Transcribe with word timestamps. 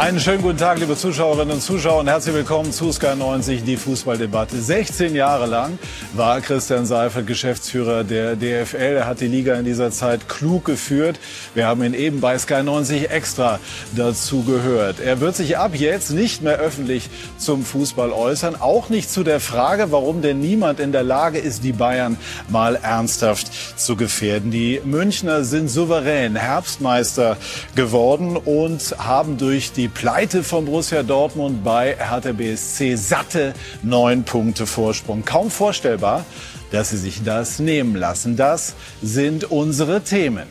Einen 0.00 0.18
schönen 0.18 0.40
guten 0.40 0.56
Tag, 0.56 0.78
liebe 0.78 0.96
Zuschauerinnen 0.96 1.56
und 1.56 1.60
Zuschauer, 1.60 2.00
und 2.00 2.06
herzlich 2.06 2.34
willkommen 2.34 2.72
zu 2.72 2.90
Sky 2.90 3.14
90, 3.14 3.64
die 3.64 3.76
Fußballdebatte. 3.76 4.58
16 4.58 5.14
Jahre 5.14 5.44
lang 5.44 5.78
war 6.14 6.40
Christian 6.40 6.86
Seifert 6.86 7.26
Geschäftsführer 7.26 8.02
der 8.02 8.34
DFL. 8.34 8.96
Er 8.96 9.06
hat 9.06 9.20
die 9.20 9.26
Liga 9.26 9.56
in 9.56 9.66
dieser 9.66 9.90
Zeit 9.90 10.26
klug 10.26 10.64
geführt. 10.64 11.20
Wir 11.52 11.66
haben 11.66 11.84
ihn 11.84 11.92
eben 11.92 12.22
bei 12.22 12.38
Sky 12.38 12.62
90 12.62 13.10
extra 13.10 13.60
dazu 13.94 14.42
gehört. 14.42 15.00
Er 15.00 15.20
wird 15.20 15.36
sich 15.36 15.58
ab 15.58 15.72
jetzt 15.74 16.12
nicht 16.12 16.40
mehr 16.40 16.56
öffentlich 16.56 17.10
zum 17.36 17.62
Fußball 17.62 18.10
äußern, 18.10 18.56
auch 18.58 18.88
nicht 18.88 19.10
zu 19.10 19.22
der 19.22 19.38
Frage, 19.38 19.92
warum 19.92 20.22
denn 20.22 20.40
niemand 20.40 20.80
in 20.80 20.92
der 20.92 21.02
Lage 21.02 21.38
ist, 21.38 21.62
die 21.62 21.72
Bayern 21.72 22.16
mal 22.48 22.76
ernsthaft 22.76 23.50
zu 23.78 23.96
gefährden. 23.96 24.50
Die 24.50 24.80
Münchner 24.82 25.44
sind 25.44 25.68
souverän 25.68 26.36
Herbstmeister 26.36 27.36
geworden 27.74 28.38
und 28.38 28.96
haben 28.98 29.36
durch 29.36 29.72
die 29.72 29.89
Pleite 29.94 30.42
von 30.42 30.64
Borussia 30.64 31.02
Dortmund 31.02 31.62
bei 31.64 31.96
Hertha 31.98 32.32
BSC 32.32 32.96
satte 32.96 33.54
neun 33.82 34.24
Punkte 34.24 34.66
Vorsprung. 34.66 35.24
Kaum 35.24 35.50
vorstellbar, 35.50 36.24
dass 36.70 36.90
sie 36.90 36.96
sich 36.96 37.22
das 37.24 37.58
nehmen 37.58 37.96
lassen. 37.96 38.36
Das 38.36 38.74
sind 39.02 39.50
unsere 39.50 40.02
Themen. 40.02 40.46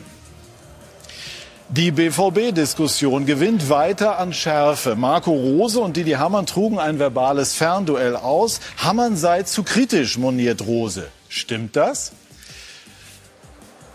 Die 1.68 1.92
BVB-Diskussion 1.92 3.26
gewinnt 3.26 3.68
weiter 3.68 4.18
an 4.18 4.32
Schärfe. 4.32 4.96
Marco 4.96 5.30
Rose 5.30 5.78
und 5.78 5.96
Didi 5.96 6.12
Hamann 6.12 6.46
trugen 6.46 6.78
ein 6.78 6.98
verbales 6.98 7.54
Fernduell 7.54 8.16
aus. 8.16 8.60
Hamann 8.76 9.16
sei 9.16 9.44
zu 9.44 9.62
kritisch, 9.62 10.18
moniert 10.18 10.66
Rose. 10.66 11.06
Stimmt 11.28 11.76
das? 11.76 12.12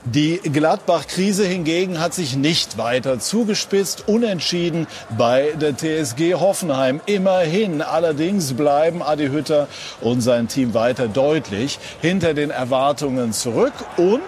Die 0.08 0.38
Gladbach-Krise 0.38 1.48
hingegen 1.48 2.00
hat 2.00 2.14
sich 2.14 2.36
nicht 2.36 2.78
weiter 2.78 3.18
zugespitzt. 3.18 4.08
Unentschieden 4.08 4.86
bei 5.18 5.54
der 5.60 5.76
TSG 5.76 6.36
Hoffenheim. 6.36 7.02
Immerhin. 7.08 7.82
Allerdings 7.82 8.54
bleiben 8.54 9.02
Adi 9.02 9.30
Hütter 9.30 9.68
und 10.02 10.22
sein 10.22 10.48
Team 10.48 10.76
weiter 10.76 11.08
deutlich 11.08 11.80
hinter 12.02 12.36
den 12.36 12.52
Erwartungen 12.52 13.34
zurück. 13.34 13.74
Und 13.98 14.22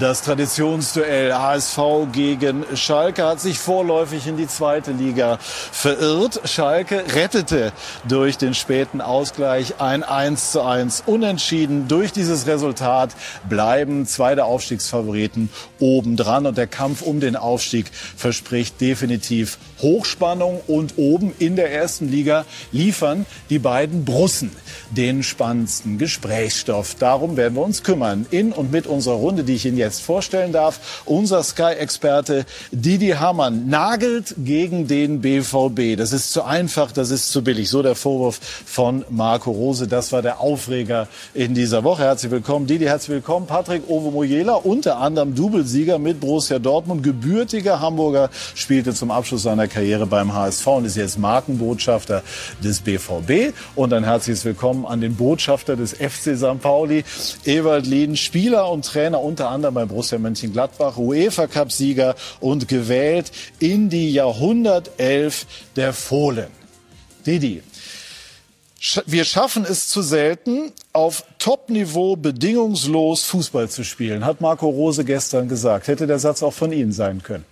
das 0.00 0.22
Traditionsduell 0.22 1.32
HSV 1.32 1.78
gegen 2.12 2.64
Schalke 2.74 3.24
hat 3.24 3.40
sich 3.40 3.58
vorläufig 3.58 4.26
in 4.26 4.36
die 4.36 4.48
zweite 4.48 4.90
Liga 4.90 5.38
verirrt. 5.40 6.40
Schalke 6.44 7.04
rettete 7.14 7.72
durch 8.08 8.36
den 8.36 8.54
späten 8.54 9.00
Ausgleich 9.00 9.80
ein 9.80 10.02
1 10.02 10.52
zu 10.52 10.62
1 10.62 11.04
unentschieden. 11.06 11.86
Durch 11.86 12.12
dieses 12.12 12.46
Resultat 12.46 13.14
bleiben 13.48 14.06
zwei 14.06 14.34
der 14.34 14.46
Aufstiegsfavoriten 14.46 15.48
obendran 15.78 16.46
und 16.46 16.58
der 16.58 16.66
Kampf 16.66 17.02
um 17.02 17.20
den 17.20 17.36
Aufstieg 17.36 17.86
verspricht 18.16 18.80
definitiv 18.80 19.58
Hochspannung 19.80 20.60
und 20.66 20.94
oben 20.96 21.32
in 21.38 21.56
der 21.56 21.72
ersten 21.72 22.08
Liga 22.08 22.44
liefern 22.72 23.26
die 23.50 23.58
beiden 23.58 24.04
Brussen 24.04 24.50
den 24.90 25.22
spannendsten 25.22 25.98
Gesprächsstoff. 25.98 26.94
Darum 26.96 27.36
werden 27.36 27.54
wir 27.54 27.62
uns 27.62 27.82
kümmern 27.82 28.26
in 28.30 28.52
und 28.52 28.72
mit 28.72 28.86
unserer 28.86 29.14
Runde, 29.14 29.44
die 29.44 29.54
ich 29.54 29.66
Ihnen 29.66 29.78
jetzt 29.78 30.02
vorstellen 30.02 30.52
darf. 30.52 31.02
Unser 31.04 31.42
Sky-Experte 31.42 32.44
Didi 32.72 33.10
Hamann 33.10 33.68
nagelt 33.68 34.34
gegen 34.38 34.86
den 34.88 35.20
BVB. 35.20 35.96
Das 35.96 36.12
ist 36.12 36.32
zu 36.32 36.42
einfach, 36.42 36.92
das 36.92 37.10
ist 37.10 37.30
zu 37.30 37.42
billig. 37.42 37.70
So 37.70 37.82
der 37.82 37.94
Vorwurf 37.94 38.40
von 38.66 39.04
Marco 39.10 39.50
Rose. 39.50 39.86
Das 39.86 40.12
war 40.12 40.22
der 40.22 40.40
Aufreger 40.40 41.08
in 41.32 41.54
dieser 41.54 41.84
Woche. 41.84 42.02
Herzlich 42.02 42.32
willkommen, 42.32 42.66
Didi, 42.66 42.86
herzlich 42.86 43.14
willkommen. 43.16 43.46
Patrick 43.46 43.88
Ovomoyela, 43.88 44.54
unter 44.54 44.98
anderem 44.98 45.34
Doublesieger 45.34 45.98
mit 45.98 46.20
Borussia 46.20 46.58
Dortmund, 46.58 47.02
gebürtiger 47.02 47.80
Hamburger, 47.80 48.30
spielte 48.54 48.94
zum 48.94 49.10
Abschluss 49.10 49.42
seiner 49.42 49.68
Karriere 49.68 50.06
beim 50.06 50.32
HSV 50.32 50.66
und 50.66 50.84
ist 50.86 50.96
jetzt 50.96 51.18
Markenbotschafter 51.18 52.22
des 52.62 52.80
BVB. 52.80 53.54
Und 53.74 53.92
ein 53.92 54.04
herzliches 54.04 54.44
Willkommen 54.44 54.63
an 54.64 55.00
den 55.00 55.16
Botschafter 55.16 55.76
des 55.76 55.92
FC 55.92 56.36
St. 56.36 56.60
Pauli, 56.60 57.04
Ewald 57.44 57.86
Lien, 57.86 58.16
Spieler 58.16 58.70
und 58.70 58.84
Trainer 58.84 59.20
unter 59.20 59.50
anderem 59.50 59.74
bei 59.74 59.84
Borussia 59.84 60.18
Mönchengladbach, 60.18 60.96
UEFA-Cup-Sieger 60.96 62.14
und 62.40 62.68
gewählt 62.68 63.30
in 63.58 63.90
die 63.90 64.12
Jahrhundertelf 64.12 65.46
der 65.76 65.92
Fohlen. 65.92 66.48
Didi, 67.26 67.62
wir 69.06 69.24
schaffen 69.24 69.64
es 69.64 69.88
zu 69.88 70.02
selten, 70.02 70.72
auf 70.92 71.24
Top-Niveau 71.38 72.16
bedingungslos 72.16 73.24
Fußball 73.24 73.68
zu 73.68 73.84
spielen, 73.84 74.24
hat 74.24 74.40
Marco 74.40 74.68
Rose 74.68 75.04
gestern 75.04 75.48
gesagt. 75.48 75.88
Hätte 75.88 76.06
der 76.06 76.18
Satz 76.18 76.42
auch 76.42 76.52
von 76.52 76.72
Ihnen 76.72 76.92
sein 76.92 77.22
können? 77.22 77.44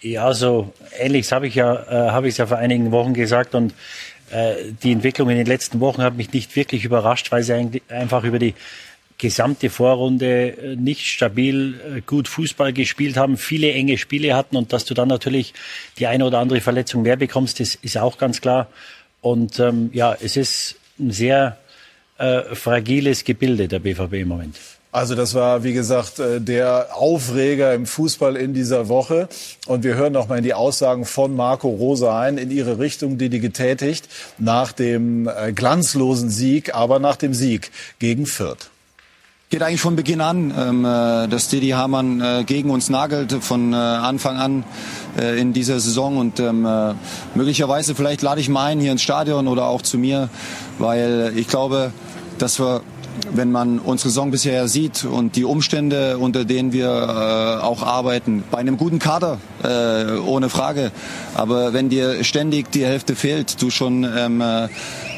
Ja, 0.00 0.34
so 0.34 0.72
ähnliches 0.98 1.32
habe 1.32 1.46
ich 1.46 1.54
ja, 1.54 1.74
äh, 1.74 2.10
habe 2.10 2.28
ich 2.28 2.36
ja 2.36 2.46
vor 2.46 2.58
einigen 2.58 2.92
Wochen 2.92 3.14
gesagt 3.14 3.54
und 3.54 3.72
die 4.82 4.92
Entwicklung 4.92 5.30
in 5.30 5.36
den 5.36 5.46
letzten 5.46 5.80
Wochen 5.80 6.02
hat 6.02 6.16
mich 6.16 6.32
nicht 6.32 6.56
wirklich 6.56 6.84
überrascht, 6.84 7.30
weil 7.30 7.42
sie 7.42 7.82
einfach 7.88 8.24
über 8.24 8.38
die 8.38 8.54
gesamte 9.18 9.70
Vorrunde 9.70 10.48
äh, 10.48 10.76
nicht 10.76 11.06
stabil 11.06 11.80
äh, 11.96 12.00
gut 12.00 12.28
Fußball 12.28 12.72
gespielt 12.72 13.16
haben, 13.16 13.36
viele 13.36 13.72
enge 13.72 13.96
Spiele 13.96 14.34
hatten 14.34 14.56
und 14.56 14.72
dass 14.72 14.84
du 14.84 14.94
dann 14.94 15.08
natürlich 15.08 15.54
die 15.98 16.06
eine 16.06 16.26
oder 16.26 16.40
andere 16.40 16.60
Verletzung 16.60 17.02
mehr 17.02 17.16
bekommst, 17.16 17.60
das 17.60 17.74
ist 17.76 17.96
auch 17.96 18.18
ganz 18.18 18.40
klar. 18.40 18.68
Und 19.20 19.58
ähm, 19.60 19.90
ja, 19.92 20.16
es 20.20 20.36
ist 20.36 20.76
ein 20.98 21.10
sehr 21.10 21.58
äh, 22.18 22.42
fragiles 22.54 23.24
Gebilde 23.24 23.68
der 23.68 23.78
BVB 23.78 24.14
im 24.14 24.28
Moment. 24.28 24.56
Also 24.94 25.16
das 25.16 25.34
war, 25.34 25.64
wie 25.64 25.72
gesagt, 25.72 26.20
äh, 26.20 26.40
der 26.40 26.90
Aufreger 26.94 27.74
im 27.74 27.84
Fußball 27.84 28.36
in 28.36 28.54
dieser 28.54 28.88
Woche. 28.88 29.28
Und 29.66 29.82
wir 29.82 29.96
hören 29.96 30.12
noch 30.12 30.28
mal 30.28 30.38
in 30.38 30.44
die 30.44 30.54
Aussagen 30.54 31.04
von 31.04 31.34
Marco 31.34 31.68
Rosa 31.68 32.20
ein, 32.20 32.38
in 32.38 32.52
ihre 32.52 32.78
Richtung, 32.78 33.18
die 33.18 33.28
die 33.28 33.40
getätigt, 33.40 34.08
nach 34.38 34.70
dem 34.70 35.26
äh, 35.26 35.52
glanzlosen 35.52 36.30
Sieg, 36.30 36.76
aber 36.76 37.00
nach 37.00 37.16
dem 37.16 37.34
Sieg 37.34 37.72
gegen 37.98 38.26
Fürth 38.26 38.70
geht 39.50 39.62
eigentlich 39.62 39.80
von 39.80 39.94
Beginn 39.94 40.20
an, 40.20 40.52
ähm, 40.56 40.84
äh, 40.84 41.28
dass 41.28 41.48
Didi 41.48 41.70
Hamann 41.70 42.44
gegen 42.46 42.70
uns 42.70 42.90
nagelt 42.90 43.32
von 43.32 43.72
Anfang 43.72 44.36
an 44.36 44.64
in 45.16 45.52
dieser 45.52 45.78
Saison 45.78 46.16
und 46.16 46.40
ähm, 46.40 46.66
möglicherweise 47.36 47.94
vielleicht 47.94 48.22
lade 48.22 48.40
ich 48.40 48.48
mal 48.48 48.72
ein 48.72 48.80
hier 48.80 48.90
ins 48.90 49.02
Stadion 49.02 49.46
oder 49.46 49.66
auch 49.66 49.82
zu 49.82 49.96
mir, 49.96 50.28
weil 50.78 51.32
ich 51.36 51.46
glaube, 51.46 51.92
dass 52.38 52.58
wir 52.58 52.82
wenn 53.32 53.52
man 53.52 53.78
unsere 53.78 54.08
Saison 54.10 54.30
bisher 54.30 54.68
sieht 54.68 55.04
und 55.04 55.36
die 55.36 55.44
Umstände, 55.44 56.18
unter 56.18 56.44
denen 56.44 56.72
wir 56.72 56.88
äh, 56.88 57.62
auch 57.62 57.82
arbeiten, 57.82 58.44
bei 58.50 58.58
einem 58.58 58.76
guten 58.76 58.98
Kader, 58.98 59.38
äh, 59.64 60.18
ohne 60.18 60.48
Frage. 60.48 60.92
Aber 61.34 61.72
wenn 61.72 61.88
dir 61.88 62.22
ständig 62.22 62.70
die 62.70 62.84
Hälfte 62.84 63.16
fehlt, 63.16 63.60
du 63.60 63.70
schon 63.70 64.04
ähm, 64.04 64.40
äh, 64.40 64.68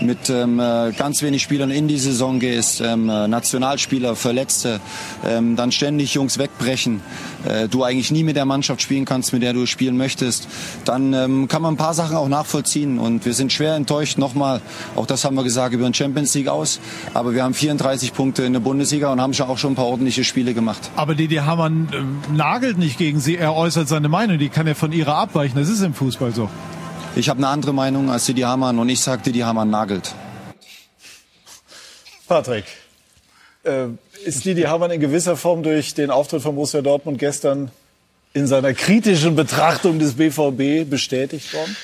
mit 0.01 0.31
ähm, 0.31 0.61
äh, 0.61 0.93
ganz 0.93 1.23
wenig 1.23 1.43
Spielern 1.43 1.71
in 1.71 1.89
die 1.89 1.99
Saison 1.99 2.39
gehst, 2.39 2.81
ähm, 2.81 3.09
äh, 3.09 3.29
Nationalspieler, 3.29 4.17
Verletzte, 4.17 4.81
ähm, 5.27 5.57
dann 5.57 5.73
ständig 5.73 6.15
Jungs 6.15 6.39
wegbrechen, 6.39 7.01
äh, 7.49 7.69
du 7.69 7.83
eigentlich 7.83 8.11
nie 8.11 8.23
mit 8.23 8.37
der 8.37 8.45
Mannschaft 8.45 8.83
spielen 8.83 9.05
kannst, 9.05 9.33
mit 9.33 9.43
der 9.43 9.53
du 9.53 9.67
spielen 9.67 9.97
möchtest, 9.97 10.49
dann 10.85 11.13
ähm, 11.13 11.49
kann 11.49 11.63
man 11.63 11.75
ein 11.75 11.77
paar 11.77 11.95
Sachen 11.95 12.17
auch 12.17 12.29
nachvollziehen. 12.29 12.99
Und 12.99 13.25
wir 13.25 13.35
sind 13.35 13.53
schwer 13.53 13.75
enttäuscht, 13.75 14.19
nochmal, 14.19 14.61
auch 14.95 15.07
das 15.07 15.25
haben 15.25 15.35
wir 15.35 15.45
gesagt, 15.45 15.75
über 15.75 15.85
den 15.85 15.95
Champions 15.95 16.35
League 16.35 16.49
aus. 16.49 16.81
Aber 17.15 17.35
wir 17.35 17.43
haben 17.43 17.55
34 17.55 18.15
Punkte 18.15 18.45
in 18.45 18.53
der 18.53 18.61
Bundesliga 18.61 19.13
und 19.13 19.21
haben 19.21 19.35
schon 19.35 19.49
auch 19.49 19.59
schon 19.59 19.73
ein 19.73 19.77
paar 19.77 19.87
ordentliche 19.87 20.25
Spiele 20.25 20.55
gemacht. 20.55 20.91
Aber 20.97 21.15
Didi 21.15 21.37
Hamann 21.37 21.89
nagelt 22.35 22.79
nicht 22.79 22.99
gegen 22.99 23.21
Sie, 23.21 23.37
er 23.37 23.55
äußert 23.55 23.89
seine 23.89 24.09
Meinung, 24.09 24.36
die 24.39 24.49
kann 24.49 24.67
ja 24.67 24.75
von 24.75 24.93
Ihrer 24.93 25.17
abweichen. 25.17 25.59
Das 25.59 25.69
ist 25.69 25.83
im 25.83 25.95
Fußball 25.95 26.33
so. 26.33 26.49
Ich 27.15 27.29
habe 27.29 27.39
eine 27.39 27.49
andere 27.49 27.73
Meinung 27.73 28.11
als 28.11 28.27
Didi 28.27 28.43
Hamann 28.43 28.79
und 28.79 28.89
ich 28.89 29.01
sage, 29.01 29.23
Didi 29.23 29.41
Hamann 29.41 29.71
nagelt. 29.71 30.15
Patrick, 32.29 32.65
äh, 33.65 33.87
ist 34.25 34.45
Didi 34.45 34.63
Hamann 34.63 34.91
in 34.91 35.01
gewisser 35.01 35.37
Form 35.37 35.63
durch 35.63 35.95
den 35.95 36.11
Auftritt 36.11 36.43
von 36.43 36.55
Borussia 36.55 36.83
Dortmund 36.83 37.19
gestern 37.19 37.71
in 38.33 38.47
seiner 38.47 38.75
kritischen 38.75 39.35
Betrachtung 39.35 39.99
des 39.99 40.15
BVB 40.15 40.89
bestätigt 40.89 41.55
worden? 41.55 41.77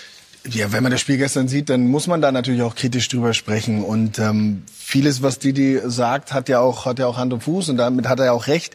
Ja, 0.50 0.72
wenn 0.72 0.82
man 0.82 0.90
das 0.90 1.00
Spiel 1.00 1.18
gestern 1.18 1.46
sieht, 1.46 1.70
dann 1.70 1.86
muss 1.86 2.08
man 2.08 2.20
da 2.20 2.32
natürlich 2.32 2.62
auch 2.62 2.74
kritisch 2.74 3.08
drüber 3.08 3.32
sprechen. 3.32 3.84
Und 3.84 4.18
ähm, 4.18 4.64
vieles, 4.76 5.22
was 5.22 5.38
Didi 5.38 5.80
sagt, 5.84 6.32
hat 6.32 6.48
ja 6.48 6.58
auch 6.58 6.84
hat 6.84 6.98
ja 6.98 7.06
auch 7.06 7.16
Hand 7.16 7.32
und 7.32 7.44
Fuß 7.44 7.68
und 7.68 7.76
damit 7.76 8.08
hat 8.08 8.18
er 8.18 8.26
ja 8.26 8.32
auch 8.32 8.48
recht. 8.48 8.74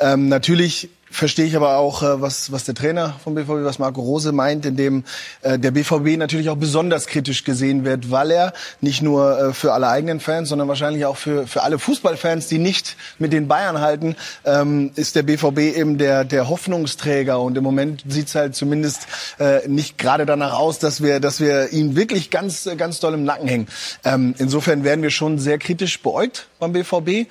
Ähm, 0.00 0.28
natürlich 0.28 0.90
verstehe 1.14 1.46
ich 1.46 1.56
aber 1.56 1.76
auch, 1.76 2.02
äh, 2.02 2.20
was, 2.20 2.50
was 2.52 2.64
der 2.64 2.74
Trainer 2.74 3.14
vom 3.22 3.34
BVB, 3.34 3.64
was 3.64 3.78
Marco 3.78 4.00
Rose 4.00 4.32
meint, 4.32 4.66
in 4.66 4.76
dem 4.76 5.04
äh, 5.42 5.58
der 5.58 5.70
BVB 5.70 6.18
natürlich 6.18 6.50
auch 6.50 6.56
besonders 6.56 7.06
kritisch 7.06 7.44
gesehen 7.44 7.84
wird, 7.84 8.10
weil 8.10 8.30
er 8.30 8.52
nicht 8.80 9.00
nur 9.00 9.38
äh, 9.38 9.52
für 9.52 9.72
alle 9.72 9.88
eigenen 9.88 10.20
Fans, 10.20 10.48
sondern 10.48 10.68
wahrscheinlich 10.68 11.06
auch 11.06 11.16
für, 11.16 11.46
für 11.46 11.62
alle 11.62 11.78
Fußballfans, 11.78 12.48
die 12.48 12.58
nicht 12.58 12.96
mit 13.18 13.32
den 13.32 13.48
Bayern 13.48 13.80
halten, 13.80 14.16
ähm, 14.44 14.90
ist 14.96 15.14
der 15.14 15.22
BVB 15.22 15.76
eben 15.76 15.98
der, 15.98 16.24
der 16.24 16.48
Hoffnungsträger. 16.48 17.40
Und 17.40 17.56
im 17.56 17.64
Moment 17.64 18.02
sieht's 18.08 18.34
halt 18.34 18.54
zumindest 18.56 19.06
äh, 19.38 19.66
nicht 19.68 19.98
gerade 19.98 20.26
danach 20.26 20.54
aus, 20.54 20.80
dass 20.80 21.02
wir, 21.02 21.20
dass 21.20 21.40
wir 21.40 21.72
ihn 21.72 21.96
wirklich 21.96 22.30
ganz, 22.30 22.68
ganz 22.76 22.98
doll 22.98 23.14
im 23.14 23.24
Nacken 23.24 23.48
hängen. 23.48 23.66
Ähm, 24.04 24.34
insofern 24.38 24.82
werden 24.82 25.02
wir 25.02 25.10
schon 25.10 25.38
sehr 25.38 25.58
kritisch 25.58 26.02
beäugt 26.02 26.48
beim 26.58 26.72
BVB 26.72 27.28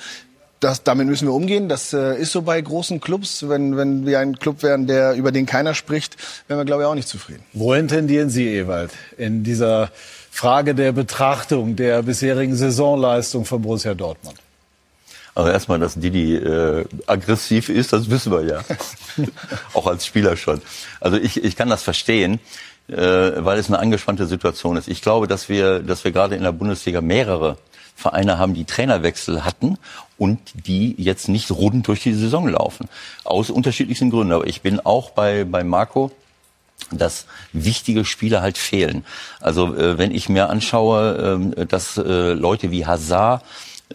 das, 0.63 0.83
damit 0.83 1.07
müssen 1.07 1.27
wir 1.27 1.33
umgehen. 1.33 1.69
Das 1.69 1.93
äh, 1.93 2.15
ist 2.15 2.31
so 2.31 2.41
bei 2.41 2.59
großen 2.59 2.99
Clubs. 2.99 3.47
Wenn, 3.47 3.77
wenn 3.77 4.05
wir 4.05 4.19
ein 4.19 4.39
Club 4.39 4.63
wären, 4.63 4.87
der 4.87 5.13
über 5.13 5.31
den 5.31 5.45
keiner 5.45 5.73
spricht, 5.73 6.17
wären 6.47 6.59
wir, 6.59 6.65
glaube 6.65 6.83
ich, 6.83 6.87
auch 6.87 6.95
nicht 6.95 7.07
zufrieden. 7.07 7.43
Wohin 7.53 7.87
tendieren 7.87 8.29
Sie, 8.29 8.47
Ewald, 8.47 8.91
in 9.17 9.43
dieser 9.43 9.91
Frage 10.31 10.73
der 10.73 10.91
Betrachtung 10.91 11.75
der 11.75 12.03
bisherigen 12.03 12.55
Saisonleistung 12.55 13.45
von 13.45 13.61
Borussia 13.61 13.93
Dortmund? 13.93 14.37
Also 15.35 15.49
erstmal, 15.49 15.79
dass 15.79 15.95
Didi 15.95 16.35
äh, 16.35 16.85
aggressiv 17.07 17.69
ist, 17.69 17.91
das 17.91 18.09
wissen 18.09 18.31
wir 18.31 18.43
ja. 18.43 18.61
Auch 19.73 19.87
als 19.87 20.05
Spieler 20.05 20.37
schon. 20.37 20.61
Also 20.99 21.17
ich, 21.17 21.43
ich 21.43 21.55
kann 21.55 21.69
das 21.69 21.81
verstehen, 21.81 22.39
äh, 22.87 22.95
weil 22.95 23.57
es 23.57 23.67
eine 23.67 23.79
angespannte 23.79 24.27
Situation 24.27 24.77
ist. 24.77 24.87
Ich 24.87 25.01
glaube, 25.01 25.27
dass 25.27 25.49
wir, 25.49 25.79
dass 25.79 26.03
wir 26.03 26.11
gerade 26.11 26.35
in 26.35 26.43
der 26.43 26.51
Bundesliga 26.51 27.01
mehrere 27.01 27.57
Vereine 27.95 28.37
haben, 28.37 28.53
die 28.53 28.65
Trainerwechsel 28.65 29.45
hatten 29.45 29.77
und 30.23 30.39
die 30.53 30.95
jetzt 30.97 31.27
nicht 31.27 31.51
rund 31.51 31.87
durch 31.87 32.01
die 32.01 32.13
Saison 32.13 32.47
laufen. 32.47 32.87
Aus 33.25 33.49
unterschiedlichsten 33.49 34.09
Gründen. 34.09 34.31
Aber 34.31 34.47
ich 34.47 34.61
bin 34.61 34.79
auch 34.79 35.11
bei, 35.11 35.43
bei 35.43 35.63
Marco 35.63 36.11
dass 36.91 37.27
wichtige 37.53 38.03
Spieler 38.03 38.41
halt 38.41 38.57
fehlen. 38.57 39.05
Also 39.39 39.75
äh, 39.75 39.97
wenn 39.97 40.11
ich 40.11 40.27
mir 40.27 40.49
anschaue, 40.49 41.53
äh, 41.55 41.65
dass 41.65 41.97
äh, 41.97 42.33
Leute 42.33 42.71
wie 42.71 42.85
Hazard 42.85 43.43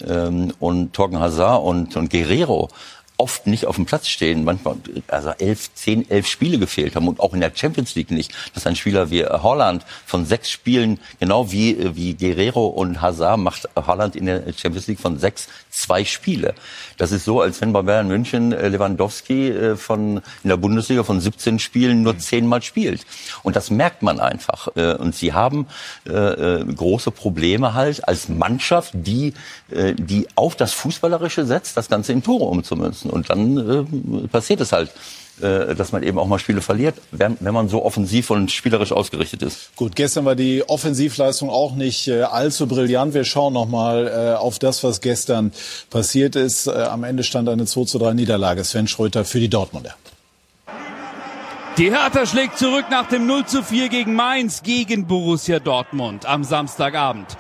ähm, 0.07 0.53
und 0.59 0.95
Torgen 0.95 1.19
Hazard 1.19 1.63
und, 1.63 1.97
und 1.97 2.11
Guerrero 2.11 2.71
oft 3.19 3.49
nicht 3.49 3.67
auf 3.67 3.75
dem 3.77 3.85
Platz 3.85 4.09
stehen, 4.09 4.45
manchmal 4.45 4.77
also 5.09 5.31
elf, 5.31 5.75
zehn, 5.75 6.09
elf 6.09 6.27
Spiele 6.29 6.59
gefehlt 6.59 6.95
haben 6.95 7.09
und 7.09 7.19
auch 7.19 7.35
in 7.35 7.41
der 7.41 7.53
Champions 7.55 7.97
League 7.97 8.13
nicht. 8.13 8.33
Dass 8.55 8.67
ein 8.67 8.77
Spieler 8.77 9.11
wie 9.11 9.25
Holland 9.27 9.85
von 10.07 10.25
sechs 10.25 10.49
Spielen, 10.49 11.01
genau 11.19 11.51
wie, 11.51 11.97
wie 11.97 12.15
Guerrero 12.15 12.69
und 12.69 13.03
Hazard, 13.03 13.41
macht 13.41 13.69
Holland 13.75 14.15
in 14.15 14.27
der 14.27 14.45
Champions 14.57 14.87
League 14.87 15.01
von 15.01 15.19
sechs 15.19 15.49
zwei 15.79 16.05
Spiele. 16.05 16.55
Das 16.97 17.13
ist 17.13 17.25
so, 17.25 17.41
als 17.41 17.61
wenn 17.61 17.73
bei 17.73 17.83
Bayern 17.83 18.09
München 18.09 18.53
äh, 18.53 18.69
Lewandowski 18.69 19.51
äh, 19.51 19.77
von, 19.77 20.19
in 20.43 20.49
der 20.49 20.57
Bundesliga 20.57 21.05
von 21.05 21.21
17 21.21 21.59
Spielen 21.59 22.03
nur 22.03 22.19
zehnmal 22.19 22.63
spielt. 22.63 23.07
Und 23.43 23.57
das 23.57 23.71
merkt 23.71 24.03
man 24.03 24.21
einfach. 24.21 24.69
Äh, 24.77 24.95
und 24.95 25.15
sie 25.15 25.33
haben 25.33 25.67
große 26.07 27.11
Probleme 27.11 27.75
halt 27.75 28.07
als 28.09 28.29
Mannschaft, 28.29 28.93
die, 28.95 29.35
die 29.71 30.27
auf 30.35 30.57
das 30.57 30.73
Fußballerische 30.73 31.45
setzt, 31.45 31.77
das 31.77 31.89
Ganze 31.89 32.13
in 32.13 32.23
Tore 32.23 32.45
umzumünzen. 32.45 33.11
Und 33.11 33.31
dann 33.31 34.29
passiert 34.31 34.61
es 34.61 34.73
halt 34.73 34.91
dass 35.41 35.93
man 35.93 36.03
eben 36.03 36.19
auch 36.19 36.27
mal 36.27 36.39
Spiele 36.39 36.61
verliert, 36.61 36.97
wenn, 37.11 37.37
wenn 37.41 37.55
man 37.55 37.69
so 37.69 37.85
offensiv 37.85 38.31
und 38.31 38.51
spielerisch 38.51 38.93
ausgerichtet 38.93 39.43
ist. 39.43 39.75
Gut, 39.77 39.97
gestern 39.97 40.25
war 40.25 40.35
die 40.35 40.69
Offensivleistung 40.69 41.51
auch 41.51 41.75
nicht 41.75 42.09
äh, 42.09 42.23
allzu 42.23 42.67
brillant. 42.67 43.15
Wir 43.15 43.25
schauen 43.25 43.53
noch 43.53 43.69
mal 43.69 44.07
äh, 44.07 44.37
auf 44.37 44.59
das, 44.59 44.85
was 44.85 45.01
gestern 45.01 45.53
passiert 45.91 46.37
ist. 46.37 46.67
Äh, 46.67 46.73
am 46.73 47.05
Ende 47.05 47.23
stand 47.23 47.49
eine 47.49 47.67
2 47.67 47.85
zu 47.85 47.99
3 47.99 48.15
Niederlage. 48.15 48.65
Sven 48.65 48.89
Schröter 48.89 49.25
für 49.25 49.41
die 49.41 49.49
Dortmunder. 49.49 49.95
Die 51.79 51.93
Hertha 51.93 52.27
schlägt 52.27 52.59
zurück 52.59 52.87
nach 52.91 53.09
dem 53.09 53.27
0 53.27 53.47
zu 53.47 53.63
4 53.63 53.89
gegen 53.89 54.15
Mainz 54.15 54.63
gegen 54.65 55.07
Borussia 55.07 55.61
Dortmund 55.61 56.27
am 56.27 56.43
Samstagabend. 56.43 57.37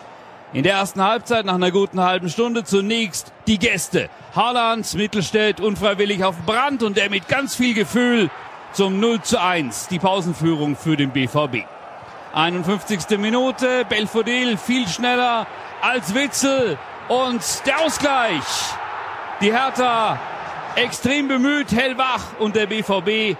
In 0.54 0.62
der 0.62 0.72
ersten 0.74 1.02
Halbzeit 1.02 1.44
nach 1.44 1.56
einer 1.56 1.70
guten 1.70 2.00
halben 2.00 2.30
Stunde 2.30 2.64
zunächst 2.64 3.32
die 3.46 3.58
Gäste. 3.58 4.08
Haaland, 4.34 4.94
Mittelstädt 4.94 5.60
unfreiwillig 5.60 6.24
auf 6.24 6.36
Brand 6.46 6.82
und 6.82 6.96
er 6.96 7.10
mit 7.10 7.28
ganz 7.28 7.54
viel 7.54 7.74
Gefühl 7.74 8.30
zum 8.72 8.98
0 8.98 9.20
zu 9.20 9.42
1. 9.42 9.88
Die 9.88 9.98
Pausenführung 9.98 10.74
für 10.74 10.96
den 10.96 11.10
BVB. 11.10 11.66
51. 12.32 13.18
Minute, 13.18 13.84
Belfodil 13.90 14.56
viel 14.56 14.88
schneller 14.88 15.46
als 15.82 16.14
Witzel 16.14 16.78
und 17.08 17.42
der 17.66 17.80
Ausgleich. 17.80 18.44
Die 19.42 19.52
Hertha 19.52 20.18
extrem 20.76 21.28
bemüht, 21.28 21.72
hellwach 21.72 22.38
und 22.38 22.56
der 22.56 22.66
BVB 22.66 23.36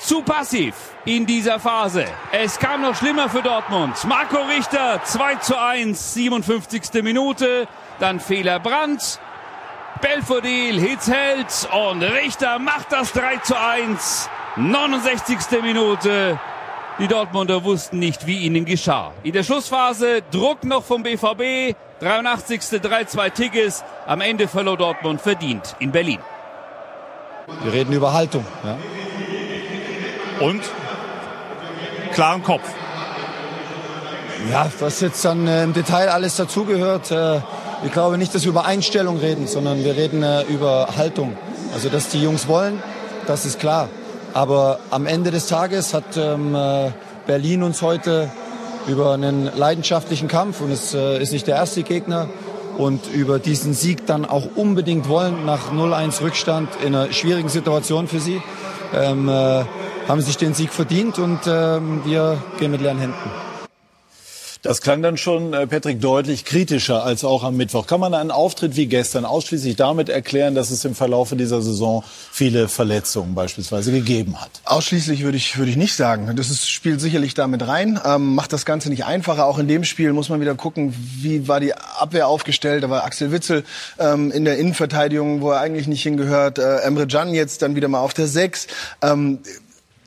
zu 0.00 0.22
passiv 0.22 0.74
in 1.04 1.26
dieser 1.26 1.60
Phase. 1.60 2.06
Es 2.32 2.58
kam 2.58 2.82
noch 2.82 2.96
schlimmer 2.96 3.28
für 3.28 3.42
Dortmund. 3.42 3.94
Marco 4.06 4.38
Richter 4.42 5.00
2 5.04 5.36
zu 5.36 5.58
1, 5.58 6.14
57. 6.14 7.02
Minute. 7.02 7.68
Dann 7.98 8.18
Fehler 8.18 8.58
Brandt. 8.58 9.20
Belfodil, 10.00 10.80
Hitzheld 10.80 11.68
und 11.72 12.02
Richter 12.02 12.58
macht 12.58 12.90
das 12.90 13.12
3 13.12 13.36
zu 13.38 13.58
1. 13.58 14.30
69. 14.56 15.38
Minute. 15.62 16.40
Die 16.98 17.08
Dortmunder 17.08 17.64
wussten 17.64 17.98
nicht, 17.98 18.26
wie 18.26 18.38
ihnen 18.38 18.64
geschah. 18.64 19.12
In 19.22 19.32
der 19.32 19.42
Schlussphase 19.42 20.22
Druck 20.30 20.64
noch 20.64 20.84
vom 20.84 21.02
BVB. 21.02 21.76
83. 22.00 22.60
3-2 22.60 23.30
Tigges. 23.30 23.84
Am 24.06 24.20
Ende 24.22 24.48
verlor 24.48 24.76
Dortmund 24.76 25.20
verdient 25.20 25.76
in 25.78 25.92
Berlin. 25.92 26.18
Wir 27.62 27.72
reden 27.72 27.92
über 27.92 28.12
Haltung. 28.12 28.46
Ja 28.64 28.76
und 30.40 30.62
klaren 32.12 32.42
Kopf. 32.42 32.68
Ja, 34.50 34.70
was 34.80 35.00
jetzt 35.00 35.24
dann 35.24 35.46
äh, 35.46 35.64
im 35.64 35.74
Detail 35.74 36.08
alles 36.08 36.36
dazugehört, 36.36 37.10
äh, 37.10 37.40
ich 37.84 37.92
glaube 37.92 38.18
nicht, 38.18 38.34
dass 38.34 38.42
wir 38.42 38.50
über 38.50 38.64
Einstellung 38.64 39.18
reden, 39.18 39.46
sondern 39.46 39.84
wir 39.84 39.96
reden 39.96 40.22
äh, 40.22 40.42
über 40.42 40.88
Haltung. 40.96 41.36
Also, 41.74 41.88
dass 41.88 42.08
die 42.08 42.22
Jungs 42.22 42.48
wollen, 42.48 42.82
das 43.26 43.44
ist 43.44 43.60
klar. 43.60 43.88
Aber 44.32 44.80
am 44.90 45.06
Ende 45.06 45.30
des 45.30 45.46
Tages 45.46 45.92
hat 45.92 46.16
ähm, 46.16 46.54
äh, 46.54 46.90
Berlin 47.26 47.62
uns 47.62 47.82
heute 47.82 48.30
über 48.86 49.12
einen 49.12 49.50
leidenschaftlichen 49.56 50.28
Kampf, 50.28 50.60
und 50.60 50.70
es 50.70 50.94
äh, 50.94 51.22
ist 51.22 51.32
nicht 51.32 51.46
der 51.46 51.56
erste 51.56 51.82
Gegner, 51.82 52.28
und 52.78 53.12
über 53.12 53.38
diesen 53.38 53.74
Sieg 53.74 54.06
dann 54.06 54.24
auch 54.24 54.46
unbedingt 54.54 55.08
wollen, 55.08 55.44
nach 55.44 55.70
0-1 55.72 56.22
Rückstand 56.22 56.68
in 56.84 56.94
einer 56.94 57.12
schwierigen 57.12 57.48
Situation 57.48 58.08
für 58.08 58.20
sie. 58.20 58.40
Ähm, 58.94 59.28
äh, 59.28 59.64
haben 60.08 60.20
sich 60.20 60.36
den 60.36 60.54
Sieg 60.54 60.72
verdient 60.72 61.18
und 61.18 61.40
ähm, 61.46 62.02
wir 62.04 62.42
gehen 62.58 62.70
mit 62.70 62.80
leeren 62.80 62.98
Händen. 62.98 63.30
Das 64.62 64.82
klang 64.82 65.00
dann 65.00 65.16
schon, 65.16 65.54
äh, 65.54 65.66
Patrick, 65.66 66.02
deutlich 66.02 66.44
kritischer 66.44 67.02
als 67.02 67.24
auch 67.24 67.44
am 67.44 67.56
Mittwoch. 67.56 67.86
Kann 67.86 67.98
man 67.98 68.12
einen 68.12 68.30
Auftritt 68.30 68.76
wie 68.76 68.86
gestern 68.86 69.24
ausschließlich 69.24 69.76
damit 69.76 70.10
erklären, 70.10 70.54
dass 70.54 70.70
es 70.70 70.84
im 70.84 70.94
Verlauf 70.94 71.30
dieser 71.34 71.62
Saison 71.62 72.04
viele 72.30 72.68
Verletzungen 72.68 73.34
beispielsweise 73.34 73.90
gegeben 73.90 74.38
hat? 74.38 74.50
Ausschließlich 74.66 75.22
würde 75.22 75.38
ich, 75.38 75.56
würde 75.56 75.70
ich 75.70 75.78
nicht 75.78 75.94
sagen. 75.94 76.30
Das 76.36 76.50
ist, 76.50 76.70
spielt 76.70 77.00
sicherlich 77.00 77.32
damit 77.32 77.66
rein, 77.66 77.98
ähm, 78.04 78.34
macht 78.34 78.52
das 78.52 78.66
Ganze 78.66 78.90
nicht 78.90 79.06
einfacher. 79.06 79.46
Auch 79.46 79.58
in 79.58 79.66
dem 79.66 79.84
Spiel 79.84 80.12
muss 80.12 80.28
man 80.28 80.42
wieder 80.42 80.54
gucken, 80.54 80.94
wie 81.22 81.48
war 81.48 81.60
die 81.60 81.72
Abwehr 81.74 82.28
aufgestellt. 82.28 82.84
Da 82.84 82.90
war 82.90 83.04
Axel 83.04 83.32
Witzel 83.32 83.64
ähm, 83.98 84.30
in 84.30 84.44
der 84.44 84.58
Innenverteidigung, 84.58 85.40
wo 85.40 85.52
er 85.52 85.60
eigentlich 85.60 85.86
nicht 85.86 86.02
hingehört. 86.02 86.58
Äh, 86.58 86.80
Emre 86.80 87.06
Can 87.06 87.32
jetzt 87.32 87.62
dann 87.62 87.76
wieder 87.76 87.88
mal 87.88 88.00
auf 88.00 88.12
der 88.12 88.26
Sechs. 88.26 88.66
Ähm, 89.00 89.38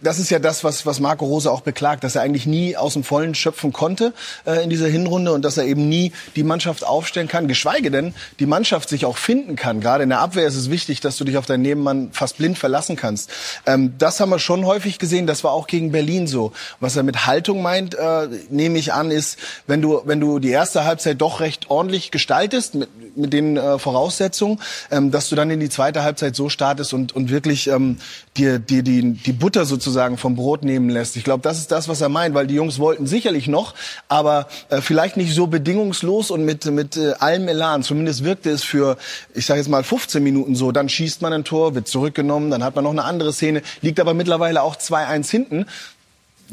das 0.03 0.19
ist 0.19 0.29
ja 0.29 0.39
das, 0.39 0.63
was, 0.63 0.85
was 0.85 0.99
Marco 0.99 1.25
Rose 1.25 1.49
auch 1.49 1.61
beklagt, 1.61 2.03
dass 2.03 2.15
er 2.15 2.21
eigentlich 2.21 2.45
nie 2.45 2.75
aus 2.75 2.93
dem 2.93 3.03
Vollen 3.03 3.35
schöpfen 3.35 3.73
konnte 3.73 4.13
äh, 4.45 4.63
in 4.63 4.69
dieser 4.69 4.87
Hinrunde 4.87 5.31
und 5.31 5.43
dass 5.43 5.57
er 5.57 5.65
eben 5.65 5.87
nie 5.89 6.11
die 6.35 6.43
Mannschaft 6.43 6.85
aufstellen 6.85 7.27
kann, 7.27 7.47
geschweige 7.47 7.91
denn 7.91 8.13
die 8.39 8.45
Mannschaft 8.45 8.89
sich 8.89 9.05
auch 9.05 9.17
finden 9.17 9.55
kann. 9.55 9.79
Gerade 9.79 10.03
in 10.03 10.09
der 10.09 10.19
Abwehr 10.19 10.45
ist 10.45 10.55
es 10.55 10.69
wichtig, 10.69 10.99
dass 10.99 11.17
du 11.17 11.23
dich 11.23 11.37
auf 11.37 11.45
deinen 11.45 11.61
Nebenmann 11.61 12.09
fast 12.11 12.37
blind 12.37 12.57
verlassen 12.57 12.95
kannst. 12.95 13.31
Ähm, 13.65 13.93
das 13.97 14.19
haben 14.19 14.29
wir 14.29 14.39
schon 14.39 14.65
häufig 14.65 14.99
gesehen, 14.99 15.27
das 15.27 15.43
war 15.43 15.51
auch 15.51 15.67
gegen 15.67 15.91
Berlin 15.91 16.27
so. 16.27 16.51
Was 16.79 16.95
er 16.95 17.03
mit 17.03 17.25
Haltung 17.25 17.61
meint, 17.61 17.95
äh, 17.95 18.27
nehme 18.49 18.77
ich 18.77 18.93
an, 18.93 19.11
ist, 19.11 19.39
wenn 19.67 19.81
du, 19.81 20.01
wenn 20.05 20.19
du 20.19 20.39
die 20.39 20.49
erste 20.49 20.85
Halbzeit 20.85 21.21
doch 21.21 21.39
recht 21.39 21.69
ordentlich 21.69 22.11
gestaltest, 22.11 22.75
mit, 22.75 23.17
mit 23.17 23.33
den 23.33 23.57
äh, 23.57 23.79
Voraussetzungen, 23.79 24.59
ähm, 24.91 25.11
dass 25.11 25.29
du 25.29 25.35
dann 25.35 25.49
in 25.49 25.59
die 25.59 25.69
zweite 25.69 26.03
Halbzeit 26.03 26.35
so 26.35 26.49
startest 26.49 26.93
und, 26.93 27.15
und 27.15 27.29
wirklich 27.29 27.67
ähm, 27.67 27.97
dir, 28.37 28.59
dir 28.59 28.83
die, 28.83 29.13
die 29.13 29.33
Butter 29.33 29.65
sozusagen 29.65 30.17
vom 30.17 30.35
Brot 30.35 30.63
nehmen 30.63 30.89
lässt. 30.89 31.15
Ich 31.15 31.23
glaube, 31.23 31.41
das 31.41 31.59
ist 31.59 31.71
das, 31.71 31.87
was 31.87 32.01
er 32.01 32.09
meint, 32.09 32.33
weil 32.35 32.47
die 32.47 32.55
Jungs 32.55 32.79
wollten 32.79 33.07
sicherlich 33.07 33.47
noch, 33.47 33.73
aber 34.07 34.47
äh, 34.69 34.81
vielleicht 34.81 35.17
nicht 35.17 35.33
so 35.33 35.47
bedingungslos 35.47 36.31
und 36.31 36.43
mit, 36.45 36.65
mit 36.65 36.97
äh, 36.97 37.13
allem 37.19 37.47
Elan. 37.47 37.83
Zumindest 37.83 38.23
wirkte 38.23 38.49
es 38.49 38.63
für, 38.63 38.97
ich 39.33 39.45
sage 39.45 39.59
jetzt 39.59 39.69
mal, 39.69 39.83
15 39.83 40.23
Minuten 40.23 40.55
so. 40.55 40.71
Dann 40.71 40.89
schießt 40.89 41.21
man 41.21 41.33
ein 41.33 41.43
Tor, 41.43 41.75
wird 41.75 41.87
zurückgenommen, 41.87 42.49
dann 42.49 42.63
hat 42.63 42.75
man 42.75 42.83
noch 42.83 42.91
eine 42.91 43.03
andere 43.03 43.33
Szene, 43.33 43.61
liegt 43.81 43.99
aber 43.99 44.13
mittlerweile 44.13 44.63
auch 44.63 44.75
2-1 44.75 45.29
hinten. 45.29 45.65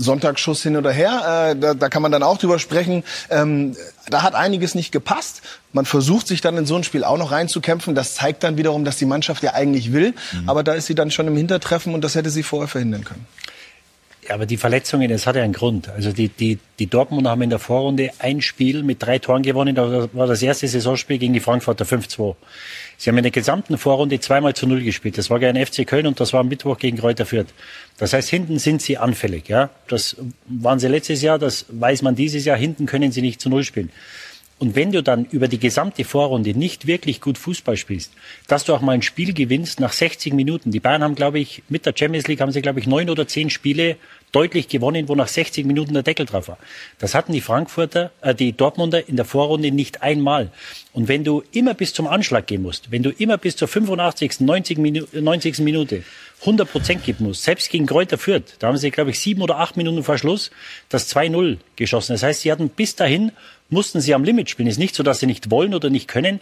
Sonntagsschuss 0.00 0.62
hin 0.62 0.76
oder 0.76 0.90
her, 0.90 1.52
äh, 1.52 1.56
da, 1.56 1.74
da 1.74 1.88
kann 1.88 2.02
man 2.02 2.10
dann 2.10 2.22
auch 2.22 2.38
drüber 2.38 2.58
sprechen. 2.58 3.04
Ähm, 3.28 3.76
da 4.08 4.22
hat 4.22 4.34
einiges 4.34 4.74
nicht 4.74 4.92
gepasst. 4.92 5.42
Man 5.72 5.84
versucht 5.84 6.26
sich 6.26 6.40
dann 6.40 6.56
in 6.56 6.66
so 6.66 6.76
ein 6.76 6.84
Spiel 6.84 7.04
auch 7.04 7.18
noch 7.18 7.30
reinzukämpfen. 7.30 7.94
Das 7.94 8.14
zeigt 8.14 8.42
dann 8.42 8.56
wiederum, 8.56 8.84
dass 8.84 8.96
die 8.96 9.04
Mannschaft 9.04 9.42
ja 9.42 9.54
eigentlich 9.54 9.92
will. 9.92 10.14
Mhm. 10.32 10.48
Aber 10.48 10.62
da 10.62 10.72
ist 10.72 10.86
sie 10.86 10.94
dann 10.94 11.10
schon 11.10 11.26
im 11.26 11.36
Hintertreffen 11.36 11.94
und 11.94 12.02
das 12.02 12.14
hätte 12.14 12.30
sie 12.30 12.42
vorher 12.42 12.68
verhindern 12.68 13.04
können. 13.04 13.26
Ja, 14.28 14.34
aber 14.34 14.46
die 14.46 14.58
Verletzungen, 14.58 15.08
das 15.08 15.26
hat 15.26 15.36
ja 15.36 15.42
einen 15.42 15.54
Grund. 15.54 15.88
Also 15.88 16.12
die, 16.12 16.28
die, 16.28 16.58
die 16.78 16.86
Dortmunder 16.86 17.30
haben 17.30 17.42
in 17.42 17.50
der 17.50 17.58
Vorrunde 17.58 18.10
ein 18.18 18.42
Spiel 18.42 18.82
mit 18.82 19.02
drei 19.02 19.18
Toren 19.18 19.42
gewonnen. 19.42 19.74
Das 19.74 20.08
war 20.12 20.26
das 20.26 20.42
erste 20.42 20.68
Saisonspiel 20.68 21.18
gegen 21.18 21.32
die 21.32 21.40
Frankfurter 21.40 21.84
5-2. 21.84 22.36
Sie 23.00 23.08
haben 23.08 23.16
in 23.16 23.22
der 23.22 23.30
gesamten 23.30 23.78
Vorrunde 23.78 24.20
zweimal 24.20 24.54
zu 24.54 24.66
null 24.66 24.82
gespielt. 24.82 25.16
Das 25.16 25.30
war 25.30 25.38
gegen 25.38 25.56
FC 25.56 25.86
Köln 25.86 26.06
und 26.06 26.20
das 26.20 26.34
war 26.34 26.40
am 26.40 26.48
Mittwoch 26.48 26.76
gegen 26.76 26.98
Kräuter 26.98 27.24
Fürth. 27.24 27.46
Das 27.96 28.12
heißt, 28.12 28.28
hinten 28.28 28.58
sind 28.58 28.82
sie 28.82 28.98
anfällig. 28.98 29.48
Ja, 29.48 29.70
das 29.88 30.18
waren 30.46 30.78
sie 30.78 30.88
letztes 30.88 31.22
Jahr. 31.22 31.38
Das 31.38 31.64
weiß 31.70 32.02
man 32.02 32.14
dieses 32.14 32.44
Jahr. 32.44 32.58
Hinten 32.58 32.84
können 32.84 33.10
sie 33.10 33.22
nicht 33.22 33.40
zu 33.40 33.48
null 33.48 33.64
spielen. 33.64 33.90
Und 34.58 34.76
wenn 34.76 34.92
du 34.92 35.02
dann 35.02 35.24
über 35.24 35.48
die 35.48 35.58
gesamte 35.58 36.04
Vorrunde 36.04 36.52
nicht 36.52 36.86
wirklich 36.86 37.22
gut 37.22 37.38
Fußball 37.38 37.78
spielst, 37.78 38.12
dass 38.48 38.64
du 38.64 38.74
auch 38.74 38.82
mal 38.82 38.92
ein 38.92 39.00
Spiel 39.00 39.32
gewinnst 39.32 39.80
nach 39.80 39.94
60 39.94 40.34
Minuten. 40.34 40.70
Die 40.70 40.80
Bayern 40.80 41.02
haben, 41.02 41.14
glaube 41.14 41.38
ich, 41.38 41.62
mit 41.70 41.86
der 41.86 41.94
Champions 41.96 42.28
League 42.28 42.42
haben 42.42 42.52
sie, 42.52 42.60
glaube 42.60 42.80
ich, 42.80 42.86
neun 42.86 43.08
oder 43.08 43.26
zehn 43.26 43.48
Spiele 43.48 43.96
deutlich 44.32 44.68
gewonnen, 44.68 45.08
wo 45.08 45.14
nach 45.14 45.28
60 45.28 45.66
Minuten 45.66 45.94
der 45.94 46.02
Deckel 46.02 46.26
drauf 46.26 46.48
war. 46.48 46.58
Das 46.98 47.14
hatten 47.14 47.32
die 47.32 47.40
Frankfurter, 47.40 48.10
äh, 48.20 48.34
die 48.34 48.52
Dortmunder 48.52 49.08
in 49.08 49.16
der 49.16 49.24
Vorrunde 49.24 49.70
nicht 49.70 50.02
einmal. 50.02 50.50
Und 50.92 51.08
wenn 51.08 51.24
du 51.24 51.42
immer 51.52 51.74
bis 51.74 51.92
zum 51.92 52.06
Anschlag 52.06 52.46
gehen 52.46 52.62
musst, 52.62 52.90
wenn 52.90 53.02
du 53.02 53.10
immer 53.10 53.38
bis 53.38 53.56
zur 53.56 53.68
85., 53.68 54.40
90. 54.40 54.78
Minu 54.78 55.04
90. 55.12 55.58
Minute 55.60 56.04
100 56.40 56.70
Prozent 56.70 57.04
geben 57.04 57.24
musst, 57.24 57.42
selbst 57.42 57.70
gegen 57.70 57.86
Kräuter 57.86 58.18
Fürth, 58.18 58.56
da 58.58 58.68
haben 58.68 58.76
sie, 58.76 58.90
glaube 58.90 59.10
ich, 59.10 59.20
sieben 59.20 59.42
oder 59.42 59.58
acht 59.58 59.76
Minuten 59.76 60.02
vor 60.02 60.18
Schluss 60.18 60.50
das 60.88 61.14
2-0 61.14 61.58
geschossen. 61.76 62.12
Das 62.12 62.22
heißt, 62.22 62.40
sie 62.40 62.50
hatten 62.50 62.70
bis 62.70 62.96
dahin, 62.96 63.32
mussten 63.68 64.00
sie 64.00 64.14
am 64.14 64.24
Limit 64.24 64.50
spielen. 64.50 64.68
Es 64.68 64.74
ist 64.74 64.78
nicht 64.78 64.94
so, 64.94 65.02
dass 65.02 65.20
sie 65.20 65.26
nicht 65.26 65.50
wollen 65.50 65.74
oder 65.74 65.90
nicht 65.90 66.08
können, 66.08 66.40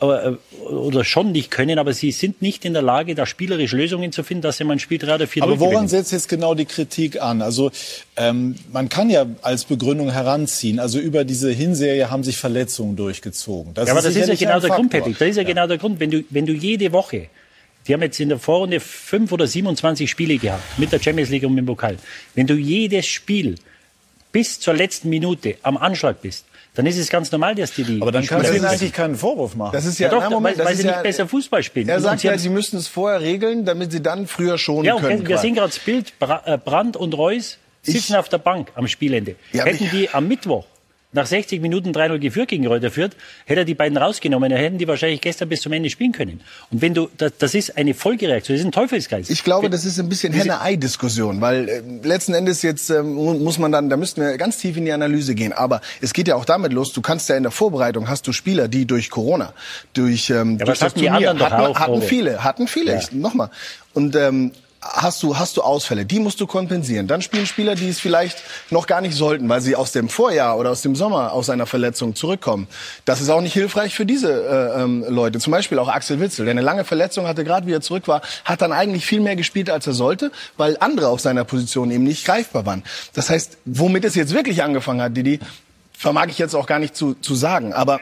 oder 0.00 1.04
schon 1.04 1.32
nicht 1.32 1.50
können, 1.50 1.78
aber 1.78 1.92
sie 1.92 2.10
sind 2.10 2.40
nicht 2.40 2.64
in 2.64 2.72
der 2.72 2.82
Lage, 2.82 3.14
da 3.14 3.26
spielerisch 3.26 3.72
Lösungen 3.72 4.12
zu 4.12 4.22
finden, 4.22 4.42
dass 4.42 4.56
sie 4.56 4.64
mal 4.64 4.74
ein 4.74 4.78
Spiel 4.78 4.98
3 4.98 5.14
oder 5.16 5.26
4 5.26 5.42
Aber 5.42 5.60
woran 5.60 5.88
setzt 5.88 6.12
jetzt 6.12 6.28
genau 6.28 6.54
die 6.54 6.64
Kritik 6.64 7.20
an? 7.20 7.42
Also 7.42 7.70
ähm, 8.16 8.54
man 8.72 8.88
kann 8.88 9.10
ja 9.10 9.26
als 9.42 9.64
Begründung 9.64 10.10
heranziehen, 10.10 10.78
also 10.78 10.98
über 10.98 11.24
diese 11.24 11.50
Hinserie 11.50 12.10
haben 12.10 12.24
sich 12.24 12.38
Verletzungen 12.38 12.96
durchgezogen. 12.96 13.74
Das 13.74 13.88
ja, 13.88 13.92
aber 13.92 14.02
das 14.02 14.16
ist 14.16 14.28
ja 14.28 14.34
genau 14.34 14.60
der 14.60 14.70
Grund, 14.70 14.90
Patrick. 14.90 15.18
Das 15.18 15.28
ist 15.28 15.36
ja, 15.36 15.42
ja, 15.42 15.48
genau 15.48 15.66
der 15.66 15.78
Grund. 15.78 16.00
Wenn 16.00 16.10
du, 16.10 16.24
wenn 16.30 16.46
du 16.46 16.52
jede 16.52 16.92
Woche, 16.92 17.28
die 17.86 17.92
haben 17.92 18.02
jetzt 18.02 18.20
in 18.20 18.30
der 18.30 18.38
Vorrunde 18.38 18.80
fünf 18.80 19.32
oder 19.32 19.46
27 19.46 20.10
Spiele 20.10 20.38
gehabt, 20.38 20.62
mit 20.78 20.92
der 20.92 21.00
Champions 21.00 21.30
League 21.30 21.44
und 21.44 21.54
mit 21.54 21.62
dem 21.62 21.66
Pokal. 21.66 21.96
Wenn 22.34 22.46
du 22.46 22.54
jedes 22.54 23.06
Spiel 23.06 23.56
bis 24.32 24.60
zur 24.60 24.74
letzten 24.74 25.10
Minute 25.10 25.56
am 25.62 25.76
Anschlag 25.76 26.22
bist, 26.22 26.44
dann 26.80 26.86
ist 26.86 26.96
es 26.96 27.10
ganz 27.10 27.30
normal, 27.30 27.54
dass 27.54 27.72
die 27.72 27.84
die. 27.84 28.00
Aber 28.00 28.10
dann 28.10 28.24
kannst 28.24 28.48
du 28.48 28.56
ihnen 28.56 28.64
eigentlich 28.64 28.94
keinen 28.94 29.14
Vorwurf 29.14 29.54
machen. 29.54 29.72
Das 29.74 29.84
ist 29.84 29.98
ja, 29.98 30.10
ja 30.10 30.18
doch, 30.18 30.30
Moment, 30.30 30.56
weil, 30.56 30.64
weil 30.64 30.76
sie 30.76 30.84
ja, 30.84 30.92
nicht 30.92 31.02
besser 31.02 31.28
Fußball 31.28 31.62
spielen. 31.62 31.88
Er 31.90 32.00
sagt 32.00 32.22
ja, 32.22 32.38
sie 32.38 32.48
müssten 32.48 32.78
es 32.78 32.88
vorher 32.88 33.20
regeln, 33.20 33.66
damit 33.66 33.92
sie 33.92 34.00
dann 34.00 34.26
früher 34.26 34.56
schon 34.56 34.86
ja, 34.86 34.96
können. 34.96 35.28
Wir 35.28 35.36
sehen 35.36 35.54
gerade 35.54 35.68
das 35.68 35.78
Bild, 35.78 36.14
äh, 36.20 36.56
Brandt 36.56 36.96
und 36.96 37.12
Reus 37.12 37.58
sitzen 37.82 38.12
ich, 38.12 38.16
auf 38.16 38.30
der 38.30 38.38
Bank 38.38 38.72
am 38.76 38.88
Spielende. 38.88 39.36
Ja, 39.52 39.64
Hätten 39.64 39.90
die 39.90 40.08
am 40.10 40.26
Mittwoch 40.26 40.64
nach 41.12 41.26
60 41.26 41.60
Minuten 41.60 41.90
3-0 41.90 42.18
geführt 42.18 42.48
gegen 42.48 42.66
Reuter 42.66 42.90
Fürth, 42.90 43.12
hätte 43.44 43.60
er 43.60 43.64
die 43.64 43.74
beiden 43.74 43.96
rausgenommen, 43.96 44.50
dann 44.50 44.58
hätten 44.58 44.78
die 44.78 44.86
wahrscheinlich 44.86 45.20
gestern 45.20 45.48
bis 45.48 45.60
zum 45.60 45.72
Ende 45.72 45.90
spielen 45.90 46.12
können. 46.12 46.40
Und 46.70 46.82
wenn 46.82 46.94
du, 46.94 47.08
das, 47.16 47.32
das 47.38 47.54
ist 47.54 47.76
eine 47.76 47.94
Folgereaktion, 47.94 48.54
das 48.54 48.60
ist 48.60 48.66
ein 48.66 48.72
Teufelskreis. 48.72 49.28
Ich 49.28 49.42
glaube, 49.42 49.70
das 49.70 49.84
ist 49.84 49.98
ein 49.98 50.08
bisschen 50.08 50.32
Henne-Ei-Diskussion, 50.32 51.40
weil 51.40 51.68
äh, 51.68 51.82
letzten 52.06 52.34
Endes 52.34 52.62
jetzt 52.62 52.90
äh, 52.90 53.02
muss 53.02 53.58
man 53.58 53.72
dann, 53.72 53.90
da 53.90 53.96
müssten 53.96 54.20
wir 54.20 54.36
ganz 54.38 54.58
tief 54.58 54.76
in 54.76 54.84
die 54.84 54.92
Analyse 54.92 55.34
gehen. 55.34 55.52
Aber 55.52 55.80
es 56.00 56.12
geht 56.12 56.28
ja 56.28 56.36
auch 56.36 56.44
damit 56.44 56.72
los, 56.72 56.92
du 56.92 57.00
kannst 57.00 57.28
ja 57.28 57.36
in 57.36 57.42
der 57.42 57.52
Vorbereitung, 57.52 58.08
hast 58.08 58.26
du 58.28 58.32
Spieler, 58.32 58.68
die 58.68 58.86
durch 58.86 59.10
Corona, 59.10 59.52
durch, 59.94 60.30
ähm, 60.30 60.58
ja, 60.58 60.64
durch 60.64 60.78
das 60.78 60.94
Turnier, 60.94 61.12
hatten, 61.12 61.42
auch, 61.42 61.78
hatten 61.78 62.02
viele, 62.02 62.44
hatten 62.44 62.68
viele, 62.68 62.94
ja. 62.94 63.00
nochmal. 63.12 63.50
Und 63.94 64.14
ähm, 64.14 64.52
hast 64.82 65.22
du, 65.22 65.36
hast 65.38 65.56
du 65.56 65.62
Ausfälle, 65.62 66.06
die 66.06 66.18
musst 66.20 66.40
du 66.40 66.46
kompensieren. 66.46 67.06
Dann 67.06 67.22
spielen 67.22 67.46
Spieler, 67.46 67.74
die 67.74 67.88
es 67.88 68.00
vielleicht 68.00 68.42
noch 68.70 68.86
gar 68.86 69.00
nicht 69.00 69.14
sollten, 69.14 69.48
weil 69.48 69.60
sie 69.60 69.76
aus 69.76 69.92
dem 69.92 70.08
Vorjahr 70.08 70.58
oder 70.58 70.70
aus 70.70 70.82
dem 70.82 70.96
Sommer 70.96 71.32
aus 71.32 71.50
einer 71.50 71.66
Verletzung 71.66 72.14
zurückkommen. 72.14 72.66
Das 73.04 73.20
ist 73.20 73.28
auch 73.28 73.42
nicht 73.42 73.52
hilfreich 73.52 73.94
für 73.94 74.06
diese 74.06 74.32
äh, 74.32 74.82
ähm, 74.82 75.04
Leute. 75.08 75.38
Zum 75.38 75.50
Beispiel 75.50 75.78
auch 75.78 75.88
Axel 75.88 76.18
Witzel, 76.20 76.46
der 76.46 76.52
eine 76.52 76.62
lange 76.62 76.84
Verletzung 76.84 77.26
hatte, 77.26 77.44
gerade 77.44 77.66
wie 77.66 77.72
er 77.72 77.80
zurück 77.80 78.08
war, 78.08 78.22
hat 78.44 78.62
dann 78.62 78.72
eigentlich 78.72 79.04
viel 79.04 79.20
mehr 79.20 79.36
gespielt, 79.36 79.68
als 79.68 79.86
er 79.86 79.92
sollte, 79.92 80.32
weil 80.56 80.76
andere 80.80 81.08
auf 81.08 81.20
seiner 81.20 81.44
Position 81.44 81.90
eben 81.90 82.04
nicht 82.04 82.24
greifbar 82.24 82.64
waren. 82.64 82.82
Das 83.12 83.28
heißt, 83.28 83.58
womit 83.66 84.04
es 84.04 84.14
jetzt 84.14 84.32
wirklich 84.32 84.62
angefangen 84.62 85.02
hat, 85.02 85.16
Didi, 85.16 85.40
vermag 85.92 86.28
ich 86.28 86.38
jetzt 86.38 86.54
auch 86.54 86.66
gar 86.66 86.78
nicht 86.78 86.96
zu, 86.96 87.14
zu 87.14 87.34
sagen. 87.34 87.74
Aber 87.74 88.00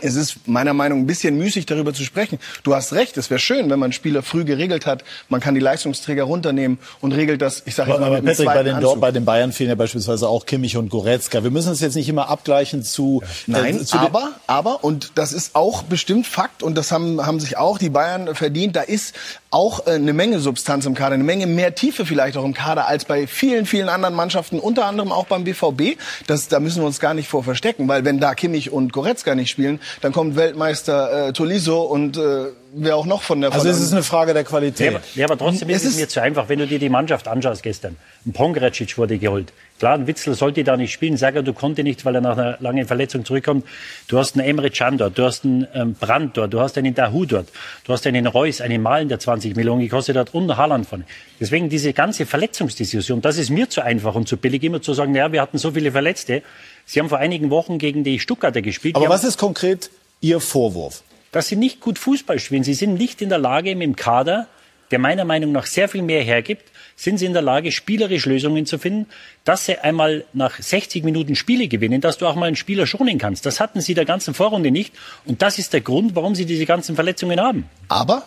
es 0.00 0.16
ist 0.16 0.48
meiner 0.48 0.74
Meinung 0.74 0.98
nach 0.98 1.04
ein 1.04 1.06
bisschen 1.06 1.38
müßig, 1.38 1.66
darüber 1.66 1.94
zu 1.94 2.04
sprechen. 2.04 2.38
Du 2.62 2.74
hast 2.74 2.92
recht, 2.92 3.16
es 3.16 3.30
wäre 3.30 3.38
schön, 3.38 3.70
wenn 3.70 3.78
man 3.78 3.92
Spieler 3.92 4.22
früh 4.22 4.44
geregelt 4.44 4.86
hat. 4.86 5.04
Man 5.28 5.40
kann 5.40 5.54
die 5.54 5.60
Leistungsträger 5.60 6.24
runternehmen 6.24 6.78
und 7.00 7.12
regelt 7.12 7.40
das, 7.40 7.62
ich 7.64 7.74
sage 7.74 7.92
mal, 7.98 8.10
mit 8.20 8.24
Patrick, 8.24 8.46
bei 8.46 8.62
den, 8.62 8.74
Anzug. 8.74 9.00
bei 9.00 9.12
den 9.12 9.24
Bayern 9.24 9.52
fehlen 9.52 9.70
ja 9.70 9.76
beispielsweise 9.76 10.28
auch 10.28 10.46
Kimmich 10.46 10.76
und 10.76 10.88
Goretzka. 10.88 11.44
Wir 11.44 11.50
müssen 11.50 11.72
es 11.72 11.80
jetzt 11.80 11.94
nicht 11.94 12.08
immer 12.08 12.28
abgleichen 12.28 12.82
zu... 12.82 13.22
Ja. 13.46 13.58
Nein, 13.58 13.80
äh, 13.80 13.84
zu 13.84 13.98
aber, 13.98 14.32
aber, 14.46 14.84
und 14.84 15.12
das 15.14 15.32
ist 15.32 15.54
auch 15.54 15.84
bestimmt 15.84 16.26
Fakt, 16.26 16.62
und 16.62 16.76
das 16.76 16.90
haben, 16.90 17.24
haben 17.24 17.38
sich 17.38 17.56
auch 17.56 17.78
die 17.78 17.90
Bayern 17.90 18.34
verdient, 18.34 18.76
da 18.76 18.82
ist 18.82 19.14
auch 19.54 19.86
äh, 19.86 19.92
eine 19.92 20.12
Menge 20.12 20.40
Substanz 20.40 20.84
im 20.84 20.94
Kader, 20.94 21.14
eine 21.14 21.24
Menge 21.24 21.46
mehr 21.46 21.74
Tiefe 21.74 22.04
vielleicht 22.04 22.36
auch 22.36 22.44
im 22.44 22.54
Kader 22.54 22.88
als 22.88 23.04
bei 23.04 23.26
vielen, 23.26 23.66
vielen 23.66 23.88
anderen 23.88 24.14
Mannschaften, 24.14 24.58
unter 24.58 24.86
anderem 24.86 25.12
auch 25.12 25.26
beim 25.26 25.44
BVB. 25.44 25.96
Das, 26.26 26.48
da 26.48 26.58
müssen 26.58 26.82
wir 26.82 26.86
uns 26.86 26.98
gar 26.98 27.14
nicht 27.14 27.28
vor 27.28 27.44
verstecken, 27.44 27.86
weil 27.86 28.04
wenn 28.04 28.18
da 28.18 28.34
Kimmich 28.34 28.72
und 28.72 28.92
Goretzka 28.92 29.34
nicht 29.34 29.50
spielen, 29.50 29.80
dann 30.00 30.12
kommt 30.12 30.36
Weltmeister 30.36 31.28
äh, 31.28 31.32
Tolisso 31.32 31.82
und 31.82 32.16
äh, 32.16 32.46
wer 32.74 32.96
auch 32.96 33.06
noch 33.06 33.22
von 33.22 33.40
der. 33.40 33.52
Also 33.52 33.68
es 33.68 33.80
ist 33.80 33.92
eine 33.92 34.02
Frage 34.02 34.34
der 34.34 34.44
Qualität. 34.44 34.92
Ja, 34.92 34.98
aber, 34.98 35.06
ja, 35.14 35.26
aber 35.26 35.38
trotzdem 35.38 35.68
ist 35.70 35.84
es 35.84 35.96
mir 35.96 36.08
zu 36.08 36.20
einfach, 36.20 36.48
wenn 36.48 36.58
du 36.58 36.66
dir 36.66 36.78
die 36.78 36.88
Mannschaft 36.88 37.28
anschaust 37.28 37.62
gestern. 37.62 37.96
Ein 38.26 38.32
Pongratschitsch 38.32 38.98
wurde 38.98 39.18
geholt. 39.18 39.52
Klar, 39.78 39.94
ein 39.94 40.06
Witzel 40.06 40.34
sollte 40.34 40.62
da 40.62 40.76
nicht 40.76 40.92
spielen. 40.92 41.16
Sager, 41.16 41.42
du 41.42 41.52
konnte 41.52 41.82
nicht, 41.82 42.04
weil 42.04 42.14
er 42.14 42.20
nach 42.20 42.38
einer 42.38 42.56
langen 42.60 42.86
Verletzung 42.86 43.24
zurückkommt. 43.24 43.66
Du 44.06 44.18
hast 44.18 44.36
einen 44.36 44.46
Emre 44.46 44.70
Can 44.70 44.98
dort, 44.98 45.18
du 45.18 45.24
hast 45.24 45.44
einen 45.44 45.66
ähm, 45.74 45.94
Brandt 45.94 46.36
dort, 46.36 46.52
du 46.54 46.60
hast 46.60 46.78
einen 46.78 46.94
Dahu 46.94 47.24
dort, 47.24 47.48
du 47.84 47.92
hast 47.92 48.06
einen 48.06 48.26
Reus, 48.26 48.60
einen 48.60 48.82
Malen, 48.82 49.08
der 49.08 49.18
20 49.18 49.56
Millionen 49.56 49.80
gekostet 49.80 50.16
hat 50.16 50.32
und 50.32 50.56
Haaland 50.56 50.86
vorne. 50.86 51.04
Deswegen 51.40 51.68
diese 51.68 51.92
ganze 51.92 52.24
Verletzungsdiskussion, 52.24 53.20
das 53.20 53.36
ist 53.36 53.50
mir 53.50 53.68
zu 53.68 53.82
einfach 53.82 54.14
und 54.14 54.28
zu 54.28 54.36
billig, 54.36 54.62
immer 54.62 54.80
zu 54.80 54.94
sagen, 54.94 55.14
ja, 55.14 55.32
wir 55.32 55.42
hatten 55.42 55.58
so 55.58 55.72
viele 55.72 55.90
Verletzte. 55.90 56.42
Sie 56.86 57.00
haben 57.00 57.08
vor 57.08 57.18
einigen 57.18 57.50
Wochen 57.50 57.78
gegen 57.78 58.04
die 58.04 58.18
Stuttgarter 58.18 58.62
gespielt. 58.62 58.96
Aber 58.96 59.08
was 59.08 59.24
ist 59.24 59.38
konkret 59.38 59.90
Ihr 60.20 60.40
Vorwurf? 60.40 61.02
Dass 61.32 61.48
sie 61.48 61.56
nicht 61.56 61.80
gut 61.80 61.98
Fußball 61.98 62.38
spielen. 62.38 62.62
Sie 62.62 62.74
sind 62.74 62.94
nicht 62.94 63.20
in 63.20 63.28
der 63.28 63.38
Lage, 63.38 63.70
im 63.70 63.96
Kader, 63.96 64.46
der 64.90 64.98
meiner 64.98 65.24
Meinung 65.24 65.52
nach 65.52 65.66
sehr 65.66 65.88
viel 65.88 66.02
mehr 66.02 66.22
hergibt, 66.22 66.70
sind 66.96 67.18
sie 67.18 67.26
in 67.26 67.32
der 67.32 67.42
Lage, 67.42 67.72
spielerisch 67.72 68.26
Lösungen 68.26 68.66
zu 68.66 68.78
finden, 68.78 69.06
dass 69.44 69.66
sie 69.66 69.78
einmal 69.78 70.24
nach 70.32 70.60
60 70.60 71.02
Minuten 71.02 71.34
Spiele 71.34 71.66
gewinnen, 71.66 72.00
dass 72.00 72.18
du 72.18 72.26
auch 72.26 72.36
mal 72.36 72.46
einen 72.46 72.56
Spieler 72.56 72.86
schonen 72.86 73.18
kannst. 73.18 73.46
Das 73.46 73.58
hatten 73.58 73.80
sie 73.80 73.94
der 73.94 74.04
ganzen 74.04 74.34
Vorrunde 74.34 74.70
nicht. 74.70 74.94
Und 75.24 75.42
das 75.42 75.58
ist 75.58 75.72
der 75.72 75.80
Grund, 75.80 76.14
warum 76.14 76.34
sie 76.34 76.46
diese 76.46 76.66
ganzen 76.66 76.94
Verletzungen 76.94 77.40
haben. 77.40 77.68
Aber, 77.88 78.22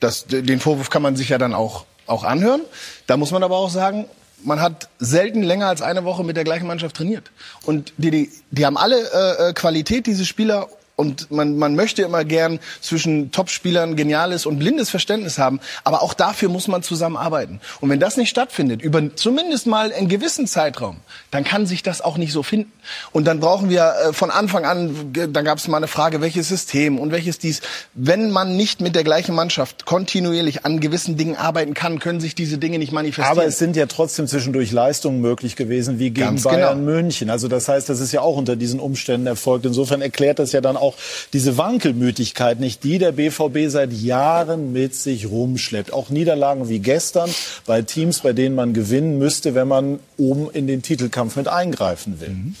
das, 0.00 0.26
den 0.26 0.58
Vorwurf 0.58 0.90
kann 0.90 1.02
man 1.02 1.14
sich 1.14 1.28
ja 1.28 1.38
dann 1.38 1.54
auch, 1.54 1.84
auch 2.06 2.24
anhören. 2.24 2.62
Da 3.06 3.16
muss 3.16 3.30
man 3.30 3.42
aber 3.42 3.56
auch 3.56 3.70
sagen, 3.70 4.06
man 4.44 4.60
hat 4.60 4.88
selten 4.98 5.42
länger 5.42 5.68
als 5.68 5.82
eine 5.82 6.04
Woche 6.04 6.22
mit 6.22 6.36
der 6.36 6.44
gleichen 6.44 6.66
Mannschaft 6.66 6.96
trainiert. 6.96 7.30
Und 7.64 7.92
die, 7.96 8.10
die, 8.10 8.30
die 8.50 8.66
haben 8.66 8.76
alle 8.76 8.96
äh, 8.96 9.50
äh 9.50 9.52
Qualität, 9.52 10.06
diese 10.06 10.24
Spieler, 10.24 10.68
und 10.96 11.30
man, 11.30 11.56
man 11.56 11.74
möchte 11.74 12.02
immer 12.02 12.24
gern 12.24 12.60
zwischen 12.80 13.32
Topspielern 13.32 13.96
geniales 13.96 14.46
und 14.46 14.58
blindes 14.58 14.90
Verständnis 14.90 15.38
haben. 15.38 15.60
Aber 15.82 16.02
auch 16.02 16.14
dafür 16.14 16.48
muss 16.48 16.68
man 16.68 16.82
zusammenarbeiten. 16.82 17.60
Und 17.80 17.90
wenn 17.90 17.98
das 17.98 18.16
nicht 18.16 18.30
stattfindet, 18.30 18.80
über 18.80 19.14
zumindest 19.16 19.66
mal 19.66 19.92
einen 19.92 20.08
gewissen 20.08 20.46
Zeitraum, 20.46 20.98
dann 21.32 21.42
kann 21.42 21.66
sich 21.66 21.82
das 21.82 22.00
auch 22.00 22.16
nicht 22.16 22.32
so 22.32 22.42
finden. 22.42 22.70
Und 23.10 23.26
dann 23.26 23.40
brauchen 23.40 23.70
wir 23.70 23.94
äh, 24.08 24.12
von 24.12 24.30
Anfang 24.30 24.64
an, 24.64 25.12
dann 25.12 25.44
gab 25.44 25.58
es 25.58 25.66
mal 25.66 25.78
eine 25.78 25.88
Frage, 25.88 26.20
welches 26.20 26.48
System 26.48 26.98
und 26.98 27.10
welches 27.10 27.38
dies. 27.38 27.60
Wenn 27.94 28.30
man 28.30 28.56
nicht 28.56 28.80
mit 28.80 28.94
der 28.94 29.02
gleichen 29.02 29.34
Mannschaft 29.34 29.86
kontinuierlich 29.86 30.64
an 30.64 30.78
gewissen 30.78 31.16
Dingen 31.16 31.34
arbeiten 31.36 31.74
kann, 31.74 31.98
können 31.98 32.20
sich 32.20 32.36
diese 32.36 32.58
Dinge 32.58 32.78
nicht 32.78 32.92
manifestieren. 32.92 33.36
Aber 33.36 33.46
es 33.46 33.58
sind 33.58 33.74
ja 33.74 33.86
trotzdem 33.86 34.28
zwischendurch 34.28 34.70
Leistungen 34.70 35.20
möglich 35.20 35.56
gewesen, 35.56 35.98
wie 35.98 36.10
gegen 36.10 36.26
Ganz 36.26 36.44
Bayern 36.44 36.78
genau. 36.78 36.92
München. 36.92 37.30
Also 37.30 37.48
das 37.48 37.68
heißt, 37.68 37.88
das 37.88 38.00
ist 38.00 38.12
ja 38.12 38.20
auch 38.20 38.36
unter 38.36 38.54
diesen 38.54 38.78
Umständen 38.78 39.26
erfolgt. 39.26 39.66
Insofern 39.66 40.00
erklärt 40.00 40.38
das 40.38 40.52
ja 40.52 40.60
dann 40.60 40.76
auch 40.76 40.83
diese 41.32 41.56
Wankelmütigkeit 41.56 42.60
nicht, 42.60 42.84
die 42.84 42.98
der 42.98 43.12
BVB 43.12 43.68
seit 43.68 43.92
Jahren 43.92 44.72
mit 44.72 44.94
sich 44.94 45.26
rumschleppt. 45.30 45.92
Auch 45.92 46.10
Niederlagen 46.10 46.68
wie 46.68 46.80
gestern 46.80 47.30
bei 47.64 47.80
Teams, 47.80 48.20
bei 48.20 48.34
denen 48.34 48.54
man 48.54 48.74
gewinnen 48.74 49.18
müsste, 49.18 49.54
wenn 49.54 49.68
man 49.68 50.00
oben 50.18 50.50
in 50.50 50.66
den 50.66 50.82
Titelkampf 50.82 51.36
mit 51.36 51.48
eingreifen 51.48 52.20
will. 52.20 52.30
Mhm. 52.30 52.56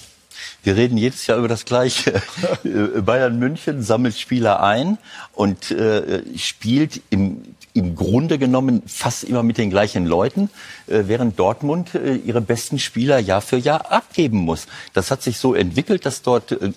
Wir 0.62 0.76
reden 0.76 0.96
jedes 0.96 1.26
Jahr 1.26 1.38
über 1.38 1.48
das 1.48 1.64
Gleiche. 1.64 2.22
Bayern 3.04 3.38
München 3.38 3.82
sammelt 3.82 4.18
Spieler 4.18 4.62
ein 4.62 4.98
und 5.32 5.70
äh, 5.70 6.22
spielt 6.38 7.02
im, 7.10 7.42
im 7.74 7.94
Grunde 7.94 8.38
genommen 8.38 8.82
fast 8.86 9.24
immer 9.24 9.42
mit 9.42 9.58
den 9.58 9.68
gleichen 9.68 10.06
Leuten, 10.06 10.48
äh, 10.86 11.02
während 11.06 11.38
Dortmund 11.38 11.94
äh, 11.94 12.14
ihre 12.14 12.40
besten 12.40 12.78
Spieler 12.78 13.18
Jahr 13.18 13.42
für 13.42 13.56
Jahr 13.56 13.92
abgeben 13.92 14.38
muss. 14.38 14.66
Das 14.92 15.10
hat 15.10 15.22
sich 15.22 15.38
so 15.38 15.54
entwickelt, 15.54 16.06
dass 16.06 16.22
dort 16.22 16.52
äh, 16.52 16.70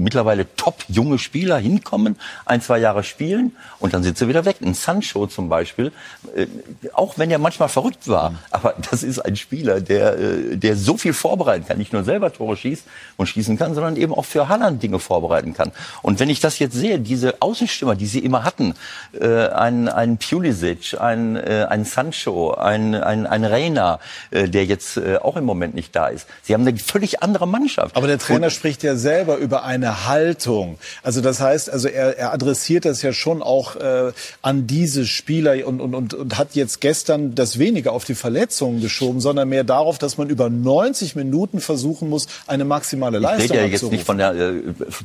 mittlerweile 0.00 0.46
top 0.56 0.76
junge 0.88 1.18
Spieler 1.18 1.58
hinkommen, 1.58 2.16
ein, 2.44 2.60
zwei 2.60 2.78
Jahre 2.78 3.04
spielen 3.04 3.56
und 3.78 3.94
dann 3.94 4.02
sind 4.02 4.18
sie 4.18 4.28
wieder 4.28 4.44
weg. 4.44 4.56
Ein 4.62 4.74
Sancho 4.74 5.26
zum 5.26 5.48
Beispiel, 5.48 5.92
äh, 6.34 6.46
auch 6.92 7.18
wenn 7.18 7.30
er 7.30 7.38
manchmal 7.38 7.68
verrückt 7.68 8.08
war, 8.08 8.34
aber 8.50 8.74
das 8.90 9.02
ist 9.02 9.18
ein 9.18 9.36
Spieler, 9.36 9.80
der, 9.80 10.18
äh, 10.18 10.56
der 10.56 10.76
so 10.76 10.96
viel 10.96 11.12
vorbereiten 11.12 11.66
kann, 11.66 11.78
nicht 11.78 11.92
nur 11.92 12.04
selber 12.04 12.32
Tore 12.32 12.56
schießt 12.56 12.84
und 13.16 13.26
schießen 13.26 13.58
kann, 13.58 13.74
sondern 13.74 13.96
eben 13.96 14.14
auch 14.14 14.24
für 14.24 14.48
Halland 14.48 14.82
Dinge 14.82 14.98
vorbereiten 14.98 15.54
kann. 15.54 15.72
Und 16.02 16.20
wenn 16.20 16.30
ich 16.30 16.40
das 16.40 16.58
jetzt 16.58 16.74
sehe, 16.74 16.98
diese 16.98 17.40
Außenstimmer, 17.40 17.94
die 17.94 18.06
sie 18.06 18.20
immer 18.20 18.44
hatten, 18.44 18.74
äh, 19.18 19.48
ein, 19.48 19.88
ein 19.88 20.18
Pulisic, 20.18 21.00
ein, 21.00 21.36
äh, 21.36 21.66
ein 21.68 21.84
Sancho, 21.84 22.54
ein, 22.54 22.94
ein, 22.94 23.26
ein 23.26 23.44
Reina, 23.44 24.00
äh, 24.30 24.48
der 24.48 24.64
jetzt 24.64 24.96
äh, 24.96 25.16
auch 25.16 25.36
im 25.36 25.44
Moment 25.44 25.74
nicht 25.74 25.94
da 25.94 26.08
ist. 26.08 26.26
Sie 26.42 26.54
haben 26.54 26.66
eine 26.66 26.78
völlig 26.78 27.22
andere 27.22 27.46
Mannschaft. 27.46 27.96
Aber 27.96 28.06
der 28.06 28.18
Trainer 28.18 28.46
und, 28.46 28.52
spricht 28.52 28.82
ja 28.82 28.96
selber 28.96 29.36
über 29.36 29.64
eine 29.64 29.89
Haltung. 30.06 30.78
Also 31.02 31.20
das 31.20 31.40
heißt, 31.40 31.70
also 31.70 31.88
er, 31.88 32.18
er 32.18 32.32
adressiert 32.32 32.84
das 32.84 33.02
ja 33.02 33.12
schon 33.12 33.42
auch 33.42 33.76
äh, 33.76 34.12
an 34.42 34.66
diese 34.66 35.06
Spieler 35.06 35.66
und, 35.66 35.80
und, 35.80 35.94
und, 35.94 36.14
und 36.14 36.38
hat 36.38 36.54
jetzt 36.54 36.80
gestern 36.80 37.34
das 37.34 37.58
weniger 37.58 37.92
auf 37.92 38.04
die 38.04 38.14
Verletzungen 38.14 38.80
geschoben, 38.80 39.20
sondern 39.20 39.48
mehr 39.48 39.64
darauf, 39.64 39.98
dass 39.98 40.18
man 40.18 40.28
über 40.28 40.48
90 40.50 41.16
Minuten 41.16 41.60
versuchen 41.60 42.08
muss, 42.08 42.26
eine 42.46 42.64
maximale 42.64 43.18
Leistung 43.18 43.44
ich 43.44 43.50
rede 43.50 43.62
ja 43.62 43.68
jetzt 43.68 43.90
nicht 43.90 44.04
von 44.04 44.18
der 44.18 44.34
äh, 44.34 44.52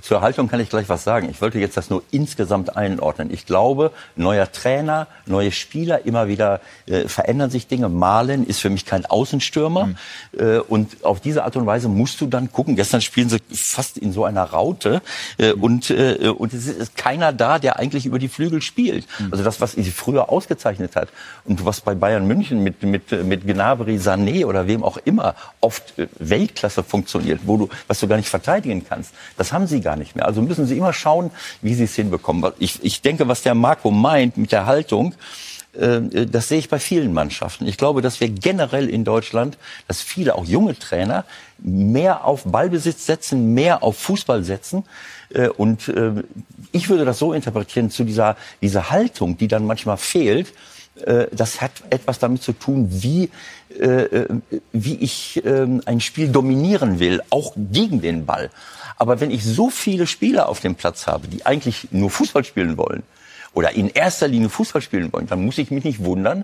zur 0.02 0.22
Haltung 0.22 0.48
kann 0.48 0.60
ich 0.60 0.70
gleich 0.70 0.90
was 0.90 1.04
sagen. 1.04 1.30
Ich 1.30 1.42
wollte 1.42 1.60
jetzt 1.60 1.78
das 1.78 1.90
nur 1.90 2.04
insgesamt 2.12 2.76
einordnen. 2.76 3.32
Ich 3.32 3.46
glaube, 3.46 3.92
neuer 4.16 4.52
Trainer, 4.52 5.08
neue 5.26 5.52
Spieler, 5.52 6.06
immer 6.06 6.28
wieder 6.28 6.62
äh, 6.86 7.08
verändern 7.08 7.50
sich 7.50 7.68
Dinge. 7.68 7.90
Malen 7.90 8.46
ist 8.46 8.60
für 8.60 8.70
mich 8.70 8.86
kein 8.86 9.06
Außenstürmer 9.06 9.88
mhm. 9.88 9.96
äh, 10.38 10.58
und 10.60 11.04
auf 11.04 11.20
diese 11.20 11.44
Art 11.44 11.56
und 11.56 11.66
Weise 11.66 11.90
musst 11.90 12.22
du 12.22 12.28
dann 12.28 12.52
gucken. 12.52 12.76
Gestern 12.76 13.02
spielen 13.02 13.30
sie 13.30 13.40
fast 13.52 13.98
in 13.98 14.12
so 14.12 14.26
einer 14.26 14.44
Raute 14.44 14.75
äh, 15.38 15.54
und 15.54 15.90
äh, 15.90 16.34
und 16.38 16.54
es 16.54 16.68
ist 16.68 16.98
keiner 16.98 17.32
da, 17.32 17.60
der 17.60 17.80
eigentlich 17.80 18.06
über 18.06 18.20
die 18.20 18.28
Flügel 18.28 18.62
spielt. 18.62 19.06
Mhm. 19.20 19.30
Also 19.32 19.44
das, 19.44 19.62
was 19.62 19.74
sie 19.74 19.92
früher 19.92 20.30
ausgezeichnet 20.30 20.96
hat 20.96 21.10
und 21.46 21.66
was 21.66 21.80
bei 21.82 21.96
Bayern 21.96 22.28
München 22.28 22.64
mit 22.64 22.84
mit 22.84 23.12
mit 23.26 23.48
Gnabry, 23.48 23.98
Sané 23.98 24.46
oder 24.46 24.68
wem 24.68 24.84
auch 24.84 24.98
immer 25.06 25.36
oft 25.62 25.98
äh, 25.98 26.08
Weltklasse 26.20 26.84
funktioniert, 26.84 27.42
wo 27.46 27.58
du 27.58 27.70
was 27.88 28.00
du 28.00 28.08
gar 28.08 28.18
nicht 28.18 28.30
verteidigen 28.30 28.86
kannst. 28.88 29.14
Das 29.38 29.54
haben 29.54 29.68
sie 29.68 29.82
gar 29.82 29.96
nicht 29.96 30.16
mehr. 30.16 30.26
Also 30.26 30.42
müssen 30.42 30.66
sie 30.66 30.78
immer 30.78 30.94
schauen, 30.94 31.32
wie 31.62 31.74
sie 31.74 31.86
es 31.86 31.96
hinbekommen. 31.96 32.52
Ich, 32.60 32.84
ich 32.84 33.02
denke, 33.02 33.28
was 33.28 33.44
der 33.44 33.56
Marco 33.56 33.92
meint 33.92 34.38
mit 34.38 34.52
der 34.52 34.66
Haltung, 34.66 35.16
das 35.78 36.48
sehe 36.48 36.60
ich 36.60 36.70
bei 36.70 36.80
vielen 36.80 37.14
Mannschaften. 37.14 37.68
Ich 37.68 37.78
glaube, 37.78 38.02
dass 38.02 38.20
wir 38.20 38.30
generell 38.30 38.90
in 38.90 39.04
Deutschland, 39.04 39.58
dass 39.88 40.02
viele, 40.02 40.36
auch 40.36 40.46
junge 40.46 40.78
Trainer, 40.78 41.26
mehr 41.58 42.26
auf 42.26 42.44
Ballbesitz 42.46 43.06
setzen, 43.06 43.54
mehr 43.54 43.84
auf 43.84 43.98
Fußball 43.98 44.44
setzen. 44.44 44.84
Äh, 45.34 45.50
und 45.50 45.88
äh, 45.88 46.24
ich 46.72 46.90
würde 46.90 47.06
das 47.06 47.20
so 47.20 47.34
interpretieren, 47.34 47.90
zu 47.90 48.04
dieser, 48.04 48.38
dieser 48.62 48.90
Haltung, 48.90 49.38
die 49.38 49.48
dann 49.48 49.66
manchmal 49.66 49.98
fehlt, 49.98 50.54
das 51.32 51.60
hat 51.60 51.74
etwas 51.90 52.20
damit 52.20 52.42
zu 52.42 52.54
tun, 52.54 52.88
wie, 52.90 53.30
wie 54.72 54.96
ich 54.96 55.44
ein 55.44 56.00
Spiel 56.00 56.30
dominieren 56.30 57.00
will, 57.00 57.22
auch 57.32 57.52
gegen 57.58 58.00
den 58.00 58.26
Ball. 58.26 58.50
Aber 58.96 59.20
wenn 59.20 59.30
ich 59.30 59.44
so 59.44 59.70
viele 59.70 60.08
Spieler 60.08 60.48
auf 60.48 60.62
dem 60.62 60.76
Platz 60.76 61.06
habe, 61.06 61.28
die 61.28 61.46
eigentlich 61.46 61.90
nur 61.92 62.10
Fußball 62.10 62.46
spielen 62.46 62.78
wollen, 62.78 63.04
oder 63.56 63.72
in 63.72 63.90
erster 63.90 64.28
Linie 64.28 64.50
Fußball 64.50 64.82
spielen 64.82 65.12
wollen, 65.12 65.28
dann 65.28 65.44
muss 65.44 65.58
ich 65.58 65.72
mich 65.72 65.84
nicht 65.84 66.04
wundern, 66.04 66.44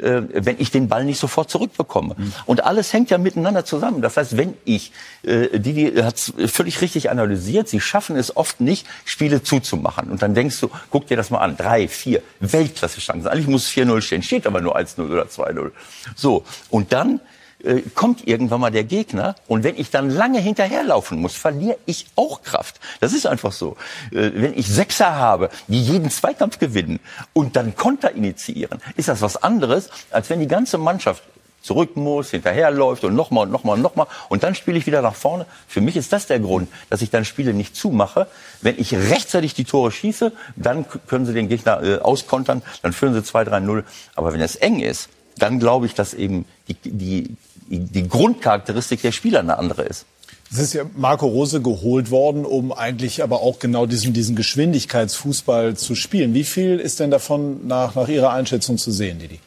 äh, 0.00 0.22
wenn 0.32 0.56
ich 0.58 0.70
den 0.70 0.88
Ball 0.88 1.04
nicht 1.04 1.18
sofort 1.18 1.50
zurückbekomme. 1.50 2.14
Mhm. 2.16 2.32
Und 2.46 2.64
alles 2.64 2.92
hängt 2.92 3.10
ja 3.10 3.18
miteinander 3.18 3.64
zusammen. 3.64 4.00
Das 4.00 4.16
heißt, 4.16 4.36
wenn 4.36 4.54
ich, 4.64 4.92
äh, 5.24 5.58
die, 5.58 5.72
die 5.72 6.02
hat 6.02 6.18
völlig 6.46 6.80
richtig 6.80 7.10
analysiert, 7.10 7.68
sie 7.68 7.80
schaffen 7.80 8.16
es 8.16 8.36
oft 8.36 8.60
nicht, 8.60 8.86
Spiele 9.04 9.42
zuzumachen. 9.42 10.10
Und 10.10 10.22
dann 10.22 10.34
denkst 10.34 10.60
du, 10.60 10.70
guck 10.90 11.08
dir 11.08 11.16
das 11.16 11.30
mal 11.30 11.40
an, 11.40 11.56
drei, 11.56 11.88
vier 11.88 12.22
Weltklasse-Chancen. 12.40 13.28
Eigentlich 13.28 13.48
muss 13.48 13.64
es 13.64 13.72
4-0 13.72 14.00
stehen, 14.00 14.22
steht 14.22 14.46
aber 14.46 14.60
nur 14.60 14.76
1-0 14.78 15.00
oder 15.10 15.24
2-0. 15.24 15.72
So, 16.14 16.44
und 16.70 16.92
dann 16.92 17.20
äh, 17.64 17.82
kommt 17.94 18.26
irgendwann 18.26 18.60
mal 18.60 18.70
der 18.70 18.84
Gegner 18.84 19.34
und 19.46 19.64
wenn 19.64 19.76
ich 19.76 19.90
dann 19.90 20.10
lange 20.10 20.40
hinterherlaufen 20.40 21.20
muss, 21.20 21.34
verliere 21.34 21.78
ich 21.86 22.06
auch 22.16 22.42
Kraft. 22.42 22.80
Das 23.00 23.12
ist 23.12 23.26
einfach 23.26 23.52
so. 23.52 23.76
Äh, 24.10 24.30
wenn 24.34 24.58
ich 24.58 24.66
Sechser 24.66 25.16
habe, 25.16 25.50
die 25.68 25.82
jeden 25.82 26.10
Zweikampf 26.10 26.58
gewinnen 26.58 27.00
und 27.32 27.56
dann 27.56 27.76
Konter 27.76 28.12
initiieren, 28.12 28.80
ist 28.96 29.08
das 29.08 29.22
was 29.22 29.42
anderes, 29.42 29.90
als 30.10 30.30
wenn 30.30 30.40
die 30.40 30.48
ganze 30.48 30.78
Mannschaft 30.78 31.22
zurück 31.62 31.96
muss, 31.96 32.30
hinterherläuft 32.30 33.04
und 33.04 33.14
nochmal 33.14 33.46
und 33.46 33.52
nochmal 33.52 33.76
und 33.76 33.82
nochmal 33.82 34.06
und 34.28 34.42
dann 34.42 34.54
spiele 34.54 34.78
ich 34.78 34.86
wieder 34.86 35.00
nach 35.00 35.14
vorne. 35.14 35.46
Für 35.68 35.80
mich 35.80 35.96
ist 35.96 36.12
das 36.12 36.26
der 36.26 36.40
Grund, 36.40 36.68
dass 36.90 37.02
ich 37.02 37.10
dann 37.10 37.24
Spiele 37.24 37.54
nicht 37.54 37.76
zumache. 37.76 38.26
Wenn 38.60 38.78
ich 38.78 38.92
rechtzeitig 38.94 39.54
die 39.54 39.64
Tore 39.64 39.92
schieße, 39.92 40.32
dann 40.56 40.84
können 41.06 41.24
sie 41.24 41.32
den 41.32 41.48
Gegner 41.48 41.82
äh, 41.82 41.98
auskontern, 41.98 42.62
dann 42.82 42.92
führen 42.92 43.14
sie 43.14 43.20
2-3-0. 43.20 43.84
Aber 44.14 44.32
wenn 44.32 44.40
es 44.40 44.56
eng 44.56 44.80
ist, 44.80 45.08
dann 45.38 45.58
glaube 45.58 45.86
ich, 45.86 45.94
dass 45.94 46.14
eben 46.14 46.44
die, 46.68 46.76
die, 46.84 47.36
die 47.78 48.08
Grundcharakteristik 48.08 49.02
der 49.02 49.12
Spieler 49.12 49.40
eine 49.40 49.58
andere 49.58 49.82
ist. 49.82 50.06
Es 50.52 50.58
ist 50.58 50.74
ja 50.74 50.84
Marco 50.94 51.26
Rose 51.26 51.62
geholt 51.62 52.10
worden, 52.10 52.44
um 52.44 52.72
eigentlich 52.72 53.22
aber 53.22 53.40
auch 53.40 53.58
genau 53.58 53.86
diesen, 53.86 54.12
diesen 54.12 54.36
Geschwindigkeitsfußball 54.36 55.76
zu 55.76 55.94
spielen. 55.94 56.34
Wie 56.34 56.44
viel 56.44 56.78
ist 56.78 57.00
denn 57.00 57.10
davon 57.10 57.66
nach, 57.66 57.94
nach 57.94 58.08
Ihrer 58.08 58.32
Einschätzung 58.32 58.76
zu 58.76 58.90
sehen, 58.90 59.18
Didi? 59.18 59.40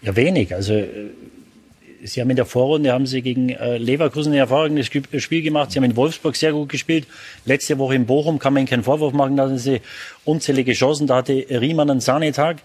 Ja, 0.00 0.16
wenig. 0.16 0.54
Also 0.54 0.72
äh, 0.72 1.10
Sie 2.02 2.20
haben 2.22 2.30
in 2.30 2.36
der 2.36 2.46
Vorrunde 2.46 2.92
haben 2.92 3.06
Sie 3.06 3.20
gegen 3.20 3.50
äh, 3.50 3.76
Leverkusen 3.76 4.32
ein 4.32 4.38
hervorragendes 4.38 4.86
Spiel 4.86 5.42
gemacht. 5.42 5.72
Sie 5.72 5.78
haben 5.78 5.84
in 5.84 5.96
Wolfsburg 5.96 6.36
sehr 6.36 6.52
gut 6.52 6.70
gespielt. 6.70 7.06
Letzte 7.44 7.76
Woche 7.78 7.96
in 7.96 8.06
Bochum 8.06 8.38
kann 8.38 8.54
man 8.54 8.62
Ihnen 8.62 8.68
keinen 8.68 8.84
Vorwurf 8.84 9.12
machen. 9.12 9.36
Da 9.36 9.44
hatten 9.44 9.58
Sie 9.58 9.82
unzählige 10.24 10.72
Chancen. 10.72 11.06
Da 11.06 11.16
hatte 11.16 11.44
Riemann 11.50 11.90
einen 11.90 12.00
Sahnetag. 12.00 12.58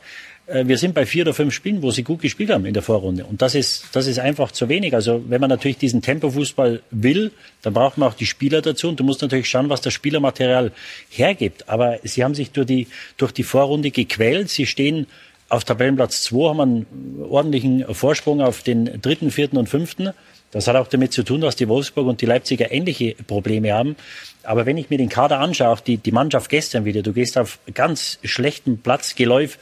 Wir 0.48 0.78
sind 0.78 0.94
bei 0.94 1.06
vier 1.06 1.24
oder 1.24 1.34
fünf 1.34 1.54
Spielen, 1.54 1.82
wo 1.82 1.92
sie 1.92 2.04
gut 2.04 2.22
gespielt 2.22 2.50
haben 2.50 2.66
in 2.66 2.74
der 2.74 2.84
Vorrunde. 2.84 3.26
Und 3.26 3.42
das 3.42 3.56
ist, 3.56 3.86
das 3.94 4.08
ist 4.08 4.20
einfach 4.20 4.52
zu 4.52 4.68
wenig. 4.68 4.94
Also 4.94 5.24
wenn 5.30 5.40
man 5.40 5.50
natürlich 5.50 5.78
diesen 5.78 6.02
Tempofußball 6.02 6.82
will, 6.92 7.32
dann 7.62 7.74
braucht 7.74 7.98
man 7.98 8.10
auch 8.10 8.14
die 8.14 8.26
Spieler 8.26 8.62
dazu. 8.62 8.90
Und 8.90 9.00
du 9.00 9.06
musst 9.06 9.22
natürlich 9.22 9.50
schauen, 9.50 9.70
was 9.70 9.80
das 9.80 9.94
Spielermaterial 9.94 10.74
hergibt. 11.10 11.70
Aber 11.70 12.00
sie 12.04 12.26
haben 12.26 12.36
sich 12.36 12.52
durch 12.52 12.68
die, 12.68 12.88
durch 13.16 13.32
die 13.32 13.44
Vorrunde 13.44 13.92
gequält. 13.92 14.50
Sie 14.50 14.66
stehen 14.66 15.08
auf 15.48 15.64
Tabellenplatz 15.64 16.24
2, 16.24 16.50
haben 16.50 16.60
einen 16.60 16.86
ordentlichen 17.30 17.86
Vorsprung 17.94 18.42
auf 18.42 18.64
den 18.64 19.02
dritten, 19.02 19.32
vierten 19.32 19.58
und 19.58 19.70
fünften. 19.70 20.12
Das 20.52 20.68
hat 20.68 20.76
auch 20.76 20.88
damit 20.88 21.14
zu 21.14 21.24
tun, 21.24 21.42
dass 21.42 21.56
die 21.56 21.68
Wolfsburg 21.68 22.06
und 22.06 22.22
die 22.22 22.26
Leipziger 22.26 22.72
ähnliche 22.72 23.16
Probleme 23.28 23.74
haben. 23.74 23.96
Aber 24.44 24.66
wenn 24.66 24.78
ich 24.78 24.90
mir 24.90 24.98
den 24.98 25.10
Kader 25.10 25.40
anschaue, 25.40 25.70
auch 25.70 25.80
die, 25.80 25.98
die 25.98 26.12
Mannschaft 26.12 26.50
gestern 26.50 26.86
wieder, 26.86 27.02
du 27.02 27.14
gehst 27.14 27.38
auf 27.38 27.60
ganz 27.74 28.20
schlechten 28.24 28.78
Platzgeläuf 28.78 29.58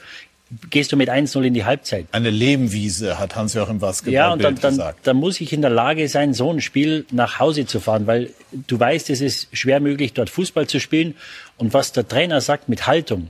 gehst 0.69 0.91
du 0.91 0.97
mit 0.97 1.09
1-0 1.09 1.41
in 1.43 1.53
die 1.53 1.63
Halbzeit. 1.63 2.07
Eine 2.11 2.29
Lehmwiese, 2.29 3.17
hat 3.19 3.35
Hans-Joachim 3.35 3.79
Basketball 3.79 4.13
Ja, 4.13 4.33
und 4.33 4.43
dann, 4.43 4.55
dann, 4.55 4.93
dann 5.01 5.17
muss 5.17 5.39
ich 5.39 5.53
in 5.53 5.61
der 5.61 5.71
Lage 5.71 6.07
sein, 6.09 6.33
so 6.33 6.51
ein 6.51 6.61
Spiel 6.61 7.05
nach 7.11 7.39
Hause 7.39 7.65
zu 7.65 7.79
fahren, 7.79 8.07
weil 8.07 8.31
du 8.67 8.79
weißt, 8.79 9.09
es 9.09 9.21
ist 9.21 9.47
schwer 9.55 9.79
möglich, 9.79 10.13
dort 10.13 10.29
Fußball 10.29 10.67
zu 10.67 10.79
spielen. 10.79 11.15
Und 11.57 11.73
was 11.73 11.93
der 11.93 12.07
Trainer 12.07 12.41
sagt 12.41 12.67
mit 12.67 12.85
Haltung, 12.85 13.29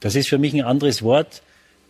das 0.00 0.16
ist 0.16 0.28
für 0.28 0.38
mich 0.38 0.54
ein 0.54 0.62
anderes 0.62 1.02
Wort 1.02 1.42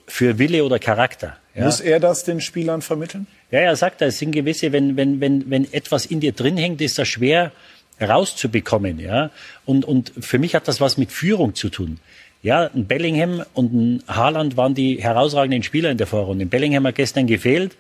für 0.07 0.39
Wille 0.39 0.65
oder 0.65 0.79
Charakter. 0.79 1.37
Ja. 1.55 1.65
Muss 1.65 1.81
er 1.81 1.99
das 1.99 2.25
den 2.25 2.41
Spielern 2.41 2.83
vermitteln? 2.83 3.27
Ja, 3.51 3.61
er 3.61 3.77
sagt, 3.77 4.03
es 4.03 4.19
sind 4.19 4.33
gewisse, 4.33 4.73
wenn, 4.73 4.97
wenn, 4.97 5.21
wenn, 5.21 5.51
wenn 5.51 5.73
etwas 5.73 6.07
in 6.07 6.21
dir 6.21 6.33
drin 6.33 6.57
hängt, 6.57 6.81
ist 6.81 6.99
das 6.99 7.09
schwer 7.09 7.53
rauszubekommen. 8.01 8.99
Ja? 8.99 9.31
Und, 9.65 9.85
und 9.85 10.13
für 10.21 10.39
mich 10.39 10.55
hat 10.55 10.69
das 10.69 10.81
was 10.81 10.99
mit 10.99 11.11
Führung 11.11 11.55
zu 11.55 11.71
tun. 11.71 11.99
Ja, 12.47 12.71
ein 12.73 12.87
Bellingham 12.87 13.45
und 13.55 13.75
ein 13.75 14.03
Haaland 14.07 14.57
waren 14.57 14.73
die 14.73 15.03
herausragenden 15.03 15.65
Spieler 15.65 15.91
in 15.91 15.99
der 15.99 16.07
Vorrunde. 16.07 16.47
Bellingham 16.47 16.87
hat 16.87 16.95
gestern 16.95 17.27
gefehlt. 17.27 17.75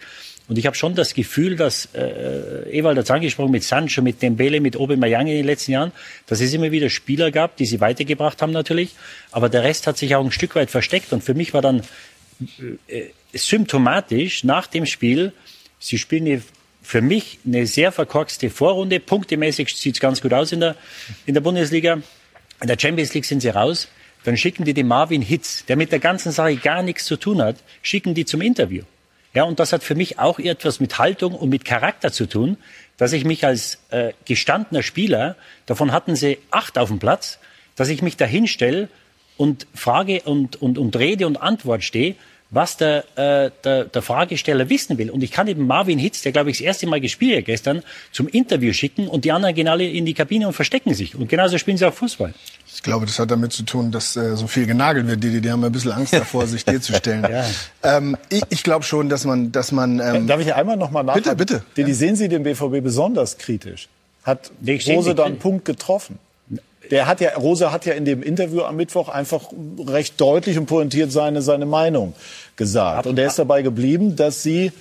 Und 0.48 0.58
ich 0.58 0.66
habe 0.66 0.74
schon 0.74 0.96
das 0.96 1.14
Gefühl, 1.14 1.54
dass 1.54 1.88
äh, 1.94 2.68
Ewald 2.76 2.98
hat 2.98 3.04
es 3.04 3.10
angesprochen 3.12 3.52
mit 3.52 3.62
Sancho, 3.62 4.02
mit 4.02 4.22
Dembele, 4.22 4.60
mit 4.60 4.76
Aubameyang 4.76 5.28
in 5.28 5.36
den 5.36 5.46
letzten 5.46 5.70
Jahren, 5.70 5.92
dass 6.26 6.40
es 6.40 6.52
immer 6.52 6.72
wieder 6.72 6.90
Spieler 6.90 7.30
gab, 7.30 7.56
die 7.58 7.64
sie 7.64 7.80
weitergebracht 7.80 8.42
haben 8.42 8.50
natürlich. 8.50 8.96
Aber 9.30 9.48
der 9.48 9.62
Rest 9.62 9.86
hat 9.86 9.98
sich 9.98 10.16
auch 10.16 10.24
ein 10.24 10.32
Stück 10.32 10.56
weit 10.56 10.68
versteckt. 10.68 11.12
Und 11.12 11.22
für 11.22 11.34
mich 11.34 11.54
war 11.54 11.62
dann 11.62 11.82
äh, 12.88 13.02
symptomatisch 13.32 14.42
nach 14.42 14.66
dem 14.66 14.84
Spiel, 14.84 15.32
sie 15.78 15.96
spielen 15.96 16.26
eine, 16.26 16.42
für 16.82 17.02
mich 17.02 17.38
eine 17.46 17.68
sehr 17.68 17.92
verkorkste 17.92 18.50
Vorrunde. 18.50 18.98
Punktemäßig 18.98 19.76
sieht 19.76 19.94
es 19.94 20.00
ganz 20.00 20.20
gut 20.20 20.32
aus 20.32 20.50
in 20.50 20.58
der, 20.58 20.74
in 21.24 21.34
der 21.34 21.40
Bundesliga. 21.40 22.02
In 22.60 22.66
der 22.66 22.76
Champions 22.76 23.14
League 23.14 23.26
sind 23.26 23.42
sie 23.42 23.50
raus. 23.50 23.86
Dann 24.26 24.36
schicken 24.36 24.64
die 24.64 24.74
den 24.74 24.88
Marvin 24.88 25.22
Hitz, 25.22 25.64
der 25.66 25.76
mit 25.76 25.92
der 25.92 26.00
ganzen 26.00 26.32
Sache 26.32 26.56
gar 26.56 26.82
nichts 26.82 27.04
zu 27.04 27.16
tun 27.16 27.40
hat, 27.40 27.58
schicken 27.80 28.12
die 28.12 28.24
zum 28.24 28.40
Interview. 28.40 28.82
Ja, 29.34 29.44
und 29.44 29.60
das 29.60 29.72
hat 29.72 29.84
für 29.84 29.94
mich 29.94 30.18
auch 30.18 30.40
etwas 30.40 30.80
mit 30.80 30.98
Haltung 30.98 31.32
und 31.32 31.48
mit 31.48 31.64
Charakter 31.64 32.10
zu 32.10 32.26
tun, 32.26 32.56
dass 32.96 33.12
ich 33.12 33.24
mich 33.24 33.44
als 33.44 33.78
äh, 33.90 34.14
gestandener 34.24 34.82
Spieler, 34.82 35.36
davon 35.66 35.92
hatten 35.92 36.16
sie 36.16 36.38
acht 36.50 36.76
auf 36.76 36.88
dem 36.88 36.98
Platz, 36.98 37.38
dass 37.76 37.88
ich 37.88 38.02
mich 38.02 38.16
dahin 38.16 38.48
stelle 38.48 38.88
und 39.36 39.68
Frage 39.74 40.22
und, 40.22 40.60
und, 40.60 40.76
und 40.76 40.96
Rede 40.96 41.28
und 41.28 41.36
Antwort 41.36 41.84
stehe, 41.84 42.16
was 42.50 42.76
der, 42.76 43.04
äh, 43.16 43.50
der, 43.64 43.84
der 43.84 44.02
Fragesteller 44.02 44.68
wissen 44.68 44.98
will. 44.98 45.10
Und 45.10 45.22
ich 45.22 45.32
kann 45.32 45.48
eben 45.48 45.66
Marvin 45.66 45.98
Hitz, 45.98 46.22
der 46.22 46.32
glaube 46.32 46.50
ich 46.50 46.58
das 46.58 46.64
erste 46.64 46.86
Mal 46.86 47.00
gespielt 47.00 47.38
hat 47.38 47.44
gestern, 47.46 47.82
zum 48.12 48.28
Interview 48.28 48.72
schicken 48.72 49.08
und 49.08 49.24
die 49.24 49.32
anderen 49.32 49.54
gehen 49.54 49.68
alle 49.68 49.88
in 49.88 50.06
die 50.06 50.14
Kabine 50.14 50.46
und 50.46 50.52
verstecken 50.52 50.94
sich. 50.94 51.14
Und 51.16 51.28
genauso 51.28 51.58
spielen 51.58 51.76
sie 51.76 51.86
auch 51.86 51.94
Fußball. 51.94 52.34
Ich 52.72 52.82
glaube, 52.82 53.06
das 53.06 53.18
hat 53.18 53.30
damit 53.30 53.52
zu 53.52 53.62
tun, 53.64 53.90
dass 53.90 54.16
äh, 54.16 54.36
so 54.36 54.46
viel 54.46 54.66
genagelt 54.66 55.06
wird. 55.06 55.22
Die, 55.24 55.40
die 55.40 55.50
haben 55.50 55.64
ein 55.64 55.72
bisschen 55.72 55.92
Angst 55.92 56.12
davor, 56.12 56.46
sich 56.46 56.64
dir 56.64 56.80
zu 56.80 56.92
stellen. 56.94 57.26
ja. 57.30 57.44
ähm, 57.82 58.16
ich 58.28 58.42
ich 58.50 58.62
glaube 58.62 58.84
schon, 58.84 59.08
dass 59.08 59.24
man, 59.24 59.50
dass 59.50 59.72
man. 59.72 59.98
Ähm, 59.98 60.26
Darf 60.26 60.40
ich 60.40 60.54
einmal 60.54 60.76
noch 60.76 60.90
mal 60.90 61.02
nachfragen? 61.02 61.36
Bitte, 61.36 61.60
bitte. 61.60 61.64
Didi, 61.76 61.94
sehen 61.94 62.16
Sie 62.16 62.28
den 62.28 62.42
BVB 62.42 62.82
besonders 62.82 63.38
kritisch? 63.38 63.88
Hat 64.22 64.50
Rose 64.88 65.14
da 65.14 65.24
einen 65.24 65.38
Punkt 65.38 65.64
getroffen? 65.64 66.18
Der 66.90 67.06
hat 67.06 67.20
ja, 67.20 67.34
Rose 67.36 67.72
hat 67.72 67.86
ja 67.86 67.94
in 67.94 68.04
dem 68.04 68.22
Interview 68.22 68.62
am 68.62 68.76
Mittwoch 68.76 69.08
einfach 69.08 69.50
recht 69.86 70.20
deutlich 70.20 70.58
und 70.58 70.66
pointiert 70.66 71.12
seine, 71.12 71.42
seine 71.42 71.66
Meinung 71.66 72.14
gesagt. 72.56 73.06
Und 73.06 73.18
er 73.18 73.26
ist 73.26 73.38
dabei 73.38 73.62
geblieben, 73.62 74.16
dass 74.16 74.42
sie 74.42 74.72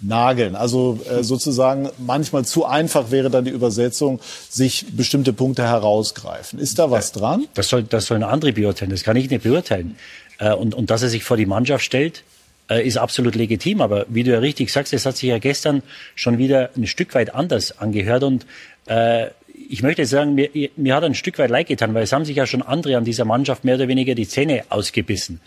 nageln. 0.00 0.56
Also 0.56 0.98
äh, 1.10 1.22
sozusagen 1.22 1.90
manchmal 1.98 2.44
zu 2.44 2.64
einfach 2.64 3.10
wäre 3.10 3.30
dann 3.30 3.44
die 3.44 3.50
Übersetzung, 3.50 4.20
sich 4.48 4.86
bestimmte 4.92 5.32
Punkte 5.32 5.64
herausgreifen. 5.64 6.58
Ist 6.58 6.78
da 6.78 6.90
was 6.90 7.12
dran? 7.12 7.46
Das 7.54 7.68
soll, 7.68 7.82
das 7.82 8.06
sollen 8.06 8.22
andere 8.22 8.52
beurteilen. 8.52 8.90
Das 8.90 9.02
kann 9.02 9.16
ich 9.16 9.30
nicht 9.30 9.42
beurteilen. 9.42 9.96
Äh, 10.38 10.52
und, 10.54 10.74
und 10.74 10.90
dass 10.90 11.02
er 11.02 11.08
sich 11.08 11.24
vor 11.24 11.36
die 11.36 11.46
Mannschaft 11.46 11.84
stellt, 11.84 12.24
äh, 12.68 12.86
ist 12.86 12.96
absolut 12.96 13.34
legitim. 13.34 13.80
Aber 13.80 14.06
wie 14.08 14.24
du 14.24 14.32
ja 14.32 14.38
richtig 14.38 14.72
sagst, 14.72 14.92
es 14.92 15.06
hat 15.06 15.16
sich 15.16 15.28
ja 15.28 15.38
gestern 15.38 15.82
schon 16.14 16.38
wieder 16.38 16.70
ein 16.76 16.86
Stück 16.86 17.14
weit 17.14 17.34
anders 17.34 17.78
angehört. 17.78 18.22
Und 18.22 18.46
äh, 18.86 19.26
ich 19.70 19.82
möchte 19.82 20.04
sagen, 20.04 20.34
mir, 20.34 20.50
mir 20.76 20.94
hat 20.96 21.04
ein 21.04 21.14
Stück 21.14 21.38
weit 21.38 21.50
leid 21.50 21.68
getan, 21.68 21.94
weil 21.94 22.02
es 22.02 22.12
haben 22.12 22.24
sich 22.24 22.36
ja 22.36 22.46
schon 22.46 22.62
andere 22.62 22.96
an 22.96 23.04
dieser 23.04 23.24
Mannschaft 23.24 23.64
mehr 23.64 23.76
oder 23.76 23.86
weniger 23.86 24.16
die 24.16 24.26
Zähne 24.26 24.64
ausgebissen. 24.68 25.40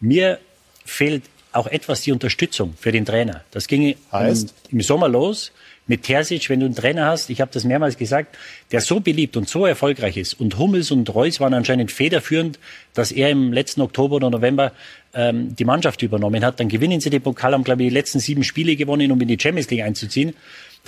Mir 0.00 0.38
fehlt 0.84 1.22
auch 1.52 1.68
etwas 1.68 2.02
die 2.02 2.12
Unterstützung 2.12 2.74
für 2.78 2.92
den 2.92 3.04
Trainer. 3.04 3.42
Das 3.52 3.68
ging 3.68 3.94
Heißt? 4.12 4.52
Im, 4.70 4.80
Sommer 4.80 5.08
los 5.08 5.52
mit 5.86 6.02
Terzic, 6.02 6.50
wenn 6.50 6.60
du 6.60 6.66
einen 6.66 6.74
Trainer 6.74 7.06
hast, 7.06 7.30
ich 7.30 7.40
habe 7.40 7.50
das 7.54 7.64
mehrmals 7.64 7.96
gesagt, 7.96 8.36
der 8.72 8.80
so 8.80 9.00
beliebt 9.00 9.36
und 9.36 9.48
so 9.48 9.64
erfolgreich 9.64 10.16
ist 10.16 10.34
und 10.34 10.58
Hummels 10.58 10.90
und 10.90 11.12
Reus 11.14 11.40
waren 11.40 11.54
anscheinend 11.54 11.90
federführend, 11.90 12.58
dass 12.94 13.12
er 13.12 13.30
im 13.30 13.52
letzten 13.52 13.80
Oktober 13.80 14.16
oder 14.16 14.28
November 14.28 14.72
ähm, 15.14 15.56
die 15.56 15.64
Mannschaft 15.64 16.02
übernommen 16.02 16.44
hat. 16.44 16.60
Dann 16.60 16.68
gewinnen 16.68 17.00
sie 17.00 17.10
den 17.10 17.22
Pokal, 17.22 17.54
haben 17.54 17.64
glaube 17.64 17.82
ich 17.84 17.88
die 17.88 17.94
letzten 17.94 18.18
sieben 18.18 18.44
Spiele 18.44 18.76
gewonnen, 18.76 19.10
um 19.10 19.20
in 19.20 19.28
die 19.28 19.38
Champions 19.40 19.70
League 19.70 19.82
einzuziehen. 19.82 20.34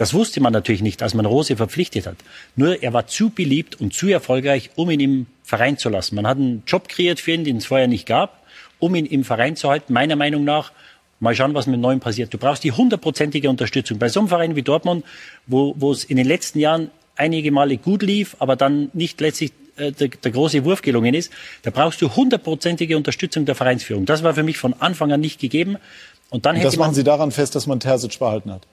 Das 0.00 0.14
wusste 0.14 0.40
man 0.40 0.54
natürlich 0.54 0.80
nicht, 0.80 1.02
als 1.02 1.12
man 1.12 1.26
Rose 1.26 1.56
verpflichtet 1.56 2.06
hat. 2.06 2.16
Nur 2.56 2.82
er 2.82 2.94
war 2.94 3.06
zu 3.06 3.28
beliebt 3.28 3.80
und 3.80 3.92
zu 3.92 4.08
erfolgreich, 4.08 4.70
um 4.74 4.90
ihn 4.90 5.00
im 5.00 5.26
Verein 5.42 5.76
zu 5.76 5.90
lassen. 5.90 6.14
Man 6.14 6.26
hat 6.26 6.38
einen 6.38 6.62
Job 6.66 6.88
kreiert 6.88 7.20
für 7.20 7.32
ihn, 7.32 7.44
den 7.44 7.58
es 7.58 7.66
vorher 7.66 7.86
nicht 7.86 8.06
gab 8.06 8.40
um 8.80 8.94
ihn 8.94 9.06
im 9.06 9.22
Verein 9.24 9.54
zu 9.54 9.68
halten, 9.68 9.92
meiner 9.92 10.16
Meinung 10.16 10.42
nach. 10.42 10.72
Mal 11.20 11.36
schauen, 11.36 11.52
was 11.54 11.66
mit 11.66 11.78
Neuem 11.78 12.00
passiert. 12.00 12.32
Du 12.32 12.38
brauchst 12.38 12.64
die 12.64 12.72
hundertprozentige 12.72 13.48
Unterstützung. 13.48 13.98
Bei 13.98 14.08
so 14.08 14.20
einem 14.20 14.28
Verein 14.28 14.56
wie 14.56 14.62
Dortmund, 14.62 15.04
wo, 15.46 15.74
wo 15.76 15.92
es 15.92 16.02
in 16.02 16.16
den 16.16 16.26
letzten 16.26 16.58
Jahren 16.58 16.90
einige 17.14 17.52
Male 17.52 17.76
gut 17.76 18.02
lief, 18.02 18.36
aber 18.38 18.56
dann 18.56 18.88
nicht 18.94 19.20
letztlich 19.20 19.52
äh, 19.76 19.92
der, 19.92 20.08
der 20.08 20.30
große 20.30 20.64
Wurf 20.64 20.80
gelungen 20.80 21.12
ist, 21.12 21.30
da 21.62 21.70
brauchst 21.70 22.00
du 22.00 22.16
hundertprozentige 22.16 22.96
Unterstützung 22.96 23.44
der 23.44 23.54
Vereinsführung. 23.54 24.06
Das 24.06 24.22
war 24.22 24.32
für 24.32 24.42
mich 24.42 24.56
von 24.56 24.74
Anfang 24.80 25.12
an 25.12 25.20
nicht 25.20 25.38
gegeben. 25.38 25.76
Und 26.30 26.46
dann 26.46 26.56
Und 26.56 26.64
das 26.64 26.78
machen 26.78 26.94
Sie 26.94 27.04
daran 27.04 27.32
fest, 27.32 27.54
dass 27.54 27.66
man 27.66 27.80
Terzic 27.80 28.18
behalten 28.18 28.50
hat. 28.50 28.66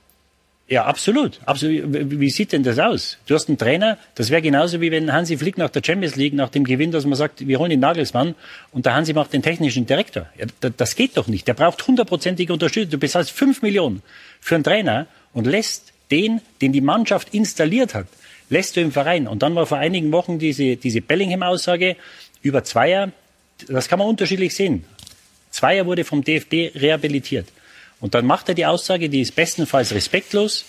Ja, 0.70 0.84
absolut. 0.84 1.40
absolut. 1.46 2.20
Wie 2.20 2.30
sieht 2.30 2.52
denn 2.52 2.64
das 2.64 2.78
aus? 2.78 3.18
Du 3.26 3.36
hast 3.36 3.48
einen 3.48 3.58
Trainer, 3.58 3.98
das 4.16 4.30
wäre 4.30 4.42
genauso 4.42 4.82
wie 4.82 4.92
wenn 4.92 5.14
Hansi 5.14 5.38
Flick 5.38 5.58
nach 5.58 5.70
der 5.70 5.82
Champions 5.84 6.18
League, 6.18 6.34
nach 6.34 6.50
dem 6.50 6.66
Gewinn, 6.66 6.92
dass 6.92 7.06
man 7.06 7.16
sagt, 7.16 7.48
wir 7.48 7.58
holen 7.60 7.70
den 7.70 7.80
Nagelsmann 7.80 8.36
und 8.72 8.86
der 8.86 8.94
Hansi 8.94 9.14
macht 9.14 9.32
den 9.32 9.42
technischen 9.42 9.86
Direktor. 9.86 10.28
Ja, 10.38 10.46
das 10.76 10.96
geht 10.96 11.16
doch 11.16 11.28
nicht. 11.28 11.48
Der 11.48 11.54
braucht 11.54 11.88
hundertprozentige 11.88 12.52
Unterstützung. 12.52 12.92
Du 12.92 12.98
bezahlst 12.98 13.32
fünf 13.32 13.62
Millionen 13.62 14.02
für 14.42 14.56
einen 14.56 14.66
Trainer 14.66 15.08
und 15.32 15.48
lässt 15.48 15.94
den, 16.12 16.42
den 16.62 16.74
die 16.74 16.82
Mannschaft 16.82 17.34
installiert 17.34 17.94
hat, 17.94 18.08
lässt 18.50 18.76
du 18.76 18.82
im 18.82 18.92
Verein. 18.92 19.28
Und 19.28 19.44
dann 19.44 19.56
war 19.56 19.66
vor 19.66 19.78
einigen 19.78 20.12
Wochen 20.12 20.38
diese, 20.38 20.76
diese 20.76 21.00
Bellingham-Aussage 21.00 21.96
über 22.42 22.66
Zweier. 22.66 23.12
Das 23.70 23.88
kann 23.88 24.00
man 24.00 24.08
unterschiedlich 24.10 24.54
sehen. 24.54 24.84
Zweier 25.50 25.86
wurde 25.86 26.04
vom 26.04 26.24
DFB 26.24 26.76
rehabilitiert. 26.76 27.48
Und 28.00 28.14
dann 28.14 28.26
macht 28.26 28.50
er 28.50 28.56
die 28.56 28.66
Aussage, 28.66 29.10
die 29.10 29.22
ist 29.22 29.36
bestenfalls 29.36 29.94
respektlos 29.94 30.66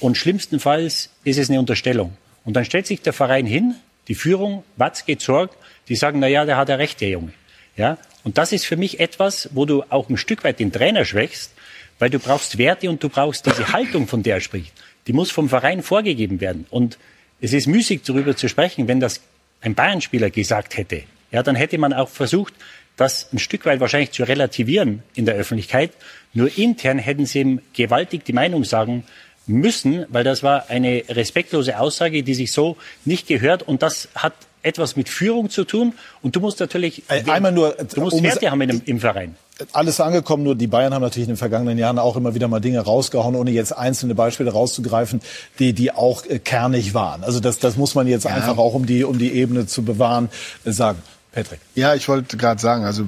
und 0.00 0.16
schlimmstenfalls 0.16 1.10
ist 1.24 1.38
es 1.38 1.50
eine 1.50 1.58
Unterstellung. 1.58 2.16
Und 2.44 2.54
dann 2.54 2.64
stellt 2.64 2.86
sich 2.86 3.02
der 3.02 3.12
Verein 3.12 3.46
hin, 3.46 3.74
die 4.06 4.14
Führung, 4.14 4.64
Watzke, 4.76 5.18
Zorg, 5.18 5.50
die 5.88 5.96
sagen, 5.96 6.20
na 6.20 6.28
ja, 6.28 6.44
der 6.44 6.56
hat 6.56 6.68
ja 6.68 6.76
recht, 6.76 7.00
der 7.00 7.10
Junge. 7.10 7.32
Ja? 7.76 7.98
Und 8.24 8.38
das 8.38 8.52
ist 8.52 8.64
für 8.64 8.76
mich 8.76 9.00
etwas, 9.00 9.50
wo 9.52 9.64
du 9.64 9.84
auch 9.88 10.08
ein 10.08 10.16
Stück 10.16 10.44
weit 10.44 10.60
den 10.60 10.72
Trainer 10.72 11.04
schwächst, 11.04 11.52
weil 11.98 12.10
du 12.10 12.18
brauchst 12.18 12.58
Werte 12.58 12.88
und 12.88 13.02
du 13.02 13.08
brauchst 13.08 13.46
diese 13.46 13.68
Haltung, 13.72 14.06
von 14.06 14.22
der 14.22 14.36
er 14.36 14.40
spricht. 14.40 14.72
Die 15.06 15.12
muss 15.12 15.30
vom 15.30 15.48
Verein 15.48 15.82
vorgegeben 15.82 16.40
werden. 16.40 16.66
Und 16.70 16.98
es 17.40 17.52
ist 17.52 17.66
müßig, 17.66 18.02
darüber 18.04 18.36
zu 18.36 18.48
sprechen, 18.48 18.88
wenn 18.88 19.00
das 19.00 19.20
ein 19.60 19.74
Bayern-Spieler 19.74 20.30
gesagt 20.30 20.76
hätte. 20.76 21.02
Ja, 21.30 21.42
dann 21.42 21.56
hätte 21.56 21.78
man 21.78 21.92
auch 21.92 22.08
versucht, 22.08 22.54
das 22.98 23.28
ein 23.32 23.38
Stück 23.38 23.64
weit 23.64 23.80
wahrscheinlich 23.80 24.10
zu 24.10 24.24
relativieren 24.24 25.02
in 25.14 25.24
der 25.24 25.36
Öffentlichkeit. 25.36 25.92
Nur 26.34 26.56
intern 26.58 26.98
hätten 26.98 27.24
sie 27.24 27.40
ihm 27.40 27.60
gewaltig 27.72 28.24
die 28.24 28.32
Meinung 28.34 28.64
sagen 28.64 29.04
müssen, 29.46 30.04
weil 30.10 30.24
das 30.24 30.42
war 30.42 30.68
eine 30.68 31.04
respektlose 31.08 31.78
Aussage, 31.78 32.22
die 32.22 32.34
sich 32.34 32.52
so 32.52 32.76
nicht 33.04 33.26
gehört. 33.26 33.62
Und 33.62 33.82
das 33.82 34.08
hat 34.14 34.34
etwas 34.62 34.96
mit 34.96 35.08
Führung 35.08 35.48
zu 35.48 35.64
tun. 35.64 35.94
Und 36.22 36.36
du 36.36 36.40
musst 36.40 36.60
natürlich, 36.60 37.04
Einmal 37.08 37.52
nur, 37.52 37.70
du 37.72 38.00
musst 38.00 38.16
um 38.16 38.22
Werte 38.22 38.50
haben 38.50 38.60
im, 38.60 38.82
im 38.84 39.00
Verein. 39.00 39.36
alles 39.72 40.00
angekommen, 40.00 40.42
nur 40.42 40.56
die 40.56 40.66
Bayern 40.66 40.92
haben 40.92 41.02
natürlich 41.02 41.28
in 41.28 41.34
den 41.34 41.38
vergangenen 41.38 41.78
Jahren 41.78 41.98
auch 41.98 42.16
immer 42.16 42.34
wieder 42.34 42.48
mal 42.48 42.60
Dinge 42.60 42.80
rausgehauen, 42.80 43.36
ohne 43.36 43.52
jetzt 43.52 43.72
einzelne 43.72 44.14
Beispiele 44.14 44.50
rauszugreifen, 44.50 45.20
die, 45.60 45.72
die 45.72 45.92
auch 45.92 46.26
äh, 46.26 46.40
kernig 46.40 46.92
waren. 46.92 47.24
Also 47.24 47.40
das, 47.40 47.60
das 47.60 47.76
muss 47.76 47.94
man 47.94 48.08
jetzt 48.08 48.26
einfach 48.26 48.58
auch, 48.58 48.74
um 48.74 48.86
die, 48.86 49.04
um 49.04 49.18
die 49.18 49.32
Ebene 49.32 49.66
zu 49.66 49.84
bewahren, 49.84 50.28
äh, 50.64 50.72
sagen. 50.72 50.98
Patrick. 51.38 51.60
Ja, 51.76 51.94
ich 51.94 52.08
wollte 52.08 52.36
gerade 52.36 52.60
sagen, 52.60 52.84
also 52.84 53.06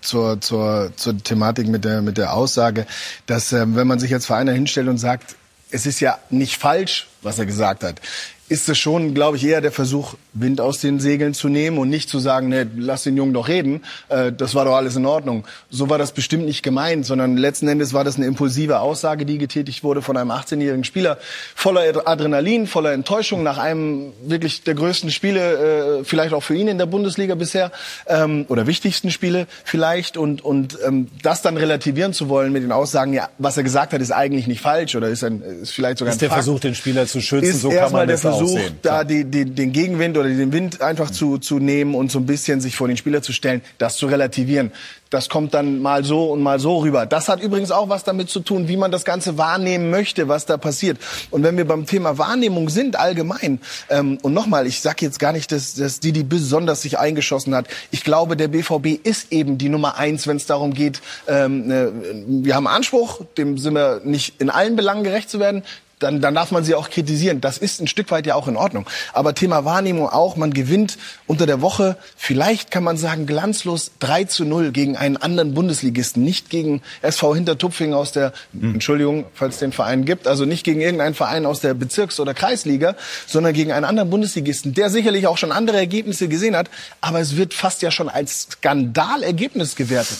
zur, 0.00 0.40
zur, 0.40 0.92
zur 0.96 1.18
Thematik 1.18 1.68
mit 1.68 1.84
der, 1.84 2.00
mit 2.00 2.16
der 2.16 2.32
Aussage, 2.32 2.86
dass 3.26 3.52
ähm, 3.52 3.76
wenn 3.76 3.86
man 3.86 3.98
sich 3.98 4.14
als 4.14 4.24
Vereiner 4.24 4.52
hinstellt 4.52 4.88
und 4.88 4.98
sagt, 4.98 5.36
es 5.70 5.84
ist 5.84 6.00
ja 6.00 6.18
nicht 6.30 6.56
falsch, 6.56 7.08
was 7.22 7.38
er 7.38 7.44
gesagt 7.44 7.82
hat, 7.82 8.00
ist 8.48 8.68
es 8.68 8.78
schon, 8.78 9.14
glaube 9.14 9.36
ich, 9.36 9.44
eher 9.44 9.60
der 9.60 9.72
Versuch, 9.72 10.14
Wind 10.40 10.60
aus 10.60 10.80
den 10.80 11.00
Segeln 11.00 11.34
zu 11.34 11.48
nehmen 11.48 11.78
und 11.78 11.88
nicht 11.88 12.08
zu 12.08 12.18
sagen, 12.18 12.48
ne, 12.48 12.68
lass 12.76 13.02
den 13.02 13.16
Jungen 13.16 13.32
doch 13.32 13.48
reden, 13.48 13.82
äh, 14.08 14.32
das 14.32 14.54
war 14.54 14.64
doch 14.64 14.74
alles 14.74 14.96
in 14.96 15.06
Ordnung. 15.06 15.44
So 15.70 15.88
war 15.90 15.98
das 15.98 16.12
bestimmt 16.12 16.44
nicht 16.46 16.62
gemeint, 16.62 17.06
sondern 17.06 17.36
letzten 17.36 17.68
Endes 17.68 17.92
war 17.92 18.04
das 18.04 18.16
eine 18.16 18.26
impulsive 18.26 18.80
Aussage, 18.80 19.26
die 19.26 19.38
getätigt 19.38 19.82
wurde 19.84 20.02
von 20.02 20.16
einem 20.16 20.30
18-jährigen 20.30 20.84
Spieler, 20.84 21.18
voller 21.54 21.82
Adrenalin, 22.06 22.66
voller 22.66 22.92
Enttäuschung 22.92 23.42
nach 23.42 23.58
einem 23.58 24.12
wirklich 24.24 24.62
der 24.62 24.74
größten 24.74 25.10
Spiele, 25.10 26.00
äh, 26.00 26.04
vielleicht 26.04 26.34
auch 26.34 26.42
für 26.42 26.54
ihn 26.54 26.68
in 26.68 26.78
der 26.78 26.86
Bundesliga 26.86 27.34
bisher, 27.34 27.72
ähm, 28.06 28.46
oder 28.48 28.66
wichtigsten 28.66 29.10
Spiele 29.10 29.46
vielleicht 29.64 30.16
und, 30.16 30.44
und 30.44 30.78
ähm, 30.86 31.08
das 31.22 31.42
dann 31.42 31.56
relativieren 31.56 32.12
zu 32.12 32.28
wollen 32.28 32.52
mit 32.52 32.62
den 32.62 32.72
Aussagen, 32.72 33.12
ja, 33.12 33.28
was 33.38 33.56
er 33.56 33.62
gesagt 33.62 33.92
hat, 33.92 34.00
ist 34.00 34.12
eigentlich 34.12 34.46
nicht 34.46 34.60
falsch 34.60 34.94
oder 34.96 35.08
ist, 35.08 35.24
ein, 35.24 35.42
ist 35.42 35.72
vielleicht 35.72 35.98
sogar 35.98 36.12
Ist 36.12 36.18
ein 36.18 36.20
der 36.20 36.28
Fakt 36.30 36.44
Versuch, 36.44 36.60
den 36.60 36.74
Spieler 36.74 37.06
zu 37.06 37.20
schützen, 37.20 37.50
ist 37.50 37.60
so 37.60 37.70
kann 37.70 37.92
man 37.92 38.06
der 38.06 38.16
das 38.16 38.26
auch 38.26 38.38
Versuch, 38.38 38.58
sehen. 38.58 38.78
da 38.82 39.04
die, 39.04 39.24
die, 39.24 39.44
den 39.44 39.72
Gegenwind 39.72 40.16
oder 40.16 40.25
den 40.28 40.52
Wind 40.52 40.80
einfach 40.80 41.10
zu, 41.10 41.38
zu 41.38 41.58
nehmen 41.58 41.94
und 41.94 42.10
so 42.10 42.18
ein 42.18 42.26
bisschen 42.26 42.60
sich 42.60 42.76
vor 42.76 42.88
den 42.88 42.96
Spieler 42.96 43.22
zu 43.22 43.32
stellen, 43.32 43.62
das 43.78 43.96
zu 43.96 44.06
relativieren. 44.06 44.72
Das 45.10 45.28
kommt 45.28 45.54
dann 45.54 45.80
mal 45.80 46.04
so 46.04 46.32
und 46.32 46.42
mal 46.42 46.58
so 46.58 46.78
rüber. 46.78 47.06
Das 47.06 47.28
hat 47.28 47.40
übrigens 47.40 47.70
auch 47.70 47.88
was 47.88 48.02
damit 48.02 48.28
zu 48.28 48.40
tun, 48.40 48.66
wie 48.66 48.76
man 48.76 48.90
das 48.90 49.04
Ganze 49.04 49.38
wahrnehmen 49.38 49.90
möchte, 49.90 50.26
was 50.26 50.46
da 50.46 50.56
passiert. 50.56 50.98
Und 51.30 51.44
wenn 51.44 51.56
wir 51.56 51.64
beim 51.64 51.86
Thema 51.86 52.18
Wahrnehmung 52.18 52.68
sind, 52.68 52.96
allgemein, 52.96 53.60
ähm, 53.88 54.18
und 54.22 54.34
nochmal, 54.34 54.66
ich 54.66 54.80
sage 54.80 55.04
jetzt 55.04 55.20
gar 55.20 55.32
nicht, 55.32 55.52
dass, 55.52 55.74
dass 55.74 56.00
die 56.00 56.12
besonders 56.24 56.82
sich 56.82 56.98
eingeschossen 56.98 57.54
hat. 57.54 57.68
Ich 57.92 58.02
glaube, 58.02 58.36
der 58.36 58.48
BVB 58.48 58.98
ist 59.06 59.32
eben 59.32 59.58
die 59.58 59.68
Nummer 59.68 59.96
eins, 59.96 60.26
wenn 60.26 60.38
es 60.38 60.46
darum 60.46 60.74
geht, 60.74 61.00
ähm, 61.28 61.70
äh, 61.70 61.86
wir 62.26 62.56
haben 62.56 62.66
Anspruch, 62.66 63.20
dem 63.38 63.58
sind 63.58 63.74
wir 63.74 64.00
nicht 64.04 64.40
in 64.40 64.50
allen 64.50 64.74
Belangen 64.74 65.04
gerecht 65.04 65.30
zu 65.30 65.38
werden 65.38 65.62
dann, 65.98 66.20
dann 66.20 66.34
darf 66.34 66.50
man 66.50 66.62
sie 66.62 66.74
auch 66.74 66.90
kritisieren. 66.90 67.40
Das 67.40 67.56
ist 67.56 67.80
ein 67.80 67.86
Stück 67.86 68.10
weit 68.10 68.26
ja 68.26 68.34
auch 68.34 68.48
in 68.48 68.56
Ordnung. 68.56 68.86
Aber 69.14 69.34
Thema 69.34 69.64
Wahrnehmung 69.64 70.08
auch, 70.08 70.36
man 70.36 70.52
gewinnt 70.52 70.98
unter 71.26 71.46
der 71.46 71.62
Woche, 71.62 71.96
vielleicht 72.16 72.70
kann 72.70 72.84
man 72.84 72.98
sagen, 72.98 73.26
glanzlos 73.26 73.92
3 74.00 74.24
zu 74.24 74.44
0 74.44 74.72
gegen 74.72 74.96
einen 74.96 75.16
anderen 75.16 75.54
Bundesligisten, 75.54 76.22
nicht 76.22 76.50
gegen 76.50 76.82
SV 77.00 77.34
Hintertupfing 77.34 77.94
aus 77.94 78.12
der, 78.12 78.32
Entschuldigung, 78.60 79.24
falls 79.34 79.54
es 79.54 79.60
den 79.60 79.72
Verein 79.72 80.04
gibt, 80.04 80.26
also 80.26 80.44
nicht 80.44 80.64
gegen 80.64 80.80
irgendeinen 80.80 81.14
Verein 81.14 81.46
aus 81.46 81.60
der 81.60 81.72
Bezirks- 81.72 82.20
oder 82.20 82.34
Kreisliga, 82.34 82.94
sondern 83.26 83.54
gegen 83.54 83.72
einen 83.72 83.86
anderen 83.86 84.10
Bundesligisten, 84.10 84.74
der 84.74 84.90
sicherlich 84.90 85.26
auch 85.26 85.38
schon 85.38 85.52
andere 85.52 85.78
Ergebnisse 85.78 86.28
gesehen 86.28 86.56
hat, 86.56 86.68
aber 87.00 87.20
es 87.20 87.36
wird 87.36 87.54
fast 87.54 87.80
ja 87.80 87.90
schon 87.90 88.10
als 88.10 88.48
Skandalergebnis 88.50 89.76
gewertet. 89.76 90.18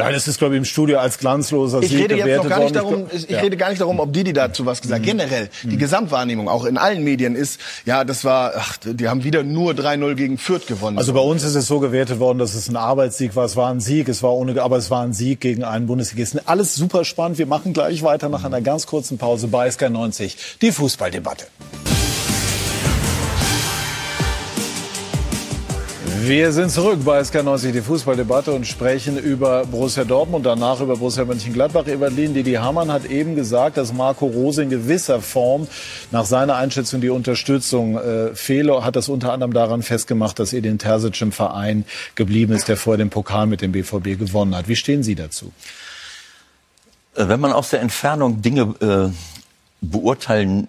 Nein, 0.00 0.14
das 0.14 0.28
ist, 0.28 0.38
glaube 0.38 0.54
ich, 0.54 0.58
im 0.58 0.64
Studio 0.64 0.98
als 0.98 1.18
glanzloser 1.18 1.80
Ich 1.82 1.90
Sieg 1.90 2.00
rede 2.00 2.16
jetzt 2.16 2.36
noch 2.38 2.48
gar 2.48 2.58
nicht 2.60 2.74
worden. 2.74 3.06
darum, 3.06 3.06
ich, 3.12 3.28
ich 3.30 3.42
rede 3.42 3.56
gar 3.56 3.68
nicht 3.68 3.80
darum, 3.80 4.00
ob 4.00 4.12
Didi 4.12 4.32
dazu 4.32 4.66
was 4.66 4.80
gesagt. 4.80 5.04
Generell, 5.04 5.48
die 5.62 5.76
Gesamtwahrnehmung, 5.76 6.48
auch 6.48 6.64
in 6.64 6.78
allen 6.78 7.04
Medien 7.04 7.34
ist, 7.34 7.60
ja, 7.84 8.04
das 8.04 8.24
war, 8.24 8.52
ach, 8.56 8.76
die 8.84 9.08
haben 9.08 9.24
wieder 9.24 9.42
nur 9.42 9.72
3-0 9.72 10.14
gegen 10.14 10.38
Fürth 10.38 10.66
gewonnen. 10.66 10.98
Also 10.98 11.12
bei 11.12 11.20
uns 11.20 11.44
ist 11.44 11.54
es 11.54 11.66
so 11.66 11.80
gewertet 11.80 12.18
worden, 12.18 12.38
dass 12.38 12.54
es 12.54 12.68
ein 12.68 12.76
Arbeitssieg 12.76 13.36
war. 13.36 13.44
Es 13.44 13.56
war 13.56 13.70
ein 13.70 13.80
Sieg, 13.80 14.08
es 14.08 14.22
war 14.22 14.32
ohne, 14.32 14.60
aber 14.62 14.76
es 14.76 14.90
war 14.90 15.02
ein 15.02 15.12
Sieg 15.12 15.40
gegen 15.40 15.64
einen 15.64 15.86
Bundesligisten. 15.86 16.40
Alles 16.46 16.74
super 16.74 17.04
spannend. 17.04 17.38
Wir 17.38 17.46
machen 17.46 17.72
gleich 17.72 18.02
weiter 18.02 18.28
nach 18.28 18.44
einer 18.44 18.60
ganz 18.60 18.86
kurzen 18.86 19.18
Pause 19.18 19.48
bei 19.48 19.68
SK90. 19.68 20.34
Die 20.60 20.72
Fußballdebatte. 20.72 21.46
Wir 26.18 26.52
sind 26.52 26.70
zurück 26.70 27.04
bei 27.04 27.20
SK90, 27.20 27.70
die 27.70 27.80
Fußballdebatte 27.80 28.52
und 28.52 28.66
sprechen 28.66 29.16
über 29.16 29.64
Borussia 29.64 30.04
Dortmund, 30.04 30.44
danach 30.44 30.80
über 30.80 30.96
Borussia 30.96 31.24
Mönchengladbach. 31.24 31.86
Evelyn 31.86 32.34
Didi 32.34 32.54
Hamann 32.54 32.90
hat 32.90 33.06
eben 33.06 33.36
gesagt, 33.36 33.76
dass 33.76 33.92
Marco 33.92 34.26
Rose 34.26 34.62
in 34.62 34.70
gewisser 34.70 35.20
Form 35.20 35.68
nach 36.10 36.24
seiner 36.24 36.56
Einschätzung 36.56 37.00
die 37.00 37.10
Unterstützung 37.10 37.96
äh, 37.96 38.34
fehle, 38.34 38.84
hat 38.84 38.96
das 38.96 39.08
unter 39.08 39.32
anderem 39.32 39.52
daran 39.52 39.82
festgemacht, 39.82 40.38
dass 40.38 40.52
Edin 40.52 40.78
Terzic 40.78 41.20
im 41.22 41.32
Verein 41.32 41.84
geblieben 42.16 42.52
ist, 42.54 42.68
der 42.68 42.76
vorher 42.76 42.98
den 42.98 43.10
Pokal 43.10 43.46
mit 43.46 43.62
dem 43.62 43.72
BVB 43.72 44.18
gewonnen 44.18 44.56
hat. 44.56 44.68
Wie 44.68 44.76
stehen 44.76 45.02
Sie 45.02 45.14
dazu? 45.14 45.52
Äh, 47.14 47.28
Wenn 47.28 47.40
man 47.40 47.52
aus 47.52 47.70
der 47.70 47.80
Entfernung 47.80 48.42
Dinge 48.42 48.74
äh, 48.80 49.12
beurteilen 49.80 50.66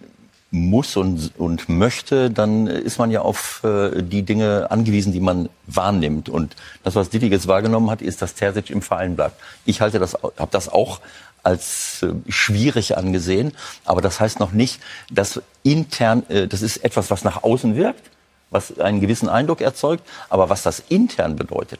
muss 0.51 0.97
und, 0.97 1.31
und 1.37 1.69
möchte, 1.69 2.29
dann 2.29 2.67
ist 2.67 2.99
man 2.99 3.09
ja 3.09 3.21
auf 3.21 3.63
äh, 3.63 4.01
die 4.03 4.23
Dinge 4.23 4.69
angewiesen, 4.69 5.13
die 5.13 5.21
man 5.21 5.47
wahrnimmt. 5.65 6.27
Und 6.27 6.57
das, 6.83 6.95
was 6.95 7.09
Didi 7.09 7.27
jetzt 7.27 7.47
wahrgenommen 7.47 7.89
hat, 7.89 8.01
ist, 8.01 8.21
dass 8.21 8.35
Terzic 8.35 8.69
im 8.69 8.81
Verein 8.81 9.15
bleibt. 9.15 9.39
Ich 9.65 9.79
halte 9.79 9.97
das, 9.97 10.13
habe 10.13 10.49
das 10.51 10.67
auch 10.67 10.99
als 11.41 12.03
äh, 12.03 12.13
schwierig 12.29 12.97
angesehen, 12.97 13.53
aber 13.85 14.01
das 14.01 14.19
heißt 14.19 14.41
noch 14.41 14.51
nicht, 14.51 14.81
dass 15.09 15.41
intern, 15.63 16.23
äh, 16.29 16.47
das 16.47 16.61
ist 16.61 16.83
etwas, 16.83 17.09
was 17.09 17.23
nach 17.23 17.43
außen 17.43 17.75
wirkt, 17.75 18.09
was 18.49 18.77
einen 18.77 18.99
gewissen 18.99 19.29
Eindruck 19.29 19.61
erzeugt, 19.61 20.03
aber 20.29 20.49
was 20.49 20.63
das 20.63 20.83
intern 20.89 21.37
bedeutet, 21.37 21.79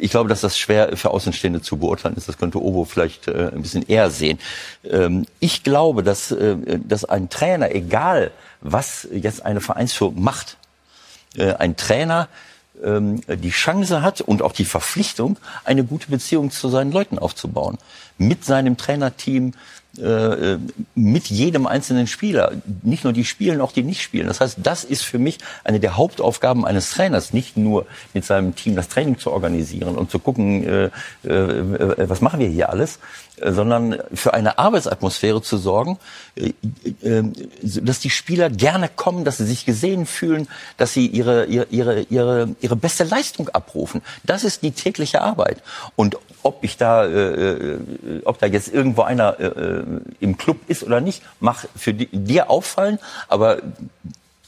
ich 0.00 0.10
glaube, 0.10 0.28
dass 0.28 0.40
das 0.40 0.58
schwer 0.58 0.96
für 0.96 1.10
Außenstehende 1.10 1.60
zu 1.60 1.76
beurteilen 1.76 2.16
ist. 2.16 2.28
Das 2.28 2.38
könnte 2.38 2.62
Obo 2.62 2.84
vielleicht 2.84 3.28
äh, 3.28 3.50
ein 3.54 3.62
bisschen 3.62 3.86
eher 3.86 4.10
sehen. 4.10 4.38
Ähm, 4.84 5.26
ich 5.40 5.62
glaube, 5.62 6.02
dass, 6.02 6.30
äh, 6.30 6.56
dass 6.78 7.04
ein 7.04 7.28
Trainer, 7.28 7.74
egal 7.74 8.30
was 8.60 9.08
jetzt 9.12 9.44
eine 9.44 9.60
Vereinsführung 9.60 10.22
macht, 10.22 10.56
äh, 11.36 11.54
ein 11.54 11.76
Trainer 11.76 12.28
ähm, 12.82 13.20
die 13.28 13.50
Chance 13.50 14.02
hat 14.02 14.20
und 14.20 14.42
auch 14.42 14.52
die 14.52 14.64
Verpflichtung, 14.64 15.38
eine 15.64 15.84
gute 15.84 16.10
Beziehung 16.10 16.50
zu 16.50 16.68
seinen 16.68 16.92
Leuten 16.92 17.18
aufzubauen. 17.18 17.78
Mit 18.18 18.44
seinem 18.44 18.76
Trainerteam, 18.76 19.52
äh, 20.00 20.58
mit 20.94 21.26
jedem 21.26 21.66
einzelnen 21.66 22.06
Spieler. 22.06 22.52
Nicht 22.82 23.04
nur 23.04 23.12
die 23.12 23.24
spielen, 23.24 23.60
auch 23.60 23.72
die 23.72 23.82
nicht 23.82 24.02
spielen. 24.02 24.26
Das 24.26 24.40
heißt, 24.40 24.58
das 24.62 24.84
ist 24.84 25.02
für 25.02 25.18
mich 25.18 25.38
eine 25.64 25.80
der 25.80 25.96
Hauptaufgaben 25.96 26.64
eines 26.64 26.90
Trainers, 26.90 27.32
nicht 27.32 27.56
nur 27.56 27.86
mit 28.14 28.24
seinem 28.24 28.54
Team 28.54 28.76
das 28.76 28.88
Training 28.88 29.18
zu 29.18 29.30
organisieren 29.30 29.96
und 29.96 30.10
zu 30.10 30.18
gucken, 30.18 30.64
äh, 30.64 30.84
äh, 31.24 32.08
was 32.08 32.20
machen 32.20 32.40
wir 32.40 32.48
hier 32.48 32.70
alles, 32.70 32.98
sondern 33.42 33.98
für 34.12 34.34
eine 34.34 34.58
Arbeitsatmosphäre 34.58 35.42
zu 35.42 35.58
sorgen, 35.58 35.98
äh, 36.34 36.52
äh, 37.02 37.24
dass 37.62 38.00
die 38.00 38.10
Spieler 38.10 38.50
gerne 38.50 38.88
kommen, 38.88 39.24
dass 39.24 39.38
sie 39.38 39.46
sich 39.46 39.64
gesehen 39.64 40.06
fühlen, 40.06 40.48
dass 40.76 40.92
sie 40.92 41.06
ihre, 41.06 41.46
ihre, 41.46 42.00
ihre, 42.02 42.56
ihre 42.60 42.76
beste 42.76 43.04
Leistung 43.04 43.48
abrufen. 43.50 44.02
Das 44.24 44.44
ist 44.44 44.62
die 44.62 44.72
tägliche 44.72 45.22
Arbeit. 45.22 45.62
Und 45.96 46.16
ob 46.42 46.62
ich 46.62 46.76
da, 46.76 47.06
äh, 47.06 47.78
ob 48.24 48.38
da 48.38 48.46
jetzt 48.46 48.72
irgendwo 48.72 49.02
einer 49.02 49.38
äh, 49.40 49.82
im 50.20 50.38
Club 50.38 50.58
ist 50.68 50.82
oder 50.82 51.00
nicht, 51.00 51.22
mag 51.40 51.68
für 51.76 51.94
di 51.94 52.08
dir 52.12 52.50
auffallen, 52.50 52.98
aber 53.28 53.58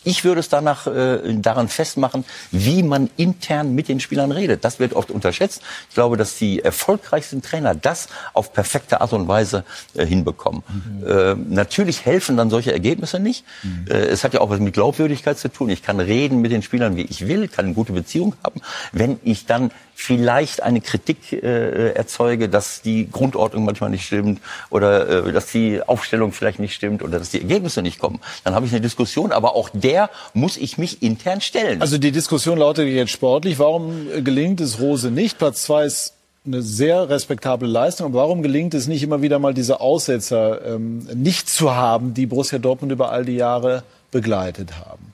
ich 0.05 0.25
würde 0.25 0.41
es 0.41 0.49
danach 0.49 0.87
äh, 0.87 1.35
daran 1.35 1.69
festmachen, 1.69 2.25
wie 2.51 2.83
man 2.83 3.11
intern 3.17 3.75
mit 3.75 3.89
den 3.89 4.01
Spielern 4.01 4.33
redet. 4.33 4.65
Das 4.65 4.79
wird 4.79 4.95
oft 4.95 5.11
unterschätzt. 5.11 5.63
Ich 5.89 5.95
glaube, 5.95 6.17
dass 6.17 6.37
die 6.39 6.61
erfolgreichsten 6.63 7.43
Trainer 7.43 7.75
das 7.75 8.09
auf 8.33 8.53
perfekte 8.53 9.01
Art 9.01 9.13
und 9.13 9.29
Weise 9.29 9.65
äh, 9.95 10.07
hinbekommen. 10.07 10.63
Mhm. 10.69 11.07
Äh, 11.07 11.35
natürlich 11.35 12.05
helfen 12.07 12.37
dann 12.37 12.51
solche 12.51 12.73
Ergebnisse 12.73 13.21
nicht. 13.21 13.45
Mhm. 13.63 13.87
Äh, 13.89 13.95
es 14.07 14.25
hat 14.25 14.35
ja 14.35 14.41
auch 14.41 14.51
was 14.51 14.61
mit 14.61 14.75
Glaubwürdigkeit 14.75 15.39
zu 15.39 15.49
tun. 15.49 15.69
Ich 15.69 15.83
kann 15.83 16.01
reden 16.01 16.41
mit 16.41 16.53
den 16.53 16.63
Spielern, 16.63 16.97
wie 16.97 17.03
ich 17.03 17.27
will, 17.29 17.49
kann 17.49 17.67
eine 17.67 17.75
gute 17.75 17.93
Beziehung 17.93 18.35
haben. 18.43 18.61
Wenn 18.93 19.21
ich 19.23 19.47
dann 19.47 19.71
vielleicht 20.03 20.63
eine 20.63 20.81
Kritik 20.81 21.31
äh, 21.33 21.93
erzeuge, 21.93 22.49
dass 22.49 22.81
die 22.81 23.11
Grundordnung 23.11 23.67
manchmal 23.67 23.91
nicht 23.91 24.07
stimmt 24.07 24.41
oder 24.71 25.27
äh, 25.27 25.33
dass 25.33 25.53
die 25.53 25.83
Aufstellung 25.87 26.33
vielleicht 26.33 26.59
nicht 26.59 26.75
stimmt 26.75 27.03
oder 27.03 27.19
dass 27.19 27.31
die 27.31 27.41
Ergebnisse 27.41 27.83
nicht 27.83 27.99
kommen, 27.99 28.19
dann 28.43 28.55
habe 28.55 28.65
ich 28.65 28.73
eine 28.73 28.81
Diskussion. 28.81 29.31
Aber 29.31 29.55
auch 29.55 29.69
der 29.75 30.09
muss 30.33 30.57
ich 30.57 30.79
mich 30.79 31.03
intern 31.03 31.43
stellen. 31.43 31.83
Also 31.83 31.99
die 31.99 32.13
Diskussion 32.13 32.59
lautet 32.59 32.89
jetzt 32.89 33.11
sportlich. 33.11 33.59
Warum 33.59 34.07
gelingt 34.25 34.63
es 34.63 34.81
Rose 34.81 35.11
nicht? 35.11 35.37
Platz 35.37 35.65
zwei 35.65 35.85
ist 35.85 36.15
eine 36.47 36.63
sehr 36.63 37.11
respektable 37.11 37.69
Leistung. 37.69 38.07
Aber 38.07 38.21
warum 38.21 38.43
gelingt 38.43 38.73
es 38.73 38.87
nicht 38.87 39.03
immer 39.03 39.21
wieder 39.21 39.39
mal 39.39 39.53
diese 39.53 39.81
Aussetzer 39.81 40.65
ähm, 40.65 41.07
nicht 41.15 41.51
zu 41.51 41.75
haben, 41.75 42.15
die 42.15 42.25
Borussia 42.25 42.59
Dortmund 42.59 42.91
über 42.91 43.13
all 43.13 43.27
die 43.27 43.37
Jahre 43.37 43.83
begleitet 44.11 44.79
haben? 44.79 45.10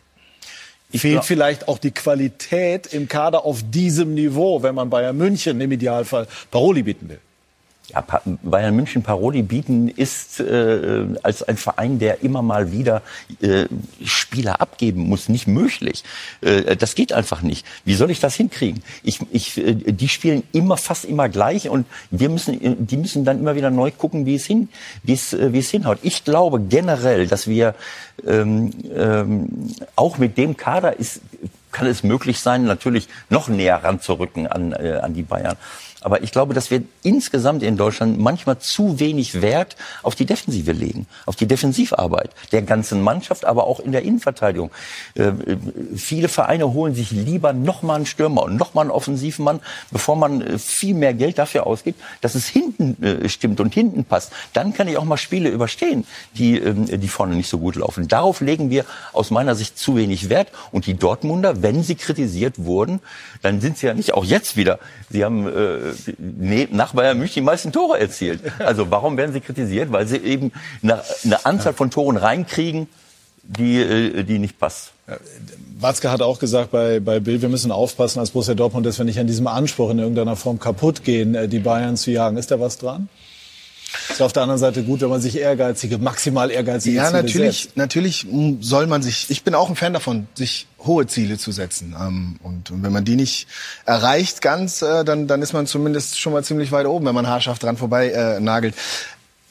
Ich 0.97 1.03
Fehlt 1.03 1.25
vielleicht 1.25 1.69
auch 1.69 1.79
die 1.79 1.91
Qualität 1.91 2.93
im 2.93 3.09
Kader 3.09 3.45
auf 3.45 3.63
diesem 3.71 4.15
Niveau, 4.15 4.63
wenn 4.63 4.75
man 4.75 4.91
Bayern 4.91 5.17
München 5.17 5.61
im 5.61 5.71
Idealfall 5.71 6.27
Paroli 6.51 6.83
bieten 6.83 7.09
will? 7.09 7.21
Ja, 7.89 8.05
Bayern 8.43 8.75
München 8.75 9.03
Paroli 9.03 9.43
bieten 9.43 9.89
ist 9.89 10.41
äh, 10.41 11.07
als 11.23 11.45
ein 11.45 11.57
Verein, 11.57 12.01
der 12.01 12.23
immer 12.23 12.43
mal 12.43 12.73
wieder 12.73 13.03
äh, 13.41 13.67
Spieler 14.05 14.61
abgeben 14.61 15.03
muss, 15.03 15.29
nicht 15.29 15.47
möglich. 15.47 16.03
Äh, 16.41 16.77
das 16.77 16.97
geht 16.97 17.13
einfach 17.13 17.43
nicht. 17.43 17.65
Wie 17.85 17.95
soll 17.95 18.11
ich 18.11 18.19
das 18.19 18.35
hinkriegen? 18.35 18.83
Ich, 19.05 19.21
ich, 19.31 19.59
äh, 19.59 19.75
die 19.75 20.09
spielen 20.09 20.43
immer 20.53 20.77
fast 20.77 21.05
immer 21.05 21.29
gleich 21.29 21.69
und 21.69 21.87
wir 22.11 22.29
müssen, 22.29 22.87
die 22.87 22.97
müssen 22.97 23.25
dann 23.25 23.39
immer 23.39 23.55
wieder 23.55 23.71
neu 23.71 23.93
gucken, 23.93 24.27
wie 24.27 24.35
es 24.35 24.47
hin, 24.47 24.69
wie 25.05 25.13
es, 25.13 25.33
äh, 25.33 25.53
wie 25.53 25.61
es 25.61 25.71
hinhaut. 25.71 25.99
Ich 26.03 26.25
glaube 26.25 26.61
generell, 26.61 27.29
dass 27.29 27.47
wir 27.47 27.77
ähm, 28.27 28.73
ähm, 28.95 29.75
auch 29.95 30.19
mit 30.19 30.39
dem 30.39 30.57
Kader 30.57 30.99
ist, 30.99 31.21
kann 31.71 31.87
es 31.87 32.03
möglich 32.03 32.41
sein, 32.41 32.65
natürlich 32.65 33.09
noch 33.29 33.49
näher 33.49 33.85
ranzurücken 33.85 34.47
an, 34.47 34.73
äh, 34.73 34.99
an 35.03 35.15
die 35.15 35.23
Bayern. 35.23 35.57
Aber 36.07 36.23
ich 36.23 36.31
glaube, 36.31 36.55
dass 36.55 36.71
wir 36.71 36.85
insgesamt 37.03 37.65
in 37.65 37.77
Deutschland 37.77 38.17
manchmal 38.17 38.61
zu 38.61 39.01
wenig 39.01 39.43
Wert 39.43 39.75
auf 40.05 40.15
die 40.15 40.25
Defensive 40.25 40.71
legen, 40.71 41.09
auf 41.27 41.35
die 41.35 41.49
Defensivarbeit 41.49 42.31
der 42.53 42.63
ganzen 42.63 43.03
Mannschaft, 43.03 43.45
aber 43.45 43.65
auch 43.65 43.81
in 43.81 43.91
der 43.91 44.03
Innenverteidigung. 44.03 44.71
Äh, 45.15 45.33
viele 45.97 46.29
Vereine 46.29 46.73
holen 46.73 46.95
sich 46.95 47.11
lieber 47.11 47.53
nochmal 47.53 47.97
einen 47.97 48.07
Stürmer 48.07 48.45
und 48.45 48.55
nochmal 48.55 48.83
einen 48.83 48.93
Offensivmann, 48.93 49.59
bevor 49.91 50.15
man 50.15 50.43
äh, 50.43 50.59
viel 50.61 50.95
mehr 50.95 51.13
Geld 51.13 51.39
dafür 51.39 51.67
ausgibt, 51.67 52.01
dass 52.21 52.37
es 52.37 52.47
hinten 52.47 53.03
äh, 53.03 53.29
stimmt 53.29 53.59
und 53.59 53.75
hinten 53.75 54.05
passt. 54.05 54.31
Dann 54.53 54.75
kann 54.75 54.87
ich 54.87 54.99
auch 54.99 55.05
mal 55.05 55.17
Spiele 55.17 55.49
überstehen, 55.49 56.07
die, 56.35 56.57
ähm, 56.57 56.87
die 56.87 57.09
vorne 57.09 57.35
nicht 57.35 57.49
so 57.49 57.59
gut 57.59 57.75
laufen. 57.75 58.07
Darauf 58.07 58.41
legen 58.41 58.71
wir 58.71 58.85
aus 59.13 59.33
meiner 59.33 59.57
Sicht 59.57 59.77
zu 59.77 59.97
wenig 59.97 60.29
Wert. 60.29 60.53
Und 60.71 60.87
die 60.87 60.95
Dortmunder, 60.95 61.63
wenn 61.63 61.83
sie 61.83 61.97
kritisiert 61.97 62.65
wurden, 62.65 63.01
dann 63.43 63.61
sind 63.61 63.79
sie 63.79 63.87
ja 63.87 63.95
nicht 63.95 64.15
auch 64.15 64.25
jetzt 64.25 64.57
wieder. 64.57 64.79
Sie 65.11 65.25
haben 65.25 65.49
äh, 65.49 65.96
nach 66.71 66.95
Bayern 66.95 67.19
München 67.19 67.35
die 67.35 67.41
meisten 67.47 67.73
Tore 67.73 67.99
erzielt. 67.99 68.41
Also 68.59 68.91
warum 68.91 69.17
werden 69.17 69.33
sie 69.33 69.41
kritisiert? 69.41 69.93
Weil 69.93 70.07
sie 70.07 70.19
eben 70.19 70.53
eine, 70.83 71.03
eine 71.25 71.45
Anzahl 71.47 71.73
von 71.73 71.91
Toren 71.91 72.17
reinkriegen, 72.17 72.89
die, 73.43 73.81
äh, 73.81 74.25
die 74.25 74.39
nicht 74.39 74.59
passt. 74.59 74.93
Watzke 75.79 76.11
hat 76.11 76.23
auch 76.23 76.39
gesagt 76.39 76.71
bei, 76.71 77.01
bei 77.01 77.21
Bill, 77.21 77.41
wir 77.43 77.49
müssen 77.49 77.71
aufpassen 77.71 78.19
als 78.19 78.31
Borussia 78.31 78.55
Dortmund, 78.55 78.87
dass 78.87 78.99
wir 78.99 79.05
nicht 79.05 79.21
an 79.21 79.27
diesem 79.27 79.47
Anspruch 79.47 79.91
in 79.91 79.99
irgendeiner 79.99 80.37
Form 80.37 80.59
kaputt 80.59 81.05
gehen, 81.05 81.35
äh, 81.35 81.49
die 81.49 81.61
Bayern 81.61 81.97
zu 81.97 82.11
jagen. 82.11 82.37
Ist 82.37 82.51
da 82.51 82.61
was 82.61 82.79
dran? 82.79 83.09
Ist 84.11 84.23
auf 84.23 84.33
der 84.33 84.43
anderen 84.43 84.61
Seite 84.61 84.83
gut, 84.83 85.01
wenn 85.01 85.11
man 85.11 85.21
sich 85.21 85.39
ehrgeizige, 85.39 85.99
maximal 85.99 86.51
ehrgeizige 86.51 86.97
ja, 86.97 87.07
Ziele 87.07 87.23
natürlich, 87.23 87.63
setzt. 87.63 87.77
natürlich 87.77 88.27
soll 88.61 88.87
man 88.87 89.03
sich. 89.03 89.31
Ich 89.31 89.43
bin 89.43 89.55
auch 89.55 89.69
ein 89.69 89.77
Fan 89.77 89.93
davon, 89.93 90.27
sich 90.35 90.67
hohe 90.87 91.07
Ziele 91.07 91.39
zu 91.39 91.53
setzen. 91.53 91.95
Ähm, 91.99 92.37
und, 92.43 92.71
wenn 92.83 92.93
man 92.93 93.05
die 93.05 93.17
nicht 93.17 93.47
erreicht 93.85 94.41
ganz, 94.43 94.83
äh, 94.83 95.05
dann 95.05 95.27
dann 95.27 95.43
ist 95.43 95.53
man 95.53 95.67
zumindest 95.67 96.19
schon 96.19 96.33
mal 96.33 96.45
ziemlich 96.45 96.73
weit 96.73 96.87
oben, 96.87 97.07
wenn 97.07 97.15
man 97.15 97.27
haarscharf 97.27 97.59
dran 97.59 97.77
vorbei 97.77 98.11
äh, 98.11 98.41
nagelt. 98.41 98.75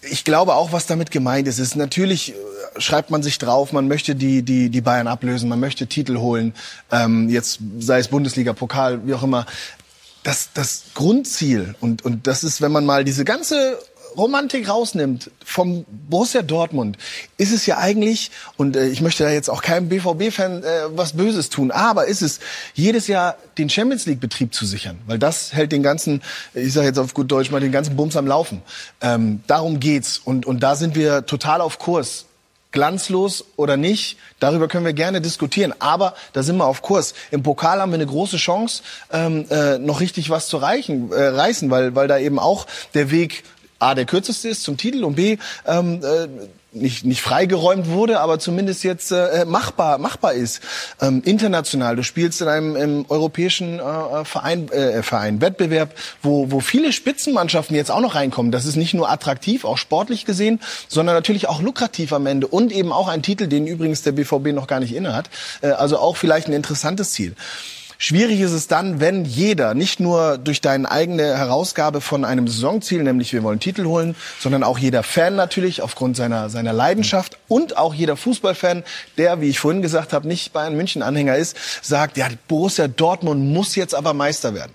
Ich 0.07 0.23
glaube 0.23 0.53
auch, 0.53 0.71
was 0.71 0.85
damit 0.85 1.11
gemeint 1.11 1.47
ist, 1.47 1.59
ist 1.59 1.75
natürlich 1.75 2.33
äh, 2.33 2.35
schreibt 2.81 3.11
man 3.11 3.23
sich 3.23 3.37
drauf, 3.37 3.71
man 3.71 3.87
möchte 3.87 4.15
die 4.15 4.41
die 4.41 4.69
die 4.69 4.81
Bayern 4.81 5.07
ablösen, 5.07 5.49
man 5.49 5.59
möchte 5.59 5.87
Titel 5.87 6.17
holen, 6.17 6.53
ähm, 6.91 7.29
jetzt 7.29 7.59
sei 7.79 7.99
es 7.99 8.07
Bundesliga, 8.07 8.53
Pokal, 8.53 9.05
wie 9.05 9.13
auch 9.13 9.23
immer. 9.23 9.45
Das 10.23 10.49
das 10.53 10.85
Grundziel 10.95 11.75
und 11.81 12.03
und 12.03 12.25
das 12.25 12.43
ist, 12.43 12.61
wenn 12.61 12.71
man 12.71 12.85
mal 12.85 13.03
diese 13.03 13.25
ganze 13.25 13.77
Romantik 14.17 14.69
rausnimmt 14.69 15.31
vom 15.43 15.85
Borussia 16.09 16.41
Dortmund, 16.41 16.97
ist 17.37 17.51
es 17.51 17.65
ja 17.65 17.77
eigentlich, 17.77 18.31
und 18.57 18.75
äh, 18.75 18.87
ich 18.87 19.01
möchte 19.01 19.23
da 19.23 19.29
jetzt 19.29 19.49
auch 19.49 19.61
keinem 19.61 19.89
BVB-Fan 19.89 20.63
äh, 20.63 20.67
was 20.89 21.13
Böses 21.13 21.49
tun, 21.49 21.71
aber 21.71 22.05
ist 22.05 22.21
es, 22.21 22.39
jedes 22.73 23.07
Jahr 23.07 23.37
den 23.57 23.69
Champions 23.69 24.05
League-Betrieb 24.05 24.53
zu 24.53 24.65
sichern, 24.65 24.99
weil 25.07 25.19
das 25.19 25.53
hält 25.53 25.71
den 25.71 25.83
ganzen, 25.83 26.21
ich 26.53 26.73
sage 26.73 26.87
jetzt 26.87 26.99
auf 26.99 27.13
gut 27.13 27.31
Deutsch 27.31 27.51
mal, 27.51 27.59
den 27.59 27.71
ganzen 27.71 27.95
Bums 27.95 28.15
am 28.15 28.27
Laufen. 28.27 28.61
Ähm, 29.01 29.43
darum 29.47 29.79
geht's 29.79 30.17
und, 30.17 30.45
und 30.45 30.61
da 30.61 30.75
sind 30.75 30.95
wir 30.95 31.25
total 31.25 31.61
auf 31.61 31.79
Kurs 31.79 32.25
glanzlos 32.75 33.45
oder 33.55 33.77
nicht, 33.77 34.17
darüber 34.39 34.67
können 34.67 34.85
wir 34.85 34.93
gerne 34.93 35.21
diskutieren. 35.21 35.73
Aber 35.79 36.13
da 36.33 36.43
sind 36.43 36.57
wir 36.57 36.67
auf 36.67 36.83
Kurs. 36.83 37.15
Im 37.31 37.41
Pokal 37.41 37.81
haben 37.81 37.89
wir 37.89 37.95
eine 37.95 38.05
große 38.05 38.37
Chance, 38.37 38.83
ähm, 39.11 39.45
äh, 39.49 39.79
noch 39.79 40.01
richtig 40.01 40.29
was 40.29 40.47
zu 40.47 40.57
reichen, 40.57 41.11
äh, 41.11 41.27
reißen, 41.27 41.71
weil, 41.71 41.95
weil 41.95 42.07
da 42.07 42.19
eben 42.19 42.37
auch 42.37 42.67
der 42.93 43.09
Weg 43.09 43.43
A, 43.85 43.95
der 43.95 44.05
kürzeste 44.05 44.49
ist 44.49 44.63
zum 44.63 44.77
Titel 44.77 45.03
und 45.03 45.15
B, 45.15 45.37
ähm, 45.67 46.01
äh, 46.03 46.27
nicht, 46.75 47.05
nicht 47.05 47.21
freigeräumt 47.21 47.87
wurde, 47.87 48.19
aber 48.19 48.37
zumindest 48.37 48.83
jetzt 48.83 49.11
äh, 49.11 49.45
machbar, 49.45 49.97
machbar 49.97 50.33
ist. 50.33 50.61
Ähm, 51.01 51.21
international, 51.23 51.95
du 51.95 52.03
spielst 52.03 52.41
in 52.41 52.47
einem 52.47 52.75
im 52.75 53.05
europäischen 53.07 53.79
äh, 53.79 54.25
Verein, 54.25 54.69
äh, 54.69 55.01
Verein, 55.01 55.39
Wettbewerb, 55.39 55.95
wo, 56.21 56.51
wo 56.51 56.59
viele 56.59 56.91
Spitzenmannschaften 56.91 57.75
jetzt 57.75 57.91
auch 57.91 58.01
noch 58.01 58.15
reinkommen. 58.15 58.51
Das 58.51 58.65
ist 58.65 58.75
nicht 58.75 58.93
nur 58.93 59.09
attraktiv, 59.09 59.63
auch 59.65 59.77
sportlich 59.77 60.25
gesehen, 60.25 60.59
sondern 60.87 61.15
natürlich 61.15 61.47
auch 61.47 61.61
lukrativ 61.61 62.11
am 62.11 62.25
Ende 62.25 62.47
und 62.47 62.71
eben 62.71 62.91
auch 62.91 63.07
ein 63.07 63.21
Titel, 63.21 63.47
den 63.47 63.67
übrigens 63.67 64.01
der 64.01 64.11
BVB 64.11 64.47
noch 64.47 64.67
gar 64.67 64.79
nicht 64.79 64.93
innehat. 64.93 65.29
Äh, 65.61 65.67
also 65.69 65.97
auch 65.97 66.17
vielleicht 66.17 66.47
ein 66.47 66.53
interessantes 66.53 67.11
Ziel. 67.11 67.35
Schwierig 67.97 68.41
ist 68.41 68.51
es 68.51 68.67
dann, 68.67 68.99
wenn 68.99 69.25
jeder, 69.25 69.73
nicht 69.73 69.99
nur 69.99 70.37
durch 70.37 70.61
deine 70.61 70.89
eigene 70.89 71.37
Herausgabe 71.37 72.01
von 72.01 72.25
einem 72.25 72.47
Saisonziel, 72.47 73.03
nämlich 73.03 73.31
wir 73.31 73.43
wollen 73.43 73.59
Titel 73.59 73.85
holen, 73.85 74.15
sondern 74.39 74.63
auch 74.63 74.77
jeder 74.77 75.03
Fan 75.03 75.35
natürlich 75.35 75.81
aufgrund 75.81 76.17
seiner, 76.17 76.49
seiner 76.49 76.73
Leidenschaft 76.73 77.37
und 77.47 77.77
auch 77.77 77.93
jeder 77.93 78.17
Fußballfan, 78.17 78.83
der, 79.17 79.39
wie 79.41 79.49
ich 79.49 79.59
vorhin 79.59 79.81
gesagt 79.81 80.13
habe, 80.13 80.27
nicht 80.27 80.51
Bayern 80.51 80.75
München 80.75 81.01
Anhänger 81.01 81.35
ist, 81.37 81.55
sagt, 81.81 82.17
ja, 82.17 82.27
Borussia 82.47 82.87
Dortmund 82.87 83.53
muss 83.53 83.75
jetzt 83.75 83.95
aber 83.95 84.13
Meister 84.13 84.53
werden. 84.53 84.73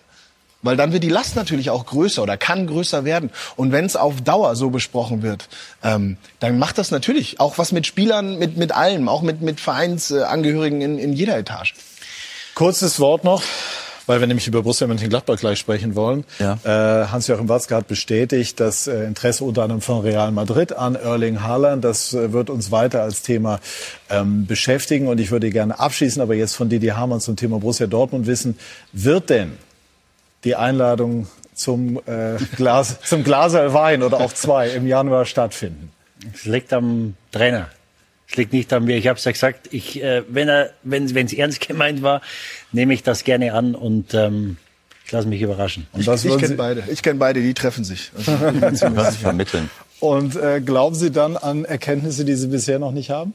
Weil 0.63 0.77
dann 0.77 0.93
wird 0.93 1.03
die 1.03 1.09
Last 1.09 1.37
natürlich 1.37 1.71
auch 1.71 1.87
größer 1.87 2.23
oder 2.23 2.37
kann 2.37 2.67
größer 2.67 3.05
werden. 3.05 3.31
Und 3.57 3.73
wenn 3.73 3.87
es 3.87 3.97
auf 3.97 4.21
Dauer 4.21 4.57
so 4.57 4.69
besprochen 4.69 5.23
wird, 5.23 5.49
ähm, 5.83 6.19
dann 6.39 6.59
macht 6.59 6.77
das 6.77 6.91
natürlich 6.91 7.41
auch 7.41 7.57
was 7.57 7.73
mit 7.73 7.87
Spielern, 7.87 8.39
mit, 8.39 8.59
mit 8.59 8.73
allem, 8.73 9.09
auch 9.09 9.23
mit, 9.23 9.41
mit 9.41 9.59
Vereinsangehörigen 9.59 10.83
in, 10.83 10.99
in 10.99 11.13
jeder 11.15 11.39
Etage. 11.39 11.75
Kurzes 12.61 13.01
Wort 13.01 13.25
noch, 13.25 13.43
weil 14.05 14.21
wir 14.21 14.27
nämlich 14.27 14.47
über 14.47 14.61
Borussia 14.61 14.87
Mönchengladbach 14.87 15.39
gleich 15.39 15.59
sprechen 15.59 15.95
wollen. 15.95 16.25
Ja. 16.39 16.59
Äh, 16.63 17.07
Hans-Joachim 17.07 17.49
Watzke 17.49 17.75
hat 17.75 17.89
bestätigt, 17.89 18.61
das 18.61 18.87
äh, 18.87 19.05
Interesse 19.05 19.45
unter 19.45 19.63
anderem 19.63 19.81
von 19.81 20.03
Real 20.03 20.31
Madrid 20.31 20.75
an 20.75 20.95
Erling 20.95 21.43
Haaland. 21.43 21.83
Das 21.83 22.13
äh, 22.13 22.35
wird 22.35 22.51
uns 22.51 22.71
weiter 22.71 23.01
als 23.01 23.23
Thema 23.23 23.61
ähm, 24.11 24.45
beschäftigen. 24.45 25.09
Und 25.09 25.21
ich 25.21 25.31
würde 25.31 25.49
gerne 25.49 25.81
abschließen, 25.81 26.21
aber 26.21 26.35
jetzt 26.35 26.55
von 26.55 26.69
Didi 26.69 26.89
Hamann 26.89 27.23
zum 27.23 27.35
Thema 27.35 27.61
Borussia 27.61 27.87
Dortmund 27.87 28.27
wissen, 28.27 28.59
wird 28.93 29.31
denn 29.31 29.53
die 30.45 30.55
Einladung 30.55 31.29
zum, 31.55 31.97
äh, 32.05 32.37
Glas, 32.57 33.01
zum 33.01 33.25
Glaser 33.25 33.73
Wein 33.73 34.03
oder 34.03 34.21
auch 34.21 34.35
zwei 34.35 34.69
im 34.69 34.87
Januar 34.87 35.25
stattfinden? 35.25 35.93
Es 36.35 36.45
liegt 36.45 36.75
am 36.75 37.15
Trainer. 37.33 37.71
Es 38.31 38.37
liegt 38.37 38.53
nicht 38.53 38.73
an 38.73 38.85
mir. 38.85 38.97
Ich 38.97 39.09
habe 39.09 39.19
es 39.19 39.25
ja 39.25 39.33
gesagt, 39.33 39.69
ich, 39.73 40.03
äh, 40.03 40.23
wenn 40.29 40.49
er, 40.49 40.71
wenn 40.83 41.05
es 41.05 41.33
ernst 41.33 41.67
gemeint 41.67 42.03
war, 42.03 42.21
nehme 42.73 42.95
ich 42.95 43.03
das 43.03 43.25
gerne 43.25 43.55
an 43.55 43.75
und 43.75 44.15
ähm, 44.15 44.57
ich 45.05 45.13
lasse 45.13 45.27
mich 45.27 45.43
überraschen. 45.43 45.89
Und 45.93 46.07
ich, 46.07 46.25
ich 46.25 46.39
kenne 46.39 46.55
beide. 46.55 46.85
Ich 46.89 47.03
kenne 47.03 47.19
beide, 47.19 47.41
die 47.41 47.55
treffen 47.55 47.83
sich. 47.83 48.13
Also, 48.61 48.95
was 48.95 49.17
vermitteln. 49.17 49.69
Und 49.99 50.37
äh, 50.37 50.61
glauben 50.61 50.95
Sie 50.95 51.11
dann 51.11 51.37
an 51.37 51.65
Erkenntnisse, 51.65 52.25
die 52.25 52.35
Sie 52.35 52.47
bisher 52.47 52.79
noch 52.79 52.93
nicht 52.93 53.11
haben? 53.11 53.35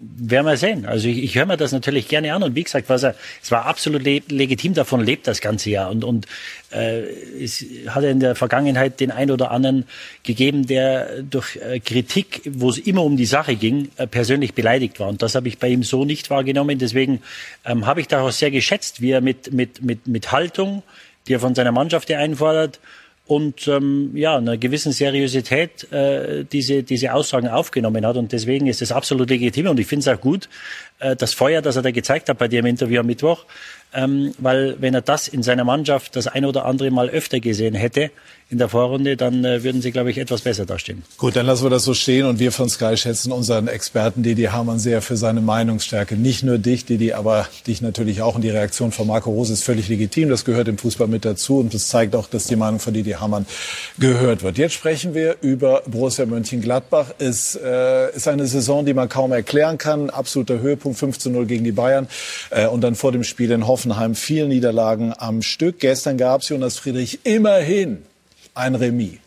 Werden 0.00 0.46
wir 0.46 0.56
sehen. 0.56 0.86
Also 0.86 1.08
ich, 1.08 1.22
ich 1.22 1.34
höre 1.34 1.46
mir 1.46 1.56
das 1.56 1.72
natürlich 1.72 2.08
gerne 2.08 2.32
an 2.32 2.42
und 2.42 2.54
wie 2.54 2.64
gesagt, 2.64 2.88
was 2.88 3.02
er, 3.02 3.14
es 3.42 3.50
war 3.50 3.66
absolut 3.66 4.02
le 4.02 4.22
legitim, 4.28 4.72
davon 4.72 5.04
lebt 5.04 5.26
das 5.26 5.40
ganze 5.40 5.70
Jahr 5.70 5.90
und 5.90 6.04
und 6.04 6.26
äh, 6.70 7.02
es 7.42 7.64
hat 7.88 8.04
in 8.04 8.20
der 8.20 8.34
Vergangenheit 8.34 9.00
den 9.00 9.10
einen 9.10 9.30
oder 9.30 9.50
anderen 9.50 9.84
gegeben, 10.22 10.66
der 10.66 11.22
durch 11.22 11.56
äh, 11.56 11.80
Kritik, 11.80 12.42
wo 12.46 12.70
es 12.70 12.78
immer 12.78 13.04
um 13.04 13.16
die 13.16 13.26
Sache 13.26 13.56
ging, 13.56 13.90
äh, 13.96 14.06
persönlich 14.06 14.54
beleidigt 14.54 15.00
war 15.00 15.08
und 15.08 15.20
das 15.20 15.34
habe 15.34 15.48
ich 15.48 15.58
bei 15.58 15.68
ihm 15.68 15.82
so 15.82 16.04
nicht 16.04 16.30
wahrgenommen. 16.30 16.78
Deswegen 16.78 17.20
ähm, 17.66 17.86
habe 17.86 18.00
ich 18.00 18.08
daraus 18.08 18.38
sehr 18.38 18.50
geschätzt, 18.50 19.02
wie 19.02 19.10
er 19.10 19.20
mit 19.20 19.52
mit 19.52 19.82
mit 19.82 20.06
mit 20.06 20.32
Haltung, 20.32 20.82
die 21.28 21.34
er 21.34 21.40
von 21.40 21.54
seiner 21.54 21.72
Mannschaft 21.72 22.10
einfordert 22.10 22.80
und 23.30 23.68
ähm, 23.68 24.10
ja, 24.14 24.38
einer 24.38 24.56
gewissen 24.56 24.90
Seriosität 24.90 25.92
äh, 25.92 26.44
diese, 26.50 26.82
diese 26.82 27.14
Aussagen 27.14 27.46
aufgenommen 27.46 28.04
hat. 28.04 28.16
Und 28.16 28.32
deswegen 28.32 28.66
ist 28.66 28.82
es 28.82 28.90
absolut 28.90 29.30
legitim 29.30 29.68
und 29.68 29.78
ich 29.78 29.86
finde 29.86 30.00
es 30.00 30.08
auch 30.18 30.20
gut, 30.20 30.48
äh, 30.98 31.14
das 31.14 31.32
Feuer, 31.32 31.62
das 31.62 31.76
er 31.76 31.82
da 31.82 31.92
gezeigt 31.92 32.28
hat 32.28 32.38
bei 32.38 32.48
dir 32.48 32.58
im 32.58 32.66
Interview 32.66 32.98
am 32.98 33.06
Mittwoch, 33.06 33.44
ähm, 33.94 34.34
weil 34.38 34.74
wenn 34.80 34.94
er 34.94 35.02
das 35.02 35.28
in 35.28 35.44
seiner 35.44 35.62
Mannschaft 35.62 36.16
das 36.16 36.26
ein 36.26 36.44
oder 36.44 36.64
andere 36.64 36.90
Mal 36.90 37.08
öfter 37.08 37.38
gesehen 37.38 37.76
hätte, 37.76 38.10
in 38.50 38.58
der 38.58 38.68
Vorrunde, 38.68 39.16
dann 39.16 39.44
äh, 39.44 39.62
würden 39.62 39.80
sie, 39.80 39.92
glaube 39.92 40.10
ich, 40.10 40.18
etwas 40.18 40.40
besser 40.40 40.66
dastehen. 40.66 41.04
Gut, 41.18 41.36
dann 41.36 41.46
lassen 41.46 41.64
wir 41.64 41.70
das 41.70 41.84
so 41.84 41.94
stehen 41.94 42.26
und 42.26 42.40
wir 42.40 42.50
von 42.50 42.68
Sky 42.68 42.96
schätzen 42.96 43.30
unseren 43.30 43.68
Experten 43.68 44.24
Didi 44.24 44.44
Hamann 44.44 44.80
sehr 44.80 45.02
für 45.02 45.16
seine 45.16 45.40
Meinungsstärke. 45.40 46.16
Nicht 46.16 46.42
nur 46.42 46.58
dich, 46.58 46.84
Didi, 46.84 47.12
aber 47.12 47.46
dich 47.68 47.80
natürlich 47.80 48.22
auch. 48.22 48.34
Und 48.34 48.42
die 48.42 48.50
Reaktion 48.50 48.90
von 48.90 49.06
Marco 49.06 49.30
Rose 49.30 49.52
ist 49.52 49.62
völlig 49.62 49.88
legitim. 49.88 50.28
Das 50.30 50.44
gehört 50.44 50.66
im 50.66 50.78
Fußball 50.78 51.06
mit 51.06 51.24
dazu 51.24 51.60
und 51.60 51.72
das 51.72 51.86
zeigt 51.86 52.16
auch, 52.16 52.26
dass 52.26 52.48
die 52.48 52.56
Meinung 52.56 52.80
von 52.80 52.92
Didi 52.92 53.12
Hamann 53.12 53.46
gehört 53.98 54.42
wird. 54.42 54.58
Jetzt 54.58 54.74
sprechen 54.74 55.14
wir 55.14 55.36
über 55.42 55.82
Borussia 55.86 56.26
Mönchengladbach. 56.26 57.14
Es 57.18 57.54
äh, 57.54 58.10
ist 58.16 58.26
eine 58.26 58.48
Saison, 58.48 58.84
die 58.84 58.94
man 58.94 59.08
kaum 59.08 59.30
erklären 59.30 59.78
kann. 59.78 60.10
Absoluter 60.10 60.58
Höhepunkt 60.58 60.98
15-0 60.98 61.44
gegen 61.44 61.62
die 61.62 61.72
Bayern 61.72 62.08
äh, 62.50 62.66
und 62.66 62.80
dann 62.80 62.96
vor 62.96 63.12
dem 63.12 63.22
Spiel 63.22 63.52
in 63.52 63.68
Hoffenheim 63.68 64.16
vier 64.16 64.46
Niederlagen 64.46 65.14
am 65.16 65.42
Stück. 65.42 65.78
Gestern 65.78 66.18
gab 66.18 66.42
es 66.42 66.48
Jonas 66.48 66.78
Friedrich 66.78 67.20
immerhin 67.22 68.09
ein 68.60 68.74
Remis. 68.74 69.18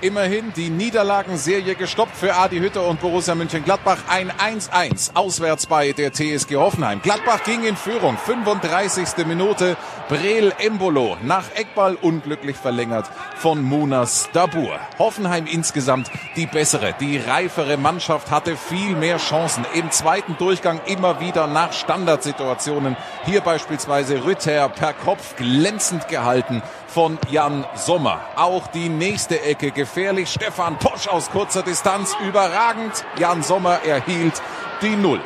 Immerhin 0.00 0.52
die 0.54 0.68
Niederlagenserie 0.68 1.76
gestoppt 1.76 2.14
für 2.14 2.34
Adi 2.34 2.58
Hütter 2.58 2.86
und 2.86 3.00
Borussia 3.00 3.34
München-Gladbach. 3.34 4.00
Ein 4.06 4.30
1-1 4.32 5.14
auswärts 5.14 5.64
bei 5.64 5.92
der 5.92 6.12
TSG 6.12 6.56
Hoffenheim. 6.56 7.00
Gladbach 7.00 7.42
ging 7.44 7.64
in 7.64 7.74
Führung. 7.74 8.18
35. 8.18 9.24
Minute. 9.26 9.78
Breel 10.10 10.52
Embolo 10.58 11.16
nach 11.22 11.44
Eckball 11.54 11.94
unglücklich 11.94 12.56
verlängert 12.56 13.06
von 13.36 13.62
Munas 13.62 14.28
Dabur. 14.34 14.78
Hoffenheim 14.98 15.46
insgesamt 15.46 16.10
die 16.36 16.44
bessere, 16.44 16.94
die 17.00 17.16
reifere 17.16 17.78
Mannschaft 17.78 18.30
hatte 18.30 18.58
viel 18.58 18.94
mehr 18.96 19.16
Chancen. 19.16 19.64
Im 19.72 19.90
zweiten 19.90 20.36
Durchgang 20.36 20.82
immer 20.84 21.20
wieder 21.20 21.46
nach 21.46 21.72
Standardsituationen. 21.72 22.98
Hier 23.24 23.40
beispielsweise 23.40 24.26
Rütter 24.26 24.68
per 24.68 24.92
Kopf 24.92 25.36
glänzend 25.36 26.08
gehalten 26.08 26.62
von 26.94 27.18
Jan 27.28 27.66
Sommer. 27.74 28.20
Auch 28.36 28.68
die 28.68 28.88
nächste 28.88 29.42
Ecke 29.42 29.72
gefährlich. 29.72 30.30
Stefan 30.30 30.78
Posch 30.78 31.08
aus 31.08 31.28
kurzer 31.28 31.64
Distanz 31.64 32.14
überragend. 32.24 33.04
Jan 33.18 33.42
Sommer 33.42 33.80
erhielt 33.84 34.40
die 34.80 34.94
Null. 34.94 35.20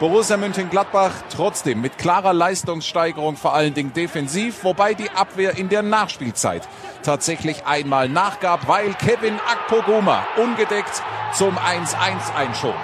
Borussia 0.00 0.36
Mönchengladbach 0.36 1.12
trotzdem 1.30 1.80
mit 1.80 1.98
klarer 1.98 2.32
Leistungssteigerung, 2.32 3.36
vor 3.36 3.54
allen 3.54 3.74
Dingen 3.74 3.92
defensiv, 3.92 4.64
wobei 4.64 4.94
die 4.94 5.10
Abwehr 5.10 5.56
in 5.56 5.68
der 5.68 5.82
Nachspielzeit 5.82 6.68
tatsächlich 7.04 7.64
einmal 7.64 8.08
nachgab, 8.08 8.66
weil 8.66 8.94
Kevin 8.94 9.34
Akpoguma 9.34 10.24
ungedeckt 10.36 11.02
zum 11.32 11.56
1-1 11.58 12.34
einschob. 12.36 12.76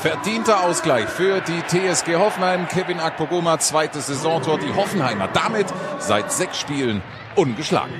Verdienter 0.00 0.64
Ausgleich 0.64 1.10
für 1.10 1.42
die 1.42 1.60
TSG 1.66 2.16
Hoffenheim. 2.16 2.66
Kevin 2.68 3.00
Akpoguma, 3.00 3.58
zweites 3.58 4.06
Saisontor. 4.06 4.58
Die 4.58 4.74
Hoffenheimer 4.74 5.28
damit 5.28 5.66
seit 5.98 6.32
sechs 6.32 6.58
Spielen 6.58 7.02
ungeschlagen. 7.36 7.92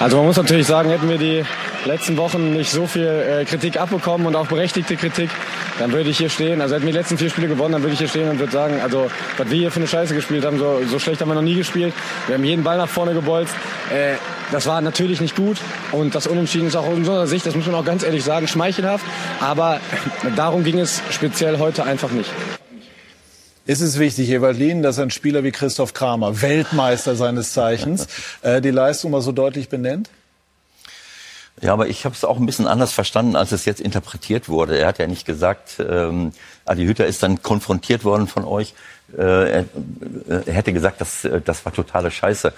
Also 0.00 0.16
man 0.16 0.26
muss 0.26 0.36
natürlich 0.36 0.66
sagen, 0.66 0.90
hätten 0.90 1.08
wir 1.08 1.18
die 1.18 1.44
letzten 1.84 2.16
Wochen 2.16 2.54
nicht 2.54 2.70
so 2.70 2.86
viel 2.86 3.06
äh, 3.06 3.44
Kritik 3.44 3.80
abbekommen 3.80 4.26
und 4.26 4.34
auch 4.34 4.46
berechtigte 4.46 4.96
Kritik, 4.96 5.30
dann 5.78 5.92
würde 5.92 6.10
ich 6.10 6.18
hier 6.18 6.28
stehen. 6.28 6.60
Also 6.60 6.74
hätten 6.74 6.86
wir 6.86 6.92
die 6.92 6.98
letzten 6.98 7.18
vier 7.18 7.30
Spiele 7.30 7.48
gewonnen, 7.48 7.72
dann 7.72 7.82
würde 7.82 7.92
ich 7.92 7.98
hier 8.00 8.08
stehen 8.08 8.28
und 8.28 8.38
würde 8.38 8.52
sagen, 8.52 8.80
also 8.82 9.10
was 9.36 9.50
wir 9.50 9.58
hier 9.58 9.70
für 9.70 9.78
eine 9.78 9.86
Scheiße 9.86 10.14
gespielt 10.14 10.44
haben, 10.44 10.58
so, 10.58 10.80
so 10.86 10.98
schlecht 10.98 11.20
haben 11.20 11.28
wir 11.28 11.34
noch 11.34 11.42
nie 11.42 11.54
gespielt. 11.54 11.94
Wir 12.26 12.34
haben 12.34 12.44
jeden 12.44 12.64
Ball 12.64 12.78
nach 12.78 12.88
vorne 12.88 13.14
gebolzt. 13.14 13.54
Äh, 13.90 14.16
das 14.50 14.66
war 14.66 14.80
natürlich 14.80 15.20
nicht 15.20 15.36
gut 15.36 15.58
und 15.92 16.14
das 16.14 16.26
Unentschieden 16.26 16.66
ist 16.66 16.76
auch 16.76 16.86
aus 16.86 16.94
unserer 16.94 17.26
Sicht, 17.26 17.46
das 17.46 17.54
muss 17.54 17.66
man 17.66 17.74
auch 17.74 17.84
ganz 17.84 18.02
ehrlich 18.02 18.22
sagen, 18.22 18.48
schmeichelhaft. 18.48 19.04
Aber 19.40 19.80
darum 20.36 20.62
ging 20.62 20.78
es 20.78 21.00
speziell 21.10 21.58
heute 21.58 21.84
einfach 21.84 22.10
nicht. 22.10 22.30
Ist 23.64 23.80
es 23.80 23.98
wichtig, 23.98 24.28
Evalin, 24.30 24.82
dass 24.82 24.98
ein 24.98 25.10
Spieler 25.10 25.44
wie 25.44 25.52
Christoph 25.52 25.94
Kramer, 25.94 26.42
Weltmeister 26.42 27.14
seines 27.14 27.52
Zeichens, 27.52 28.08
äh, 28.42 28.60
die 28.60 28.70
Leistung 28.70 29.12
mal 29.12 29.20
so 29.20 29.30
deutlich 29.30 29.68
benennt? 29.68 30.10
Ja, 31.60 31.72
aber 31.72 31.86
ich 31.86 32.04
habe 32.04 32.14
es 32.14 32.24
auch 32.24 32.38
ein 32.38 32.46
bisschen 32.46 32.66
anders 32.66 32.92
verstanden, 32.92 33.36
als 33.36 33.52
es 33.52 33.64
jetzt 33.64 33.80
interpretiert 33.80 34.48
wurde. 34.48 34.78
Er 34.78 34.88
hat 34.88 34.98
ja 34.98 35.06
nicht 35.06 35.24
gesagt, 35.24 35.76
ähm, 35.78 36.32
Adi 36.64 36.84
Hütter 36.86 37.06
ist 37.06 37.22
dann 37.22 37.42
konfrontiert 37.42 38.04
worden 38.04 38.26
von 38.26 38.44
euch 38.44 38.74
er, 39.16 39.64
er 40.28 40.52
hätte 40.52 40.72
gesagt, 40.72 41.00
das, 41.00 41.28
das 41.44 41.64
war 41.64 41.72
totale 41.72 42.10
Scheiße, 42.10 42.52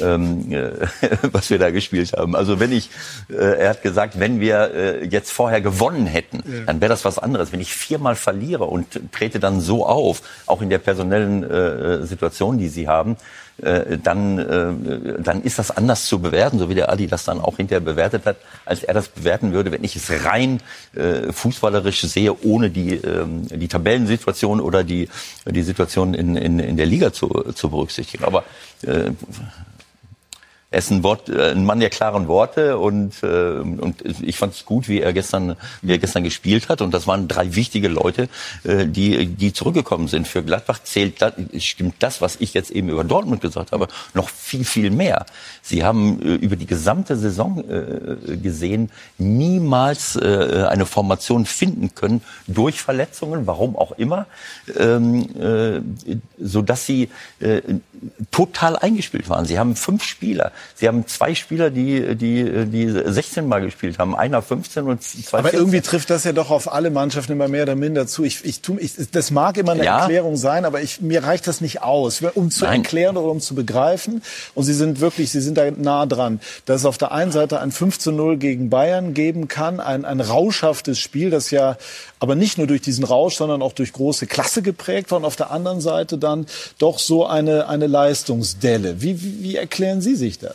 ähm, 0.00 0.52
äh, 0.52 0.70
was 1.32 1.50
wir 1.50 1.58
da 1.58 1.70
gespielt 1.70 2.12
haben. 2.12 2.36
Also 2.36 2.60
wenn 2.60 2.72
ich, 2.72 2.90
äh, 3.28 3.34
er 3.34 3.70
hat 3.70 3.82
gesagt, 3.82 4.18
wenn 4.18 4.40
wir 4.40 4.74
äh, 4.74 5.04
jetzt 5.04 5.32
vorher 5.32 5.60
gewonnen 5.60 6.06
hätten, 6.06 6.42
ja. 6.46 6.64
dann 6.66 6.80
wäre 6.80 6.90
das 6.90 7.04
was 7.04 7.18
anderes. 7.18 7.52
Wenn 7.52 7.60
ich 7.60 7.74
viermal 7.74 8.14
verliere 8.14 8.64
und 8.64 9.00
trete 9.12 9.40
dann 9.40 9.60
so 9.60 9.86
auf, 9.86 10.22
auch 10.46 10.62
in 10.62 10.70
der 10.70 10.78
personellen 10.78 11.42
äh, 11.42 12.06
Situation, 12.06 12.58
die 12.58 12.68
sie 12.68 12.88
haben, 12.88 13.16
äh, 13.62 13.98
dann, 13.98 14.38
äh, 14.38 15.22
dann 15.22 15.42
ist 15.42 15.58
das 15.58 15.70
anders 15.70 16.06
zu 16.06 16.20
bewerten, 16.20 16.58
so 16.58 16.68
wie 16.68 16.74
der 16.74 16.90
Adi 16.90 17.06
das 17.06 17.24
dann 17.24 17.40
auch 17.40 17.56
hinterher 17.56 17.80
bewertet 17.80 18.26
hat, 18.26 18.36
als 18.64 18.82
er 18.82 18.94
das 18.94 19.08
bewerten 19.08 19.52
würde, 19.52 19.72
wenn 19.72 19.84
ich 19.84 19.96
es 19.96 20.10
rein 20.24 20.60
äh, 20.94 21.32
fußballerisch 21.32 22.02
sehe, 22.02 22.34
ohne 22.42 22.70
die, 22.70 22.94
ähm, 22.94 23.46
die 23.48 23.68
Tabellensituation 23.68 24.60
oder 24.60 24.84
die, 24.84 25.08
die 25.46 25.62
Situation 25.62 26.14
in, 26.14 26.36
in, 26.36 26.58
in 26.58 26.76
der 26.76 26.86
Liga 26.86 27.12
zu, 27.12 27.28
zu 27.54 27.70
berücksichtigen. 27.70 28.24
Aber 28.24 28.44
äh, 28.82 29.10
er 30.72 30.78
ist 30.78 30.90
ein, 30.90 31.02
Wort, 31.02 31.28
äh, 31.28 31.50
ein 31.50 31.64
Mann 31.64 31.80
der 31.80 31.90
klaren 31.90 32.28
Worte 32.28 32.78
und, 32.78 33.22
äh, 33.24 33.26
und 33.26 34.02
ich 34.22 34.36
fand 34.36 34.54
es 34.54 34.64
gut, 34.64 34.88
wie 34.88 35.00
er 35.00 35.12
gestern, 35.12 35.56
wie 35.82 35.92
er 35.92 35.98
gestern 35.98 36.22
gespielt 36.22 36.68
hat. 36.68 36.80
Und 36.80 36.94
das 36.94 37.08
waren 37.08 37.26
drei 37.26 37.56
wichtige 37.56 37.88
Leute, 37.88 38.28
äh, 38.62 38.86
die, 38.86 39.26
die 39.26 39.52
zurückgekommen 39.52 40.06
sind. 40.06 40.28
Für 40.28 40.44
Gladbach 40.44 40.80
zählt 40.84 41.20
das, 41.20 41.32
stimmt 41.58 41.96
das, 41.98 42.20
was 42.20 42.36
ich 42.36 42.54
jetzt 42.54 42.70
eben 42.70 42.88
über 42.88 43.02
Dortmund 43.02 43.40
gesagt 43.40 43.72
habe, 43.72 43.88
noch 44.14 44.28
viel, 44.28 44.64
viel 44.64 44.90
mehr. 44.90 45.26
Sie 45.60 45.82
haben 45.82 46.22
äh, 46.22 46.34
über 46.36 46.54
die 46.54 46.66
gesamte 46.66 47.16
Saison 47.16 47.64
äh, 47.68 48.36
gesehen 48.36 48.90
niemals 49.18 50.14
äh, 50.14 50.66
eine 50.68 50.86
Formation 50.86 51.46
finden 51.46 51.96
können 51.96 52.22
durch 52.46 52.80
Verletzungen, 52.80 53.46
warum 53.48 53.74
auch 53.76 53.92
immer, 53.92 54.26
ähm, 54.78 55.28
äh, 55.36 55.80
so 56.38 56.62
dass 56.62 56.86
sie 56.86 57.08
äh, 57.40 57.60
total 58.30 58.76
eingespielt 58.76 59.28
waren. 59.28 59.46
Sie 59.46 59.58
haben 59.58 59.74
fünf 59.74 60.04
Spieler. 60.04 60.52
Sie 60.74 60.88
haben 60.88 61.06
zwei 61.06 61.34
Spieler, 61.34 61.70
die, 61.70 62.16
die, 62.16 62.66
die 62.66 62.88
16 62.88 63.46
Mal 63.46 63.60
gespielt 63.60 63.98
haben. 63.98 64.16
Einer 64.16 64.40
15 64.40 64.84
und 64.84 65.02
zwei 65.02 65.38
Aber 65.38 65.48
14. 65.50 65.60
irgendwie 65.60 65.80
trifft 65.80 66.10
das 66.10 66.24
ja 66.24 66.32
doch 66.32 66.50
auf 66.50 66.72
alle 66.72 66.90
Mannschaften 66.90 67.32
immer 67.32 67.48
mehr 67.48 67.64
oder 67.64 67.74
minder 67.74 68.06
zu. 68.06 68.24
Ich, 68.24 68.44
ich, 68.44 68.62
tu, 68.62 68.78
ich, 68.78 68.92
das 69.10 69.30
mag 69.30 69.56
immer 69.58 69.72
eine 69.72 69.84
ja. 69.84 70.00
Erklärung 70.00 70.36
sein, 70.36 70.64
aber 70.64 70.80
ich, 70.80 71.00
mir 71.00 71.24
reicht 71.24 71.46
das 71.46 71.60
nicht 71.60 71.82
aus, 71.82 72.22
um 72.34 72.50
zu 72.50 72.64
Nein. 72.64 72.82
erklären 72.82 73.16
oder 73.16 73.30
um 73.30 73.40
zu 73.40 73.54
begreifen. 73.54 74.22
Und 74.54 74.64
Sie 74.64 74.74
sind 74.74 75.00
wirklich, 75.00 75.30
Sie 75.30 75.40
sind 75.40 75.58
da 75.58 75.70
nah 75.70 76.06
dran, 76.06 76.40
dass 76.66 76.80
es 76.80 76.86
auf 76.86 76.98
der 76.98 77.12
einen 77.12 77.32
Seite 77.32 77.60
ein 77.60 77.72
5 77.72 77.98
zu 77.98 78.12
0 78.12 78.38
gegen 78.38 78.70
Bayern 78.70 79.14
geben 79.14 79.48
kann, 79.48 79.80
ein, 79.80 80.04
ein 80.04 80.20
rauschhaftes 80.20 80.98
Spiel, 80.98 81.30
das 81.30 81.50
ja 81.50 81.76
aber 82.20 82.34
nicht 82.34 82.58
nur 82.58 82.66
durch 82.66 82.82
diesen 82.82 83.04
Rausch, 83.04 83.36
sondern 83.36 83.62
auch 83.62 83.72
durch 83.72 83.92
große 83.92 84.26
Klasse 84.26 84.62
geprägt 84.62 85.10
war 85.10 85.18
und 85.18 85.24
auf 85.24 85.36
der 85.36 85.50
anderen 85.50 85.80
Seite 85.80 86.18
dann 86.18 86.46
doch 86.78 86.98
so 86.98 87.26
eine, 87.26 87.68
eine 87.68 87.86
Leistungsdelle. 87.86 89.00
Wie, 89.00 89.22
wie, 89.22 89.42
wie 89.42 89.56
erklären 89.56 90.02
Sie 90.02 90.14
sich 90.14 90.38
das? 90.38 90.49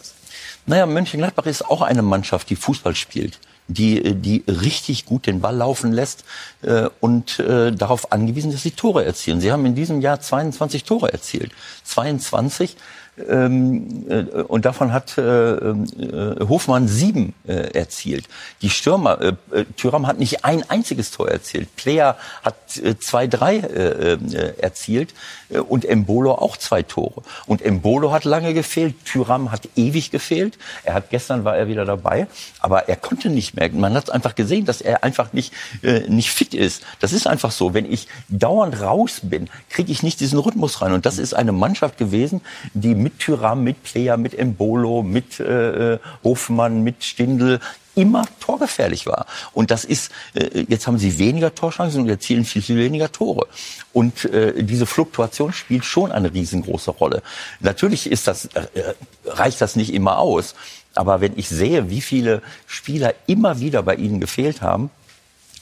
Naja, 0.66 0.86
Mönchengladbach 0.86 1.46
ist 1.46 1.66
auch 1.66 1.82
eine 1.82 2.02
Mannschaft, 2.02 2.50
die 2.50 2.56
Fußball 2.56 2.96
spielt 2.96 3.40
die, 3.68 4.16
die 4.16 4.44
richtig 4.48 5.06
gut 5.06 5.26
den 5.26 5.42
Ball 5.42 5.56
laufen 5.56 5.92
lässt 5.92 6.24
äh, 6.62 6.90
und 7.00 7.40
äh, 7.40 7.72
darauf 7.72 8.12
angewiesen, 8.12 8.52
dass 8.52 8.62
sie 8.62 8.72
Tore 8.72 9.06
erzielen. 9.06 9.42
Sie 9.42 9.52
haben 9.52 9.66
in 9.66 9.76
diesem 9.76 10.02
Jahr 10.02 10.20
22 10.20 10.84
Tore 10.84 11.12
erzielt. 11.12 11.52
22 11.84 12.72
ähm, 12.72 12.78
äh, 12.78 12.80
und 13.18 14.66
davon 14.66 14.92
hat 14.92 15.18
äh, 15.18 15.22
äh, 15.22 16.48
Hofmann 16.50 16.90
sieben 16.90 17.34
äh, 17.48 17.72
erzielt. 17.74 18.28
Die 18.62 18.70
Stürmer, 18.70 19.22
äh, 19.22 19.28
äh, 19.52 19.66
Thüram 19.78 20.06
hat 20.06 20.20
nicht 20.20 20.44
ein 20.44 20.70
einziges 20.70 21.12
Tor 21.12 21.30
erzielt. 21.30 21.74
Player 21.78 22.18
hat 22.44 22.56
äh, 22.78 23.00
zwei, 23.00 23.28
drei 23.28 23.58
äh, 23.58 24.14
äh, 24.14 24.60
erzielt 24.60 25.14
äh, 25.50 25.60
und 25.60 25.86
Embolo 25.86 26.34
auch 26.34 26.58
zwei 26.58 26.84
Tore. 26.84 27.22
Und 27.46 27.62
Embolo 27.62 28.12
hat 28.12 28.26
lange 28.26 28.54
gefehlt, 28.54 28.96
Thüram 29.06 29.50
hat 29.50 29.70
ewig 29.78 30.12
gefehlt. 30.12 30.58
Er 30.84 30.96
hat 30.96 31.10
gestern 31.10 31.46
war 31.46 31.56
er 31.56 31.70
wieder 31.70 31.86
dabei, 31.86 32.28
aber 32.60 32.90
er 32.90 32.98
konnte 32.98 33.30
nicht 33.30 33.56
mehr. 33.56 33.70
Man 33.72 33.94
hat 33.94 34.10
einfach 34.10 34.36
gesehen, 34.36 34.66
dass 34.66 34.82
er 34.82 35.06
einfach 35.06 35.32
nicht 35.32 35.54
äh, 35.84 36.02
nicht 36.10 36.32
fit 36.32 36.54
ist. 36.54 36.84
Das 37.00 37.14
ist 37.14 37.28
einfach 37.28 37.52
so. 37.52 37.74
Wenn 37.74 37.90
ich 37.90 38.10
dauernd 38.28 38.82
raus 38.82 39.22
bin, 39.24 39.50
kriege 39.70 39.94
ich 39.94 40.04
nicht 40.04 40.20
diesen 40.20 40.38
Rhythmus 40.38 40.82
rein. 40.82 40.92
Und 40.92 41.06
das 41.06 41.18
ist 41.18 41.34
eine 41.34 41.54
Mannschaft 41.54 41.98
gewesen, 41.98 42.42
die 42.74 43.05
mit 43.06 43.20
Tyram, 43.20 43.64
mit 43.64 43.84
Player, 43.84 44.18
mit 44.18 44.34
Embolo, 44.34 45.04
mit 45.04 45.40
äh, 45.40 45.94
äh, 45.94 46.00
Hofmann, 46.24 46.82
mit 46.82 47.04
Stindl 47.04 47.60
immer 47.94 48.26
torgefährlich 48.40 49.06
war. 49.06 49.28
Und 49.54 49.70
das 49.70 49.86
ist, 49.86 50.12
äh, 50.34 50.66
jetzt 50.68 50.88
haben 50.88 50.98
sie 50.98 51.20
weniger 51.20 51.54
Torchancen 51.54 52.02
und 52.02 52.10
erzielen 52.10 52.46
viel, 52.46 52.64
viel 52.64 52.78
weniger 52.78 53.12
Tore. 53.12 53.46
Und 53.94 54.26
äh, 54.26 54.64
diese 54.64 54.88
Fluktuation 54.88 55.54
spielt 55.54 55.86
schon 55.86 56.12
eine 56.12 56.34
riesengroße 56.34 56.90
Rolle. 56.90 57.22
Natürlich 57.60 58.10
ist 58.10 58.26
das, 58.28 58.46
äh, 58.46 58.96
reicht 59.28 59.62
das 59.62 59.76
nicht 59.76 59.94
immer 59.94 60.18
aus. 60.18 60.56
Aber 60.96 61.22
wenn 61.22 61.38
ich 61.38 61.48
sehe, 61.48 61.92
wie 61.92 62.02
viele 62.02 62.42
Spieler 62.66 63.14
immer 63.28 63.60
wieder 63.60 63.84
bei 63.84 63.94
ihnen 63.94 64.20
gefehlt 64.20 64.64
haben, 64.64 64.90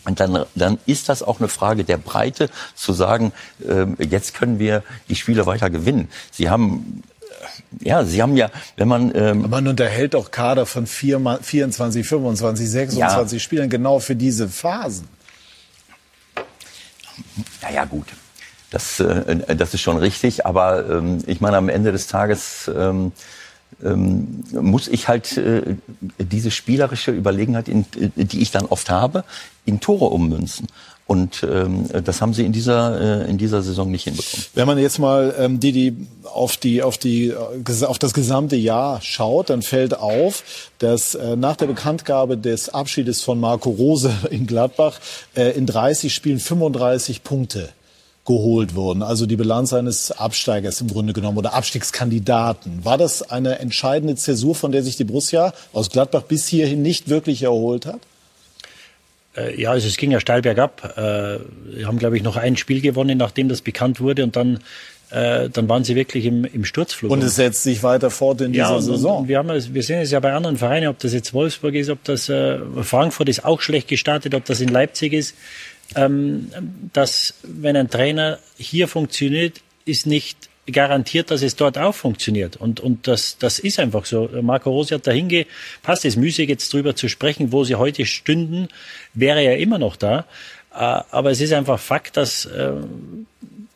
und 0.06 0.20
dann, 0.20 0.46
dann 0.56 0.80
ist 0.86 1.08
das 1.08 1.24
auch 1.24 1.39
eine 1.39 1.48
Frage 1.48 1.84
der 1.84 1.98
Breite, 1.98 2.50
zu 2.76 2.94
sagen, 2.94 3.32
äh, 3.66 3.86
jetzt 4.04 4.34
können 4.34 4.60
wir 4.60 4.84
die 5.10 5.16
Spiele 5.16 5.46
weiter 5.46 5.70
gewinnen. 5.70 6.10
Sie 6.32 6.50
haben 6.50 7.04
ja, 7.80 8.04
Sie 8.04 8.22
haben 8.22 8.36
ja, 8.36 8.50
wenn 8.78 8.88
man... 8.88 9.12
Ähm 9.16 9.50
man 9.50 9.68
unterhält 9.68 10.14
doch 10.14 10.32
Kader 10.32 10.66
von 10.66 10.88
vier, 10.88 11.20
24, 11.41 12.06
25, 12.06 12.70
26 12.70 13.38
ja. 13.38 13.44
Spielern 13.44 13.70
genau 13.70 14.00
für 14.00 14.16
diese 14.16 14.48
Phasen. 14.50 15.08
Naja, 17.62 17.86
gut. 17.86 18.08
Das, 18.72 19.00
äh, 19.00 19.56
das 19.56 19.74
ist 19.74 19.82
schon 19.82 19.98
richtig. 19.98 20.46
Aber 20.46 20.89
ähm, 20.89 21.20
ich 21.28 21.41
meine, 21.41 21.58
am 21.58 21.70
Ende 21.70 21.91
des 21.91 22.08
Tages... 22.08 22.70
Ähm, 22.76 23.12
ähm, 23.84 24.44
muss 24.52 24.88
ich 24.88 25.08
halt 25.08 25.38
äh, 25.38 25.76
diese 26.20 26.52
spielerische 26.52 27.12
Überlegenheit, 27.12 27.68
in, 27.68 27.86
die 27.94 28.41
ich 28.41 28.52
dann 28.52 28.66
oft 28.66 28.89
habe, 28.89 29.24
in 29.66 29.80
Tore 29.80 30.06
ummünzen. 30.06 30.68
Und 31.06 31.43
ähm, 31.43 31.89
das 32.06 32.22
haben 32.22 32.34
sie 32.34 32.45
in 32.45 32.54
dieser, 32.54 33.26
äh, 33.26 33.30
in 33.30 33.38
dieser 33.38 33.62
Saison 33.62 33.91
nicht 33.91 34.06
hinbekommen. 34.06 34.45
Wenn 34.54 34.68
man 34.68 34.78
jetzt 34.78 34.99
mal 34.99 35.36
ähm, 35.38 35.60
die, 35.60 35.74
die 35.74 36.08
auf, 36.24 36.56
die, 36.56 36.82
auf, 36.82 36.97
die, 36.97 37.28
äh, 37.28 37.86
auf 37.86 37.99
das 37.99 38.14
gesamte 38.14 38.56
Jahr 38.56 39.01
schaut, 39.01 39.49
dann 39.49 39.62
fällt 39.64 39.97
auf, 39.99 40.43
dass 40.80 41.16
äh, 41.16 41.36
nach 41.36 41.58
der 41.58 41.68
Bekanntgabe 41.68 42.38
des 42.38 42.70
Abschiedes 42.70 43.22
von 43.22 43.39
Marco 43.39 43.70
Rose 43.70 44.14
in 44.32 44.47
Gladbach 44.47 44.99
äh, 45.36 45.51
in 45.51 45.66
30 45.66 46.14
Spielen 46.14 46.39
35 46.39 47.24
Punkte 47.24 47.70
geholt 48.26 48.74
wurden. 48.74 49.04
Also 49.04 49.26
die 49.26 49.36
Bilanz 49.36 49.74
eines 49.74 50.12
Absteigers 50.12 50.80
im 50.80 50.88
Grunde 50.88 51.12
genommen 51.12 51.38
oder 51.38 51.54
Abstiegskandidaten. 51.54 52.86
War 52.86 52.97
das 52.97 53.30
eine 53.30 53.60
entscheidende 53.60 54.16
Zäsur, 54.16 54.56
von 54.56 54.72
der 54.72 54.84
sich 54.84 54.95
die 54.95 55.04
Borussia 55.04 55.54
aus 55.74 55.89
Gladbach 55.89 56.24
bis 56.24 56.47
hierhin 56.47 56.82
nicht 56.82 57.10
wirklich 57.10 57.43
erholt 57.43 57.86
hat? 57.86 57.99
Äh, 59.36 59.60
ja, 59.60 59.72
also 59.72 59.88
es 59.88 59.98
ging 59.98 60.12
ja 60.12 60.20
steil 60.20 60.42
bergab. 60.42 60.98
Äh, 60.98 61.40
wir 61.76 61.88
haben, 61.88 62.00
glaube 62.00 62.18
ich, 62.18 62.24
noch 62.24 62.38
ein 62.38 62.58
Spiel 62.58 62.82
gewonnen, 62.82 63.18
nachdem 63.18 63.50
das 63.50 63.62
bekannt 63.62 64.00
wurde 64.00 64.24
und 64.24 64.36
dann 64.36 64.60
äh, 65.14 65.50
dann 65.50 65.70
waren 65.70 65.84
sie 65.84 65.96
wirklich 65.96 66.26
im, 66.26 66.44
im 66.44 66.66
Sturzflug. 66.66 67.12
Und 67.12 67.24
es 67.24 67.36
setzt 67.36 67.62
sich 67.62 67.84
weiter 67.84 68.10
fort 68.10 68.42
in 68.42 68.52
ja, 68.54 68.66
dieser 68.66 68.78
und, 68.78 68.82
Saison. 68.82 69.18
Und 69.20 69.28
wir, 69.28 69.38
haben, 69.38 69.50
wir 69.50 69.84
sehen 69.84 70.00
es 70.02 70.10
ja 70.10 70.20
bei 70.20 70.34
anderen 70.34 70.58
Vereinen, 70.58 70.88
ob 70.88 70.98
das 70.98 71.14
jetzt 71.14 71.36
Wolfsburg 71.36 71.76
ist, 71.76 71.92
ob 71.92 72.04
das 72.04 72.30
äh, 72.30 72.58
Frankfurt 72.82 73.30
ist 73.30 73.46
auch 73.46 73.62
schlecht 73.62 73.88
gestartet, 73.88 74.34
ob 74.34 74.46
das 74.46 74.60
in 74.60 74.70
Leipzig 74.70 75.14
ist, 75.14 75.36
ähm, 75.96 76.50
dass 76.94 77.36
wenn 77.44 77.76
ein 77.76 77.92
Trainer 77.92 78.40
hier 78.58 78.88
funktioniert, 78.88 79.62
ist 79.86 80.08
nicht 80.08 80.50
garantiert, 80.72 81.30
dass 81.32 81.41
es 81.41 81.55
dort 81.55 81.78
auch 81.78 81.93
funktioniert. 81.93 82.55
Und, 82.55 82.80
und 82.80 83.07
das, 83.07 83.38
das 83.38 83.59
ist 83.59 83.80
einfach 83.80 84.05
so. 84.05 84.30
Marco 84.41 84.70
Rose 84.70 84.95
hat 84.95 85.07
dahin 85.07 85.28
gepasst. 85.28 86.05
Es 86.05 86.16
müßig, 86.16 86.47
jetzt 86.49 86.72
drüber 86.74 86.95
zu 86.95 87.09
sprechen, 87.09 87.51
wo 87.51 87.64
sie 87.64 87.76
heute 87.76 88.05
stünden, 88.05 88.70
wäre 89.14 89.41
er 89.41 89.57
immer 89.57 89.78
noch 89.78 89.95
da. 89.95 90.26
Äh, 90.74 90.78
aber 90.78 91.32
es 91.32 91.41
ist 91.41 91.53
einfach 91.53 91.80
Fakt, 91.80 92.18
dass 92.18 92.45
äh, 92.45 92.72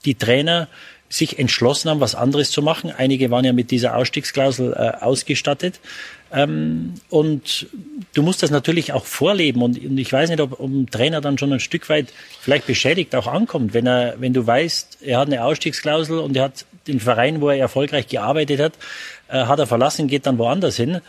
die 0.05 0.15
Trainer 0.15 0.67
sich 1.09 1.39
entschlossen 1.39 1.89
haben, 1.89 1.99
was 1.99 2.15
anderes 2.15 2.51
zu 2.51 2.61
machen. 2.61 2.91
Einige 2.91 3.31
waren 3.31 3.45
ja 3.45 3.53
mit 3.53 3.71
dieser 3.71 3.95
Ausstiegsklausel 3.95 4.73
äh, 4.73 5.03
ausgestattet. 5.03 5.79
Ähm, 6.31 6.95
und 7.09 7.67
du 8.13 8.21
musst 8.21 8.43
das 8.43 8.51
natürlich 8.51 8.93
auch 8.93 9.05
vorleben. 9.05 9.61
Und, 9.61 9.83
und 9.83 9.97
ich 9.97 10.11
weiß 10.11 10.29
nicht, 10.29 10.41
ob, 10.41 10.59
ob 10.59 10.69
ein 10.69 10.87
Trainer 10.87 11.21
dann 11.21 11.37
schon 11.37 11.53
ein 11.53 11.59
Stück 11.59 11.89
weit 11.89 12.07
vielleicht 12.41 12.67
beschädigt 12.67 13.15
auch 13.15 13.27
ankommt, 13.27 13.73
wenn 13.73 13.87
er, 13.87 14.15
wenn 14.19 14.33
du 14.33 14.45
weißt, 14.45 14.99
er 15.01 15.19
hat 15.19 15.27
eine 15.27 15.43
Ausstiegsklausel 15.43 16.19
und 16.19 16.35
er 16.35 16.43
hat 16.43 16.65
den 16.87 16.99
Verein, 16.99 17.41
wo 17.41 17.49
er 17.49 17.57
erfolgreich 17.57 18.07
gearbeitet 18.07 18.59
hat, 18.59 18.73
äh, 19.29 19.45
hat 19.45 19.59
er 19.59 19.67
verlassen, 19.67 20.07
geht 20.07 20.25
dann 20.25 20.37
woanders 20.37 20.77
hin. 20.77 21.01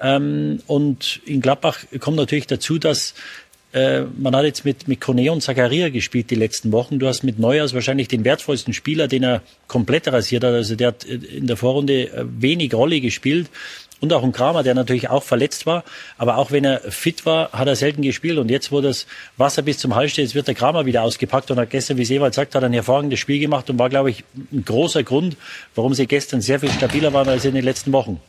Ähm, 0.00 0.60
und 0.66 1.20
in 1.24 1.40
Gladbach 1.40 1.78
kommt 2.00 2.16
natürlich 2.16 2.46
dazu, 2.46 2.78
dass 2.78 3.14
äh, 3.74 4.02
man 4.16 4.36
hat 4.36 4.44
jetzt 4.44 4.64
mit, 4.64 4.86
mit 4.86 5.00
Kone 5.00 5.32
und 5.32 5.40
Zakaria 5.40 5.88
gespielt 5.88 6.30
die 6.30 6.36
letzten 6.36 6.70
Wochen. 6.70 7.00
Du 7.00 7.08
hast 7.08 7.24
mit 7.24 7.40
Neuers 7.40 7.74
wahrscheinlich 7.74 8.06
den 8.06 8.24
wertvollsten 8.24 8.72
Spieler, 8.72 9.08
den 9.08 9.24
er 9.24 9.42
komplett 9.66 10.06
rasiert 10.06 10.44
hat. 10.44 10.52
Also 10.52 10.76
der 10.76 10.88
hat 10.88 11.04
in 11.04 11.48
der 11.48 11.56
Vorrunde 11.56 12.08
äh, 12.12 12.24
wenig 12.38 12.72
Rolle 12.72 13.00
gespielt. 13.00 13.48
Und 14.00 14.12
auch 14.12 14.22
ein 14.22 14.32
Kramer, 14.32 14.62
der 14.62 14.74
natürlich 14.74 15.08
auch 15.08 15.22
verletzt 15.22 15.66
war. 15.66 15.84
Aber 16.18 16.36
auch 16.36 16.50
wenn 16.50 16.64
er 16.64 16.80
fit 16.80 17.24
war, 17.24 17.52
hat 17.52 17.68
er 17.68 17.76
selten 17.76 18.02
gespielt. 18.02 18.38
Und 18.38 18.50
jetzt, 18.50 18.70
wo 18.70 18.80
das 18.80 19.06
Wasser 19.36 19.62
bis 19.62 19.78
zum 19.78 19.94
Hals 19.94 20.12
steht, 20.12 20.24
jetzt 20.26 20.34
wird 20.34 20.46
der 20.46 20.54
Kramer 20.54 20.84
wieder 20.84 21.02
ausgepackt 21.02 21.50
und 21.50 21.58
hat 21.58 21.70
gestern, 21.70 21.96
wie 21.96 22.04
Sewald 22.04 22.34
sagt, 22.34 22.54
hat 22.54 22.64
ein 22.64 22.72
hervorragendes 22.72 23.18
Spiel 23.18 23.38
gemacht 23.38 23.70
und 23.70 23.78
war, 23.78 23.88
glaube 23.88 24.10
ich, 24.10 24.24
ein 24.52 24.64
großer 24.64 25.04
Grund, 25.04 25.36
warum 25.74 25.94
sie 25.94 26.06
gestern 26.06 26.40
sehr 26.40 26.60
viel 26.60 26.70
stabiler 26.70 27.12
waren 27.12 27.28
als 27.28 27.44
in 27.44 27.54
den 27.54 27.64
letzten 27.64 27.92
Wochen. 27.92 28.20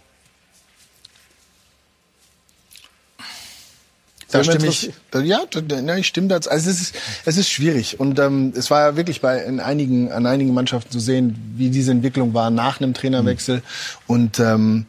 Da 4.36 4.44
stimme 4.44 4.68
ich, 4.68 4.92
ja, 5.24 5.44
da, 5.50 5.98
ich 5.98 6.08
stimme 6.08 6.28
dazu. 6.28 6.50
Also 6.50 6.70
es 6.70 6.82
ist, 6.82 6.96
es 7.26 7.38
ist 7.38 7.50
schwierig 7.50 8.00
und 8.00 8.20
ähm, 8.20 8.54
es 8.56 8.70
war 8.70 8.82
ja 8.82 8.98
wirklich 8.98 9.22
bei 9.22 9.40
in 9.44 9.60
einigen, 9.60 10.12
an 10.12 10.26
einigen 10.26 10.54
Mannschaften 10.54 10.92
zu 10.92 11.00
sehen, 11.00 11.36
wie 11.56 11.70
diese 11.70 11.92
Entwicklung 11.92 12.34
war 12.34 12.50
nach 12.50 12.82
einem 12.82 12.94
Trainerwechsel 12.94 13.58
mhm. 13.58 13.62
und 14.08 14.40
ähm, 14.40 14.86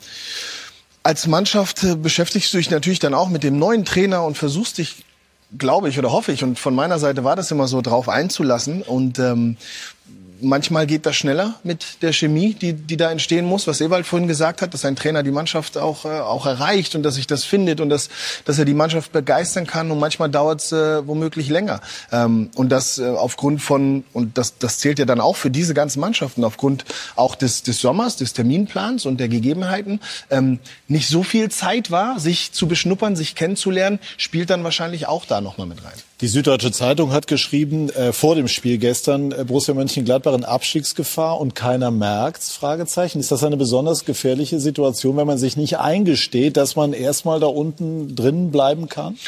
als 1.06 1.28
Mannschaft 1.28 1.84
äh, 1.84 1.94
beschäftigst 1.94 2.52
du 2.52 2.58
dich 2.58 2.70
natürlich 2.70 2.98
dann 2.98 3.14
auch 3.14 3.28
mit 3.28 3.44
dem 3.44 3.58
neuen 3.60 3.84
Trainer 3.84 4.24
und 4.24 4.36
versuchst 4.36 4.78
dich 4.78 5.04
glaube 5.56 5.88
ich 5.88 5.98
oder 6.00 6.10
hoffe 6.10 6.32
ich 6.32 6.42
und 6.42 6.58
von 6.58 6.74
meiner 6.74 6.98
Seite 6.98 7.22
war 7.22 7.36
das 7.36 7.52
immer 7.52 7.68
so 7.68 7.80
drauf 7.80 8.08
einzulassen. 8.08 8.82
Und 8.82 9.20
ähm, 9.20 9.56
manchmal 10.40 10.86
geht 10.86 11.06
das 11.06 11.16
schneller 11.16 11.54
mit 11.62 12.02
der 12.02 12.12
Chemie, 12.12 12.54
die, 12.54 12.72
die 12.72 12.96
da 12.96 13.10
entstehen 13.10 13.44
muss, 13.44 13.66
was 13.66 13.80
Ewald 13.80 14.06
vorhin 14.06 14.28
gesagt 14.28 14.62
hat, 14.62 14.74
dass 14.74 14.84
ein 14.84 14.96
Trainer 14.96 15.22
die 15.22 15.30
Mannschaft 15.30 15.78
auch, 15.78 16.04
äh, 16.04 16.08
auch 16.08 16.46
erreicht 16.46 16.94
und 16.94 17.02
dass 17.02 17.14
sich 17.16 17.26
das 17.26 17.44
findet 17.44 17.80
und 17.80 17.88
dass, 17.88 18.08
dass 18.44 18.58
er 18.58 18.64
die 18.64 18.74
Mannschaft 18.74 19.12
begeistern 19.12 19.66
kann 19.66 19.90
und 19.90 19.98
manchmal 19.98 20.30
dauert 20.30 20.60
es 20.60 20.72
äh, 20.72 21.06
womöglich 21.06 21.48
länger. 21.48 21.80
Ähm, 22.12 22.50
und 22.54 22.70
das 22.70 22.98
äh, 22.98 23.06
aufgrund 23.06 23.62
von, 23.62 24.04
und 24.12 24.38
das, 24.38 24.58
das 24.58 24.78
zählt 24.78 24.98
ja 24.98 25.04
dann 25.04 25.20
auch 25.20 25.36
für 25.36 25.50
diese 25.50 25.74
ganzen 25.74 26.00
Mannschaften, 26.00 26.44
aufgrund 26.44 26.84
auch 27.14 27.34
des, 27.34 27.62
des 27.62 27.80
Sommers, 27.80 28.16
des 28.16 28.32
Terminplans 28.32 29.06
und 29.06 29.18
der 29.18 29.28
Gegebenheiten, 29.28 30.00
ähm, 30.30 30.58
nicht 30.88 31.08
so 31.08 31.22
viel 31.22 31.50
Zeit 31.50 31.90
war, 31.90 32.18
sich 32.20 32.52
zu 32.52 32.66
beschnuppern, 32.66 33.16
sich 33.16 33.34
kennenzulernen, 33.34 33.98
spielt 34.16 34.50
dann 34.50 34.64
wahrscheinlich 34.64 35.06
auch 35.06 35.24
da 35.24 35.40
nochmal 35.40 35.66
mit 35.66 35.84
rein. 35.84 35.94
Die 36.22 36.28
Süddeutsche 36.28 36.72
Zeitung 36.72 37.12
hat 37.12 37.26
geschrieben, 37.26 37.90
äh, 37.90 38.10
vor 38.10 38.36
dem 38.36 38.48
Spiel 38.48 38.78
gestern, 38.78 39.32
äh, 39.32 39.44
Borussia 39.44 39.74
Mönchengladbach 39.74 40.25
in 40.34 40.44
Abstiegsgefahr 40.44 41.40
und 41.40 41.54
keiner 41.54 41.90
merkt's, 41.90 42.52
Fragezeichen. 42.52 43.20
Ist 43.20 43.30
das 43.30 43.44
eine 43.44 43.56
besonders 43.56 44.04
gefährliche 44.04 44.60
Situation, 44.60 45.16
wenn 45.16 45.26
man 45.26 45.38
sich 45.38 45.56
nicht 45.56 45.78
eingesteht, 45.78 46.56
dass 46.56 46.76
man 46.76 46.92
erstmal 46.92 47.40
da 47.40 47.46
unten 47.46 48.14
drin 48.14 48.50
bleiben 48.50 48.88
kann? 48.88 49.18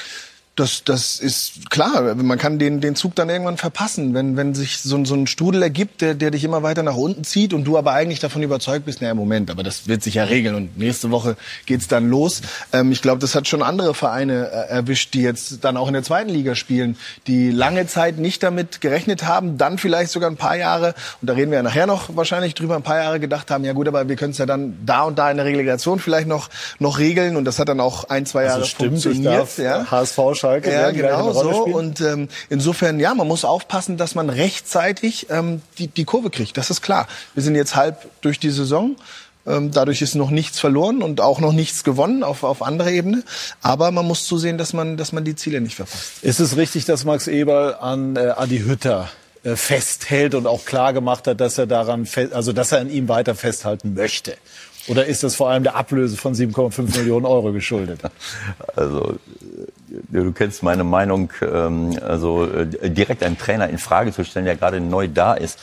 Das, 0.59 0.83
das 0.83 1.21
ist 1.21 1.71
klar. 1.71 2.17
Man 2.17 2.37
kann 2.37 2.59
den, 2.59 2.81
den 2.81 2.97
Zug 2.97 3.15
dann 3.15 3.29
irgendwann 3.29 3.57
verpassen, 3.57 4.13
wenn, 4.13 4.37
wenn 4.37 4.57
sich 4.57 4.79
so, 4.79 5.05
so 5.05 5.15
ein 5.15 5.29
Strudel 5.29 5.63
ergibt, 5.63 6.01
der, 6.01 6.15
der 6.15 6.33
dich 6.33 6.43
immer 6.43 6.65
weiter 6.65 6.83
nach 6.83 6.97
unten 6.97 7.23
zieht 7.23 7.55
und 7.55 7.63
du 7.63 7.79
aber 7.79 7.93
eigentlich 7.93 8.19
davon 8.19 8.43
überzeugt 8.43 8.85
bist, 8.85 9.01
naja, 9.01 9.15
Moment, 9.15 9.53
aber 9.53 9.63
das 9.63 9.87
wird 9.87 10.03
sich 10.03 10.15
ja 10.15 10.25
regeln 10.25 10.57
und 10.57 10.77
nächste 10.77 11.13
Woche 11.13 11.37
geht's 11.67 11.87
dann 11.87 12.11
los. 12.11 12.43
Ähm, 12.73 12.91
ich 12.91 13.03
glaube, 13.03 13.21
das 13.21 13.37
hat 13.37 13.47
schon 13.47 13.63
andere 13.63 13.95
Vereine 13.95 14.51
äh, 14.51 14.69
erwischt, 14.69 15.15
die 15.15 15.23
jetzt 15.23 15.63
dann 15.63 15.77
auch 15.77 15.87
in 15.87 15.95
der 15.95 16.03
zweiten 16.03 16.31
Liga 16.31 16.57
spielen, 16.57 16.97
die 17.29 17.53
lange 17.53 17.87
Zeit 17.87 18.19
nicht 18.19 18.43
damit 18.43 18.81
gerechnet 18.81 19.25
haben, 19.25 19.59
dann 19.59 19.79
vielleicht 19.79 20.11
sogar 20.11 20.29
ein 20.29 20.37
paar 20.37 20.57
Jahre, 20.57 20.97
und 21.21 21.31
da 21.31 21.35
reden 21.35 21.53
wir 21.53 21.59
ja 21.59 21.63
nachher 21.63 21.87
noch 21.87 22.17
wahrscheinlich 22.17 22.55
drüber, 22.55 22.75
ein 22.75 22.83
paar 22.83 22.99
Jahre 22.99 23.21
gedacht 23.21 23.53
haben, 23.53 23.65
ja 23.65 23.75
gut, 23.75 23.87
aber 23.87 24.09
wir 24.09 24.17
können 24.17 24.33
es 24.33 24.39
ja 24.39 24.47
dann 24.47 24.77
da 24.85 25.05
und 25.05 25.21
da 25.21 25.31
in 25.31 25.37
der 25.37 25.47
Relegation 25.47 26.01
vielleicht 26.01 26.27
noch, 26.27 26.49
noch 26.81 26.99
regeln 26.99 27.37
und 27.37 27.45
das 27.45 27.61
hat 27.61 27.69
dann 27.69 27.79
auch 27.79 28.05
ein, 28.09 28.27
zwei 28.27 28.43
Jahre 28.43 28.57
also 28.57 28.67
stimmt, 28.67 29.03
funktioniert. 29.03 29.59
ja. 29.59 29.89
HSV 29.89 30.19
Schalke 30.49 30.73
ja, 30.73 30.91
genau 30.91 31.33
so. 31.33 31.65
Und 31.65 32.01
ähm, 32.01 32.29
insofern, 32.49 33.01
ja, 33.01 33.15
man 33.15 33.29
muss 33.29 33.45
aufpassen, 33.45 33.97
dass 33.97 34.15
man 34.15 34.31
rechtzeitig 34.31 35.27
ähm, 35.31 35.63
die, 35.79 35.89
die 35.89 36.05
Kurve 36.05 36.31
kriegt. 36.31 36.57
Das 36.57 36.71
ist 36.71 36.83
klar. 36.83 37.07
Wir 37.35 37.43
sind 37.43 37.55
jetzt 37.55 37.77
halb 37.77 38.07
durch 38.23 38.39
die 38.39 38.51
Saison. 38.51 38.97
Ähm, 39.47 39.71
dadurch 39.71 40.03
ist 40.03 40.15
noch 40.15 40.31
nichts 40.31 40.59
verloren 40.59 41.03
und 41.03 41.21
auch 41.21 41.41
noch 41.41 41.53
nichts 41.53 41.85
gewonnen 41.85 42.23
auf, 42.23 42.45
auf 42.45 42.63
anderer 42.63 42.91
Ebene. 42.91 43.23
Aber 43.63 43.91
man 43.91 44.07
muss 44.07 44.27
zusehen, 44.27 44.59
dass 44.59 44.73
man, 44.73 44.97
dass 44.97 45.13
man 45.13 45.25
die 45.25 45.37
Ziele 45.37 45.61
nicht 45.61 45.77
verpasst. 45.77 46.23
Ist 46.23 46.41
es 46.41 46.57
richtig, 46.57 46.85
dass 46.85 47.05
Max 47.05 47.27
Eberl 47.29 47.75
an 47.75 48.17
äh, 48.17 48.33
Adi 48.37 48.61
Hütter 48.61 49.09
äh, 49.45 49.57
festhält 49.57 50.35
und 50.35 50.47
auch 50.47 50.65
klar 50.65 50.93
gemacht 50.93 51.27
hat, 51.27 51.41
dass 51.41 51.57
er 51.59 51.67
daran, 51.67 52.07
also 52.33 52.53
dass 52.53 52.73
er 52.73 52.81
an 52.81 52.91
ihm 52.91 53.09
weiter 53.09 53.35
festhalten 53.35 53.95
möchte? 53.95 54.37
Oder 54.89 55.07
ist 55.07 55.23
das 55.23 55.35
vor 55.35 55.51
allem 55.51 55.63
der 55.63 55.77
Ablöse 55.77 56.17
von 56.17 56.35
7,5 56.35 56.99
Millionen 56.99 57.27
Euro 57.27 57.53
geschuldet? 57.53 58.01
Also 58.75 59.17
du 59.89 60.33
kennst 60.33 60.63
meine 60.63 60.85
Meinung, 60.85 61.33
ähm, 61.43 61.99
also 62.03 62.47
äh, 62.47 62.91
direkt 62.91 63.23
einen 63.23 63.39
Trainer 63.39 63.69
in 63.69 63.79
Frage 63.79 64.13
zu 64.13 64.25
stellen, 64.25 64.47
der 64.47 64.57
gerade 64.57 64.81
neu 64.81 65.09
da 65.09 65.35
ist. 65.35 65.59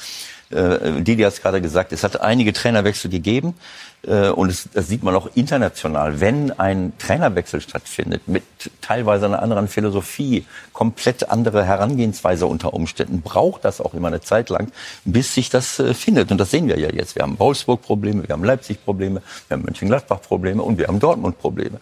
Äh, 0.52 1.02
Didi 1.02 1.24
hat 1.24 1.34
es 1.34 1.42
gerade 1.42 1.62
gesagt, 1.62 1.92
es 1.92 2.04
hat 2.04 2.22
einige 2.22 2.54
Trainerwechsel 2.54 3.10
gegeben 3.10 3.56
äh, 4.04 4.30
und 4.30 4.50
es, 4.50 4.70
das 4.72 4.88
sieht 4.88 5.02
man 5.02 5.16
auch 5.16 5.28
international. 5.34 6.20
Wenn 6.20 6.52
ein 6.52 6.94
Trainerwechsel 7.00 7.62
stattfindet 7.62 8.28
mit 8.28 8.44
teilweise 8.80 9.26
einer 9.26 9.42
anderen 9.42 9.68
Philosophie, 9.68 10.46
komplett 10.72 11.30
andere 11.32 11.66
Herangehensweise 11.66 12.46
unter 12.46 12.74
Umständen, 12.74 13.22
braucht 13.22 13.66
das 13.66 13.82
auch 13.82 13.96
immer 13.96 14.10
eine 14.10 14.22
Zeit 14.22 14.50
lang, 14.50 14.72
bis 15.04 15.34
sich 15.34 15.50
das 15.50 15.82
findet. 15.94 16.32
Und 16.32 16.38
das 16.38 16.52
sehen 16.52 16.68
wir 16.68 16.78
ja 16.78 16.90
jetzt. 16.92 17.16
Wir 17.16 17.24
haben 17.24 17.40
Wolfsburg-Probleme, 17.40 18.28
wir 18.28 18.34
haben 18.34 18.44
Leipzig-Probleme, 18.44 19.24
wir 19.48 19.58
haben 19.58 19.64
Mönchengladbach-Probleme 19.64 20.62
und 20.62 20.78
wir 20.78 20.88
haben 20.88 21.00
Dortmund-Probleme. 21.00 21.80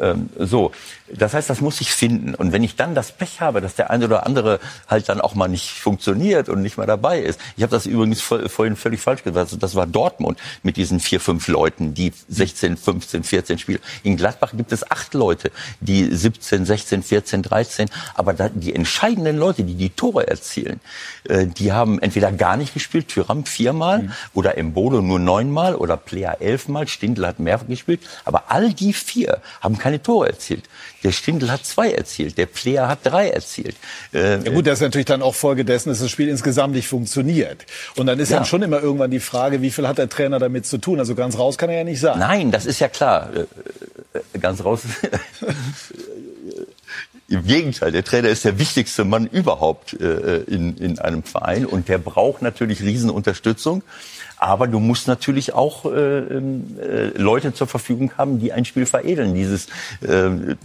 Ähm, 0.00 0.28
so, 0.38 0.72
das 1.12 1.34
heißt, 1.34 1.48
das 1.48 1.60
muss 1.60 1.80
ich 1.80 1.92
finden. 1.92 2.34
Und 2.34 2.52
wenn 2.52 2.64
ich 2.64 2.76
dann 2.76 2.94
das 2.94 3.12
Pech 3.12 3.40
habe, 3.40 3.60
dass 3.60 3.74
der 3.74 3.90
eine 3.90 4.06
oder 4.06 4.26
andere 4.26 4.60
halt 4.88 5.08
dann 5.08 5.20
auch 5.20 5.34
mal 5.34 5.48
nicht 5.48 5.70
funktioniert 5.70 6.48
und 6.48 6.62
nicht 6.62 6.76
mehr 6.78 6.86
dabei 6.86 7.20
ist. 7.20 7.40
Ich 7.56 7.62
habe 7.62 7.70
das 7.70 7.86
übrigens 7.86 8.20
vorhin 8.20 8.76
völlig 8.76 9.00
falsch 9.00 9.22
gesagt. 9.22 9.46
Also 9.46 9.56
das 9.56 9.74
war 9.74 9.86
Dortmund 9.86 10.38
mit 10.62 10.76
diesen 10.76 11.00
vier, 11.00 11.20
fünf 11.20 11.48
Leuten, 11.48 11.94
die 11.94 12.12
16, 12.28 12.76
15, 12.76 13.24
14 13.24 13.58
spielen. 13.58 13.78
In 14.02 14.16
Gladbach 14.16 14.52
gibt 14.56 14.72
es 14.72 14.90
acht 14.90 15.14
Leute, 15.14 15.50
die 15.80 16.04
17, 16.04 16.64
16, 16.64 17.02
14, 17.02 17.42
13. 17.42 17.88
Aber 18.14 18.32
die 18.32 18.74
entscheidenden 18.74 19.36
Leute, 19.36 19.64
die 19.64 19.74
die 19.74 19.90
Tore 19.90 20.26
erzielen, 20.26 20.80
äh, 21.28 21.46
die 21.46 21.72
haben 21.72 22.00
entweder 22.00 22.32
gar 22.32 22.56
nicht 22.56 22.74
gespielt, 22.74 23.08
Tyram 23.08 23.44
viermal 23.46 24.02
mhm. 24.02 24.12
oder 24.34 24.58
Embolo 24.58 25.00
nur 25.00 25.18
neunmal 25.18 25.74
oder 25.74 25.96
Player 25.96 26.38
elfmal, 26.40 26.88
Stindl 26.88 27.26
hat 27.26 27.38
mehr 27.38 27.56
gespielt. 27.68 28.00
Aber 28.24 28.44
all 28.48 28.72
die 28.72 28.92
vier 28.92 29.40
haben 29.60 29.78
keine 29.78 30.02
Tore 30.02 30.28
erzielt. 30.28 30.64
Der 31.04 31.12
Stindl 31.12 31.50
hat 31.50 31.64
zwei 31.64 31.92
erzielt, 31.92 32.38
der 32.38 32.46
Player 32.46 32.88
hat 32.88 33.00
drei 33.04 33.28
erzielt. 33.28 33.76
Äh, 34.12 34.42
ja 34.42 34.50
gut, 34.52 34.66
das 34.66 34.78
ist 34.78 34.82
natürlich 34.82 35.06
dann 35.06 35.22
auch 35.22 35.34
Folge 35.34 35.64
dessen, 35.64 35.90
dass 35.90 36.00
das 36.00 36.10
Spiel 36.10 36.28
insgesamt 36.28 36.74
nicht 36.74 36.88
funktioniert. 36.88 37.64
Und 37.96 38.06
dann 38.06 38.18
ist 38.18 38.30
ja. 38.30 38.38
dann 38.38 38.46
schon 38.46 38.62
immer 38.62 38.80
irgendwann 38.80 39.10
die 39.10 39.20
Frage, 39.20 39.62
wie 39.62 39.70
viel 39.70 39.86
hat 39.86 39.98
der 39.98 40.08
Trainer 40.08 40.38
damit 40.38 40.66
zu 40.66 40.78
tun? 40.78 40.98
Also 40.98 41.14
ganz 41.14 41.38
raus 41.38 41.58
kann 41.58 41.70
er 41.70 41.78
ja 41.78 41.84
nicht 41.84 42.00
sagen. 42.00 42.18
Nein, 42.20 42.50
das 42.50 42.66
ist 42.66 42.80
ja 42.80 42.88
klar. 42.88 43.30
Äh, 43.34 43.46
äh, 44.34 44.38
ganz 44.38 44.64
raus. 44.64 44.82
Im 47.28 47.44
Gegenteil, 47.44 47.90
der 47.90 48.04
Trainer 48.04 48.28
ist 48.28 48.44
der 48.44 48.60
wichtigste 48.60 49.04
Mann 49.04 49.26
überhaupt 49.26 49.94
äh, 50.00 50.42
in, 50.42 50.76
in 50.76 51.00
einem 51.00 51.24
Verein 51.24 51.66
und 51.66 51.88
der 51.88 51.98
braucht 51.98 52.40
natürlich 52.40 52.82
Riesenunterstützung. 52.82 53.82
Aber 54.38 54.66
du 54.66 54.80
musst 54.80 55.08
natürlich 55.08 55.54
auch 55.54 55.86
äh, 55.86 56.18
äh, 56.18 56.40
Leute 57.16 57.54
zur 57.54 57.66
Verfügung 57.66 58.12
haben, 58.18 58.38
die 58.38 58.52
ein 58.52 58.64
Spiel 58.64 58.84
veredeln. 58.84 59.34
Dieses, 59.34 59.66
äh, 60.02 60.56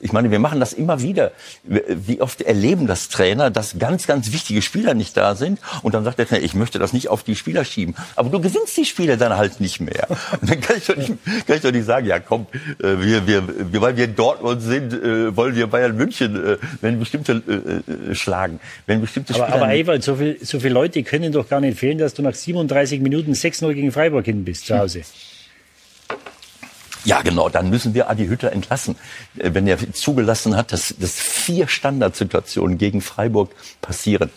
ich 0.00 0.12
meine, 0.12 0.30
wir 0.30 0.38
machen 0.38 0.60
das 0.60 0.72
immer 0.72 1.02
wieder. 1.02 1.32
Wie 1.64 2.20
oft 2.20 2.42
erleben 2.42 2.86
das 2.86 3.08
Trainer, 3.08 3.50
dass 3.50 3.78
ganz, 3.78 4.06
ganz 4.06 4.32
wichtige 4.32 4.62
Spieler 4.62 4.94
nicht 4.94 5.16
da 5.16 5.34
sind 5.34 5.58
und 5.82 5.94
dann 5.94 6.04
sagt 6.04 6.18
der 6.18 6.28
Trainer, 6.28 6.44
ich 6.44 6.54
möchte 6.54 6.78
das 6.78 6.92
nicht 6.92 7.08
auf 7.08 7.24
die 7.24 7.34
Spieler 7.34 7.64
schieben. 7.64 7.96
Aber 8.14 8.30
du 8.30 8.40
gewinnst 8.40 8.76
die 8.76 8.84
Spiele 8.84 9.16
dann 9.16 9.36
halt 9.36 9.60
nicht 9.60 9.80
mehr. 9.80 10.06
Und 10.40 10.50
dann 10.50 10.60
kann 10.60 10.76
ich 10.76 10.86
doch 10.86 10.96
nicht, 10.96 11.12
kann 11.46 11.56
ich 11.56 11.62
doch 11.62 11.72
nicht 11.72 11.86
sagen, 11.86 12.06
ja 12.06 12.18
komm, 12.18 12.46
äh, 12.78 12.98
wir, 12.98 13.26
wir, 13.26 13.72
wir, 13.72 13.80
weil 13.80 13.96
wir 13.96 14.06
Dortmund 14.06 14.62
sind, 14.62 14.92
äh, 14.92 15.34
wollen 15.36 15.54
wir 15.56 15.66
Bayern 15.66 15.96
München, 15.96 16.36
äh, 16.36 16.56
wenn 16.80 16.98
bestimmte 16.98 17.42
äh, 17.48 18.10
äh, 18.10 18.14
schlagen, 18.14 18.60
wenn 18.86 19.00
bestimmte 19.00 19.32
Spieler. 19.32 19.48
Aber, 19.48 19.64
aber 19.64 19.74
Ewald, 19.74 20.02
so 20.02 20.16
viele 20.16 20.36
so 20.42 20.60
viel 20.60 20.72
Leute 20.72 21.02
können 21.02 21.32
doch 21.32 21.48
gar 21.48 21.60
nicht 21.60 21.78
fehlen, 21.78 21.98
dass 21.98 22.14
du 22.14 22.22
nach 22.22 22.34
37 22.34 23.00
Minuten 23.00 23.15
Minuten 23.16 23.32
6-0 23.32 23.72
gegen 23.74 23.92
Freiburg 23.92 24.24
hin 24.26 24.44
bist 24.44 24.66
zu 24.66 24.78
Hause. 24.78 25.02
Ja, 27.04 27.22
genau. 27.22 27.48
Dann 27.48 27.70
müssen 27.70 27.94
wir 27.94 28.10
Adi 28.10 28.26
Hütter 28.26 28.52
entlassen. 28.52 28.96
Äh, 29.38 29.54
wenn 29.54 29.66
er 29.66 29.78
zugelassen 29.92 30.56
hat, 30.56 30.72
dass, 30.72 30.94
dass 30.98 31.14
vier 31.14 31.68
Standardsituationen 31.68 32.78
gegen 32.78 33.00
Freiburg 33.00 33.52
passieren. 33.80 34.30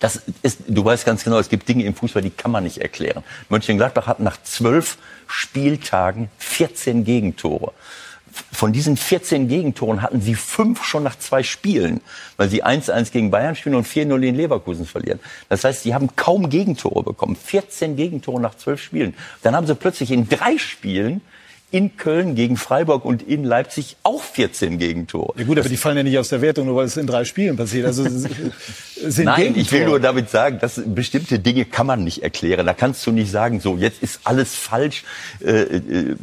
Das 0.00 0.22
ist, 0.42 0.60
du 0.68 0.84
weißt 0.84 1.06
ganz 1.06 1.24
genau, 1.24 1.38
es 1.38 1.48
gibt 1.48 1.68
Dinge 1.68 1.84
im 1.84 1.94
Fußball, 1.94 2.22
die 2.22 2.30
kann 2.30 2.50
man 2.50 2.64
nicht 2.64 2.78
erklären. 2.78 3.22
Mönchengladbach 3.48 4.06
hat 4.06 4.20
nach 4.20 4.42
zwölf 4.42 4.98
Spieltagen 5.26 6.28
14 6.38 7.04
Gegentore 7.04 7.72
von 8.52 8.72
diesen 8.72 8.96
14 8.96 9.48
Gegentoren 9.48 10.02
hatten 10.02 10.20
sie 10.20 10.34
fünf 10.34 10.84
schon 10.84 11.02
nach 11.02 11.18
zwei 11.18 11.42
Spielen, 11.42 12.00
weil 12.36 12.48
sie 12.48 12.64
1-1 12.64 13.12
gegen 13.12 13.30
Bayern 13.30 13.54
spielen 13.54 13.74
und 13.74 13.86
4-0 13.86 14.22
in 14.22 14.34
Leverkusen 14.34 14.86
verlieren. 14.86 15.20
Das 15.48 15.64
heißt, 15.64 15.82
sie 15.82 15.94
haben 15.94 16.14
kaum 16.16 16.48
Gegentore 16.48 17.02
bekommen. 17.02 17.36
14 17.36 17.96
Gegentore 17.96 18.40
nach 18.40 18.56
zwölf 18.56 18.82
Spielen. 18.82 19.14
Dann 19.42 19.54
haben 19.54 19.66
sie 19.66 19.74
plötzlich 19.74 20.10
in 20.10 20.28
drei 20.28 20.58
Spielen 20.58 21.20
in 21.76 21.98
Köln 21.98 22.34
gegen 22.36 22.56
Freiburg 22.56 23.04
und 23.04 23.20
in 23.20 23.44
Leipzig 23.44 23.98
auch 24.02 24.22
14 24.22 24.78
Gegentore. 24.78 25.34
Ja 25.36 25.44
gut, 25.44 25.58
aber 25.58 25.68
die 25.68 25.76
fallen 25.76 25.98
ja 25.98 26.02
nicht 26.02 26.16
aus 26.16 26.30
der 26.30 26.40
Wertung, 26.40 26.64
nur 26.64 26.76
weil 26.76 26.86
es 26.86 26.96
in 26.96 27.06
drei 27.06 27.26
Spielen 27.26 27.58
passiert. 27.58 27.84
Also 27.84 28.08
sind 28.08 29.26
Nein, 29.26 29.52
ich 29.56 29.70
will 29.72 29.84
nur 29.84 30.00
damit 30.00 30.30
sagen, 30.30 30.58
dass 30.58 30.80
bestimmte 30.86 31.38
Dinge 31.38 31.66
kann 31.66 31.86
man 31.86 32.02
nicht 32.02 32.22
erklären. 32.22 32.64
Da 32.64 32.72
kannst 32.72 33.06
du 33.06 33.12
nicht 33.12 33.30
sagen, 33.30 33.60
so 33.60 33.76
jetzt 33.76 34.02
ist 34.02 34.20
alles 34.24 34.54
falsch. 34.54 35.04
Äh, 35.44 35.50
äh, 35.50 36.16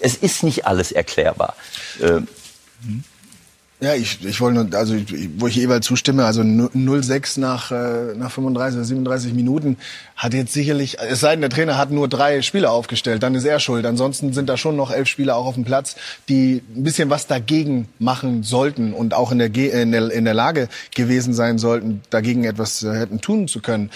es 0.00 0.16
ist 0.16 0.42
nicht 0.42 0.66
alles 0.66 0.92
erklärbar. 0.92 1.56
Äh, 2.02 2.20
mhm. 2.82 3.04
Ja, 3.78 3.94
ich, 3.94 4.24
ich 4.24 4.40
wollte 4.40 4.64
nur, 4.64 4.78
also 4.78 4.94
wo 5.36 5.48
ich 5.48 5.56
jeweils 5.56 5.84
zustimme, 5.84 6.24
also 6.24 6.40
0-6 6.40 7.38
nach, 7.38 7.70
äh, 7.70 8.14
nach 8.16 8.30
35 8.30 8.78
oder 8.78 8.86
37 8.86 9.34
Minuten 9.34 9.76
hat 10.16 10.32
jetzt 10.32 10.54
sicherlich, 10.54 10.96
es 10.98 11.20
sei 11.20 11.32
denn, 11.32 11.42
der 11.42 11.50
Trainer 11.50 11.76
hat 11.76 11.90
nur 11.90 12.08
drei 12.08 12.40
Spieler 12.40 12.72
aufgestellt, 12.72 13.22
dann 13.22 13.34
ist 13.34 13.44
er 13.44 13.60
schuld. 13.60 13.84
Ansonsten 13.84 14.32
sind 14.32 14.48
da 14.48 14.56
schon 14.56 14.76
noch 14.76 14.90
elf 14.90 15.08
Spieler 15.08 15.36
auch 15.36 15.44
auf 15.44 15.56
dem 15.56 15.66
Platz, 15.66 15.96
die 16.30 16.62
ein 16.74 16.84
bisschen 16.84 17.10
was 17.10 17.26
dagegen 17.26 17.86
machen 17.98 18.42
sollten 18.42 18.94
und 18.94 19.12
auch 19.12 19.30
in 19.30 19.38
der, 19.38 19.54
in 19.54 19.92
der, 19.92 20.10
in 20.10 20.24
der 20.24 20.34
Lage 20.34 20.68
gewesen 20.94 21.34
sein 21.34 21.58
sollten, 21.58 22.00
dagegen 22.08 22.44
etwas 22.44 22.82
äh, 22.82 22.94
hätten 22.94 23.20
tun 23.20 23.46
zu 23.46 23.60
können. 23.60 23.90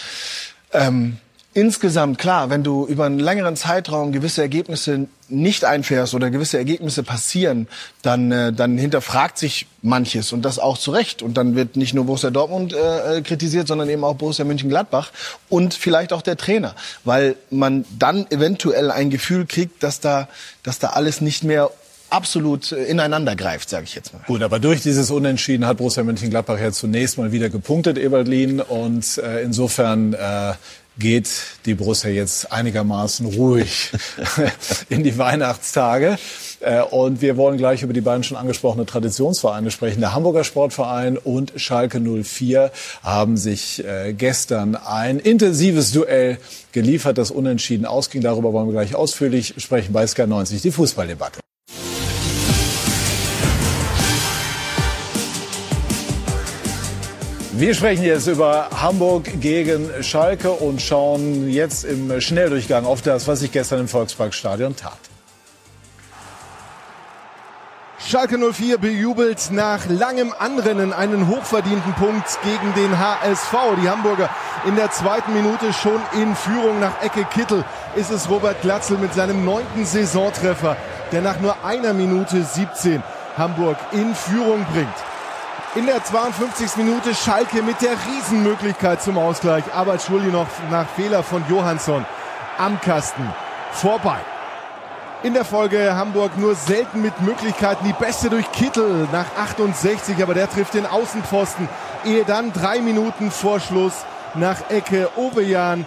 Ähm, 0.75 1.17
Insgesamt 1.53 2.19
klar, 2.19 2.49
wenn 2.49 2.63
du 2.63 2.87
über 2.87 3.07
einen 3.07 3.19
längeren 3.19 3.57
Zeitraum 3.57 4.13
gewisse 4.13 4.41
Ergebnisse 4.41 5.09
nicht 5.29 5.65
einfährst 5.65 6.15
oder 6.15 6.31
gewisse 6.31 6.59
Ergebnisse 6.59 7.03
passieren, 7.03 7.67
dann, 8.03 8.31
äh, 8.31 8.53
dann 8.53 8.79
hinterfragt 8.79 9.37
sich 9.37 9.67
manches 9.83 10.33
und 10.33 10.43
das 10.43 10.61
auch 10.61 10.79
zu 10.79 10.93
Recht. 10.93 11.23
Und 11.23 11.35
dann 11.35 11.57
wird 11.57 11.75
nicht 11.75 11.93
nur 11.93 12.05
Borussia 12.05 12.31
Dortmund 12.31 12.73
äh, 12.73 13.19
äh, 13.19 13.23
kritisiert, 13.23 13.67
sondern 13.67 13.89
eben 13.89 14.05
auch 14.05 14.15
Borussia 14.15 14.45
Mönchengladbach 14.45 15.11
und 15.49 15.75
vielleicht 15.75 16.13
auch 16.13 16.23
der 16.23 16.37
Trainer, 16.37 16.77
weil 17.03 17.35
man 17.51 17.85
dann 17.99 18.31
eventuell 18.31 18.93
ein 18.93 19.11
Gefühl 19.11 19.45
kriegt, 19.45 19.83
dass 19.83 19.99
da, 19.99 20.29
dass 20.63 20.79
da 20.79 20.91
alles 20.91 21.21
nicht 21.21 21.43
mehr 21.43 21.71
absolut 22.11 22.73
äh, 22.73 22.85
ineinander 22.85 23.37
greift, 23.37 23.71
sage 23.71 23.85
ich 23.85 23.95
jetzt 23.95 24.13
mal. 24.13 24.23
Gut, 24.27 24.43
aber 24.43 24.59
durch 24.59 24.83
dieses 24.83 25.11
Unentschieden 25.11 25.67
hat 25.67 25.79
Borussia 25.79 26.03
Mönchengladbach 26.05 26.59
ja 26.59 26.73
zunächst 26.73 27.19
mal 27.19 27.33
wieder 27.33 27.49
gepunktet, 27.49 27.99
Eberlin. 27.99 28.61
Und 28.61 29.19
äh, 29.19 29.43
insofern 29.43 30.13
äh, 30.13 30.53
geht 31.01 31.29
die 31.67 31.75
Borussia 31.75 32.11
jetzt 32.11 32.53
einigermaßen 32.53 33.27
ruhig 33.27 33.91
in 34.89 35.03
die 35.03 35.19
Weihnachtstage. 35.19 36.19
Äh, 36.61 36.83
und 36.83 37.21
wir 37.21 37.37
wollen 37.37 37.57
gleich 37.59 37.83
über 37.83 37.93
die 37.93 38.01
beiden 38.01 38.23
schon 38.23 38.37
angesprochenen 38.37 38.87
Traditionsvereine 38.87 39.73
sprechen. 39.73 40.01
Der 40.01 40.15
Hamburger 40.15 40.45
Sportverein 40.45 41.19
und 41.19 41.53
Schalke 41.57 42.01
04 42.01 42.71
haben 43.03 43.37
sich 43.37 43.85
äh, 43.85 44.13
gestern 44.13 44.77
ein 44.77 45.19
intensives 45.19 45.91
Duell 45.91 46.39
geliefert, 46.71 47.19
das 47.19 47.33
unentschieden 47.33 47.87
ausging. 47.87 48.21
Darüber 48.23 48.53
wollen 48.53 48.69
wir 48.69 48.73
gleich 48.73 48.95
ausführlich 48.95 49.55
sprechen 49.57 49.93
bei 49.93 50.07
Sky 50.07 50.27
90, 50.27 50.63
die 50.63 50.71
Fußballdebatte. 50.71 51.41
Wir 57.61 57.75
sprechen 57.75 58.05
jetzt 58.05 58.27
über 58.27 58.71
Hamburg 58.81 59.39
gegen 59.39 59.91
Schalke 60.03 60.51
und 60.51 60.81
schauen 60.81 61.47
jetzt 61.51 61.85
im 61.85 62.19
Schnelldurchgang 62.19 62.87
auf 62.87 63.03
das, 63.03 63.29
was 63.29 63.41
sich 63.41 63.53
gestern 63.53 63.81
im 63.81 63.89
Volksparkstadion 63.89 64.77
tat. 64.77 64.97
Schalke 67.99 68.39
04 68.39 68.79
bejubelt 68.79 69.51
nach 69.51 69.87
langem 69.91 70.33
Anrennen 70.39 70.95
einen 70.95 71.29
hochverdienten 71.29 71.93
Punkt 71.97 72.39
gegen 72.45 72.73
den 72.77 72.99
HSV. 72.99 73.53
Die 73.83 73.91
Hamburger 73.91 74.31
in 74.67 74.77
der 74.77 74.91
zweiten 74.91 75.35
Minute 75.35 75.75
schon 75.75 76.01
in 76.15 76.35
Führung 76.35 76.81
nach 76.81 77.03
Ecke 77.03 77.27
Kittel 77.27 77.63
ist 77.95 78.11
es 78.11 78.31
Robert 78.31 78.63
Glatzel 78.63 78.97
mit 78.97 79.13
seinem 79.13 79.45
neunten 79.45 79.85
Saisontreffer, 79.85 80.79
der 81.13 81.21
nach 81.21 81.39
nur 81.41 81.63
einer 81.63 81.93
Minute 81.93 82.43
17 82.43 83.03
Hamburg 83.37 83.77
in 83.93 84.15
Führung 84.15 84.65
bringt. 84.73 85.10
In 85.77 85.87
der 85.87 86.03
52. 86.03 86.79
Minute 86.79 87.15
Schalke 87.15 87.63
mit 87.63 87.81
der 87.81 87.93
Riesenmöglichkeit 87.93 89.01
zum 89.01 89.17
Ausgleich. 89.17 89.63
Aber 89.73 90.01
Schulli 90.01 90.33
noch 90.33 90.49
nach 90.69 90.89
Fehler 90.97 91.23
von 91.23 91.45
Johansson 91.49 92.05
am 92.59 92.81
Kasten 92.81 93.33
vorbei. 93.71 94.19
In 95.23 95.33
der 95.33 95.45
Folge 95.45 95.95
Hamburg 95.95 96.37
nur 96.37 96.57
selten 96.57 97.03
mit 97.03 97.21
Möglichkeiten. 97.21 97.85
Die 97.85 97.93
beste 97.93 98.31
durch 98.31 98.51
Kittel 98.51 99.07
nach 99.13 99.27
68, 99.39 100.21
aber 100.21 100.35
der 100.35 100.51
trifft 100.51 100.75
den 100.75 100.87
Außenpfosten. 100.87 101.69
Ehe 102.05 102.25
dann 102.25 102.53
drei 102.53 102.81
Minuten 102.81 103.31
vor 103.31 103.61
Schluss 103.61 103.95
nach 104.35 104.71
Ecke 104.71 105.09
Ovejan 105.15 105.87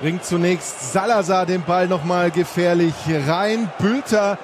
bringt 0.00 0.24
zunächst 0.24 0.94
Salazar 0.94 1.44
den 1.44 1.62
Ball 1.62 1.88
nochmal 1.88 2.30
gefährlich 2.30 2.94
rein. 3.26 3.70
Bülter 3.78 4.38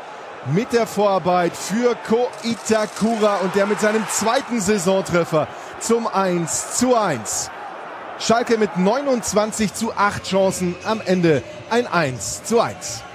mit 0.52 0.72
der 0.72 0.86
Vorarbeit 0.86 1.56
für 1.56 1.96
Ko 2.08 2.28
Itakura 2.42 3.36
und 3.36 3.54
der 3.54 3.66
mit 3.66 3.80
seinem 3.80 4.06
zweiten 4.08 4.60
Saisontreffer 4.60 5.48
zum 5.80 6.06
1 6.06 6.76
zu 6.76 6.94
1. 6.96 7.50
Schalke 8.18 8.56
mit 8.56 8.76
29 8.76 9.74
zu 9.74 9.92
8 9.94 10.24
Chancen 10.24 10.74
am 10.84 11.00
Ende 11.04 11.42
ein 11.70 11.86
1 11.86 12.44
zu 12.44 12.60
1. 12.60 13.05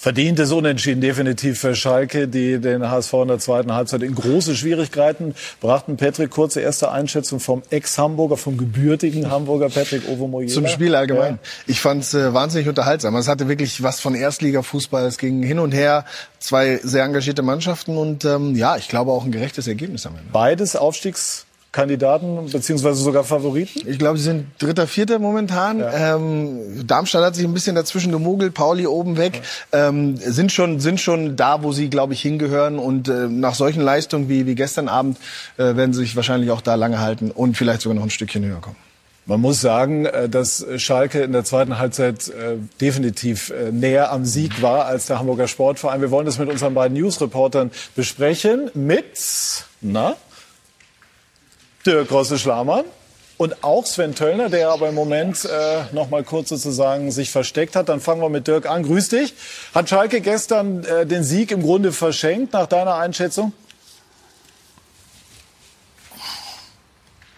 Verdientes 0.00 0.50
Unentschieden 0.50 1.02
definitiv 1.02 1.60
für 1.60 1.74
Schalke, 1.74 2.26
die 2.26 2.58
den 2.58 2.90
HSV 2.90 3.12
in 3.12 3.28
der 3.28 3.38
zweiten 3.38 3.74
Halbzeit 3.74 4.00
in 4.00 4.14
große 4.14 4.56
Schwierigkeiten 4.56 5.34
brachten. 5.60 5.98
Patrick, 5.98 6.30
kurze 6.30 6.62
erste 6.62 6.90
Einschätzung 6.90 7.38
vom 7.38 7.60
Ex-Hamburger, 7.68 8.38
vom 8.38 8.56
gebürtigen 8.56 9.30
Hamburger 9.30 9.68
Patrick 9.68 10.08
Ovomoyela. 10.08 10.54
Zum 10.54 10.66
Spiel 10.68 10.94
allgemein. 10.94 11.34
Ja. 11.34 11.38
Ich 11.66 11.82
fand 11.82 12.02
es 12.02 12.14
äh, 12.14 12.32
wahnsinnig 12.32 12.66
unterhaltsam. 12.66 13.14
Es 13.16 13.28
hatte 13.28 13.46
wirklich 13.46 13.82
was 13.82 14.00
von 14.00 14.14
Erstligafußball. 14.14 15.04
Es 15.04 15.18
ging 15.18 15.42
hin 15.42 15.58
und 15.58 15.72
her. 15.72 16.06
Zwei 16.38 16.80
sehr 16.82 17.04
engagierte 17.04 17.42
Mannschaften 17.42 17.98
und 17.98 18.24
ähm, 18.24 18.56
ja, 18.56 18.78
ich 18.78 18.88
glaube 18.88 19.10
auch 19.10 19.26
ein 19.26 19.32
gerechtes 19.32 19.68
Ergebnis 19.68 20.06
am 20.06 20.16
Ende. 20.16 20.30
Beides 20.32 20.76
Aufstiegs 20.76 21.44
Kandidaten 21.72 22.50
beziehungsweise 22.50 23.00
sogar 23.00 23.22
Favoriten? 23.22 23.88
Ich 23.88 23.98
glaube, 23.98 24.18
sie 24.18 24.24
sind 24.24 24.46
Dritter, 24.58 24.88
Vierter 24.88 25.18
momentan. 25.20 25.78
Ja. 25.78 26.16
Ähm, 26.16 26.86
Darmstadt 26.86 27.24
hat 27.24 27.36
sich 27.36 27.44
ein 27.44 27.54
bisschen 27.54 27.76
dazwischen 27.76 28.10
gemogelt, 28.10 28.54
Pauli 28.54 28.86
oben 28.86 29.16
weg. 29.16 29.40
Ja. 29.72 29.88
Ähm, 29.88 30.16
sind 30.16 30.50
schon 30.50 30.80
sind 30.80 31.00
schon 31.00 31.36
da, 31.36 31.62
wo 31.62 31.72
sie, 31.72 31.88
glaube 31.88 32.14
ich, 32.14 32.22
hingehören. 32.22 32.78
Und 32.78 33.08
äh, 33.08 33.28
nach 33.28 33.54
solchen 33.54 33.82
Leistungen 33.82 34.28
wie, 34.28 34.46
wie 34.46 34.56
gestern 34.56 34.88
Abend 34.88 35.18
äh, 35.58 35.76
werden 35.76 35.92
sie 35.92 36.00
sich 36.00 36.16
wahrscheinlich 36.16 36.50
auch 36.50 36.60
da 36.60 36.74
lange 36.74 36.98
halten 36.98 37.30
und 37.30 37.56
vielleicht 37.56 37.82
sogar 37.82 37.94
noch 37.94 38.02
ein 38.02 38.10
Stückchen 38.10 38.44
höher 38.44 38.60
kommen. 38.60 38.76
Man 39.26 39.40
muss 39.40 39.60
sagen, 39.60 40.06
äh, 40.06 40.28
dass 40.28 40.66
Schalke 40.78 41.22
in 41.22 41.30
der 41.30 41.44
zweiten 41.44 41.78
Halbzeit 41.78 42.26
äh, 42.30 42.56
definitiv 42.80 43.50
äh, 43.50 43.70
näher 43.70 44.10
am 44.10 44.24
Sieg 44.24 44.60
war 44.60 44.86
als 44.86 45.06
der 45.06 45.20
Hamburger 45.20 45.46
Sportverein. 45.46 46.00
Wir 46.00 46.10
wollen 46.10 46.26
das 46.26 46.40
mit 46.40 46.48
unseren 46.48 46.74
beiden 46.74 46.98
Newsreportern 46.98 47.70
besprechen. 47.94 48.72
Mit, 48.74 49.04
na, 49.80 50.16
Dirk 51.86 52.10
Rosse-Schlamann 52.10 52.84
und 53.38 53.64
auch 53.64 53.86
Sven 53.86 54.14
Töllner, 54.14 54.50
der 54.50 54.68
aber 54.68 54.90
im 54.90 54.94
Moment 54.94 55.46
äh, 55.46 55.82
noch 55.92 56.10
mal 56.10 56.22
kurz 56.22 56.50
sozusagen 56.50 57.10
sich 57.10 57.30
versteckt 57.30 57.74
hat. 57.74 57.88
Dann 57.88 58.00
fangen 58.00 58.20
wir 58.20 58.28
mit 58.28 58.46
Dirk 58.46 58.68
an. 58.68 58.82
Grüß 58.82 59.08
dich. 59.08 59.32
Hat 59.74 59.88
Schalke 59.88 60.20
gestern 60.20 60.84
äh, 60.84 61.06
den 61.06 61.24
Sieg 61.24 61.50
im 61.50 61.62
Grunde 61.62 61.92
verschenkt, 61.92 62.52
nach 62.52 62.66
deiner 62.66 62.96
Einschätzung? 62.96 63.54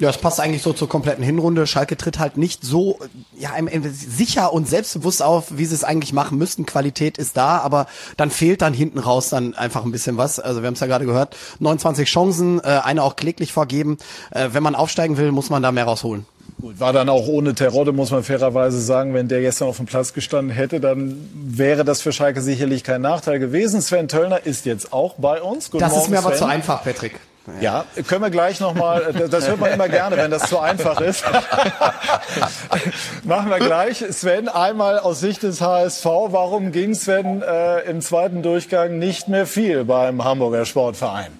Ja, 0.02 0.10
es 0.10 0.18
passt 0.18 0.40
eigentlich 0.40 0.62
so 0.62 0.72
zur 0.72 0.88
kompletten 0.88 1.22
Hinrunde. 1.22 1.64
Schalke 1.64 1.96
tritt 1.96 2.18
halt 2.18 2.36
nicht 2.36 2.64
so 2.64 2.98
ja, 3.38 3.50
sicher 3.92 4.52
und 4.52 4.68
selbstbewusst 4.68 5.22
auf, 5.22 5.56
wie 5.56 5.64
sie 5.64 5.76
es 5.76 5.84
eigentlich 5.84 6.12
machen 6.12 6.38
müssten. 6.38 6.66
Qualität 6.66 7.18
ist 7.18 7.36
da, 7.36 7.58
aber 7.58 7.86
dann 8.16 8.32
fehlt 8.32 8.62
dann 8.62 8.74
hinten 8.74 8.98
raus 8.98 9.28
dann 9.28 9.54
einfach 9.54 9.84
ein 9.84 9.92
bisschen 9.92 10.16
was. 10.16 10.40
Also 10.40 10.60
wir 10.60 10.66
haben 10.66 10.74
es 10.74 10.80
ja 10.80 10.88
gerade 10.88 11.06
gehört, 11.06 11.36
29 11.60 12.08
Chancen, 12.08 12.58
äh, 12.58 12.80
eine 12.82 13.04
auch 13.04 13.14
kläglich 13.14 13.52
vorgeben. 13.52 13.96
Äh, 14.32 14.48
wenn 14.50 14.64
man 14.64 14.74
aufsteigen 14.74 15.18
will, 15.18 15.30
muss 15.30 15.50
man 15.50 15.62
da 15.62 15.70
mehr 15.70 15.84
rausholen. 15.84 16.26
Gut, 16.60 16.80
war 16.80 16.92
dann 16.92 17.08
auch 17.08 17.28
ohne 17.28 17.54
Terodde, 17.54 17.92
muss 17.92 18.10
man 18.10 18.24
fairerweise 18.24 18.80
sagen. 18.80 19.14
Wenn 19.14 19.28
der 19.28 19.40
gestern 19.40 19.68
auf 19.68 19.76
dem 19.76 19.86
Platz 19.86 20.14
gestanden 20.14 20.52
hätte, 20.52 20.80
dann 20.80 21.30
wäre 21.32 21.84
das 21.84 22.02
für 22.02 22.10
Schalke 22.10 22.40
sicherlich 22.40 22.82
kein 22.82 23.02
Nachteil 23.02 23.38
gewesen. 23.38 23.80
Sven 23.80 24.08
Töllner 24.08 24.44
ist 24.44 24.66
jetzt 24.66 24.92
auch 24.92 25.14
bei 25.14 25.40
uns. 25.40 25.70
Guten 25.70 25.78
das 25.78 25.92
Morgen, 25.92 26.02
ist 26.02 26.10
mir 26.10 26.16
Sven. 26.16 26.26
aber 26.26 26.36
zu 26.36 26.44
einfach, 26.46 26.82
Patrick. 26.82 27.20
Ja, 27.60 27.84
können 28.06 28.22
wir 28.22 28.30
gleich 28.30 28.60
nochmal, 28.60 29.12
das 29.12 29.48
hört 29.48 29.58
man 29.58 29.72
immer 29.72 29.88
gerne, 29.88 30.16
wenn 30.16 30.30
das 30.30 30.48
zu 30.48 30.60
einfach 30.60 31.00
ist. 31.00 31.24
Machen 33.24 33.50
wir 33.50 33.58
gleich. 33.58 34.04
Sven, 34.10 34.48
einmal 34.48 35.00
aus 35.00 35.18
Sicht 35.18 35.42
des 35.42 35.60
HSV, 35.60 36.04
warum 36.04 36.70
ging 36.70 36.94
Sven 36.94 37.42
äh, 37.42 37.80
im 37.80 38.00
zweiten 38.00 38.42
Durchgang 38.42 38.98
nicht 38.98 39.26
mehr 39.26 39.46
viel 39.46 39.84
beim 39.84 40.22
Hamburger 40.22 40.64
Sportverein? 40.64 41.32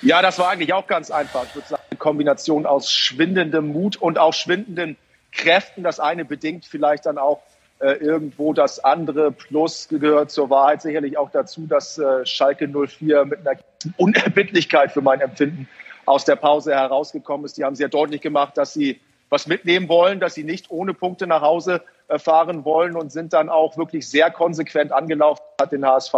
Ja, 0.00 0.22
das 0.22 0.38
war 0.38 0.48
eigentlich 0.48 0.72
auch 0.72 0.86
ganz 0.86 1.10
einfach. 1.10 1.44
Ich 1.44 1.54
würde 1.54 1.68
sagen, 1.68 1.82
eine 1.90 1.98
Kombination 1.98 2.64
aus 2.64 2.90
schwindendem 2.90 3.68
Mut 3.68 3.96
und 3.96 4.18
auch 4.18 4.32
schwindenden 4.32 4.96
Kräften. 5.32 5.82
Das 5.82 6.00
eine 6.00 6.24
bedingt 6.24 6.64
vielleicht 6.64 7.04
dann 7.04 7.18
auch 7.18 7.42
äh, 7.78 7.92
irgendwo 7.92 8.52
das 8.52 8.82
andere. 8.82 9.32
Plus 9.32 9.88
gehört 9.88 10.30
zur 10.30 10.50
Wahrheit 10.50 10.82
sicherlich 10.82 11.18
auch 11.18 11.30
dazu, 11.30 11.66
dass 11.66 11.98
äh, 11.98 12.24
Schalke 12.24 12.68
04 12.68 13.26
mit 13.26 13.46
einer 13.46 13.58
Unerbittlichkeit 13.96 14.92
für 14.92 15.02
mein 15.02 15.20
Empfinden 15.20 15.68
aus 16.04 16.24
der 16.24 16.36
Pause 16.36 16.74
herausgekommen 16.74 17.46
ist. 17.46 17.56
Die 17.56 17.64
haben 17.64 17.76
sehr 17.76 17.88
deutlich 17.88 18.20
gemacht, 18.20 18.56
dass 18.56 18.72
sie 18.72 19.00
was 19.28 19.46
mitnehmen 19.46 19.88
wollen, 19.88 20.20
dass 20.20 20.34
sie 20.34 20.44
nicht 20.44 20.70
ohne 20.70 20.92
Punkte 20.92 21.26
nach 21.26 21.40
Hause 21.40 21.82
äh, 22.08 22.18
fahren 22.18 22.64
wollen 22.64 22.96
und 22.96 23.10
sind 23.10 23.32
dann 23.32 23.48
auch 23.48 23.78
wirklich 23.78 24.06
sehr 24.08 24.30
konsequent 24.30 24.92
angelaufen, 24.92 25.42
hat 25.60 25.72
den 25.72 25.86
HSV 25.86 26.14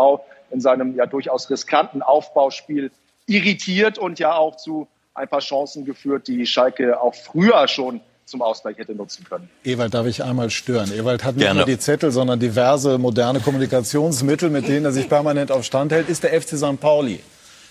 in 0.51 0.61
seinem 0.61 0.97
ja 0.97 1.07
durchaus 1.07 1.49
riskanten 1.49 2.03
Aufbauspiel 2.03 2.91
irritiert 3.27 3.99
und 3.99 4.19
ja 4.19 4.35
auch 4.35 4.57
zu 4.57 4.89
ein 5.15 5.29
paar 5.29 5.41
Chancen 5.41 5.85
geführt, 5.85 6.27
die 6.27 6.45
Schalke 6.45 7.01
auch 7.01 7.15
früher 7.15 7.69
schon 7.69 8.01
zum 8.25 8.43
Ausgleich 8.43 8.79
hätte 8.79 8.95
nutzen 8.95 9.25
können. 9.29 9.49
Ewald, 9.63 9.95
darf 9.95 10.07
ich 10.07 10.25
einmal 10.25 10.51
stören? 10.51 10.91
Ewald 10.93 11.25
hat 11.25 11.37
nicht 11.37 11.45
Gerne. 11.45 11.61
nur 11.61 11.67
die 11.67 11.79
Zettel, 11.79 12.11
sondern 12.11 12.41
diverse 12.41 12.99
moderne 12.99 13.41
Kommunikationsmittel, 13.41 14.51
mit 14.51 14.67
denen 14.67 14.87
er 14.87 14.93
sich 14.93 15.09
permanent 15.09 15.53
auf 15.53 15.65
Stand 15.65 15.93
hält, 15.93 16.09
ist 16.09 16.25
der 16.25 16.41
FC 16.41 16.57
St. 16.57 16.81
Pauli. 16.81 17.21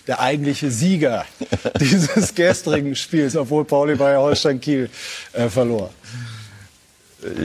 Der 0.08 0.20
eigentliche 0.20 0.70
Sieger 0.70 1.26
dieses 1.80 2.36
gestrigen 2.36 2.96
Spiels, 2.96 3.36
obwohl 3.36 3.64
Pauli 3.64 3.96
bei 3.96 4.18
Holstein 4.18 4.60
Kiel 4.60 4.90
äh, 5.32 5.48
verlor. 5.48 5.92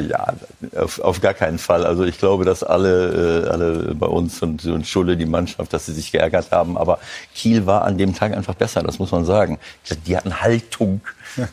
Ja, 0.08 0.34
auf, 0.76 0.98
auf 0.98 1.20
gar 1.20 1.34
keinen 1.34 1.58
Fall. 1.58 1.84
Also 1.84 2.04
ich 2.04 2.18
glaube, 2.18 2.44
dass 2.44 2.62
alle, 2.62 3.44
äh, 3.44 3.48
alle 3.48 3.94
bei 3.94 4.06
uns 4.06 4.42
und, 4.42 4.64
und 4.66 4.86
Schulle, 4.86 5.16
die 5.16 5.26
Mannschaft, 5.26 5.72
dass 5.72 5.86
sie 5.86 5.92
sich 5.92 6.10
geärgert 6.10 6.50
haben. 6.50 6.76
Aber 6.76 6.98
Kiel 7.34 7.66
war 7.66 7.82
an 7.84 7.96
dem 7.98 8.14
Tag 8.14 8.32
einfach 8.32 8.54
besser, 8.54 8.82
das 8.82 8.98
muss 8.98 9.12
man 9.12 9.24
sagen. 9.24 9.58
Die 10.06 10.16
hatten 10.16 10.40
Haltung. 10.40 11.00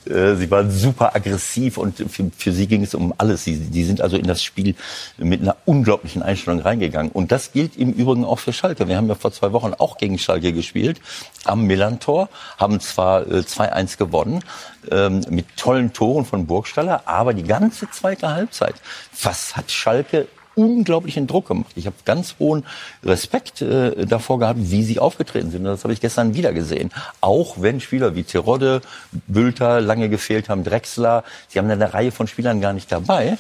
Äh, 0.06 0.36
sie 0.36 0.50
waren 0.52 0.72
super 0.72 1.16
aggressiv 1.16 1.78
und 1.78 1.98
für, 1.98 2.32
für 2.36 2.52
sie 2.52 2.68
ging 2.68 2.84
es 2.84 2.96
um 2.96 3.14
alles. 3.18 3.44
Sie, 3.44 3.58
die 3.58 3.84
sind 3.84 4.02
also 4.02 4.18
in 4.18 4.28
das 4.28 4.44
Spiel 4.44 4.76
mit 5.18 5.42
einer 5.42 5.56
unglaublichen 5.66 6.22
Einstellung 6.24 6.60
reingegangen. 6.60 7.12
Und 7.12 7.32
das 7.32 7.52
gilt 7.52 7.78
im 7.78 7.92
Übrigen 7.92 8.26
auch 8.26 8.40
für 8.40 8.54
Schalke. 8.54 8.88
Wir 8.88 8.98
haben 8.98 9.08
ja 9.08 9.16
vor 9.16 9.32
zwei 9.32 9.52
Wochen 9.52 9.74
auch 9.78 9.98
gegen 9.98 10.18
Schalke 10.18 10.54
gespielt 10.54 11.00
am 11.44 11.64
Millantor, 11.64 12.30
haben 12.58 12.80
zwar 12.80 13.28
äh, 13.28 13.40
2-1 13.40 13.98
gewonnen, 13.98 14.44
ähm, 14.92 15.22
mit 15.30 15.58
tollen 15.58 15.94
Toren 15.94 16.26
von 16.26 16.46
Burgstaller, 16.48 17.04
aber 17.06 17.34
die 17.34 17.44
ganze 17.44 17.90
zweite 17.90 18.30
Halbzeit, 18.30 18.76
was 19.22 19.56
hat 19.56 19.72
Schalke 19.72 20.28
unglaublichen 20.56 21.28
Druck 21.28 21.48
gemacht. 21.48 21.72
Ich 21.76 21.86
habe 21.86 21.96
ganz 22.06 22.36
hohen 22.40 22.66
Respekt 23.04 23.62
äh, 23.62 24.06
davor 24.06 24.40
gehabt, 24.40 24.60
wie 24.62 24.84
sie 24.84 25.00
aufgetreten 25.00 25.52
sind. 25.52 25.62
Und 25.62 25.68
das 25.68 25.84
habe 25.84 25.94
ich 25.94 26.02
gestern 26.02 26.34
wieder 26.34 26.54
gesehen. 26.54 26.92
Auch 27.22 27.62
wenn 27.62 27.80
Spieler 27.80 28.16
wie 28.16 28.24
Terodde, 28.24 28.82
Bülter 29.28 29.82
lange 29.82 30.10
gefehlt 30.10 30.50
haben, 30.50 30.64
Drexler, 30.64 31.24
sie 31.50 31.60
haben 31.60 31.70
eine 31.70 31.94
Reihe 31.94 32.12
von 32.12 32.28
Spielern 32.28 32.62
gar 32.62 32.74
nicht 32.74 32.92
dabei. 32.92 33.38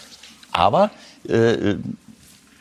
Aber 0.51 0.91
äh, 1.27 1.75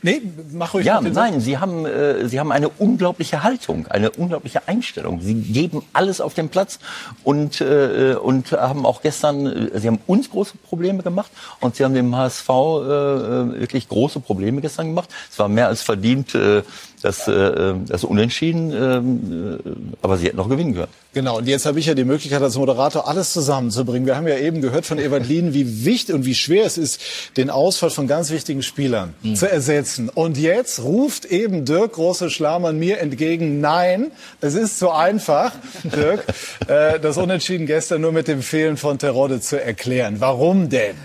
Nee, 0.05 0.21
mach 0.53 0.75
ruhig. 0.75 0.85
Ja, 0.85 1.01
nein, 1.01 1.41
Sie 1.41 1.57
haben, 1.57 1.87
äh, 1.87 2.29
Sie 2.29 2.39
haben 2.39 2.53
eine 2.53 2.69
unglaubliche 2.69 3.43
Haltung, 3.43 3.87
eine 3.87 4.11
unglaubliche 4.11 4.69
Einstellung. 4.69 5.23
Sie 5.23 5.33
geben 5.33 5.83
alles 5.95 6.21
auf 6.21 6.35
den 6.35 6.51
Platz 6.51 6.79
und, 7.23 7.63
äh, 7.63 8.15
und 8.23 8.53
haben 8.53 8.85
auch 8.85 9.01
gestern, 9.01 9.47
äh, 9.47 9.81
Sie 9.81 9.87
haben 9.87 10.01
uns 10.07 10.29
große 10.31 10.59
Probleme 10.59 11.03
gemacht 11.03 11.31
und 11.61 11.77
Sie 11.77 11.85
haben 11.85 11.95
dem 11.95 12.15
HSV 12.15 12.49
äh, 12.51 12.53
äh, 12.53 13.61
wirklich 13.61 13.89
große 13.89 14.21
Probleme 14.21 14.61
gestern 14.61 14.89
gemacht. 14.89 15.09
Es 15.31 15.39
war 15.39 15.49
mehr 15.49 15.69
als 15.69 15.81
verdient, 15.81 16.35
äh, 16.35 16.63
das, 17.05 17.29
äh, 17.29 17.75
das 17.87 18.03
Unentschieden, 18.03 18.73
äh, 18.73 19.59
aber 20.01 20.17
sie 20.17 20.27
hätten 20.27 20.39
noch 20.39 20.49
gewinnen 20.49 20.75
können. 20.75 20.89
Genau, 21.13 21.37
und 21.37 21.47
jetzt 21.47 21.67
habe 21.67 21.79
ich 21.79 21.87
ja 21.87 21.95
die 21.95 22.05
Möglichkeit, 22.05 22.41
als 22.41 22.57
Moderator 22.57 23.07
alles 23.07 23.33
zusammenzubringen. 23.35 24.07
Wir 24.07 24.17
haben 24.17 24.27
ja 24.27 24.39
eben 24.39 24.63
gehört 24.63 24.87
von 24.87 24.99
Evangeline, 24.99 25.53
wie 25.53 25.85
wichtig 25.85 26.15
und 26.15 26.25
wie 26.25 26.35
schwer 26.35 26.65
es 26.65 26.79
ist, 26.79 27.01
den 27.37 27.51
Ausfall 27.51 27.91
von 27.91 28.09
ganz 28.09 28.31
wichtigen 28.31 28.63
Spielern 28.63 29.13
mhm. 29.23 29.37
zu 29.37 29.51
ersetzen. 29.51 30.09
Und 30.09 30.39
jetzt 30.39 30.83
ruft 30.83 31.27
eben 31.27 31.67
Dirk 31.67 31.93
Große-Schlamann 31.93 32.79
mir 32.79 33.01
entgegen, 33.01 33.61
nein, 33.61 34.11
es 34.41 34.55
ist 34.55 34.79
zu 34.79 34.91
einfach, 34.91 35.53
Dirk, 35.85 36.25
äh, 36.69 36.99
das 36.99 37.19
Unentschieden 37.19 37.67
gestern 37.67 38.01
nur 38.01 38.13
mit 38.13 38.29
dem 38.29 38.41
Fehlen 38.41 38.79
von 38.79 38.99
Terodde 38.99 39.41
zu 39.41 39.63
erklären. 39.63 40.17
Warum 40.21 40.71
denn? 40.71 40.97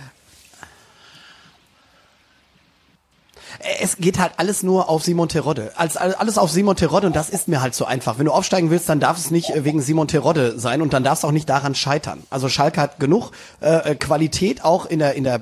Es 3.81 3.97
geht 3.97 4.19
halt 4.19 4.33
alles 4.37 4.63
nur 4.63 4.89
auf 4.89 5.03
Simon 5.03 5.27
Terodde. 5.27 5.71
Alles, 5.75 5.97
alles 5.97 6.37
auf 6.37 6.49
Simon 6.49 6.75
Terodde 6.75 7.07
und 7.07 7.15
das 7.15 7.29
ist 7.29 7.47
mir 7.47 7.61
halt 7.61 7.75
so 7.75 7.85
einfach. 7.85 8.17
Wenn 8.17 8.25
du 8.25 8.31
aufsteigen 8.31 8.69
willst, 8.69 8.87
dann 8.87 8.99
darf 8.99 9.17
es 9.17 9.31
nicht 9.31 9.49
äh, 9.49 9.65
wegen 9.65 9.81
Simon 9.81 10.07
Terodde 10.07 10.57
sein 10.59 10.81
und 10.81 10.93
dann 10.93 11.03
darf 11.03 11.19
es 11.19 11.25
auch 11.25 11.31
nicht 11.31 11.49
daran 11.49 11.75
scheitern. 11.75 12.23
Also 12.29 12.47
Schalke 12.49 12.79
hat 12.79 12.99
genug 12.99 13.31
äh, 13.59 13.95
Qualität 13.95 14.63
auch 14.63 14.85
in 14.85 14.99
der 14.99 15.15
in 15.15 15.23
der 15.23 15.41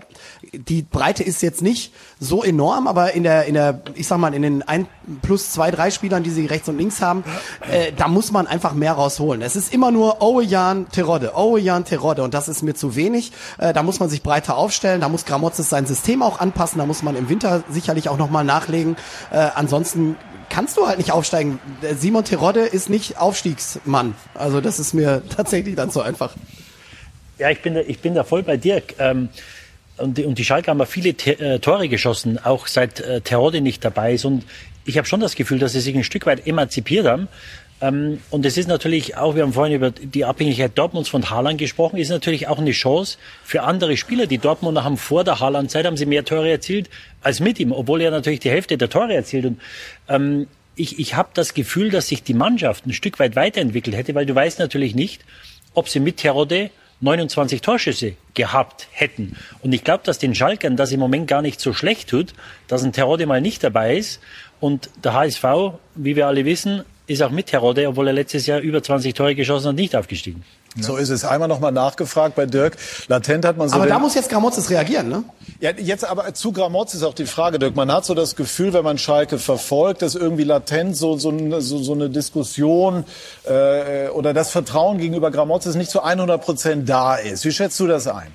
die 0.53 0.81
Breite 0.81 1.23
ist 1.23 1.41
jetzt 1.41 1.61
nicht 1.61 1.93
so 2.19 2.43
enorm, 2.43 2.87
aber 2.87 3.13
in 3.13 3.23
der 3.23 3.45
in 3.45 3.53
der 3.53 3.81
ich 3.95 4.07
sag 4.07 4.17
mal 4.17 4.33
in 4.33 4.41
den 4.41 4.63
ein 4.63 4.87
plus 5.21 5.51
zwei 5.51 5.71
drei 5.71 5.91
Spielern, 5.91 6.23
die 6.23 6.29
sie 6.29 6.45
rechts 6.45 6.67
und 6.69 6.77
links 6.77 7.01
haben, 7.01 7.23
äh, 7.69 7.91
da 7.95 8.07
muss 8.07 8.31
man 8.31 8.47
einfach 8.47 8.73
mehr 8.73 8.93
rausholen. 8.93 9.41
Es 9.41 9.55
ist 9.55 9.73
immer 9.73 9.91
nur 9.91 10.21
Owejan 10.21 10.89
Terodde, 10.89 11.35
Owejan 11.35 11.85
Terodde 11.85 12.23
und 12.23 12.33
das 12.33 12.47
ist 12.47 12.63
mir 12.63 12.73
zu 12.73 12.95
wenig. 12.95 13.31
Äh, 13.57 13.73
da 13.73 13.83
muss 13.83 13.99
man 13.99 14.09
sich 14.09 14.23
breiter 14.23 14.57
aufstellen, 14.57 15.01
da 15.01 15.09
muss 15.09 15.25
Gramozis 15.25 15.69
sein 15.69 15.85
System 15.85 16.21
auch 16.21 16.39
anpassen, 16.39 16.79
da 16.79 16.85
muss 16.85 17.03
man 17.03 17.15
im 17.15 17.29
Winter 17.29 17.63
sicherlich 17.69 18.09
auch 18.09 18.17
nochmal 18.17 18.43
nachlegen. 18.43 18.95
Äh, 19.31 19.47
ansonsten 19.55 20.15
kannst 20.49 20.77
du 20.77 20.87
halt 20.87 20.97
nicht 20.97 21.11
aufsteigen. 21.11 21.59
Simon 21.97 22.23
Terodde 22.23 22.61
ist 22.61 22.89
nicht 22.89 23.17
Aufstiegsmann. 23.17 24.15
Also 24.33 24.61
das 24.61 24.79
ist 24.79 24.93
mir 24.93 25.21
tatsächlich 25.35 25.75
dann 25.75 25.89
so 25.89 26.01
einfach. 26.01 26.35
Ja, 27.37 27.49
ich 27.49 27.61
bin 27.61 27.75
da, 27.75 27.81
ich 27.81 27.99
bin 27.99 28.15
da 28.15 28.23
voll 28.23 28.43
bei 28.43 28.57
Dirk. 28.57 28.95
Ähm, 28.97 29.29
und, 29.97 30.17
die, 30.17 30.25
und 30.25 30.37
die 30.37 30.45
Schalke 30.45 30.71
haben 30.71 30.79
ja 30.79 30.85
viele 30.85 31.09
äh, 31.09 31.59
Tore 31.59 31.89
geschossen, 31.89 32.39
auch 32.43 32.67
seit 32.67 32.99
äh, 32.99 33.21
Terodde 33.21 33.61
nicht 33.61 33.83
dabei 33.83 34.13
ist. 34.13 34.25
Und 34.25 34.43
ich 34.85 34.97
habe 34.97 35.07
schon 35.07 35.19
das 35.19 35.35
Gefühl, 35.35 35.59
dass 35.59 35.73
sie 35.73 35.81
sich 35.81 35.95
ein 35.95 36.03
Stück 36.03 36.25
weit 36.25 36.47
emanzipiert 36.47 37.05
haben. 37.05 37.27
Ähm, 37.79 38.19
und 38.29 38.45
es 38.45 38.57
ist 38.57 38.67
natürlich 38.67 39.17
auch, 39.17 39.35
wir 39.35 39.43
haben 39.43 39.53
vorhin 39.53 39.75
über 39.75 39.91
die 39.91 40.25
Abhängigkeit 40.25 40.71
Dortmunds 40.75 41.09
von 41.09 41.29
Haaland 41.29 41.59
gesprochen, 41.59 41.97
ist 41.97 42.09
natürlich 42.09 42.47
auch 42.47 42.57
eine 42.57 42.71
Chance 42.71 43.17
für 43.43 43.63
andere 43.63 43.97
Spieler. 43.97 44.25
Die 44.25 44.37
Dortmunder 44.39 44.83
haben 44.83 44.97
vor 44.97 45.23
der 45.23 45.39
Haaland-Zeit 45.39 45.85
haben 45.85 45.97
sie 45.97 46.05
mehr 46.05 46.25
Tore 46.25 46.49
erzielt 46.49 46.89
als 47.21 47.39
mit 47.39 47.59
ihm, 47.59 47.71
obwohl 47.71 48.01
er 48.01 48.11
natürlich 48.11 48.39
die 48.39 48.49
Hälfte 48.49 48.77
der 48.77 48.89
Tore 48.89 49.13
erzielt. 49.13 49.45
Und 49.45 49.61
ähm, 50.09 50.47
ich, 50.75 50.99
ich 50.99 51.15
habe 51.15 51.29
das 51.33 51.53
Gefühl, 51.53 51.89
dass 51.89 52.07
sich 52.07 52.23
die 52.23 52.33
Mannschaft 52.33 52.85
ein 52.85 52.93
Stück 52.93 53.19
weit 53.19 53.35
weiterentwickelt 53.35 53.95
hätte, 53.95 54.15
weil 54.15 54.25
du 54.25 54.33
weißt 54.33 54.59
natürlich 54.59 54.95
nicht, 54.95 55.23
ob 55.73 55.89
sie 55.89 55.99
mit 55.99 56.17
Terodde 56.17 56.71
29 56.99 57.61
Torschüsse 57.61 58.13
gehabt 58.33 58.87
hätten. 58.91 59.35
Und 59.61 59.73
ich 59.73 59.83
glaube, 59.83 60.03
dass 60.03 60.17
den 60.17 60.33
Schalkern 60.33 60.77
das 60.77 60.91
im 60.91 60.99
Moment 60.99 61.27
gar 61.27 61.41
nicht 61.41 61.59
so 61.59 61.73
schlecht 61.73 62.09
tut, 62.09 62.33
dass 62.67 62.83
ein 62.83 62.93
Terodde 62.93 63.25
mal 63.25 63.41
nicht 63.41 63.63
dabei 63.63 63.97
ist. 63.97 64.19
Und 64.59 64.89
der 65.03 65.13
HSV, 65.13 65.43
wie 65.95 66.15
wir 66.15 66.27
alle 66.27 66.45
wissen, 66.45 66.83
ist 67.05 67.21
auch 67.21 67.31
mit 67.31 67.47
Terodde, 67.47 67.87
obwohl 67.87 68.07
er 68.07 68.13
letztes 68.13 68.47
Jahr 68.47 68.59
über 68.59 68.81
20 68.81 69.13
Tore 69.13 69.35
geschossen 69.35 69.69
hat, 69.69 69.75
nicht 69.75 69.95
aufgestiegen. 69.95 70.43
So 70.79 70.97
ist 70.97 71.09
es. 71.09 71.25
Einmal 71.25 71.47
noch 71.47 71.59
mal 71.59 71.71
nachgefragt 71.71 72.35
bei 72.35 72.45
Dirk. 72.45 72.77
Latent 73.07 73.45
hat 73.45 73.57
man 73.57 73.69
so. 73.69 73.75
Aber 73.75 73.87
da 73.87 73.99
muss 73.99 74.15
jetzt 74.15 74.29
Gramozis 74.29 74.69
reagieren, 74.69 75.09
ne? 75.09 75.23
Ja, 75.59 75.71
jetzt 75.71 76.05
aber 76.05 76.33
zu 76.33 76.51
Gramozis 76.51 77.03
auch 77.03 77.13
die 77.13 77.25
Frage, 77.25 77.59
Dirk. 77.59 77.75
Man 77.75 77.91
hat 77.91 78.05
so 78.05 78.13
das 78.13 78.35
Gefühl, 78.35 78.73
wenn 78.73 78.83
man 78.83 78.97
Schalke 78.97 79.39
verfolgt, 79.39 80.01
dass 80.01 80.15
irgendwie 80.15 80.43
latent 80.43 80.95
so, 80.95 81.17
so, 81.17 81.33
so, 81.59 81.77
so 81.79 81.93
eine 81.93 82.09
Diskussion 82.09 83.05
äh, 83.45 84.09
oder 84.09 84.33
das 84.33 84.51
Vertrauen 84.51 84.97
gegenüber 84.97 85.31
Gramozis 85.31 85.75
nicht 85.75 85.89
zu 85.89 86.03
100 86.03 86.41
Prozent 86.41 86.89
da 86.89 87.15
ist. 87.15 87.45
Wie 87.45 87.51
schätzt 87.51 87.79
du 87.79 87.87
das 87.87 88.07
ein? 88.07 88.31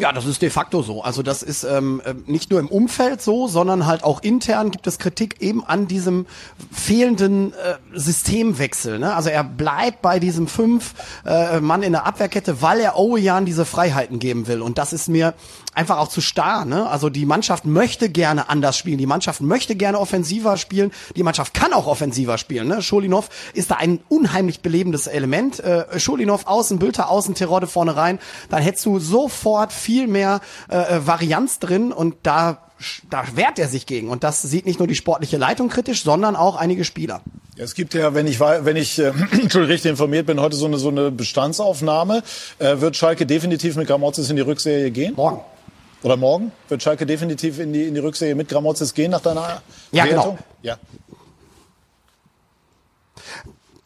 Ja, 0.00 0.12
das 0.12 0.24
ist 0.24 0.40
de 0.40 0.48
facto 0.48 0.82
so. 0.82 1.02
Also 1.02 1.22
das 1.22 1.42
ist 1.42 1.64
ähm, 1.64 2.00
ähm, 2.06 2.24
nicht 2.26 2.50
nur 2.50 2.58
im 2.58 2.68
Umfeld 2.68 3.20
so, 3.20 3.48
sondern 3.48 3.86
halt 3.86 4.02
auch 4.02 4.22
intern 4.22 4.70
gibt 4.70 4.86
es 4.86 4.98
Kritik 4.98 5.36
eben 5.40 5.62
an 5.62 5.88
diesem 5.88 6.26
fehlenden 6.72 7.52
äh, 7.52 7.74
Systemwechsel. 7.92 8.98
Ne? 8.98 9.14
Also 9.14 9.28
er 9.28 9.44
bleibt 9.44 10.00
bei 10.00 10.18
diesem 10.18 10.48
fünf 10.48 10.94
äh, 11.26 11.60
Mann 11.60 11.82
in 11.82 11.92
der 11.92 12.06
Abwehrkette, 12.06 12.62
weil 12.62 12.80
er 12.80 12.96
Owejan 12.96 13.44
diese 13.44 13.66
Freiheiten 13.66 14.18
geben 14.18 14.46
will. 14.46 14.62
Und 14.62 14.78
das 14.78 14.94
ist 14.94 15.08
mir 15.08 15.34
einfach 15.74 15.98
auch 15.98 16.08
zu 16.08 16.20
starr. 16.20 16.64
Ne? 16.64 16.88
Also 16.88 17.10
die 17.10 17.26
Mannschaft 17.26 17.64
möchte 17.64 18.08
gerne 18.08 18.48
anders 18.48 18.76
spielen. 18.76 18.98
Die 18.98 19.06
Mannschaft 19.06 19.40
möchte 19.40 19.76
gerne 19.76 19.98
offensiver 19.98 20.56
spielen. 20.56 20.90
Die 21.16 21.22
Mannschaft 21.22 21.54
kann 21.54 21.72
auch 21.72 21.86
offensiver 21.86 22.38
spielen. 22.38 22.68
Ne? 22.68 22.82
Scholinov 22.82 23.28
ist 23.54 23.70
da 23.70 23.76
ein 23.76 24.00
unheimlich 24.08 24.60
belebendes 24.60 25.06
Element. 25.06 25.60
Äh, 25.60 25.98
Scholinov 25.98 26.46
außen, 26.46 26.78
Bülter 26.78 27.08
außen, 27.08 27.34
Terodde 27.34 27.66
vorne 27.66 27.96
rein. 27.96 28.18
Dann 28.48 28.62
hättest 28.62 28.86
du 28.86 28.98
sofort 28.98 29.72
viel 29.72 30.06
mehr 30.06 30.40
äh, 30.68 30.76
äh, 30.76 31.06
Varianz 31.06 31.58
drin 31.58 31.92
und 31.92 32.16
da 32.22 32.58
da 33.10 33.24
wehrt 33.34 33.58
er 33.58 33.68
sich 33.68 33.84
gegen. 33.84 34.08
Und 34.08 34.24
das 34.24 34.40
sieht 34.40 34.64
nicht 34.64 34.78
nur 34.78 34.88
die 34.88 34.94
sportliche 34.94 35.36
Leitung 35.36 35.68
kritisch, 35.68 36.02
sondern 36.02 36.34
auch 36.34 36.56
einige 36.56 36.84
Spieler. 36.84 37.20
Es 37.58 37.74
gibt 37.74 37.92
ja, 37.92 38.14
wenn 38.14 38.26
ich, 38.26 38.40
wenn 38.40 38.76
ich 38.76 38.98
äh, 38.98 39.08
richtig 39.54 39.90
informiert 39.90 40.26
bin, 40.26 40.40
heute 40.40 40.56
so 40.56 40.64
eine, 40.64 40.78
so 40.78 40.88
eine 40.88 41.10
Bestandsaufnahme. 41.10 42.22
Äh, 42.58 42.80
wird 42.80 42.96
Schalke 42.96 43.26
definitiv 43.26 43.76
mit 43.76 43.86
Gramozis 43.86 44.30
in 44.30 44.36
die 44.36 44.42
Rückserie 44.42 44.90
gehen? 44.90 45.14
Morgen. 45.14 45.40
Oder 46.02 46.16
morgen? 46.16 46.52
Wird 46.68 46.82
Schalke 46.82 47.04
definitiv 47.04 47.58
in 47.58 47.72
die, 47.72 47.84
in 47.84 47.94
die 47.94 48.00
Rückserie 48.00 48.34
mit 48.34 48.48
Gramozis 48.48 48.94
gehen 48.94 49.10
nach 49.10 49.20
deiner 49.20 49.62
ja, 49.92 50.04
Wertung? 50.04 50.36
Genau. 50.36 50.38
Ja, 50.62 50.78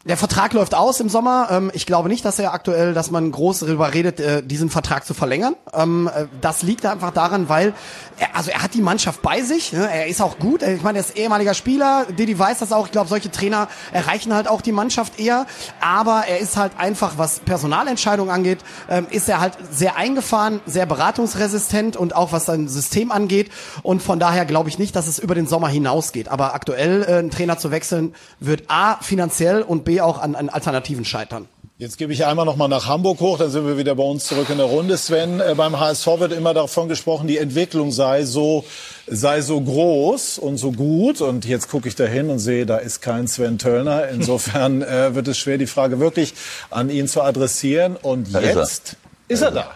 Der 0.07 0.17
Vertrag 0.17 0.53
läuft 0.53 0.75
aus 0.75 0.99
im 0.99 1.09
Sommer. 1.09 1.47
Ähm, 1.49 1.71
ich 1.73 1.87
glaube 1.87 2.09
nicht, 2.09 2.23
dass 2.25 2.37
er 2.37 2.53
aktuell, 2.53 2.93
dass 2.93 3.09
man 3.09 3.31
groß 3.31 3.61
darüber 3.61 3.91
redet, 3.91 4.19
äh, 4.19 4.43
diesen 4.43 4.69
Vertrag 4.69 5.03
zu 5.03 5.15
verlängern. 5.15 5.55
Ähm, 5.73 6.07
äh, 6.15 6.27
das 6.41 6.61
liegt 6.61 6.85
einfach 6.85 7.09
daran, 7.09 7.49
weil 7.49 7.73
er, 8.19 8.35
also 8.35 8.51
er 8.51 8.61
hat 8.61 8.75
die 8.75 8.83
Mannschaft 8.83 9.23
bei 9.23 9.41
sich. 9.41 9.73
Ne? 9.73 9.89
Er 9.91 10.05
ist 10.05 10.21
auch 10.21 10.37
gut. 10.37 10.61
Ich 10.61 10.83
meine, 10.83 10.99
er 10.99 11.05
ist 11.05 11.17
ehemaliger 11.17 11.55
Spieler. 11.55 12.05
Didi 12.05 12.37
weiß 12.37 12.59
das 12.59 12.71
auch. 12.71 12.85
Ich 12.85 12.91
glaube, 12.91 13.09
solche 13.09 13.31
Trainer 13.31 13.67
erreichen 13.91 14.31
halt 14.31 14.47
auch 14.47 14.61
die 14.61 14.73
Mannschaft 14.73 15.19
eher. 15.19 15.47
Aber 15.81 16.25
er 16.27 16.37
ist 16.37 16.55
halt 16.55 16.73
einfach, 16.77 17.13
was 17.17 17.39
Personalentscheidungen 17.39 18.31
angeht, 18.31 18.59
ähm, 18.87 19.07
ist 19.09 19.27
er 19.27 19.39
halt 19.39 19.53
sehr 19.71 19.95
eingefahren, 19.95 20.61
sehr 20.67 20.85
beratungsresistent 20.85 21.97
und 21.97 22.15
auch 22.15 22.31
was 22.31 22.45
sein 22.45 22.67
System 22.67 23.11
angeht. 23.11 23.49
Und 23.81 24.03
von 24.03 24.19
daher 24.19 24.45
glaube 24.45 24.69
ich 24.69 24.77
nicht, 24.77 24.95
dass 24.95 25.07
es 25.07 25.17
über 25.17 25.33
den 25.33 25.47
Sommer 25.47 25.69
hinausgeht. 25.69 26.27
Aber 26.27 26.53
aktuell 26.53 27.01
äh, 27.01 27.13
einen 27.15 27.31
Trainer 27.31 27.57
zu 27.57 27.71
wechseln, 27.71 28.13
wird 28.39 28.65
A 28.67 28.97
finanziell 29.01 29.63
und 29.63 29.83
B 29.83 29.94
auch 30.01 30.19
an, 30.19 30.35
an 30.35 30.49
Alternativen 30.49 31.05
scheitern. 31.05 31.47
Jetzt 31.77 31.97
gebe 31.97 32.13
ich 32.13 32.25
einmal 32.25 32.45
noch 32.45 32.55
mal 32.55 32.69
nach 32.69 32.87
Hamburg 32.87 33.19
hoch, 33.19 33.37
dann 33.37 33.49
sind 33.51 33.67
wir 33.67 33.77
wieder 33.77 33.95
bei 33.95 34.03
uns 34.03 34.23
zurück 34.27 34.49
in 34.49 34.57
der 34.57 34.65
Runde. 34.67 34.97
Sven, 34.97 35.41
äh, 35.41 35.55
beim 35.57 35.77
HSV 35.77 36.07
wird 36.19 36.31
immer 36.31 36.53
davon 36.53 36.87
gesprochen, 36.87 37.27
die 37.27 37.37
Entwicklung 37.37 37.91
sei 37.91 38.23
so, 38.23 38.63
sei 39.07 39.41
so 39.41 39.59
groß 39.59 40.37
und 40.39 40.55
so 40.55 40.71
gut. 40.71 41.19
Und 41.19 41.43
jetzt 41.43 41.69
gucke 41.69 41.89
ich 41.89 41.95
da 41.95 42.05
hin 42.05 42.29
und 42.29 42.39
sehe, 42.39 42.65
da 42.65 42.77
ist 42.77 43.01
kein 43.01 43.27
Sven 43.27 43.57
Töllner. 43.57 44.07
Insofern 44.13 44.83
äh, 44.83 45.15
wird 45.15 45.27
es 45.27 45.37
schwer, 45.37 45.57
die 45.57 45.67
Frage 45.67 45.99
wirklich 45.99 46.33
an 46.69 46.89
ihn 46.89 47.09
zu 47.09 47.21
adressieren. 47.21 47.97
Und 48.01 48.33
Da 48.33 48.39
ist 48.39 48.55
er. 48.55 48.61
jetzt 48.61 48.95
ist 49.27 49.41
er 49.41 49.51
da. 49.51 49.71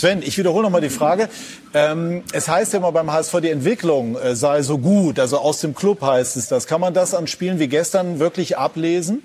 Sven, 0.00 0.22
ich 0.22 0.38
wiederhole 0.38 0.62
noch 0.62 0.70
mal 0.70 0.80
die 0.80 0.88
Frage. 0.88 1.28
Ähm, 1.74 2.24
es 2.32 2.48
heißt 2.48 2.72
ja 2.72 2.78
immer 2.78 2.90
beim 2.90 3.12
HSV, 3.12 3.40
die 3.42 3.50
Entwicklung 3.50 4.16
äh, 4.16 4.34
sei 4.34 4.62
so 4.62 4.78
gut. 4.78 5.18
Also 5.18 5.38
aus 5.38 5.60
dem 5.60 5.74
Club 5.74 6.00
heißt 6.00 6.38
es 6.38 6.48
das. 6.48 6.66
Kann 6.66 6.80
man 6.80 6.94
das 6.94 7.14
an 7.14 7.26
Spielen 7.26 7.58
wie 7.58 7.68
gestern 7.68 8.18
wirklich 8.18 8.56
ablesen? 8.56 9.22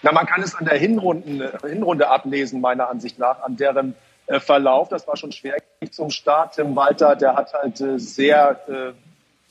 Na, 0.00 0.12
man 0.12 0.24
kann 0.24 0.42
es 0.42 0.54
an 0.54 0.64
der 0.64 0.78
Hinrunden, 0.78 1.42
äh, 1.42 1.50
Hinrunde 1.68 2.08
ablesen, 2.08 2.62
meiner 2.62 2.88
Ansicht 2.88 3.18
nach, 3.18 3.42
an 3.42 3.58
deren 3.58 3.94
äh, 4.26 4.40
Verlauf. 4.40 4.88
Das 4.88 5.06
war 5.06 5.18
schon 5.18 5.32
schwer 5.32 5.56
zum 5.90 6.08
Start. 6.08 6.54
Tim 6.54 6.74
Walter, 6.74 7.16
der 7.16 7.36
hat 7.36 7.52
halt 7.52 7.82
äh, 7.82 7.98
sehr 7.98 8.60
äh, 8.66 8.92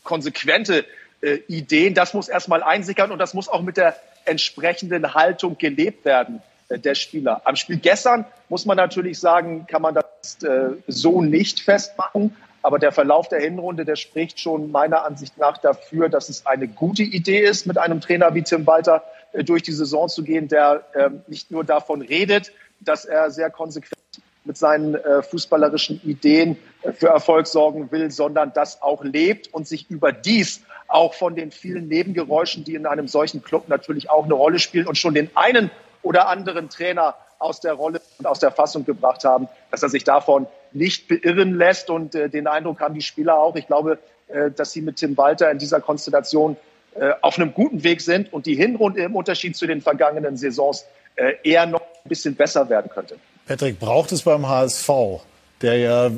konsequente 0.03 0.86
äh, 1.21 1.36
Ideen. 1.47 1.93
Das 1.93 2.15
muss 2.15 2.29
erstmal 2.29 2.63
einsickern 2.63 3.11
und 3.11 3.19
das 3.19 3.36
muss 3.36 3.47
auch 3.47 3.61
mit 3.61 3.77
der 3.77 3.95
entsprechenden 4.25 5.13
Haltung 5.13 5.59
gelebt 5.59 6.03
werden 6.03 6.41
der 6.80 6.95
Spieler. 6.95 7.41
Am 7.45 7.55
Spiel 7.55 7.78
gestern 7.78 8.26
muss 8.49 8.65
man 8.65 8.78
natürlich 8.78 9.19
sagen, 9.19 9.65
kann 9.67 9.82
man 9.82 9.95
das 9.95 10.43
äh, 10.43 10.72
so 10.88 11.22
nicht 11.22 11.61
festmachen. 11.61 12.36
Aber 12.63 12.78
der 12.78 12.91
Verlauf 12.91 13.28
der 13.28 13.39
Hinrunde, 13.39 13.86
der 13.86 13.95
spricht 13.95 14.39
schon 14.39 14.72
meiner 14.72 15.03
Ansicht 15.03 15.38
nach 15.38 15.57
dafür, 15.57 16.09
dass 16.09 16.30
es 16.30 16.45
eine 16.45 16.67
gute 16.67 17.01
Idee 17.01 17.39
ist, 17.39 17.65
mit 17.65 17.78
einem 17.78 18.01
Trainer 18.01 18.36
wie 18.36 18.43
Tim 18.43 18.67
Walter 18.67 19.03
äh, 19.34 19.43
durch 19.43 19.63
die 19.63 19.72
Saison 19.72 20.09
zu 20.09 20.24
gehen, 20.24 20.47
der 20.47 20.84
ähm, 20.93 21.22
nicht 21.28 21.49
nur 21.49 21.63
davon 21.63 22.01
redet, 22.01 22.51
dass 22.80 23.05
er 23.05 23.32
sehr 23.32 23.49
konsequent 23.49 23.97
mit 24.43 24.57
seinen 24.57 24.95
äh, 24.95 25.22
fußballerischen 25.22 26.01
Ideen 26.03 26.57
äh, 26.84 26.91
für 26.91 27.07
Erfolg 27.07 27.47
sorgen 27.47 27.91
will, 27.91 28.11
sondern 28.11 28.53
das 28.53 28.82
auch 28.82 29.03
lebt 29.03 29.53
und 29.53 29.67
sich 29.67 29.89
überdies 29.89 30.61
auch 30.88 31.13
von 31.13 31.36
den 31.36 31.51
vielen 31.51 31.88
Nebengeräuschen, 31.88 32.63
die 32.63 32.76
in 32.76 32.86
einem 32.86 33.07
solchen 33.07 33.41
Club 33.43 33.69
natürlich 33.69 34.09
auch 34.09 34.26
eine 34.26 34.34
Rolle 34.34 34.59
spielen 34.59 34.88
und 34.88 34.97
schon 34.97 35.13
den 35.13 35.30
einen 35.36 35.72
oder 36.04 36.28
anderen 36.28 36.70
Trainer 36.70 37.16
aus 37.39 37.60
der 37.60 37.74
Rolle 37.74 38.02
und 38.20 38.26
aus 38.26 38.39
der 38.39 38.52
Fassung 38.52 38.86
gebracht 38.86 39.24
haben, 39.24 39.47
dass 39.72 39.84
er 39.84 39.89
sich 39.89 40.04
davon 40.04 40.47
nicht 40.74 41.08
beirren 41.08 41.56
lässt. 41.56 41.89
Und 41.89 42.16
äh, 42.16 42.30
den 42.30 42.47
Eindruck 42.47 42.80
haben 42.80 42.93
die 42.93 43.02
Spieler 43.02 43.39
auch. 43.39 43.56
Ich 43.56 43.68
glaube, 43.68 43.99
äh, 44.28 44.52
dass 44.52 44.72
sie 44.72 44.82
mit 44.82 44.97
Tim 44.97 45.18
Walter 45.18 45.49
in 45.52 45.58
dieser 45.58 45.82
Konstellation 45.82 46.56
äh, 46.95 47.12
auf 47.22 47.38
einem 47.38 47.54
guten 47.54 47.84
Weg 47.84 48.02
sind 48.02 48.32
und 48.32 48.45
die 48.45 48.56
Hinrunde 48.56 49.02
im 49.02 49.16
Unterschied 49.16 49.56
zu 49.56 49.66
den 49.66 49.82
vergangenen 49.82 50.38
Saisons 50.38 50.86
äh, 51.16 51.34
eher 51.43 51.66
noch 51.66 51.82
ein 51.82 52.10
bisschen 52.10 52.36
besser 52.36 52.70
werden 52.70 52.91
könnte. 52.93 53.16
Patrick, 53.47 53.80
braucht 53.80 54.12
es 54.12 54.24
beim 54.24 54.47
HSV, 54.47 54.89
der 55.62 55.78
ja 55.78 56.08
äh, 56.08 56.12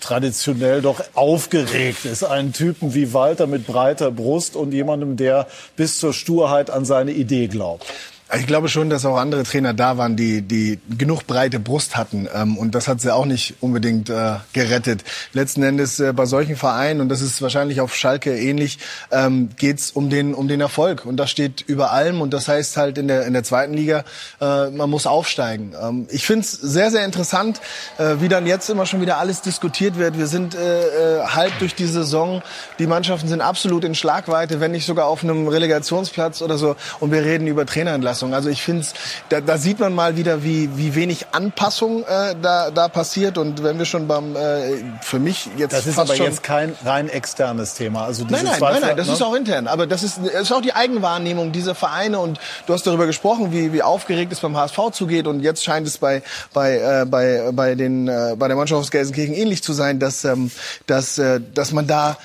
traditionell 0.00 0.80
doch 0.80 1.02
aufgeregt 1.14 2.04
ist, 2.04 2.24
einen 2.24 2.52
Typen 2.52 2.94
wie 2.94 3.12
Walter 3.12 3.46
mit 3.46 3.66
breiter 3.66 4.10
Brust 4.10 4.56
und 4.56 4.72
jemandem, 4.72 5.16
der 5.16 5.46
bis 5.76 5.98
zur 5.98 6.12
Sturheit 6.12 6.70
an 6.70 6.84
seine 6.84 7.12
Idee 7.12 7.48
glaubt? 7.48 7.86
Ich 8.34 8.46
glaube 8.46 8.70
schon, 8.70 8.88
dass 8.88 9.04
auch 9.04 9.18
andere 9.18 9.42
Trainer 9.42 9.74
da 9.74 9.98
waren, 9.98 10.16
die, 10.16 10.40
die 10.40 10.78
genug 10.96 11.26
breite 11.26 11.60
Brust 11.60 11.96
hatten. 11.96 12.26
Ähm, 12.34 12.56
und 12.56 12.74
das 12.74 12.88
hat 12.88 12.98
sie 13.02 13.14
auch 13.14 13.26
nicht 13.26 13.56
unbedingt 13.60 14.08
äh, 14.08 14.36
gerettet. 14.54 15.04
Letzten 15.34 15.62
Endes 15.62 16.00
äh, 16.00 16.14
bei 16.14 16.24
solchen 16.24 16.56
Vereinen, 16.56 17.02
und 17.02 17.10
das 17.10 17.20
ist 17.20 17.42
wahrscheinlich 17.42 17.82
auf 17.82 17.94
Schalke 17.94 18.34
ähnlich, 18.34 18.78
ähm, 19.10 19.50
geht's 19.58 19.90
um 19.90 20.08
den, 20.08 20.32
um 20.32 20.48
den 20.48 20.62
Erfolg. 20.62 21.04
Und 21.04 21.18
das 21.18 21.30
steht 21.30 21.60
über 21.60 21.92
allem. 21.92 22.22
Und 22.22 22.32
das 22.32 22.48
heißt 22.48 22.78
halt 22.78 22.96
in 22.96 23.06
der, 23.06 23.26
in 23.26 23.34
der 23.34 23.42
zweiten 23.44 23.74
Liga, 23.74 24.02
äh, 24.40 24.70
man 24.70 24.88
muss 24.88 25.06
aufsteigen. 25.06 25.74
Ähm, 25.78 26.06
ich 26.08 26.26
finde 26.26 26.46
es 26.46 26.52
sehr, 26.52 26.90
sehr 26.90 27.04
interessant, 27.04 27.60
äh, 27.98 28.14
wie 28.20 28.28
dann 28.28 28.46
jetzt 28.46 28.70
immer 28.70 28.86
schon 28.86 29.02
wieder 29.02 29.18
alles 29.18 29.42
diskutiert 29.42 29.98
wird. 29.98 30.16
Wir 30.16 30.26
sind 30.26 30.54
äh, 30.54 31.18
äh, 31.18 31.26
halb 31.26 31.58
durch 31.58 31.74
die 31.74 31.86
Saison. 31.86 32.40
Die 32.78 32.86
Mannschaften 32.86 33.28
sind 33.28 33.42
absolut 33.42 33.84
in 33.84 33.94
Schlagweite, 33.94 34.58
wenn 34.58 34.70
nicht 34.70 34.86
sogar 34.86 35.06
auf 35.08 35.22
einem 35.22 35.48
Relegationsplatz 35.48 36.40
oder 36.40 36.56
so. 36.56 36.76
Und 36.98 37.12
wir 37.12 37.22
reden 37.26 37.46
über 37.46 37.66
Trainerentlassung. 37.66 38.21
Also 38.30 38.48
ich 38.48 38.62
finde, 38.62 38.86
da, 39.28 39.40
da 39.40 39.58
sieht 39.58 39.80
man 39.80 39.94
mal 39.94 40.16
wieder, 40.16 40.44
wie, 40.44 40.76
wie 40.76 40.94
wenig 40.94 41.26
Anpassung 41.32 42.04
äh, 42.04 42.34
da, 42.40 42.70
da 42.70 42.88
passiert. 42.88 43.38
Und 43.38 43.62
wenn 43.62 43.78
wir 43.78 43.86
schon 43.86 44.06
beim, 44.06 44.36
äh, 44.36 44.82
für 45.00 45.18
mich 45.18 45.48
jetzt 45.56 45.72
Das 45.72 45.86
ist 45.86 45.98
aber 45.98 46.14
jetzt 46.14 46.42
kein 46.42 46.76
rein 46.84 47.08
externes 47.08 47.74
Thema. 47.74 48.04
Also 48.04 48.24
Nein, 48.28 48.44
nein, 48.44 48.58
Zweifel, 48.58 48.80
nein, 48.80 48.88
nein, 48.90 48.96
das 48.96 49.08
ne? 49.08 49.14
ist 49.14 49.22
auch 49.22 49.34
intern. 49.34 49.66
Aber 49.66 49.86
das 49.86 50.02
ist, 50.02 50.18
das 50.22 50.42
ist 50.42 50.52
auch 50.52 50.60
die 50.60 50.74
Eigenwahrnehmung 50.74 51.52
dieser 51.52 51.74
Vereine. 51.74 52.20
Und 52.20 52.38
du 52.66 52.72
hast 52.74 52.86
darüber 52.86 53.06
gesprochen, 53.06 53.52
wie, 53.52 53.72
wie 53.72 53.82
aufgeregt 53.82 54.32
es 54.32 54.40
beim 54.40 54.56
HSV 54.56 54.78
zugeht. 54.92 55.26
Und 55.26 55.40
jetzt 55.40 55.64
scheint 55.64 55.86
es 55.86 55.98
bei, 55.98 56.22
bei, 56.52 56.76
äh, 56.76 57.06
bei, 57.06 57.50
bei, 57.52 57.74
den, 57.74 58.08
äh, 58.08 58.36
bei 58.38 58.48
der 58.48 58.56
Mannschaft 58.56 58.80
aus 58.80 58.90
Gelsenkirchen 58.90 59.34
ähnlich 59.34 59.62
zu 59.62 59.72
sein, 59.72 59.98
dass, 59.98 60.24
ähm, 60.24 60.50
dass, 60.86 61.18
äh, 61.18 61.40
dass 61.54 61.72
man 61.72 61.86
da 61.86 62.16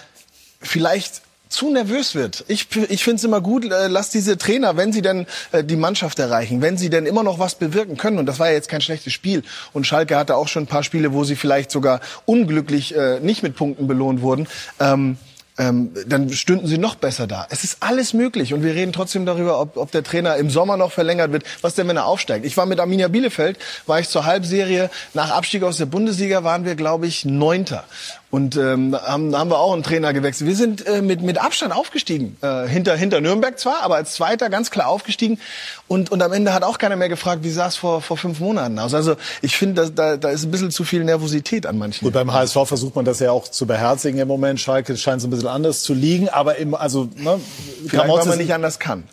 vielleicht 0.61 1.21
zu 1.49 1.71
nervös 1.71 2.15
wird. 2.15 2.45
Ich, 2.47 2.67
ich 2.89 3.03
finde 3.03 3.17
es 3.17 3.23
immer 3.23 3.41
gut, 3.41 3.65
äh, 3.65 3.87
lass 3.87 4.09
diese 4.09 4.37
Trainer, 4.37 4.77
wenn 4.77 4.93
sie 4.93 5.01
denn 5.01 5.25
äh, 5.51 5.63
die 5.63 5.75
Mannschaft 5.75 6.19
erreichen, 6.19 6.61
wenn 6.61 6.77
sie 6.77 6.89
denn 6.89 7.05
immer 7.05 7.23
noch 7.23 7.39
was 7.39 7.55
bewirken 7.55 7.97
können, 7.97 8.19
und 8.19 8.25
das 8.25 8.39
war 8.39 8.47
ja 8.47 8.53
jetzt 8.53 8.69
kein 8.69 8.81
schlechtes 8.81 9.13
Spiel, 9.13 9.43
und 9.73 9.85
Schalke 9.85 10.17
hatte 10.17 10.35
auch 10.35 10.47
schon 10.47 10.63
ein 10.63 10.67
paar 10.67 10.83
Spiele, 10.83 11.13
wo 11.13 11.23
sie 11.23 11.35
vielleicht 11.35 11.71
sogar 11.71 12.01
unglücklich 12.25 12.95
äh, 12.95 13.19
nicht 13.19 13.43
mit 13.43 13.55
Punkten 13.55 13.87
belohnt 13.87 14.21
wurden, 14.21 14.47
ähm, 14.79 15.17
ähm, 15.57 15.91
dann 16.05 16.29
stünden 16.29 16.67
sie 16.67 16.77
noch 16.77 16.95
besser 16.95 17.25
da. 17.25 17.47
Es 17.49 17.63
ist 17.63 17.77
alles 17.79 18.13
möglich 18.13 18.53
und 18.53 18.63
wir 18.63 18.75
reden 18.75 18.93
trotzdem 18.93 19.25
darüber, 19.25 19.59
ob, 19.59 19.77
ob 19.77 19.91
der 19.91 20.03
Trainer 20.03 20.35
im 20.35 20.49
Sommer 20.49 20.77
noch 20.77 20.91
verlängert 20.91 21.31
wird. 21.31 21.43
Was 21.61 21.75
denn, 21.75 21.87
wenn 21.87 21.97
er 21.97 22.05
aufsteigt? 22.05 22.45
Ich 22.45 22.57
war 22.57 22.65
mit 22.65 22.79
Arminia 22.79 23.07
Bielefeld, 23.07 23.57
war 23.87 23.99
ich 23.99 24.07
zur 24.07 24.25
Halbserie. 24.25 24.89
Nach 25.13 25.31
Abstieg 25.31 25.63
aus 25.63 25.77
der 25.77 25.87
Bundesliga 25.87 26.43
waren 26.43 26.65
wir, 26.65 26.75
glaube 26.75 27.07
ich, 27.07 27.25
Neunter. 27.25 27.85
Und 28.29 28.57
ähm, 28.57 28.93
haben, 28.93 29.33
haben 29.33 29.49
wir 29.49 29.57
auch 29.57 29.71
einen 29.71 29.83
Trainer 29.83 30.11
gewechselt. 30.11 30.49
Wir 30.49 30.55
sind 30.55 30.85
äh, 30.85 31.01
mit, 31.01 31.21
mit 31.21 31.37
Abstand 31.37 31.73
aufgestiegen. 31.73 32.35
Äh, 32.41 32.67
hinter, 32.67 32.97
hinter 32.97 33.21
Nürnberg 33.21 33.57
zwar, 33.57 33.83
aber 33.83 33.95
als 33.95 34.15
Zweiter 34.15 34.49
ganz 34.49 34.69
klar 34.69 34.89
aufgestiegen. 34.89 35.39
Und, 35.87 36.11
und 36.11 36.21
am 36.21 36.33
Ende 36.33 36.53
hat 36.53 36.63
auch 36.63 36.77
keiner 36.77 36.97
mehr 36.97 37.07
gefragt, 37.07 37.43
wie 37.43 37.49
sah 37.49 37.67
es 37.67 37.77
vor, 37.77 38.01
vor 38.01 38.17
fünf 38.17 38.41
Monaten 38.41 38.77
aus. 38.79 38.93
Also 38.93 39.15
ich 39.41 39.55
finde, 39.55 39.89
da, 39.91 40.17
da, 40.17 40.29
ist 40.29 40.43
ein 40.43 40.51
bisschen 40.51 40.71
zu 40.71 40.83
viel 40.83 41.05
Nervosität 41.05 41.65
an 41.65 41.77
manchen. 41.77 42.03
Gut, 42.03 42.13
beim 42.13 42.33
HSV 42.33 42.57
versucht 42.65 42.97
man 42.97 43.05
das 43.05 43.19
ja 43.19 43.31
auch 43.31 43.47
zu 43.47 43.65
beherzigen 43.65 44.19
im 44.19 44.27
Moment. 44.27 44.59
Schalke 44.59 44.97
scheint 44.97 45.21
so 45.21 45.27
ein 45.27 45.31
bisschen 45.31 45.47
anders 45.47 45.83
zu 45.83 45.93
liegen, 45.93 46.27
aber 46.27 46.57
im, 46.57 46.75
also, 46.75 47.07
ne, 47.15 47.39
Vielleicht, 47.87 48.09
weil 48.09 48.25
man 48.25 48.37
nicht 48.39 48.53
anders 48.53 48.77
kann. 48.77 49.05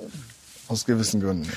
Aus 0.66 0.86
gewissen 0.86 1.20
Gründen. 1.20 1.48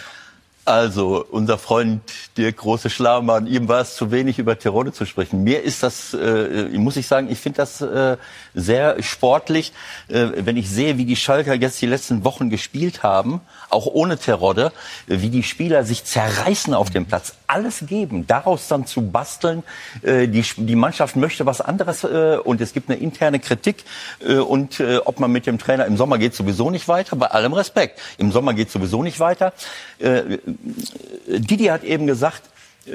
Also, 0.67 1.25
unser 1.31 1.57
Freund 1.57 2.01
Dirk 2.35 2.57
Große 2.57 2.89
Schlamann, 2.89 3.47
ihm 3.47 3.69
war 3.69 3.79
es 3.79 3.95
zu 3.95 4.11
wenig 4.11 4.37
über 4.37 4.59
Terodde 4.59 4.91
zu 4.91 5.05
sprechen. 5.05 5.41
Mir 5.41 5.63
ist 5.63 5.81
das, 5.81 6.13
äh, 6.13 6.67
muss 6.77 6.97
ich 6.97 7.07
sagen, 7.07 7.31
ich 7.31 7.39
finde 7.39 7.55
das 7.55 7.79
äh, 7.79 8.17
sehr 8.53 9.01
sportlich, 9.01 9.71
äh, 10.09 10.27
wenn 10.35 10.57
ich 10.57 10.69
sehe, 10.69 10.97
wie 10.97 11.05
die 11.05 11.15
Schalker 11.15 11.53
jetzt 11.53 11.81
die 11.81 11.85
letzten 11.85 12.25
Wochen 12.25 12.49
gespielt 12.49 13.01
haben, 13.01 13.39
auch 13.69 13.85
ohne 13.85 14.17
Terodde, 14.17 14.71
wie 15.07 15.29
die 15.29 15.43
Spieler 15.43 15.83
sich 15.83 16.03
zerreißen 16.05 16.73
auf 16.73 16.89
dem 16.89 17.05
Platz, 17.05 17.33
alles 17.47 17.83
geben, 17.87 18.27
daraus 18.27 18.67
dann 18.67 18.85
zu 18.85 19.01
basteln. 19.09 19.63
Äh, 20.01 20.27
die, 20.27 20.43
die 20.57 20.75
Mannschaft 20.75 21.15
möchte 21.15 21.45
was 21.45 21.61
anderes 21.61 22.03
äh, 22.03 22.37
und 22.43 22.61
es 22.61 22.73
gibt 22.73 22.89
eine 22.89 22.99
interne 22.99 23.39
Kritik 23.39 23.83
äh, 24.19 24.35
und 24.35 24.81
ob 25.05 25.19
man 25.19 25.31
mit 25.31 25.45
dem 25.45 25.59
Trainer 25.59 25.85
im 25.85 25.97
Sommer 25.97 26.17
geht 26.17 26.35
sowieso 26.35 26.69
nicht 26.69 26.87
weiter, 26.87 27.15
bei 27.15 27.27
allem 27.27 27.53
Respekt. 27.53 27.99
Im 28.17 28.31
Sommer 28.31 28.53
geht 28.53 28.69
sowieso 28.71 29.03
nicht 29.03 29.19
weiter. 29.19 29.53
Didi 29.99 31.65
hat 31.65 31.83
eben 31.83 32.07
gesagt, 32.07 32.43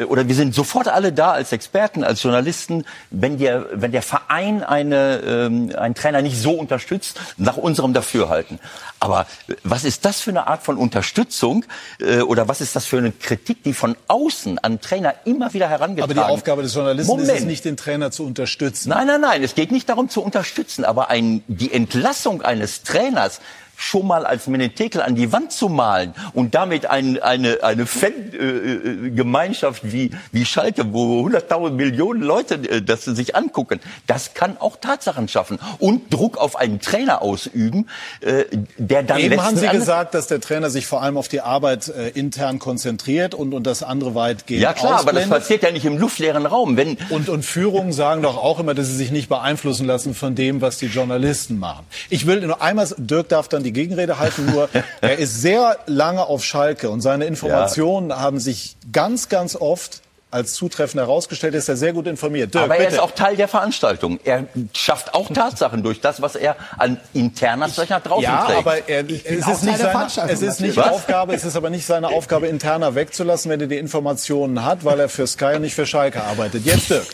oder 0.08 0.28
wir 0.28 0.34
sind 0.34 0.54
sofort 0.54 0.88
alle 0.88 1.12
da 1.12 1.32
als 1.32 1.52
Experten, 1.52 2.04
als 2.04 2.22
Journalisten, 2.22 2.84
wenn 3.10 3.38
der, 3.38 3.66
wenn 3.72 3.92
der 3.92 4.02
Verein 4.02 4.62
eine, 4.62 5.20
ähm, 5.26 5.72
einen 5.76 5.94
Trainer 5.94 6.22
nicht 6.22 6.38
so 6.38 6.52
unterstützt, 6.52 7.20
nach 7.36 7.56
unserem 7.56 7.92
Dafürhalten. 7.92 8.58
Aber 9.00 9.26
äh, 9.48 9.54
was 9.64 9.84
ist 9.84 10.04
das 10.04 10.20
für 10.20 10.30
eine 10.30 10.46
Art 10.46 10.62
von 10.62 10.76
Unterstützung 10.76 11.64
äh, 12.00 12.20
oder 12.20 12.48
was 12.48 12.60
ist 12.60 12.76
das 12.76 12.86
für 12.86 12.98
eine 12.98 13.12
Kritik, 13.12 13.62
die 13.62 13.72
von 13.72 13.96
außen 14.08 14.58
an 14.58 14.80
Trainer 14.80 15.14
immer 15.24 15.52
wieder 15.52 15.66
Aber 15.66 15.78
herangetragen 15.78 16.14
die 16.14 16.20
Aufgabe 16.20 16.62
des 16.62 16.74
Journalisten 16.74 17.18
ist 17.18 17.22
es 17.22 17.28
Moment. 17.28 17.46
nicht, 17.46 17.64
den 17.64 17.76
Trainer 17.76 18.10
zu 18.10 18.24
unterstützen. 18.24 18.90
Nein, 18.90 19.06
nein, 19.06 19.20
nein. 19.20 19.42
Es 19.42 19.54
geht 19.54 19.72
nicht 19.72 19.88
darum 19.88 20.08
zu 20.08 20.22
unterstützen, 20.22 20.84
aber 20.84 21.10
ein, 21.10 21.42
die 21.48 21.72
Entlassung 21.72 22.42
eines 22.42 22.82
Trainers 22.82 23.40
schon 23.82 24.06
mal 24.06 24.24
als 24.24 24.46
Menetekel 24.46 25.02
an 25.02 25.16
die 25.16 25.32
Wand 25.32 25.50
zu 25.50 25.68
malen 25.68 26.14
und 26.34 26.54
damit 26.54 26.86
ein, 26.86 27.20
eine, 27.20 27.64
eine 27.64 27.86
Fan-Gemeinschaft 27.86 29.90
wie, 29.90 30.12
wie 30.30 30.44
Schalke, 30.44 30.92
wo 30.92 31.26
100.000 31.26 31.70
Millionen 31.70 32.22
Leute 32.22 32.54
äh, 32.54 32.80
das 32.80 33.04
sich 33.04 33.34
angucken, 33.34 33.80
das 34.06 34.34
kann 34.34 34.56
auch 34.58 34.76
Tatsachen 34.76 35.26
schaffen 35.26 35.58
und 35.80 36.14
Druck 36.14 36.38
auf 36.38 36.54
einen 36.54 36.80
Trainer 36.80 37.22
ausüben, 37.22 37.88
äh, 38.20 38.44
der 38.78 39.02
dann 39.02 39.18
Eben 39.18 39.42
haben 39.42 39.56
Sie 39.56 39.68
gesagt, 39.68 40.14
dass 40.14 40.28
der 40.28 40.40
Trainer 40.40 40.70
sich 40.70 40.86
vor 40.86 41.02
allem 41.02 41.16
auf 41.16 41.26
die 41.26 41.40
Arbeit 41.40 41.88
äh, 41.88 42.10
intern 42.10 42.60
konzentriert 42.60 43.34
und, 43.34 43.52
und 43.52 43.66
das 43.66 43.82
andere 43.82 44.14
weitgehend 44.14 44.62
Ja 44.62 44.74
klar, 44.74 45.00
aber 45.00 45.12
das 45.12 45.24
ausblendet. 45.24 45.30
passiert 45.30 45.62
ja 45.64 45.72
nicht 45.72 45.84
im 45.84 45.98
luftleeren 45.98 46.46
Raum. 46.46 46.76
Wenn 46.76 46.96
Und, 47.10 47.28
und 47.28 47.44
Führungen 47.44 47.92
sagen 47.92 48.22
doch 48.22 48.36
auch 48.36 48.60
immer, 48.60 48.74
dass 48.74 48.86
sie 48.86 48.96
sich 48.96 49.10
nicht 49.10 49.28
beeinflussen 49.28 49.86
lassen 49.86 50.14
von 50.14 50.36
dem, 50.36 50.60
was 50.60 50.78
die 50.78 50.86
Journalisten 50.86 51.58
machen. 51.58 51.84
Ich 52.10 52.26
will 52.26 52.46
nur 52.46 52.62
einmal, 52.62 52.86
Dirk 52.96 53.28
darf 53.28 53.48
dann 53.48 53.64
die 53.64 53.71
Gegenrede 53.72 54.18
halten, 54.18 54.46
nur 54.46 54.68
er 55.00 55.18
ist 55.18 55.40
sehr 55.40 55.78
lange 55.86 56.24
auf 56.26 56.44
Schalke 56.44 56.90
und 56.90 57.00
seine 57.00 57.24
Informationen 57.24 58.14
haben 58.14 58.38
sich 58.40 58.76
ganz, 58.92 59.28
ganz 59.28 59.56
oft 59.56 60.02
als 60.32 60.54
zutreffend 60.54 61.00
herausgestellt, 61.00 61.54
ist 61.54 61.68
er 61.68 61.76
sehr 61.76 61.92
gut 61.92 62.06
informiert. 62.06 62.54
Dirk, 62.54 62.64
aber 62.64 62.76
er 62.76 62.80
bitte. 62.80 62.94
ist 62.94 63.00
auch 63.00 63.10
Teil 63.10 63.36
der 63.36 63.48
Veranstaltung. 63.48 64.18
Er 64.24 64.46
schafft 64.72 65.14
auch 65.14 65.28
Tatsachen 65.28 65.82
durch 65.82 66.00
das, 66.00 66.22
was 66.22 66.36
er 66.36 66.56
an 66.78 66.98
interner 67.12 67.68
Zeug 67.68 67.90
nach 67.90 68.02
draußen 68.02 68.24
ja, 68.24 68.46
trägt. 68.46 68.58
aber 68.58 68.88
er, 68.88 69.04
es, 69.10 69.46
ist 69.46 69.62
nicht 69.62 69.78
seine, 69.78 70.32
es 70.32 70.40
ist 70.40 70.60
nicht 70.60 70.76
natürlich. 70.76 70.96
Aufgabe, 70.96 71.34
es 71.34 71.44
ist 71.44 71.54
aber 71.54 71.68
nicht 71.68 71.84
seine 71.84 72.08
Aufgabe, 72.08 72.46
interner 72.46 72.94
wegzulassen, 72.94 73.50
wenn 73.50 73.60
er 73.60 73.66
die 73.66 73.76
Informationen 73.76 74.64
hat, 74.64 74.86
weil 74.86 75.00
er 75.00 75.10
für 75.10 75.26
Sky 75.26 75.56
und 75.56 75.62
nicht 75.62 75.74
für 75.74 75.86
Schalke 75.86 76.22
arbeitet. 76.22 76.64
Jetzt 76.64 76.88
Dirk. 76.88 77.06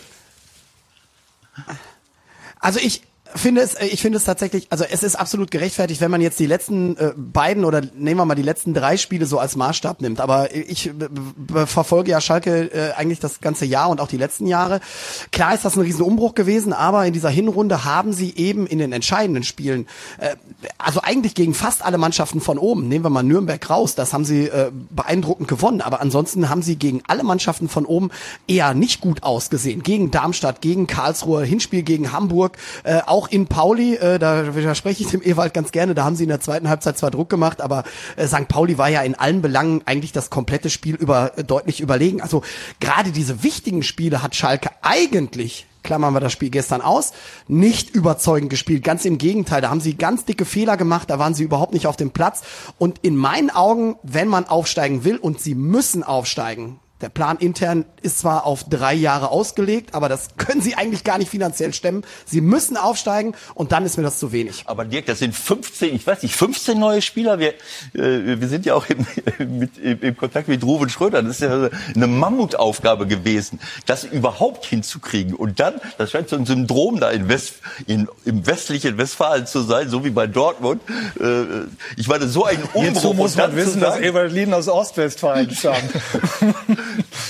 Also 2.60 2.78
ich 2.78 3.02
finde 3.34 3.62
es, 3.62 3.74
ich 3.80 4.00
finde 4.00 4.18
es 4.18 4.24
tatsächlich, 4.24 4.66
also 4.70 4.84
es 4.88 5.02
ist 5.02 5.16
absolut 5.16 5.50
gerechtfertigt, 5.50 6.00
wenn 6.00 6.10
man 6.10 6.20
jetzt 6.20 6.38
die 6.38 6.46
letzten 6.46 6.96
äh, 6.96 7.12
beiden 7.16 7.64
oder 7.64 7.82
nehmen 7.94 8.20
wir 8.20 8.24
mal 8.24 8.34
die 8.34 8.42
letzten 8.42 8.74
drei 8.74 8.96
Spiele 8.96 9.26
so 9.26 9.38
als 9.38 9.56
Maßstab 9.56 10.00
nimmt. 10.00 10.20
Aber 10.20 10.54
ich 10.54 10.88
äh, 10.88 10.92
verfolge 11.66 12.10
ja 12.10 12.20
Schalke 12.20 12.70
äh, 12.72 12.92
eigentlich 12.92 13.20
das 13.20 13.40
ganze 13.40 13.64
Jahr 13.64 13.90
und 13.90 14.00
auch 14.00 14.08
die 14.08 14.16
letzten 14.16 14.46
Jahre. 14.46 14.80
Klar 15.32 15.54
ist 15.54 15.64
das 15.64 15.76
ein 15.76 15.82
Riesenumbruch 15.82 16.34
gewesen, 16.34 16.72
aber 16.72 17.06
in 17.06 17.12
dieser 17.12 17.30
Hinrunde 17.30 17.84
haben 17.84 18.12
sie 18.12 18.34
eben 18.36 18.66
in 18.66 18.78
den 18.78 18.92
entscheidenden 18.92 19.42
Spielen, 19.42 19.86
äh, 20.18 20.36
also 20.78 21.00
eigentlich 21.02 21.34
gegen 21.34 21.54
fast 21.54 21.84
alle 21.84 21.98
Mannschaften 21.98 22.40
von 22.40 22.58
oben, 22.58 22.88
nehmen 22.88 23.04
wir 23.04 23.10
mal 23.10 23.22
Nürnberg 23.22 23.68
raus, 23.68 23.94
das 23.94 24.12
haben 24.12 24.24
sie 24.24 24.46
äh, 24.46 24.70
beeindruckend 24.90 25.48
gewonnen. 25.48 25.80
Aber 25.80 26.00
ansonsten 26.00 26.48
haben 26.48 26.62
sie 26.62 26.76
gegen 26.76 27.02
alle 27.08 27.24
Mannschaften 27.24 27.68
von 27.68 27.84
oben 27.84 28.10
eher 28.46 28.74
nicht 28.74 29.00
gut 29.00 29.22
ausgesehen. 29.22 29.82
Gegen 29.82 30.10
Darmstadt, 30.10 30.60
gegen 30.60 30.86
Karlsruhe, 30.86 31.44
Hinspiel 31.44 31.82
gegen 31.82 32.12
Hamburg, 32.12 32.56
äh, 32.84 33.00
auch 33.06 33.17
in 33.26 33.48
Pauli, 33.48 33.96
äh, 33.96 34.18
da 34.18 34.54
widerspreche 34.54 35.02
ich 35.02 35.10
dem 35.10 35.22
Ewald 35.22 35.52
ganz 35.54 35.72
gerne, 35.72 35.94
da 35.94 36.04
haben 36.04 36.14
sie 36.14 36.22
in 36.22 36.28
der 36.28 36.40
zweiten 36.40 36.68
Halbzeit 36.68 36.96
zwar 36.96 37.10
Druck 37.10 37.28
gemacht, 37.28 37.60
aber 37.60 37.84
äh, 38.16 38.26
St. 38.26 38.46
Pauli 38.46 38.78
war 38.78 38.88
ja 38.88 39.02
in 39.02 39.16
allen 39.16 39.42
Belangen 39.42 39.82
eigentlich 39.86 40.12
das 40.12 40.30
komplette 40.30 40.70
Spiel 40.70 40.94
über 40.94 41.36
äh, 41.36 41.42
deutlich 41.42 41.80
überlegen. 41.80 42.20
Also 42.20 42.42
gerade 42.78 43.10
diese 43.10 43.42
wichtigen 43.42 43.82
Spiele 43.82 44.22
hat 44.22 44.36
Schalke 44.36 44.70
eigentlich 44.82 45.66
klammern 45.82 46.12
wir 46.12 46.20
das 46.20 46.32
Spiel 46.32 46.50
gestern 46.50 46.82
aus, 46.82 47.12
nicht 47.46 47.94
überzeugend 47.94 48.50
gespielt. 48.50 48.84
Ganz 48.84 49.06
im 49.06 49.16
Gegenteil, 49.16 49.62
da 49.62 49.70
haben 49.70 49.80
sie 49.80 49.94
ganz 49.94 50.26
dicke 50.26 50.44
Fehler 50.44 50.76
gemacht, 50.76 51.08
da 51.08 51.18
waren 51.18 51.32
sie 51.32 51.44
überhaupt 51.44 51.72
nicht 51.72 51.86
auf 51.86 51.96
dem 51.96 52.10
Platz. 52.10 52.42
Und 52.76 52.98
in 53.00 53.16
meinen 53.16 53.48
Augen, 53.48 53.96
wenn 54.02 54.28
man 54.28 54.46
aufsteigen 54.46 55.04
will 55.04 55.16
und 55.16 55.40
sie 55.40 55.54
müssen 55.54 56.02
aufsteigen, 56.02 56.78
der 57.00 57.08
Plan 57.10 57.36
intern 57.38 57.84
ist 58.02 58.18
zwar 58.18 58.44
auf 58.44 58.64
drei 58.68 58.92
Jahre 58.94 59.30
ausgelegt, 59.30 59.94
aber 59.94 60.08
das 60.08 60.30
können 60.36 60.60
sie 60.60 60.74
eigentlich 60.74 61.04
gar 61.04 61.18
nicht 61.18 61.30
finanziell 61.30 61.72
stemmen. 61.72 62.02
Sie 62.26 62.40
müssen 62.40 62.76
aufsteigen 62.76 63.34
und 63.54 63.70
dann 63.70 63.84
ist 63.84 63.96
mir 63.96 64.02
das 64.02 64.18
zu 64.18 64.32
wenig. 64.32 64.64
Aber 64.66 64.84
Dirk, 64.84 65.06
das 65.06 65.20
sind 65.20 65.34
15, 65.34 65.94
ich 65.94 66.06
weiß 66.06 66.22
nicht, 66.24 66.34
15 66.34 66.78
neue 66.78 67.00
Spieler. 67.00 67.38
Wir, 67.38 67.50
äh, 67.94 68.40
wir 68.40 68.48
sind 68.48 68.66
ja 68.66 68.74
auch 68.74 68.86
im, 68.88 69.06
mit, 69.58 69.78
im, 69.78 70.16
Kontakt 70.16 70.48
mit 70.48 70.64
Ruben 70.64 70.88
Schröder. 70.88 71.22
Das 71.22 71.40
ist 71.40 71.40
ja 71.42 71.68
eine 71.94 72.06
Mammutaufgabe 72.06 73.06
gewesen, 73.06 73.60
das 73.86 74.02
überhaupt 74.04 74.66
hinzukriegen. 74.66 75.34
Und 75.34 75.60
dann, 75.60 75.74
das 75.98 76.10
scheint 76.10 76.28
so 76.28 76.36
ein 76.36 76.46
Syndrom 76.46 76.98
da 76.98 77.10
in 77.10 77.28
West, 77.28 77.54
in, 77.86 78.08
im 78.24 78.44
westlichen 78.46 78.98
Westfalen 78.98 79.46
zu 79.46 79.62
sein, 79.62 79.88
so 79.88 80.04
wie 80.04 80.10
bei 80.10 80.26
Dortmund. 80.26 80.82
Äh, 81.20 81.44
ich 81.96 82.08
meine, 82.08 82.26
so 82.26 82.44
ein 82.44 82.60
Umbruch. 82.74 82.82
Hierzu 82.82 83.14
muss 83.14 83.36
man 83.36 83.54
wissen, 83.54 83.80
dass 83.80 83.94
sagen- 83.94 84.04
Ewald 84.04 84.32
Lien 84.32 84.52
aus 84.52 84.68
Ostwestfalen 84.68 85.50
stammt. 85.54 85.78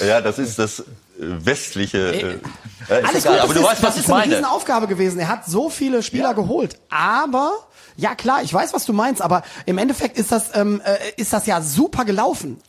Ja, 0.07 0.21
das 0.21 0.39
ist 0.39 0.59
das 0.59 0.81
äh, 0.81 0.85
westliche. 1.19 1.99
Äh, 1.99 2.95
äh, 2.95 3.03
Alles 3.03 3.25
egal, 3.25 3.35
gut, 3.35 3.43
aber 3.45 3.55
du 3.55 3.61
ist, 3.61 3.67
weißt, 3.67 3.83
was 3.83 3.89
das 3.91 3.97
ich 3.97 4.01
ist 4.03 4.11
eine 4.11 4.19
meine. 4.21 4.33
Riesenaufgabe 4.37 4.87
gewesen. 4.87 5.19
Er 5.19 5.29
hat 5.29 5.47
so 5.47 5.71
viele 5.71 6.03
Spieler 6.03 6.35
geholt, 6.35 6.79
aber 6.91 7.53
ja 7.97 8.15
klar, 8.15 8.43
ich 8.43 8.53
weiß, 8.55 8.73
was 8.73 8.85
du 8.87 8.93
meinst, 8.93 9.21
aber 9.23 9.43
im 9.67 9.79
Endeffekt 9.79 10.19
ist 10.19 10.31
das 10.33 10.55
ähm, 10.55 10.81
äh, 10.85 10.97
ist 11.21 11.33
das 11.33 11.47
ja 11.47 11.61
super 11.61 12.05
gelaufen. 12.05 12.61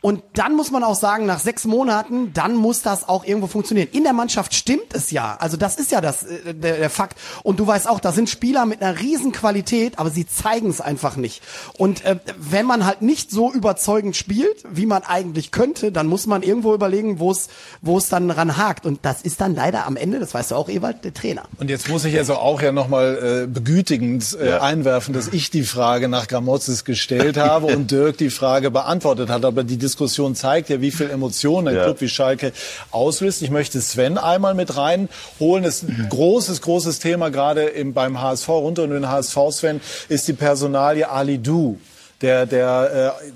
Und 0.00 0.22
dann 0.34 0.54
muss 0.54 0.70
man 0.70 0.84
auch 0.84 0.94
sagen, 0.94 1.26
nach 1.26 1.40
sechs 1.40 1.64
Monaten, 1.64 2.32
dann 2.32 2.54
muss 2.54 2.82
das 2.82 3.08
auch 3.08 3.24
irgendwo 3.24 3.48
funktionieren. 3.48 3.88
In 3.90 4.04
der 4.04 4.12
Mannschaft 4.12 4.54
stimmt 4.54 4.94
es 4.94 5.10
ja. 5.10 5.36
Also 5.40 5.56
das 5.56 5.74
ist 5.74 5.90
ja 5.90 6.00
das, 6.00 6.22
äh, 6.22 6.54
der, 6.54 6.76
der 6.76 6.88
Fakt. 6.90 7.18
Und 7.42 7.58
du 7.58 7.66
weißt 7.66 7.88
auch, 7.88 7.98
da 7.98 8.12
sind 8.12 8.30
Spieler 8.30 8.64
mit 8.64 8.80
einer 8.80 9.00
riesen 9.00 9.32
Qualität, 9.32 9.98
aber 9.98 10.10
sie 10.10 10.24
zeigen 10.24 10.70
es 10.70 10.80
einfach 10.80 11.16
nicht. 11.16 11.42
Und 11.78 12.04
äh, 12.04 12.20
wenn 12.38 12.64
man 12.64 12.86
halt 12.86 13.02
nicht 13.02 13.32
so 13.32 13.52
überzeugend 13.52 14.14
spielt, 14.14 14.62
wie 14.70 14.86
man 14.86 15.02
eigentlich 15.02 15.50
könnte, 15.50 15.90
dann 15.90 16.06
muss 16.06 16.28
man 16.28 16.44
irgendwo 16.44 16.74
überlegen, 16.74 17.18
wo 17.18 17.32
es, 17.32 17.48
wo 17.82 17.98
es 17.98 18.08
dann 18.08 18.30
ran 18.30 18.56
hakt. 18.56 18.86
Und 18.86 19.00
das 19.02 19.22
ist 19.22 19.40
dann 19.40 19.56
leider 19.56 19.84
am 19.84 19.96
Ende, 19.96 20.20
das 20.20 20.32
weißt 20.32 20.52
du 20.52 20.54
auch, 20.54 20.68
Ewald, 20.68 21.02
der 21.04 21.12
Trainer. 21.12 21.42
Und 21.58 21.70
jetzt 21.70 21.88
muss 21.88 22.04
ich 22.04 22.16
also 22.16 22.34
auch 22.36 22.62
ja 22.62 22.70
nochmal 22.70 23.42
äh, 23.44 23.46
begütigend 23.48 24.38
äh, 24.40 24.48
Ja. 24.50 24.60
einwerfen, 24.62 25.12
dass 25.12 25.26
ich 25.26 25.50
die 25.50 25.64
Frage 25.64 26.08
nach 26.08 26.28
Gramozis 26.28 26.84
gestellt 26.84 27.36
habe 27.36 27.66
und 27.74 27.90
Dirk 27.90 28.16
die 28.18 28.30
Frage 28.30 28.70
beantwortet 28.70 29.28
hat. 29.28 29.44
Aber 29.44 29.64
die 29.64 29.87
Diskussion 29.88 30.34
zeigt 30.34 30.68
ja, 30.68 30.80
wie 30.80 30.90
viel 30.90 31.08
Emotionen 31.10 31.68
ein 31.68 31.76
Ja. 31.76 31.84
Club 31.84 32.00
wie 32.00 32.08
Schalke 32.08 32.52
auslöst. 32.90 33.40
Ich 33.42 33.50
möchte 33.50 33.80
Sven 33.80 34.18
einmal 34.18 34.54
mit 34.54 34.76
reinholen. 34.76 35.64
Das 35.64 35.82
ist 35.82 35.88
ein 35.88 36.06
großes, 36.10 36.60
großes 36.60 36.98
Thema 36.98 37.30
gerade 37.30 37.62
im, 37.64 37.94
beim 37.94 38.20
HSV, 38.20 38.48
runter 38.48 38.82
und 38.84 38.90
den 38.90 39.08
HSV, 39.08 39.36
Sven, 39.50 39.80
ist 40.08 40.28
die 40.28 40.34
Personalie 40.34 41.08
Ali 41.08 41.38
Du. 41.38 41.78
Der, 42.20 42.46
der 42.46 43.14
äh, 43.18 43.28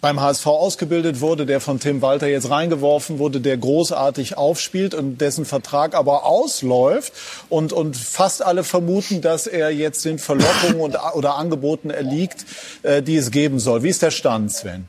beim 0.00 0.20
HSV 0.20 0.46
ausgebildet 0.46 1.20
wurde, 1.20 1.46
der 1.46 1.60
von 1.60 1.80
Tim 1.80 2.02
Walter 2.02 2.26
jetzt 2.26 2.50
reingeworfen 2.50 3.18
wurde, 3.18 3.40
der 3.40 3.56
großartig 3.56 4.36
aufspielt 4.36 4.94
und 4.94 5.20
dessen 5.20 5.44
Vertrag 5.44 5.94
aber 5.94 6.26
ausläuft 6.26 7.12
und, 7.48 7.72
und 7.72 7.96
fast 7.96 8.44
alle 8.44 8.62
vermuten, 8.64 9.20
dass 9.20 9.46
er 9.46 9.70
jetzt 9.70 10.04
den 10.04 10.18
Verlockungen 10.18 10.80
und, 10.80 10.96
oder 11.14 11.36
Angeboten 11.36 11.90
erliegt, 11.90 12.44
äh, 12.82 13.02
die 13.02 13.16
es 13.16 13.30
geben 13.30 13.58
soll. 13.58 13.82
Wie 13.82 13.88
ist 13.88 14.02
der 14.02 14.10
Stand, 14.10 14.52
Sven? 14.52 14.88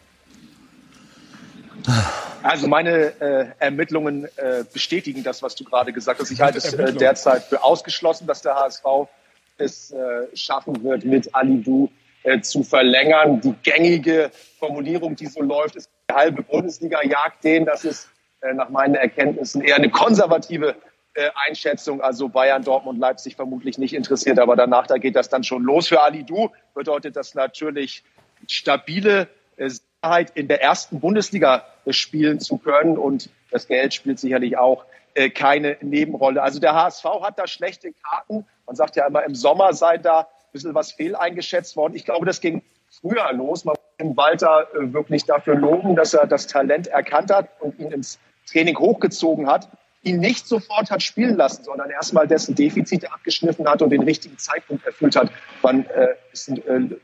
Also 2.43 2.67
meine 2.67 3.19
äh, 3.19 3.47
Ermittlungen 3.59 4.25
äh, 4.38 4.63
bestätigen 4.71 5.23
das, 5.23 5.41
was 5.41 5.55
du 5.55 5.63
gerade 5.63 5.91
gesagt 5.91 6.19
hast. 6.19 6.31
Ich 6.31 6.41
halte 6.41 6.59
es 6.59 6.73
äh, 6.73 6.93
derzeit 6.93 7.43
für 7.43 7.63
ausgeschlossen, 7.63 8.27
dass 8.27 8.41
der 8.41 8.55
HSV 8.55 8.85
es 9.57 9.91
äh, 9.91 10.35
schaffen 10.35 10.83
wird, 10.83 11.03
mit 11.03 11.33
Alidu 11.33 11.89
äh, 12.23 12.39
zu 12.41 12.63
verlängern. 12.63 13.41
Die 13.41 13.53
gängige 13.63 14.31
Formulierung, 14.59 15.15
die 15.15 15.25
so 15.25 15.41
läuft, 15.41 15.75
ist, 15.75 15.89
die 16.09 16.13
halbe 16.13 16.43
Bundesliga 16.43 17.03
jagt 17.03 17.43
den. 17.43 17.65
Das 17.65 17.83
ist 17.83 18.09
äh, 18.41 18.53
nach 18.53 18.69
meinen 18.69 18.95
Erkenntnissen 18.95 19.61
eher 19.61 19.75
eine 19.75 19.89
konservative 19.89 20.75
Einschätzung. 21.47 21.99
Also 21.99 22.29
Bayern, 22.29 22.63
Dortmund, 22.63 22.99
Leipzig 22.99 23.35
vermutlich 23.35 23.79
nicht 23.79 23.93
interessiert, 23.93 24.38
aber 24.38 24.55
danach, 24.55 24.85
da 24.85 24.99
geht 24.99 25.15
das 25.15 25.29
dann 25.29 25.43
schon 25.43 25.63
los. 25.63 25.88
Für 25.88 26.03
Alidu 26.03 26.51
bedeutet 26.75 27.15
das 27.15 27.33
natürlich 27.33 28.03
stabile 28.45 29.27
Sicherheit 30.03 30.31
in 30.35 30.47
der 30.47 30.61
ersten 30.61 30.99
Bundesliga 30.99 31.65
äh, 31.85 31.93
spielen 31.93 32.39
zu 32.39 32.57
können 32.57 32.97
und 32.97 33.29
das 33.51 33.67
Geld 33.67 33.93
spielt 33.93 34.19
sicherlich 34.19 34.57
auch 34.57 34.85
äh, 35.15 35.29
keine 35.29 35.77
Nebenrolle. 35.81 36.41
Also 36.41 36.59
der 36.59 36.75
HSV 36.75 37.03
hat 37.21 37.39
da 37.39 37.47
schlechte 37.47 37.91
Karten. 37.93 38.45
Man 38.65 38.75
sagt 38.75 38.95
ja 38.95 39.07
immer, 39.07 39.23
im 39.23 39.35
Sommer 39.35 39.73
sei 39.73 39.97
da 39.97 40.19
ein 40.19 40.25
bisschen 40.51 40.75
was 40.75 40.91
fehleingeschätzt 40.91 41.75
worden. 41.75 41.95
Ich 41.95 42.05
glaube, 42.05 42.25
das 42.25 42.41
ging 42.41 42.61
früher 43.01 43.31
los. 43.33 43.65
Man 43.65 43.75
muss 43.99 44.17
Walter 44.17 44.67
äh, 44.75 44.93
wirklich 44.93 45.25
dafür 45.25 45.55
loben, 45.55 45.95
dass 45.95 46.13
er 46.13 46.27
das 46.27 46.47
Talent 46.47 46.87
erkannt 46.87 47.31
hat 47.33 47.49
und 47.59 47.79
ihn 47.79 47.91
ins 47.91 48.19
Training 48.45 48.77
hochgezogen 48.77 49.47
hat, 49.47 49.67
ihn 50.03 50.19
nicht 50.19 50.47
sofort 50.47 50.91
hat 50.91 51.01
spielen 51.01 51.35
lassen, 51.35 51.63
sondern 51.63 51.89
erstmal 51.89 52.27
dessen 52.27 52.55
Defizite 52.55 53.11
abgeschliffen 53.11 53.67
hat 53.67 53.81
und 53.81 53.89
den 53.89 54.03
richtigen 54.03 54.37
Zeitpunkt 54.37 54.85
erfüllt 54.85 55.15
hat, 55.15 55.31
wann 55.61 55.85
äh, 55.87 56.09
es 56.31 56.49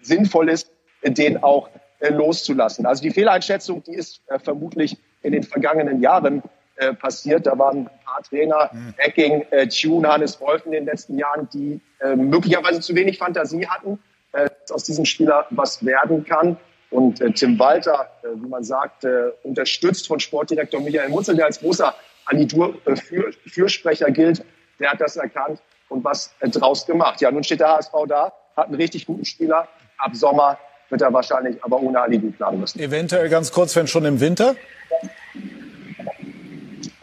sinnvoll 0.02 0.50
ist, 0.50 0.70
den 1.04 1.44
auch 1.44 1.70
loszulassen. 2.10 2.86
Also 2.86 3.04
die 3.04 3.12
Fehleinschätzung, 3.12 3.84
die 3.84 3.94
ist 3.94 4.22
äh, 4.28 4.40
vermutlich 4.40 4.98
in 5.22 5.32
den 5.32 5.44
vergangenen 5.44 6.02
Jahren 6.02 6.44
äh, 6.76 6.94
passiert. 6.94 7.46
Da 7.46 7.58
waren 7.58 7.80
ein 7.80 7.90
paar 8.06 8.24
Trainer, 8.24 8.72
Hacking, 8.98 9.46
äh, 9.52 9.68
Tune, 9.68 10.08
Hannes 10.08 10.40
Wolf 10.42 10.66
in 10.66 10.72
den 10.72 10.86
letzten 10.86 11.18
Jahren, 11.18 11.48
die 11.54 11.80
äh, 12.00 12.16
möglicherweise 12.16 12.82
zu 12.82 12.96
wenig 12.96 13.18
Fantasie 13.18 13.68
hatten, 13.68 14.00
äh, 14.32 14.50
dass 14.62 14.72
aus 14.72 14.84
diesem 14.84 15.06
Spieler 15.06 15.46
was 15.52 15.86
werden 15.86 16.26
kann. 16.26 16.58
Und 16.90 17.22
äh, 17.22 17.32
Tim 17.32 17.58
Walter, 17.58 18.10
äh, 18.24 18.28
wie 18.36 18.48
man 18.48 18.64
sagt, 18.64 19.04
äh, 19.04 19.32
unterstützt 19.44 20.08
von 20.08 20.20
Sportdirektor 20.20 20.80
Michael 20.82 21.10
Mutzel, 21.10 21.36
der 21.36 21.46
als 21.46 21.60
großer 21.60 21.96
Anidur-Fürsprecher 22.26 24.12
gilt, 24.12 24.46
der 24.80 24.92
hat 24.92 25.02
das 25.02 25.16
erkannt 25.16 25.62
und 25.90 26.04
was 26.04 26.34
äh, 26.40 26.50
draus 26.50 26.86
gemacht. 26.86 27.22
Ja, 27.22 27.32
nun 27.32 27.44
steht 27.44 27.60
der 27.60 27.70
HSV 27.70 27.94
da, 28.08 28.34
hat 28.56 28.68
einen 28.68 28.76
richtig 28.76 29.06
guten 29.06 29.26
Spieler 29.26 29.68
Ab 29.98 30.16
Sommer 30.16 30.58
wird 30.94 31.02
er 31.02 31.12
wahrscheinlich 31.12 31.62
aber 31.64 31.82
ohne 31.82 32.00
Alibi 32.00 32.30
planen 32.30 32.62
müssen. 32.62 32.80
Eventuell 32.80 33.28
ganz 33.28 33.52
kurz, 33.52 33.76
wenn 33.76 33.88
schon 33.88 34.06
im 34.06 34.22
Winter? 34.22 34.56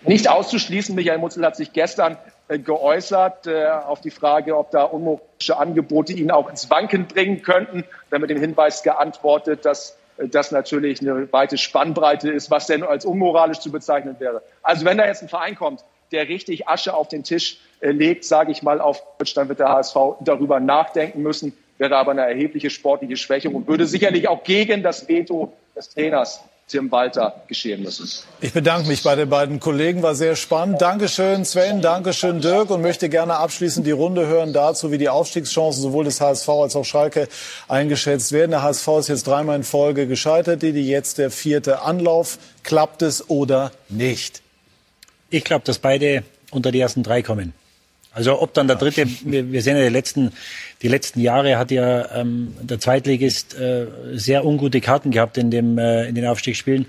Nicht 0.02 0.30
auszuschließen, 0.30 0.94
Michael 0.94 1.18
Mutzel 1.18 1.44
hat 1.44 1.56
sich 1.56 1.72
gestern 1.72 2.16
äh, 2.48 2.58
geäußert 2.58 3.46
äh, 3.46 3.66
auf 3.66 4.00
die 4.00 4.10
Frage, 4.10 4.56
ob 4.56 4.70
da 4.70 4.84
unmoralische 4.84 5.58
Angebote 5.58 6.12
ihn 6.12 6.30
auch 6.30 6.48
ins 6.48 6.70
Wanken 6.70 7.06
bringen 7.06 7.42
könnten. 7.42 7.84
Dann 8.10 8.20
mit 8.20 8.30
dem 8.30 8.40
Hinweis 8.40 8.82
geantwortet, 8.82 9.64
dass 9.64 9.98
äh, 10.18 10.28
das 10.28 10.52
natürlich 10.52 11.00
eine 11.00 11.32
weite 11.32 11.58
Spannbreite 11.58 12.30
ist, 12.30 12.50
was 12.50 12.66
denn 12.66 12.82
als 12.82 13.04
unmoralisch 13.04 13.58
zu 13.58 13.70
bezeichnen 13.70 14.16
wäre. 14.20 14.42
Also 14.62 14.84
wenn 14.84 14.98
da 14.98 15.06
jetzt 15.06 15.22
ein 15.22 15.28
Verein 15.28 15.56
kommt, 15.56 15.84
der 16.12 16.28
richtig 16.28 16.68
Asche 16.68 16.94
auf 16.94 17.08
den 17.08 17.24
Tisch 17.24 17.58
äh, 17.80 17.90
legt, 17.90 18.24
sage 18.24 18.52
ich 18.52 18.62
mal 18.62 18.80
auf 18.80 19.02
Deutsch, 19.18 19.34
dann 19.34 19.48
wird 19.48 19.58
der 19.58 19.68
HSV 19.68 19.96
darüber 20.20 20.60
nachdenken 20.60 21.22
müssen, 21.22 21.56
wäre 21.80 21.96
aber 21.96 22.12
eine 22.12 22.22
erhebliche 22.22 22.70
sportliche 22.70 23.16
Schwächung 23.16 23.54
und 23.54 23.66
würde 23.66 23.86
sicherlich 23.86 24.28
auch 24.28 24.44
gegen 24.44 24.82
das 24.82 25.08
Veto 25.08 25.52
des 25.74 25.88
Trainers 25.88 26.40
Tim 26.68 26.92
Walter 26.92 27.42
geschehen 27.48 27.82
müssen. 27.82 28.08
Ich 28.40 28.52
bedanke 28.52 28.86
mich 28.86 29.02
bei 29.02 29.16
den 29.16 29.28
beiden 29.28 29.58
Kollegen, 29.58 30.02
war 30.02 30.14
sehr 30.14 30.36
spannend. 30.36 30.80
Dankeschön 30.80 31.44
Sven, 31.44 31.80
Dankeschön 31.80 32.40
Dirk 32.40 32.70
und 32.70 32.80
möchte 32.80 33.08
gerne 33.08 33.36
abschließend 33.36 33.86
die 33.86 33.90
Runde 33.90 34.28
hören 34.28 34.52
dazu, 34.52 34.92
wie 34.92 34.98
die 34.98 35.08
Aufstiegschancen 35.08 35.82
sowohl 35.82 36.04
des 36.04 36.20
HSV 36.20 36.48
als 36.48 36.76
auch 36.76 36.84
Schalke 36.84 37.28
eingeschätzt 37.66 38.30
werden. 38.30 38.52
Der 38.52 38.62
HSV 38.62 38.86
ist 39.00 39.08
jetzt 39.08 39.26
dreimal 39.26 39.56
in 39.56 39.64
Folge 39.64 40.06
gescheitert, 40.06 40.62
die 40.62 40.68
jetzt 40.68 41.18
der 41.18 41.30
vierte 41.30 41.82
Anlauf. 41.82 42.38
Klappt 42.62 43.02
es 43.02 43.28
oder 43.28 43.72
nicht? 43.88 44.42
Ich 45.30 45.42
glaube, 45.42 45.64
dass 45.64 45.78
beide 45.78 46.22
unter 46.52 46.70
die 46.70 46.78
ersten 46.78 47.02
drei 47.02 47.22
kommen. 47.22 47.52
Also 48.12 48.40
ob 48.40 48.54
dann 48.54 48.66
der 48.66 48.76
dritte, 48.76 49.06
wir, 49.22 49.52
wir 49.52 49.62
sehen 49.62 49.76
ja 49.76 49.84
die 49.84 49.88
letzten, 49.88 50.32
die 50.82 50.88
letzten 50.88 51.20
Jahre 51.20 51.58
hat 51.58 51.70
ja 51.70 52.10
ähm, 52.12 52.54
der 52.60 52.80
Zweitligist 52.80 53.54
äh, 53.54 53.86
sehr 54.14 54.44
ungute 54.44 54.80
Karten 54.80 55.12
gehabt 55.12 55.38
in, 55.38 55.50
dem, 55.50 55.78
äh, 55.78 56.08
in 56.08 56.16
den 56.16 56.26
Aufstiegsspielen. 56.26 56.86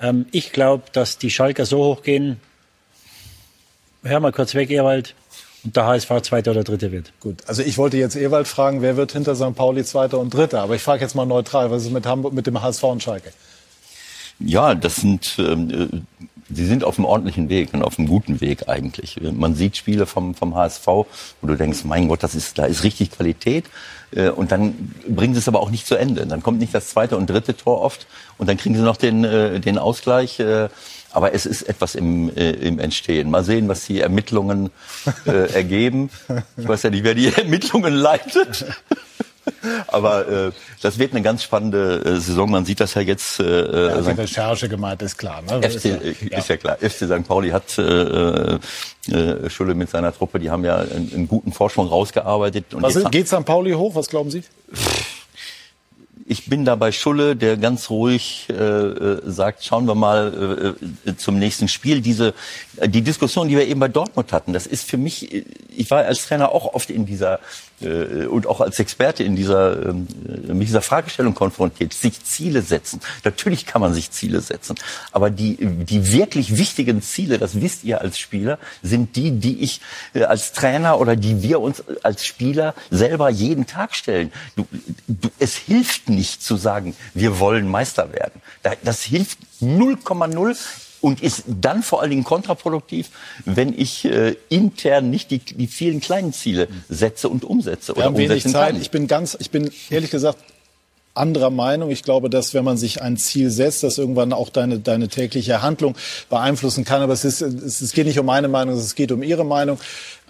Ähm, 0.00 0.26
ich 0.30 0.52
glaube, 0.52 0.84
dass 0.92 1.16
die 1.16 1.30
Schalker 1.30 1.64
so 1.64 1.84
hochgehen, 1.84 2.38
hör 4.02 4.20
mal 4.20 4.32
kurz 4.32 4.54
weg, 4.54 4.70
Ewald, 4.70 5.14
und 5.64 5.74
der 5.74 5.86
HSV 5.86 6.20
Zweiter 6.22 6.50
oder 6.50 6.64
Dritter 6.64 6.92
wird. 6.92 7.12
Gut, 7.20 7.42
also 7.46 7.62
ich 7.62 7.78
wollte 7.78 7.96
jetzt 7.96 8.16
Ewald 8.16 8.46
fragen, 8.46 8.82
wer 8.82 8.96
wird 8.96 9.12
hinter 9.12 9.34
St. 9.34 9.54
Pauli 9.54 9.84
Zweiter 9.84 10.18
und 10.18 10.32
Dritter? 10.34 10.60
Aber 10.60 10.74
ich 10.74 10.82
frage 10.82 11.02
jetzt 11.02 11.14
mal 11.14 11.26
neutral, 11.26 11.70
was 11.70 11.84
ist 11.84 11.92
mit, 11.92 12.06
Hamburg, 12.06 12.34
mit 12.34 12.46
dem 12.46 12.60
HSV 12.60 12.82
und 12.84 13.02
Schalke? 13.02 13.32
Ja, 14.38 14.74
das 14.74 14.96
sind 14.96 15.34
ähm, 15.38 16.06
Sie 16.50 16.64
sind 16.64 16.82
auf 16.82 16.98
einem 16.98 17.04
ordentlichen 17.04 17.48
Weg 17.48 17.74
und 17.74 17.82
auf 17.82 17.98
einem 17.98 18.08
guten 18.08 18.40
Weg 18.40 18.68
eigentlich. 18.68 19.20
Man 19.20 19.54
sieht 19.54 19.76
Spiele 19.76 20.06
vom, 20.06 20.34
vom 20.34 20.54
HSV, 20.54 20.86
wo 20.86 21.46
du 21.46 21.54
denkst, 21.56 21.84
mein 21.84 22.08
Gott, 22.08 22.22
das 22.22 22.34
ist, 22.34 22.58
da 22.58 22.64
ist 22.64 22.84
richtig 22.84 23.10
Qualität. 23.10 23.66
Äh, 24.14 24.30
und 24.30 24.52
dann 24.52 24.92
bringen 25.06 25.34
sie 25.34 25.40
es 25.40 25.48
aber 25.48 25.60
auch 25.60 25.70
nicht 25.70 25.86
zu 25.86 25.96
Ende. 25.96 26.26
Dann 26.26 26.42
kommt 26.42 26.58
nicht 26.58 26.74
das 26.74 26.88
zweite 26.88 27.16
und 27.16 27.28
dritte 27.28 27.56
Tor 27.56 27.80
oft 27.80 28.06
und 28.38 28.48
dann 28.48 28.56
kriegen 28.56 28.74
sie 28.74 28.82
noch 28.82 28.96
den, 28.96 29.24
äh, 29.24 29.60
den 29.60 29.78
Ausgleich. 29.78 30.40
Äh, 30.40 30.68
aber 31.10 31.34
es 31.34 31.46
ist 31.46 31.62
etwas 31.62 31.94
im, 31.94 32.28
im 32.28 32.78
Entstehen. 32.78 33.30
Mal 33.30 33.42
sehen, 33.42 33.66
was 33.66 33.86
die 33.86 34.02
Ermittlungen 34.02 34.68
ergeben. 35.24 36.10
Ich 36.58 36.68
weiß 36.68 36.82
ja 36.82 36.90
nicht, 36.90 37.02
wer 37.02 37.14
die 37.14 37.28
Ermittlungen 37.34 37.94
leitet. 37.94 38.66
Aber 39.88 40.28
äh, 40.28 40.52
das 40.82 40.98
wird 40.98 41.12
eine 41.12 41.22
ganz 41.22 41.42
spannende 41.42 42.02
äh, 42.04 42.20
Saison. 42.20 42.50
Man 42.50 42.64
sieht 42.64 42.80
das 42.80 42.94
ja 42.94 43.02
jetzt. 43.02 43.40
Äh, 43.40 43.88
ja, 43.88 44.00
die 44.00 44.20
Recherche 44.20 44.68
gemeint 44.68 45.02
ist 45.02 45.16
klar. 45.16 45.42
Ne? 45.42 45.62
FC, 45.62 45.74
ist, 45.74 45.84
ja, 45.84 46.38
ist 46.38 46.48
ja 46.48 46.56
klar. 46.56 46.76
FC 46.76 47.06
St. 47.06 47.26
Pauli 47.26 47.50
hat 47.50 47.78
äh, 47.78 48.58
äh, 49.10 49.50
Schulle 49.50 49.74
mit 49.74 49.90
seiner 49.90 50.14
Truppe, 50.14 50.38
die 50.38 50.50
haben 50.50 50.64
ja 50.64 50.78
einen, 50.78 51.10
einen 51.12 51.28
guten 51.28 51.52
Vorsprung 51.52 51.88
rausgearbeitet. 51.88 52.74
Und 52.74 52.82
Was 52.82 52.96
ist, 52.96 53.10
geht 53.10 53.28
St. 53.28 53.44
Pauli 53.44 53.72
hoch? 53.72 53.94
Was 53.94 54.08
glauben 54.08 54.30
Sie? 54.30 54.42
ich 56.28 56.46
bin 56.46 56.64
da 56.64 56.76
bei 56.76 56.92
Schulle, 56.92 57.36
der 57.36 57.56
ganz 57.56 57.88
ruhig 57.88 58.46
äh, 58.50 58.52
äh, 58.52 59.20
sagt, 59.24 59.64
schauen 59.64 59.86
wir 59.86 59.94
mal 59.94 60.76
äh, 61.06 61.16
zum 61.16 61.38
nächsten 61.38 61.68
Spiel. 61.68 62.02
Diese 62.02 62.34
die 62.84 63.02
Diskussion, 63.02 63.48
die 63.48 63.56
wir 63.56 63.66
eben 63.66 63.80
bei 63.80 63.88
Dortmund 63.88 64.32
hatten, 64.32 64.52
das 64.52 64.66
ist 64.66 64.88
für 64.88 64.98
mich, 64.98 65.44
ich 65.74 65.90
war 65.90 66.04
als 66.04 66.26
Trainer 66.26 66.52
auch 66.52 66.74
oft 66.74 66.90
in 66.90 67.06
dieser 67.06 67.40
äh, 67.80 68.26
und 68.26 68.46
auch 68.46 68.60
als 68.60 68.78
Experte 68.78 69.24
in 69.24 69.36
dieser 69.36 69.88
äh, 69.88 69.92
mit 69.92 70.68
dieser 70.68 70.82
Fragestellung 70.82 71.34
konfrontiert, 71.34 71.92
sich 71.92 72.24
Ziele 72.24 72.62
setzen. 72.62 73.00
Natürlich 73.24 73.66
kann 73.66 73.80
man 73.80 73.94
sich 73.94 74.10
Ziele 74.10 74.40
setzen, 74.40 74.76
aber 75.12 75.30
die 75.30 75.56
die 75.60 76.12
wirklich 76.12 76.56
wichtigen 76.56 77.02
Ziele, 77.02 77.38
das 77.38 77.60
wisst 77.60 77.84
ihr 77.84 78.00
als 78.00 78.18
Spieler, 78.18 78.58
sind 78.82 79.16
die, 79.16 79.32
die 79.32 79.60
ich 79.60 79.80
äh, 80.14 80.24
als 80.24 80.52
Trainer 80.52 81.00
oder 81.00 81.16
die 81.16 81.42
wir 81.42 81.60
uns 81.60 81.82
als 82.02 82.26
Spieler 82.26 82.74
selber 82.90 83.30
jeden 83.30 83.66
Tag 83.66 83.94
stellen. 83.94 84.32
Du, 84.56 84.66
du, 85.06 85.30
es 85.38 85.56
hilft 85.56 86.08
nicht 86.08 86.42
zu 86.42 86.56
sagen, 86.56 86.96
wir 87.14 87.38
wollen 87.38 87.68
Meister 87.68 88.12
werden. 88.12 88.40
Das 88.82 89.02
hilft 89.02 89.38
0,0 89.60 90.56
und 91.00 91.22
ist 91.22 91.44
dann 91.46 91.82
vor 91.82 92.00
allen 92.00 92.10
Dingen 92.10 92.24
kontraproduktiv, 92.24 93.10
wenn 93.44 93.78
ich 93.78 94.04
äh, 94.04 94.36
intern 94.48 95.10
nicht 95.10 95.30
die, 95.30 95.38
die 95.38 95.66
vielen 95.66 96.00
kleinen 96.00 96.32
Ziele 96.32 96.68
setze 96.88 97.28
und 97.28 97.44
umsetze. 97.44 97.92
Wir 97.92 97.98
oder 97.98 98.06
haben 98.06 98.16
wenig 98.16 98.44
Zeit. 98.44 98.72
Kann. 98.72 98.80
Ich 98.80 98.90
bin 98.90 99.06
ganz, 99.06 99.36
ich 99.38 99.50
bin 99.50 99.70
ehrlich 99.90 100.10
gesagt 100.10 100.38
anderer 101.14 101.50
Meinung. 101.50 101.90
Ich 101.90 102.02
glaube, 102.02 102.30
dass 102.30 102.54
wenn 102.54 102.64
man 102.64 102.76
sich 102.76 103.02
ein 103.02 103.16
Ziel 103.16 103.50
setzt, 103.50 103.82
das 103.82 103.98
irgendwann 103.98 104.32
auch 104.32 104.48
deine, 104.48 104.78
deine 104.78 105.08
tägliche 105.08 105.62
Handlung 105.62 105.96
beeinflussen 106.30 106.84
kann. 106.84 107.02
Aber 107.02 107.12
es, 107.12 107.24
ist, 107.24 107.42
es, 107.42 107.80
es 107.80 107.92
geht 107.92 108.06
nicht 108.06 108.18
um 108.18 108.26
meine 108.26 108.48
Meinung, 108.48 108.76
es 108.76 108.94
geht 108.94 109.12
um 109.12 109.22
Ihre 109.22 109.44
Meinung. 109.44 109.78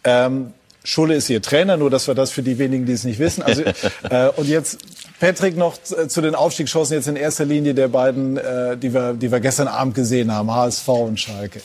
Ähm, 0.05 0.53
Schulle 0.89 1.17
ist 1.17 1.29
ihr 1.29 1.43
Trainer, 1.43 1.77
nur 1.77 1.91
dass 1.91 2.07
wir 2.07 2.15
das 2.15 2.31
für 2.31 2.43
die 2.43 2.59
wenigen, 2.59 2.87
die 2.87 2.93
es 2.93 3.05
nicht 3.05 3.19
wissen. 3.19 3.43
Also, 3.43 3.63
äh, 4.11 4.29
und 4.37 4.49
jetzt 4.49 4.79
Patrick 5.21 5.55
noch 5.55 5.77
zu 5.83 6.21
den 6.23 6.35
Aufstiegschancen 6.35 6.97
jetzt 6.97 7.09
in 7.09 7.17
erster 7.17 7.45
Linie 7.45 7.75
der 7.75 7.89
beiden, 7.89 8.39
äh, 8.39 8.75
die, 8.79 8.95
wir, 8.95 9.13
die 9.13 9.31
wir 9.31 9.41
gestern 9.41 9.69
Abend 9.69 9.95
gesehen 9.95 10.33
haben, 10.33 10.51
HSV 10.51 10.89
und 10.89 11.21
Schalke. 11.21 11.61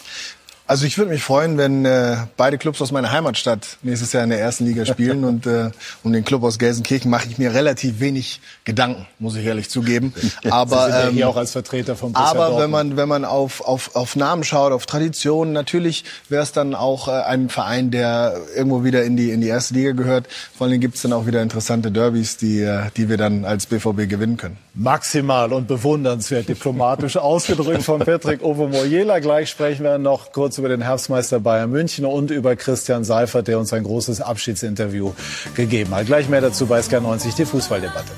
Also 0.65 0.85
ich 0.85 0.97
würde 0.97 1.11
mich 1.11 1.21
freuen, 1.21 1.57
wenn 1.57 1.83
äh, 1.83 2.15
beide 2.37 2.57
Clubs 2.57 2.81
aus 2.81 2.93
meiner 2.93 3.11
Heimatstadt 3.11 3.77
nächstes 3.81 4.13
Jahr 4.13 4.23
in 4.23 4.29
der 4.29 4.39
ersten 4.39 4.65
Liga 4.65 4.85
spielen 4.85 5.23
und 5.25 5.45
äh, 5.45 5.71
um 6.03 6.13
den 6.13 6.23
Club 6.23 6.41
aus 6.43 6.57
Gelsenkirchen 6.57 7.11
mache 7.11 7.27
ich 7.27 7.37
mir 7.37 7.53
relativ 7.53 7.99
wenig 7.99 8.39
Gedanken, 8.63 9.05
muss 9.19 9.35
ich 9.35 9.45
ehrlich 9.45 9.69
zugeben. 9.69 10.13
Aber 10.49 10.85
Sie 10.85 10.91
sind 10.91 11.03
ja 11.03 11.09
hier 11.09 11.23
ähm, 11.23 11.29
auch 11.29 11.35
als 11.35 11.51
Vertreter 11.51 11.97
vom 11.97 12.13
Borussia 12.13 12.31
Aber 12.31 12.61
wenn 12.61 12.69
man 12.69 12.95
wenn 12.95 13.09
man 13.09 13.25
auf, 13.25 13.59
auf 13.59 13.95
auf 13.95 14.15
Namen 14.15 14.45
schaut, 14.45 14.71
auf 14.71 14.85
Traditionen, 14.85 15.51
natürlich 15.51 16.05
wäre 16.29 16.43
es 16.43 16.53
dann 16.53 16.75
auch 16.75 17.09
äh, 17.09 17.11
ein 17.11 17.49
Verein, 17.49 17.91
der 17.91 18.37
irgendwo 18.55 18.85
wieder 18.85 19.03
in 19.03 19.17
die 19.17 19.31
in 19.31 19.41
die 19.41 19.49
erste 19.49 19.73
Liga 19.73 19.91
gehört. 19.91 20.27
Vor 20.57 20.67
allem 20.67 20.79
gibt 20.79 20.95
es 20.95 21.01
dann 21.01 21.11
auch 21.11 21.25
wieder 21.25 21.41
interessante 21.41 21.91
Derbys, 21.91 22.37
die 22.37 22.61
äh, 22.61 22.83
die 22.95 23.09
wir 23.09 23.17
dann 23.17 23.43
als 23.43 23.65
BVB 23.65 24.07
gewinnen 24.07 24.37
können. 24.37 24.57
Maximal 24.75 25.51
und 25.51 25.67
bewundernswert 25.67 26.47
diplomatisch 26.47 27.17
ausgedrückt 27.17 27.83
von 27.83 27.99
Patrick 27.99 28.41
Ovomoyela. 28.41 29.19
Gleich 29.19 29.49
sprechen 29.49 29.83
wir 29.83 29.97
noch 29.97 30.31
kurz 30.31 30.52
kurz 30.53 30.59
über 30.59 30.69
den 30.69 30.81
Herbstmeister 30.81 31.39
Bayern 31.39 31.71
München 31.71 32.05
und 32.05 32.29
über 32.29 32.55
Christian 32.55 33.03
Seifert, 33.03 33.47
der 33.47 33.57
uns 33.57 33.73
ein 33.73 33.83
großes 33.83 34.21
Abschiedsinterview 34.21 35.13
gegeben 35.55 35.95
hat. 35.95 36.05
Gleich 36.05 36.29
mehr 36.29 36.41
dazu 36.41 36.67
bei 36.67 36.79
SK90, 36.79 37.35
die 37.35 37.45
Fußballdebatte. 37.45 38.11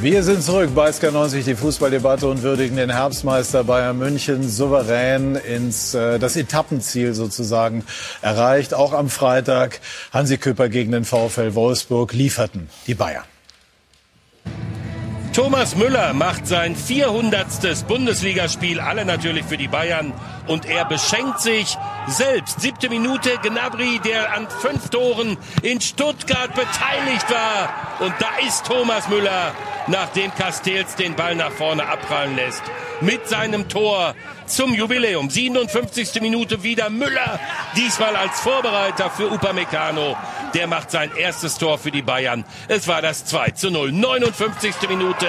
Wir 0.00 0.22
sind 0.22 0.42
zurück 0.42 0.70
bei 0.74 0.88
SK90, 0.88 1.44
die 1.44 1.54
Fußballdebatte 1.56 2.26
und 2.26 2.42
würdigen 2.42 2.78
den 2.78 2.88
Herbstmeister 2.88 3.64
Bayern 3.64 3.98
München 3.98 4.48
souverän 4.48 5.36
ins 5.36 5.92
äh, 5.92 6.18
das 6.18 6.36
Etappenziel 6.36 7.12
sozusagen 7.12 7.84
erreicht. 8.22 8.72
Auch 8.72 8.94
am 8.94 9.10
Freitag 9.10 9.80
Hansi 10.10 10.38
Küpper 10.38 10.70
gegen 10.70 10.92
den 10.92 11.04
VfL 11.04 11.54
Wolfsburg 11.54 12.14
lieferten 12.14 12.70
die 12.86 12.94
Bayern. 12.94 13.24
Thomas 15.32 15.76
Müller 15.76 16.12
macht 16.12 16.48
sein 16.48 16.74
400. 16.74 17.86
Bundesligaspiel, 17.86 18.80
alle 18.80 19.04
natürlich 19.04 19.44
für 19.44 19.56
die 19.56 19.68
Bayern. 19.68 20.12
Und 20.48 20.66
er 20.66 20.84
beschenkt 20.84 21.40
sich 21.40 21.76
selbst. 22.08 22.60
Siebte 22.60 22.88
Minute, 22.88 23.38
Gnabry, 23.40 24.00
der 24.04 24.34
an 24.34 24.48
fünf 24.48 24.88
Toren 24.88 25.38
in 25.62 25.80
Stuttgart 25.80 26.52
beteiligt 26.54 27.30
war. 27.30 27.68
Und 28.00 28.14
da 28.18 28.44
ist 28.44 28.66
Thomas 28.66 29.08
Müller, 29.08 29.52
nachdem 29.86 30.34
Castells 30.34 30.96
den 30.96 31.14
Ball 31.14 31.36
nach 31.36 31.52
vorne 31.52 31.86
abprallen 31.86 32.34
lässt. 32.34 32.62
Mit 33.00 33.28
seinem 33.28 33.68
Tor 33.68 34.14
zum 34.50 34.74
Jubiläum. 34.74 35.30
57. 35.30 36.20
Minute 36.20 36.62
wieder 36.62 36.90
Müller, 36.90 37.40
diesmal 37.76 38.16
als 38.16 38.40
Vorbereiter 38.40 39.10
für 39.10 39.30
Upamecano. 39.30 40.16
Der 40.54 40.66
macht 40.66 40.90
sein 40.90 41.10
erstes 41.16 41.58
Tor 41.58 41.78
für 41.78 41.90
die 41.90 42.02
Bayern. 42.02 42.44
Es 42.68 42.88
war 42.88 43.02
das 43.02 43.24
2 43.24 43.50
zu 43.50 43.70
0. 43.70 43.92
59. 43.92 44.74
Minute 44.88 45.26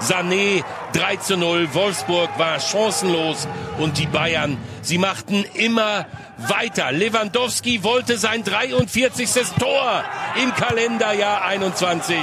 Sané 0.00 0.64
3 0.94 1.16
zu 1.16 1.36
0. 1.36 1.74
Wolfsburg 1.74 2.30
war 2.38 2.58
chancenlos 2.58 3.46
und 3.78 3.98
die 3.98 4.06
Bayern, 4.06 4.56
sie 4.80 4.98
machten 4.98 5.44
immer 5.54 6.06
weiter. 6.38 6.92
Lewandowski 6.92 7.84
wollte 7.84 8.16
sein 8.18 8.42
43. 8.44 9.28
Tor 9.58 10.04
im 10.42 10.54
Kalenderjahr 10.54 11.44
21. 11.44 12.16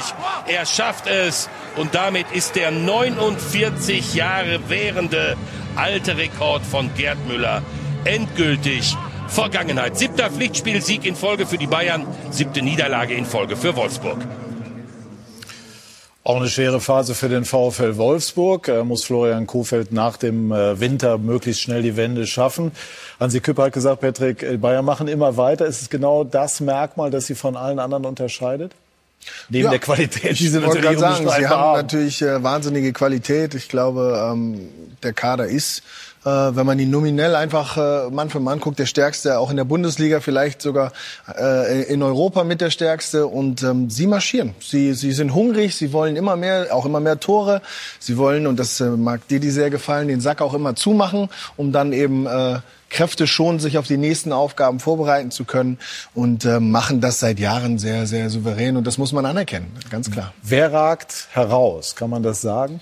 Er 0.47 0.65
schafft 0.65 1.07
es 1.07 1.49
und 1.75 1.95
damit 1.95 2.31
ist 2.31 2.55
der 2.55 2.71
49 2.71 4.15
Jahre 4.15 4.69
währende 4.69 5.37
alte 5.79 6.17
Rekord 6.17 6.61
von 6.65 6.89
Gerd 6.95 7.17
Müller 7.27 7.63
endgültig 8.03 8.97
Vergangenheit. 9.29 9.97
Siebter 9.97 10.29
Pflichtspielsieg 10.29 11.05
in 11.05 11.15
Folge 11.15 11.45
für 11.45 11.57
die 11.57 11.67
Bayern, 11.67 12.05
siebte 12.31 12.61
Niederlage 12.61 13.13
in 13.13 13.25
Folge 13.25 13.55
für 13.55 13.75
Wolfsburg. 13.77 14.17
Auch 16.25 16.35
eine 16.35 16.49
schwere 16.49 16.81
Phase 16.81 17.15
für 17.15 17.29
den 17.29 17.45
VfL 17.45 17.95
Wolfsburg. 17.95 18.67
Er 18.67 18.83
muss 18.83 19.05
Florian 19.05 19.47
Kofeld 19.47 19.93
nach 19.93 20.17
dem 20.17 20.51
äh, 20.51 20.79
Winter 20.79 21.17
möglichst 21.17 21.61
schnell 21.61 21.81
die 21.81 21.95
Wende 21.95 22.27
schaffen. 22.27 22.73
Hansi 23.19 23.39
Küpper 23.39 23.63
hat 23.63 23.73
gesagt, 23.73 24.01
Patrick, 24.01 24.43
äh, 24.43 24.57
Bayern 24.57 24.83
machen 24.83 25.07
immer 25.07 25.37
weiter. 25.37 25.65
Ist 25.65 25.81
es 25.81 25.89
genau 25.89 26.25
das 26.25 26.59
Merkmal, 26.59 27.09
das 27.09 27.27
sie 27.27 27.35
von 27.35 27.55
allen 27.55 27.79
anderen 27.79 28.05
unterscheidet? 28.05 28.73
Neben 29.49 29.65
Ja, 29.65 29.69
der 29.71 29.79
Qualität, 29.79 30.39
die 30.39 30.47
sie 30.47 30.59
natürlich 30.59 30.99
sagen, 30.99 31.27
sie 31.29 31.47
haben 31.47 31.77
natürlich 31.77 32.21
äh, 32.21 32.41
wahnsinnige 32.43 32.93
Qualität. 32.93 33.53
Ich 33.55 33.69
glaube, 33.69 34.31
ähm, 34.31 34.69
der 35.03 35.13
Kader 35.13 35.47
ist, 35.47 35.83
äh, 36.25 36.29
wenn 36.29 36.65
man 36.65 36.79
ihn 36.79 36.89
nominell 36.89 37.35
einfach 37.35 37.77
äh, 37.77 38.09
Mann 38.11 38.29
für 38.29 38.39
Mann 38.39 38.59
guckt, 38.59 38.79
der 38.79 38.85
stärkste, 38.85 39.39
auch 39.39 39.49
in 39.51 39.57
der 39.57 39.63
Bundesliga, 39.63 40.19
vielleicht 40.19 40.61
sogar 40.61 40.91
äh, 41.37 41.83
in 41.83 42.03
Europa 42.03 42.43
mit 42.43 42.61
der 42.61 42.69
stärkste. 42.69 43.27
Und 43.27 43.63
ähm, 43.63 43.89
sie 43.89 44.07
marschieren. 44.07 44.53
Sie, 44.59 44.93
sie 44.93 45.11
sind 45.11 45.33
hungrig, 45.33 45.75
sie 45.75 45.93
wollen 45.93 46.15
immer 46.15 46.35
mehr, 46.35 46.67
auch 46.71 46.85
immer 46.85 46.99
mehr 46.99 47.19
Tore. 47.19 47.61
Sie 47.99 48.17
wollen, 48.17 48.47
und 48.47 48.59
das 48.59 48.79
äh, 48.81 48.89
mag 48.89 49.27
Didi 49.27 49.49
sehr 49.51 49.69
gefallen, 49.69 50.07
den 50.07 50.21
Sack 50.21 50.41
auch 50.41 50.53
immer 50.53 50.75
zumachen, 50.75 51.29
um 51.55 51.71
dann 51.71 51.93
eben 51.93 52.25
äh, 52.25 52.59
Kräfte 52.89 53.27
schon 53.27 53.59
sich 53.59 53.77
auf 53.77 53.87
die 53.87 53.97
nächsten 53.97 54.33
Aufgaben 54.33 54.79
vorbereiten 54.79 55.31
zu 55.31 55.45
können 55.45 55.77
und 56.13 56.45
äh, 56.45 56.59
machen 56.59 57.01
das 57.01 57.19
seit 57.19 57.39
Jahren 57.39 57.77
sehr, 57.77 58.07
sehr 58.07 58.29
souverän. 58.29 58.77
Und 58.77 58.85
das 58.85 58.97
muss 58.97 59.11
man 59.11 59.25
anerkennen, 59.25 59.71
ganz 59.89 60.11
klar. 60.11 60.33
Wer 60.41 60.73
ragt 60.73 61.27
heraus? 61.31 61.95
Kann 61.95 62.09
man 62.09 62.23
das 62.23 62.41
sagen? 62.41 62.81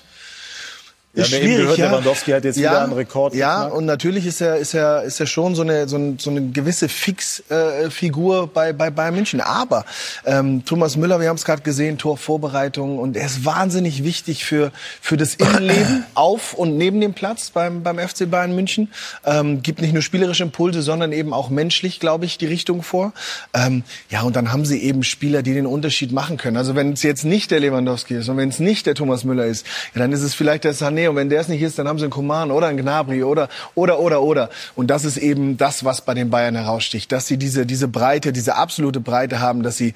Wir 1.14 1.24
Ist 1.24 1.34
haben 1.34 1.42
ja 1.42 1.48
eben 1.48 1.58
gehört, 1.62 1.78
ja. 1.80 1.86
Lewandowski 1.88 2.32
hat 2.32 2.44
jetzt 2.44 2.58
ja, 2.58 2.72
wieder 2.72 2.84
einen 2.84 2.94
Rekord 2.94 3.34
Ja, 3.34 3.56
geknackt. 3.56 3.76
und 3.76 3.86
natürlich 3.86 4.26
ist 4.28 4.40
er, 4.40 4.58
ist 4.58 4.76
er, 4.76 5.02
ist 5.02 5.20
er 5.20 5.26
schon 5.26 5.56
so 5.56 5.64
eine, 5.64 5.88
so, 5.88 5.98
ein, 5.98 6.20
so 6.20 6.30
eine 6.30 6.50
gewisse 6.50 6.90
Fixfigur 6.90 8.44
äh, 8.44 8.48
bei, 8.54 8.72
bei 8.74 8.92
Bayern 8.92 9.16
München. 9.16 9.42
Aber 9.42 9.86
ähm, 10.26 10.64
Thomas 10.66 10.96
Müller, 10.96 11.20
wir 11.20 11.30
haben 11.30 11.38
es 11.38 11.44
gerade 11.44 11.64
gesehen, 11.64 11.98
Torvorbereitung 11.98 13.00
und 13.00 13.18
er 13.18 13.26
ist 13.26 13.46
wahnsinnig 13.46 14.04
wichtig 14.04 14.46
für, 14.46 14.72
für 15.02 15.18
das 15.18 15.34
Innenleben 15.34 16.06
auf 16.14 16.54
und 16.54 16.78
neben 16.78 17.02
dem 17.02 17.14
Platz 17.14 17.50
beim, 17.50 17.82
beim 17.82 17.98
FC 17.98 18.30
Bayern 18.30 18.54
München. 18.54 18.92
Ähm, 19.26 19.64
gibt 19.64 19.82
nicht 19.82 19.94
nur 19.94 20.04
spielerische 20.04 20.44
Impulse, 20.44 20.84
sondern 20.84 21.14
eben 21.14 21.34
auch 21.34 21.50
menschlich, 21.50 22.00
glaube 22.00 22.26
ich, 22.26 22.38
die 22.38 22.46
Richtung 22.46 22.84
vor. 22.84 23.14
Ähm, 23.56 23.84
ja, 24.12 24.22
und 24.22 24.36
dann 24.36 24.52
haben 24.52 24.66
sie 24.66 24.84
eben 24.84 25.04
Spieler, 25.04 25.42
die 25.42 25.56
den 25.56 25.66
Unterschied 25.66 26.12
machen 26.12 26.38
können. 26.38 26.58
Also 26.58 26.76
wenn 26.76 26.94
es 26.94 27.02
jetzt 27.02 27.24
nicht 27.24 27.50
der 27.50 27.60
Lewandowski 27.60 28.18
ist 28.18 28.30
und 28.30 28.38
wenn 28.38 28.50
es 28.50 28.60
nicht 28.60 28.86
der 28.86 28.94
Thomas 28.94 29.24
Müller 29.24 29.46
ist, 29.46 29.66
ja, 29.96 30.02
dann 30.02 30.12
ist 30.12 30.22
es 30.22 30.36
vielleicht 30.36 30.64
der 30.64 30.76
Sané 30.76 31.07
und 31.10 31.16
wenn 31.16 31.30
der 31.30 31.42
es 31.42 31.48
nicht 31.48 31.62
ist, 31.62 31.80
dann 31.80 31.88
haben 31.88 32.00
sie 32.00 32.06
einen 32.06 32.12
Coman 32.12 32.52
oder 32.52 32.68
einen 32.68 32.78
Gnabry 32.78 33.24
oder 33.24 33.50
oder 33.76 34.00
oder 34.00 34.22
oder. 34.22 34.50
Und 34.76 34.88
das 34.88 35.06
ist 35.06 35.18
eben 35.18 35.58
das, 35.58 35.84
was 35.84 36.02
bei 36.02 36.14
den 36.14 36.30
Bayern 36.30 36.56
heraussticht, 36.56 37.12
dass 37.12 37.28
sie 37.28 37.38
diese 37.38 37.66
diese 37.66 37.88
Breite, 37.88 38.34
diese 38.34 38.56
absolute 38.56 39.00
Breite 39.00 39.40
haben, 39.40 39.64
dass 39.64 39.78
sie 39.78 39.94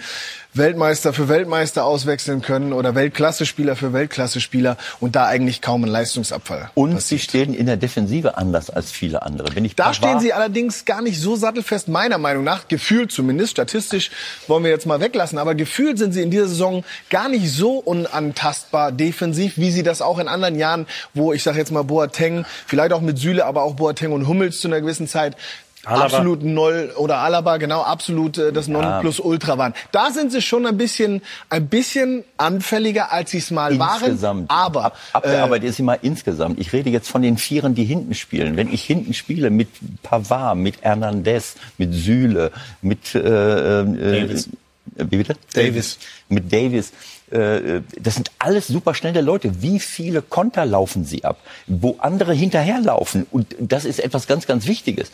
Weltmeister 0.53 1.14
für 1.14 1.30
Weltmeister 1.30 1.86
auswechseln 1.86 2.41
können 2.41 2.73
oder 2.73 2.94
Weltklasse-Spieler 2.94 3.78
für 3.78 3.94
Weltklasse-Spieler 3.94 4.78
und 4.99 5.15
da 5.15 5.26
eigentlich 5.26 5.61
kaum 5.61 5.86
ein 5.86 5.90
Leistungsabfall. 5.90 6.72
Und 6.73 7.02
sie 7.02 7.19
stehen 7.19 7.53
in 7.53 7.68
der 7.68 7.78
Defensive 7.78 8.38
anders 8.38 8.69
als 8.69 8.91
viele 8.91 9.22
andere. 9.22 9.56
Wenn 9.56 9.64
ich 9.64 9.76
Da 9.76 9.94
stehen 9.94 10.19
sie 10.19 10.34
allerdings 10.34 10.84
gar 10.84 11.02
nicht 11.02 11.19
so 11.22 11.38
sattelfest, 11.38 11.88
meiner 11.88 12.18
Meinung 12.18 12.44
nach. 12.44 12.68
Gefühlt 12.68 13.11
zumindest, 13.14 13.52
statistisch 13.52 14.11
wollen 14.48 14.64
wir 14.65 14.72
jetzt 14.72 14.86
mal 14.86 14.99
weglassen. 14.99 15.38
Aber 15.38 15.56
gefühlt 15.56 15.98
sind 15.98 16.11
sie 16.11 16.22
in 16.22 16.32
dieser 16.32 16.48
Saison 16.48 16.84
gar 17.10 17.30
nicht 17.30 17.49
so 17.49 17.78
unantastbar 17.78 18.91
defensiv, 18.91 19.57
wie 19.57 19.72
sie 19.72 19.84
das 19.84 20.02
auch 20.02 20.19
in 20.19 20.28
anderen 20.28 20.57
Jahren, 20.57 20.86
wo 21.14 21.32
ich 21.32 21.44
sage 21.44 21.60
jetzt 21.60 21.72
mal 21.72 21.84
Boateng, 21.84 22.45
vielleicht 22.68 22.91
auch 22.91 23.02
mit 23.02 23.18
Süle, 23.18 23.45
aber 23.45 23.64
auch 23.64 23.76
Boateng 23.76 24.11
und 24.11 24.28
Hummels 24.28 24.60
zu 24.60 24.68
einer 24.68 24.82
gewissen 24.82 25.07
Zeit 25.07 25.38
Alaba. 25.86 26.06
absolut 26.06 26.44
Null 26.44 26.94
oder 26.95 27.18
Alaba 27.18 27.58
genau 27.58 27.82
absolut 27.82 28.38
äh, 28.38 28.52
das 28.53 28.68
Nonplusultra 28.68 29.58
waren. 29.58 29.74
Da 29.91 30.12
sind 30.12 30.32
sie 30.32 30.41
schon 30.41 30.66
ein 30.66 30.78
bisschen 30.78 31.22
ein 31.49 31.68
bisschen 31.68 32.24
anfälliger 32.38 33.12
als 33.12 33.32
sie 33.32 33.40
es 33.40 33.52
mal 33.52 33.78
waren. 33.80 34.03
Insgesamt. 34.03 34.52
Aber 34.52 34.86
Ab, 34.86 34.98
Abwehrarbeit 35.14 35.64
ist 35.64 35.80
immer 35.80 36.03
insgesamt. 36.03 36.60
Ich 36.60 36.72
rede 36.74 36.90
jetzt 36.90 37.10
von 37.10 37.22
den 37.22 37.38
Vieren, 37.38 37.74
die 37.74 37.84
hinten 37.84 38.14
spielen. 38.14 38.58
Wenn 38.58 38.72
ich 38.72 38.84
hinten 38.84 39.14
spiele 39.14 39.49
mit 39.49 39.70
Pavard, 40.03 40.58
mit 40.58 40.82
Hernandez, 40.82 41.56
mit 41.78 41.94
Süle, 41.94 42.52
mit 42.82 43.16
äh, 43.16 43.20
äh, 43.20 43.84
Davis. 43.84 44.48
Äh, 44.95 45.06
wie 45.10 45.18
bitte? 45.18 45.36
Davis. 45.53 45.98
Mit 46.30 46.52
Davis. 46.52 46.91
Äh, 47.32 47.82
Das 48.02 48.16
sind 48.16 48.32
alles 48.40 48.68
super 48.68 48.94
schnelle 48.94 49.22
Leute. 49.22 49.62
Wie 49.62 49.80
viele 49.80 50.22
Konter 50.22 50.66
laufen 50.66 51.06
sie 51.06 51.24
ab, 51.24 51.38
wo 51.68 51.95
andere 51.99 52.34
hinterherlaufen? 52.34 53.26
Und 53.32 53.56
das 53.60 53.86
ist 53.86 53.99
etwas 53.99 54.28
ganz, 54.28 54.48
ganz 54.48 54.68
Wichtiges. 54.68 55.12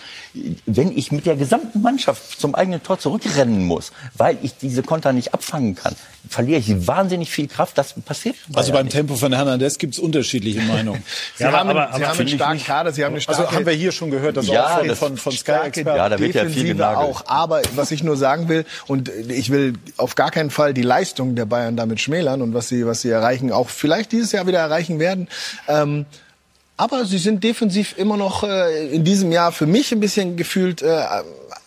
Wenn 0.65 0.95
ich 0.98 1.11
mit 1.11 1.26
der 1.26 1.35
gesamten 1.35 1.81
Mannschaft 1.81 2.39
zum 2.39 2.56
eigenen 2.56 2.81
Tor 2.84 2.99
zurückrennen 2.99 3.65
muss, 3.65 3.91
weil 4.15 4.38
ich 4.41 4.56
diese 4.57 4.84
Konter 4.84 5.14
nicht 5.14 5.34
abfangen 5.34 5.76
kann, 5.76 5.95
verliere 6.30 6.60
ich 6.60 6.88
wahnsinnig 6.88 7.30
viel 7.30 7.48
Kraft. 7.48 7.77
Das 7.77 7.94
passiert. 7.94 8.35
Also 8.53 8.72
beim 8.73 8.89
Tempo 8.89 9.15
von 9.15 9.34
Hernandez 9.34 9.77
gibt 9.77 9.94
es 9.94 9.99
unterschiedliche 9.99 10.61
Meinungen. 10.61 11.03
Sie 11.38 11.45
haben, 11.45 11.69
einen- 11.69 11.94
sie 11.98 12.06
haben 12.06 12.19
einen 12.19 12.27
starken 12.27 12.64
Kader, 12.64 12.91
sie 12.91 13.06
haben 13.06 13.14
eine 13.14 13.22
starke 13.22 13.41
Also 13.44 13.56
haben 13.56 13.65
wir 13.65 13.73
hier 13.73 13.91
schon 13.91 14.10
gehört, 14.11 14.38
dass 14.38 14.48
Ja, 14.48 14.65
auch 14.76 14.80
von, 14.80 14.88
das- 14.88 14.99
von, 14.99 15.18
von 15.18 15.31
starke 15.34 15.69
Sky-Experten. 15.72 15.98
Ja, 15.98 16.10
da 16.10 16.19
wird 16.19 16.34
ja 16.35 16.41
viel 16.41 16.49
Defensive 16.49 16.73
genagelt. 16.76 17.10
auch. 17.10 17.23
Aber 17.27 17.61
was 17.76 17.91
ich 17.91 18.03
nur 18.03 18.18
sagen 18.18 18.49
will, 18.49 18.65
und 18.88 19.10
ich 19.30 19.49
will 19.52 19.73
auf 19.98 20.15
gar 20.15 20.31
keinen 20.31 20.49
Fall 20.49 20.73
die 20.73 20.81
Leistung 20.81 21.35
der 21.35 21.45
Bayern 21.45 21.77
damit 21.77 22.02
schmälern 22.07 22.41
und 22.41 22.53
was 22.53 22.69
sie, 22.69 22.85
was 22.85 23.01
sie 23.01 23.09
erreichen, 23.09 23.51
auch 23.51 23.69
vielleicht 23.69 24.11
dieses 24.11 24.31
Jahr 24.31 24.47
wieder 24.47 24.59
erreichen 24.59 24.99
werden. 24.99 25.27
Ähm, 25.67 26.05
aber 26.77 27.05
sie 27.05 27.17
sind 27.17 27.43
defensiv 27.43 27.97
immer 27.97 28.17
noch 28.17 28.43
äh, 28.43 28.88
in 28.89 29.03
diesem 29.03 29.31
Jahr 29.31 29.51
für 29.51 29.65
mich 29.65 29.91
ein 29.91 29.99
bisschen 29.99 30.38
gefühlt 30.38 30.81
äh, 30.81 31.03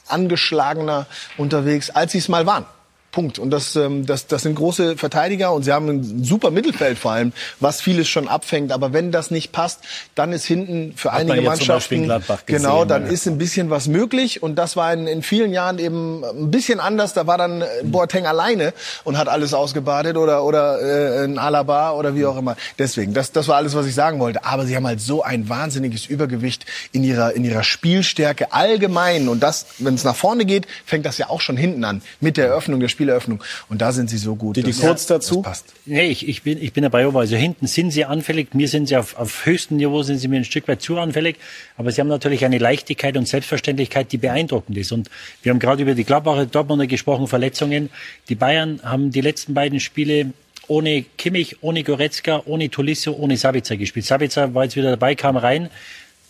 angeschlagener 0.09 1.07
unterwegs, 1.37 1.91
als 1.91 2.13
sie 2.13 2.19
es 2.19 2.29
mal 2.29 2.47
waren. 2.47 2.65
Punkt. 3.13 3.39
Und 3.39 3.51
das, 3.51 3.75
ähm, 3.77 4.07
das, 4.07 4.27
das 4.27 4.43
sind 4.43 4.55
große 4.55 4.97
Verteidiger 4.97 5.53
und 5.53 5.65
sie 5.65 5.73
haben 5.73 5.89
ein 5.89 6.25
super 6.25 6.51
Mittelfeld 6.51 6.99
vor 6.99 7.13
allem, 7.13 7.33
was 7.59 7.81
vieles 7.81 8.09
schon 8.09 8.29
abfängt. 8.29 8.71
Aber 8.73 8.93
wenn 8.93 9.11
das 9.11 9.31
nicht 9.31 9.53
passt, 9.53 9.81
dann 10.15 10.33
ist 10.33 10.45
hinten 10.45 10.93
für 10.97 11.13
Hat 11.13 11.23
einige 11.23 11.43
Mannschaften 11.43 12.05
Gladbach 12.05 12.47
gesehen, 12.47 12.63
genau, 12.63 12.85
dann 12.85 13.07
ja. 13.07 13.13
ist 13.13 13.27
ein 13.27 13.39
bisschen 13.39 13.71
was 13.71 13.89
möglich. 13.89 14.43
Und 14.43 14.57
das 14.57 14.77
war 14.77 14.93
in, 14.93 15.07
in 15.07 15.23
vielen 15.23 15.53
Jahren 15.53 15.79
eben 15.79 16.25
ein 16.25 16.51
bisschen 16.51 16.79
anders. 16.79 17.13
Da 17.13 17.27
war 17.27 17.37
dann 17.37 17.63
äh, 17.63 17.67
Boateng 17.85 18.27
alleine 18.27 18.73
und 19.05 19.19
hat 19.19 19.29
alles 19.29 19.55
ausgebadet 19.55 20.17
oder 20.17 20.45
oder 20.45 20.81
äh, 20.81 21.25
ein 21.25 21.39
Alaba 21.39 21.93
oder 21.93 22.15
wie 22.15 22.27
auch 22.27 22.37
immer. 22.37 22.57
Deswegen, 22.79 23.13
das, 23.13 23.33
das 23.33 23.49
war 23.49 23.57
alles, 23.57 23.75
was 23.75 23.87
ich 23.87 23.95
sagen 23.95 24.21
wollte. 24.21 24.45
Aber 24.45 24.67
sie 24.67 24.77
haben 24.77 24.87
halt 24.87 25.01
so 25.01 25.23
ein 25.23 25.49
wahnsinniges 25.49 26.07
Übergewicht 26.07 26.65
in 26.93 27.03
ihrer 27.03 27.35
in 27.35 27.45
ihrer 27.45 27.65
Spielstärke 27.65 28.53
allgemein. 28.53 29.29
Und 29.29 29.43
das, 29.43 29.67
wenn 29.79 29.95
es 29.95 30.05
nach 30.05 30.17
vorne 30.17 30.45
geht, 30.45 30.67
fängt 30.87 31.07
das 31.07 31.19
ja 31.19 31.29
auch 31.29 31.41
schon 31.41 31.57
hinten 31.57 31.83
an 31.85 32.03
mit 32.21 32.37
der 32.37 32.47
Eröffnung 32.47 32.79
der 32.79 32.89
Spieleröffnung. 33.01 33.43
Und 33.71 33.81
da 33.81 33.93
sind 33.93 34.11
sie 34.11 34.19
so 34.19 34.37
gut. 34.37 34.57
Die, 34.57 34.63
die 34.63 34.71
Das- 34.73 34.81
kurz 34.81 35.07
dazu. 35.07 35.37
Das 35.37 35.43
passt. 35.45 35.73
Nee, 35.87 36.09
ich, 36.09 36.29
ich, 36.29 36.43
bin, 36.43 36.63
ich 36.63 36.75
bin 36.75 36.83
dabei, 36.83 37.07
also 37.07 37.37
hinten 37.37 37.67
sind 37.67 37.91
sie 37.93 38.05
anfällig, 38.05 38.55
mir 38.55 38.69
sind 38.69 38.89
sie 38.89 38.97
auf, 38.97 39.17
auf 39.17 39.47
höchstem 39.47 39.79
Niveau, 39.79 40.03
sind 40.03 40.19
sie 40.19 40.29
mir 40.29 40.37
ein 40.37 40.45
Stück 40.45 40.69
weit 40.69 40.83
zu 40.83 40.99
anfällig, 40.99 41.37
aber 41.79 41.91
sie 41.91 42.01
haben 42.03 42.09
natürlich 42.09 42.45
eine 42.45 42.59
Leichtigkeit 42.59 43.17
und 43.17 43.27
Selbstverständlichkeit, 43.27 44.13
die 44.13 44.19
beeindruckend 44.19 44.77
ist. 44.77 44.93
Und 44.93 45.09
wir 45.43 45.51
haben 45.51 45.59
gerade 45.59 45.83
über 45.83 45.95
die 45.95 46.05
Gladbacher 46.05 46.45
Dortmunder 46.47 46.87
gesprochen, 46.87 47.27
Verletzungen. 47.27 47.89
Die 48.29 48.35
Bayern 48.35 48.81
haben 48.83 49.11
die 49.11 49.23
letzten 49.23 49.55
beiden 49.55 49.81
Spiele 49.81 50.33
ohne 50.69 51.05
Kimmich, 51.17 51.57
ohne 51.63 51.83
Goretzka, 51.83 52.43
ohne 52.45 52.69
Tolisso, 52.71 53.13
ohne 53.13 53.37
Sabitzer 53.39 53.77
gespielt. 53.79 54.05
Sabitzer 54.07 54.55
war 54.55 54.65
jetzt 54.65 54.77
wieder 54.77 54.91
dabei, 54.91 55.15
kam 55.15 55.37
rein. 55.39 55.71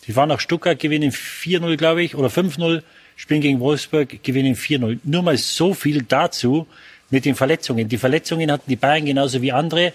Die 0.07 0.13
fahren 0.13 0.29
nach 0.29 0.39
Stuttgart, 0.39 0.79
gewinnen 0.79 1.11
4-0, 1.11 1.75
glaube 1.77 2.01
ich, 2.01 2.15
oder 2.15 2.29
5-0, 2.29 2.81
spielen 3.21 3.41
gegen 3.41 3.59
Wolfsburg, 3.59 4.23
gewinnen 4.23 4.55
4-0. 4.55 4.97
Nur 5.03 5.21
mal 5.21 5.37
so 5.37 5.75
viel 5.75 6.01
dazu 6.01 6.65
mit 7.11 7.23
den 7.23 7.35
Verletzungen. 7.35 7.87
Die 7.87 7.99
Verletzungen 7.99 8.51
hatten 8.51 8.67
die 8.67 8.75
Bayern 8.75 9.05
genauso 9.05 9.43
wie 9.43 9.51
andere. 9.51 9.93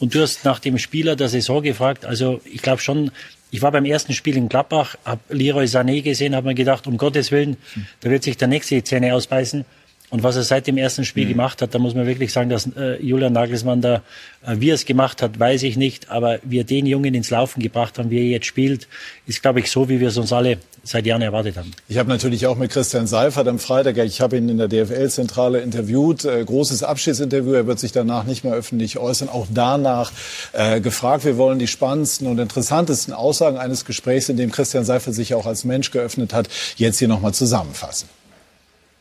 Und 0.00 0.12
du 0.12 0.20
hast 0.20 0.44
nach 0.44 0.58
dem 0.58 0.76
Spieler 0.78 1.14
der 1.14 1.28
Saison 1.28 1.62
gefragt. 1.62 2.04
Also 2.04 2.40
ich 2.44 2.62
glaube 2.62 2.82
schon, 2.82 3.12
ich 3.52 3.62
war 3.62 3.70
beim 3.70 3.84
ersten 3.84 4.12
Spiel 4.12 4.36
in 4.36 4.48
Gladbach, 4.48 4.96
habe 5.04 5.20
Leroy 5.28 5.66
Sané 5.66 6.02
gesehen, 6.02 6.34
habe 6.34 6.48
mir 6.48 6.56
gedacht, 6.56 6.88
um 6.88 6.96
Gottes 6.96 7.30
Willen, 7.30 7.58
da 8.00 8.10
wird 8.10 8.24
sich 8.24 8.36
der 8.36 8.48
nächste 8.48 8.74
die 8.74 8.82
Zähne 8.82 9.14
ausbeißen. 9.14 9.64
Und 10.10 10.22
was 10.24 10.34
er 10.34 10.42
seit 10.42 10.66
dem 10.66 10.76
ersten 10.76 11.04
Spiel 11.04 11.28
gemacht 11.28 11.62
hat, 11.62 11.76
da 11.76 11.78
muss 11.78 11.94
man 11.94 12.08
wirklich 12.08 12.32
sagen, 12.32 12.50
dass 12.50 12.66
äh, 12.76 13.00
Julian 13.00 13.32
Nagelsmann 13.32 13.82
da, 13.82 14.02
äh, 14.44 14.56
wie 14.58 14.70
er 14.70 14.74
es 14.74 14.84
gemacht 14.84 15.22
hat, 15.22 15.38
weiß 15.38 15.62
ich 15.62 15.76
nicht. 15.76 16.10
Aber 16.10 16.40
wie 16.42 16.58
er 16.58 16.64
den 16.64 16.86
Jungen 16.86 17.14
ins 17.14 17.30
Laufen 17.30 17.62
gebracht 17.62 18.00
haben, 18.00 18.10
wie 18.10 18.18
er 18.18 18.26
jetzt 18.26 18.46
spielt, 18.46 18.88
ist, 19.26 19.42
glaube 19.42 19.60
ich, 19.60 19.70
so, 19.70 19.88
wie 19.88 20.00
wir 20.00 20.08
es 20.08 20.16
uns 20.16 20.32
alle 20.32 20.58
seit 20.84 21.06
Jahren 21.06 21.22
erwartet 21.22 21.56
haben. 21.56 21.72
Ich 21.88 21.98
habe 21.98 22.08
natürlich 22.08 22.46
auch 22.46 22.56
mit 22.56 22.70
Christian 22.70 23.06
Seifert 23.06 23.48
am 23.48 23.58
Freitag, 23.58 23.96
ich 23.96 24.20
habe 24.20 24.36
ihn 24.36 24.48
in 24.48 24.58
der 24.58 24.68
DFL-Zentrale 24.68 25.60
interviewt, 25.60 26.24
äh, 26.24 26.44
großes 26.44 26.82
Abschiedsinterview, 26.82 27.52
er 27.52 27.66
wird 27.66 27.78
sich 27.78 27.92
danach 27.92 28.24
nicht 28.24 28.44
mehr 28.44 28.52
öffentlich 28.52 28.98
äußern, 28.98 29.28
auch 29.28 29.46
danach 29.52 30.12
äh, 30.52 30.80
gefragt. 30.80 31.24
Wir 31.24 31.38
wollen 31.38 31.58
die 31.58 31.66
spannendsten 31.66 32.26
und 32.26 32.38
interessantesten 32.38 33.14
Aussagen 33.14 33.56
eines 33.56 33.84
Gesprächs, 33.84 34.28
in 34.28 34.36
dem 34.36 34.52
Christian 34.52 34.84
Seifert 34.84 35.14
sich 35.14 35.34
auch 35.34 35.46
als 35.46 35.64
Mensch 35.64 35.90
geöffnet 35.90 36.34
hat, 36.34 36.48
jetzt 36.76 36.98
hier 36.98 37.08
nochmal 37.08 37.32
zusammenfassen. 37.32 38.08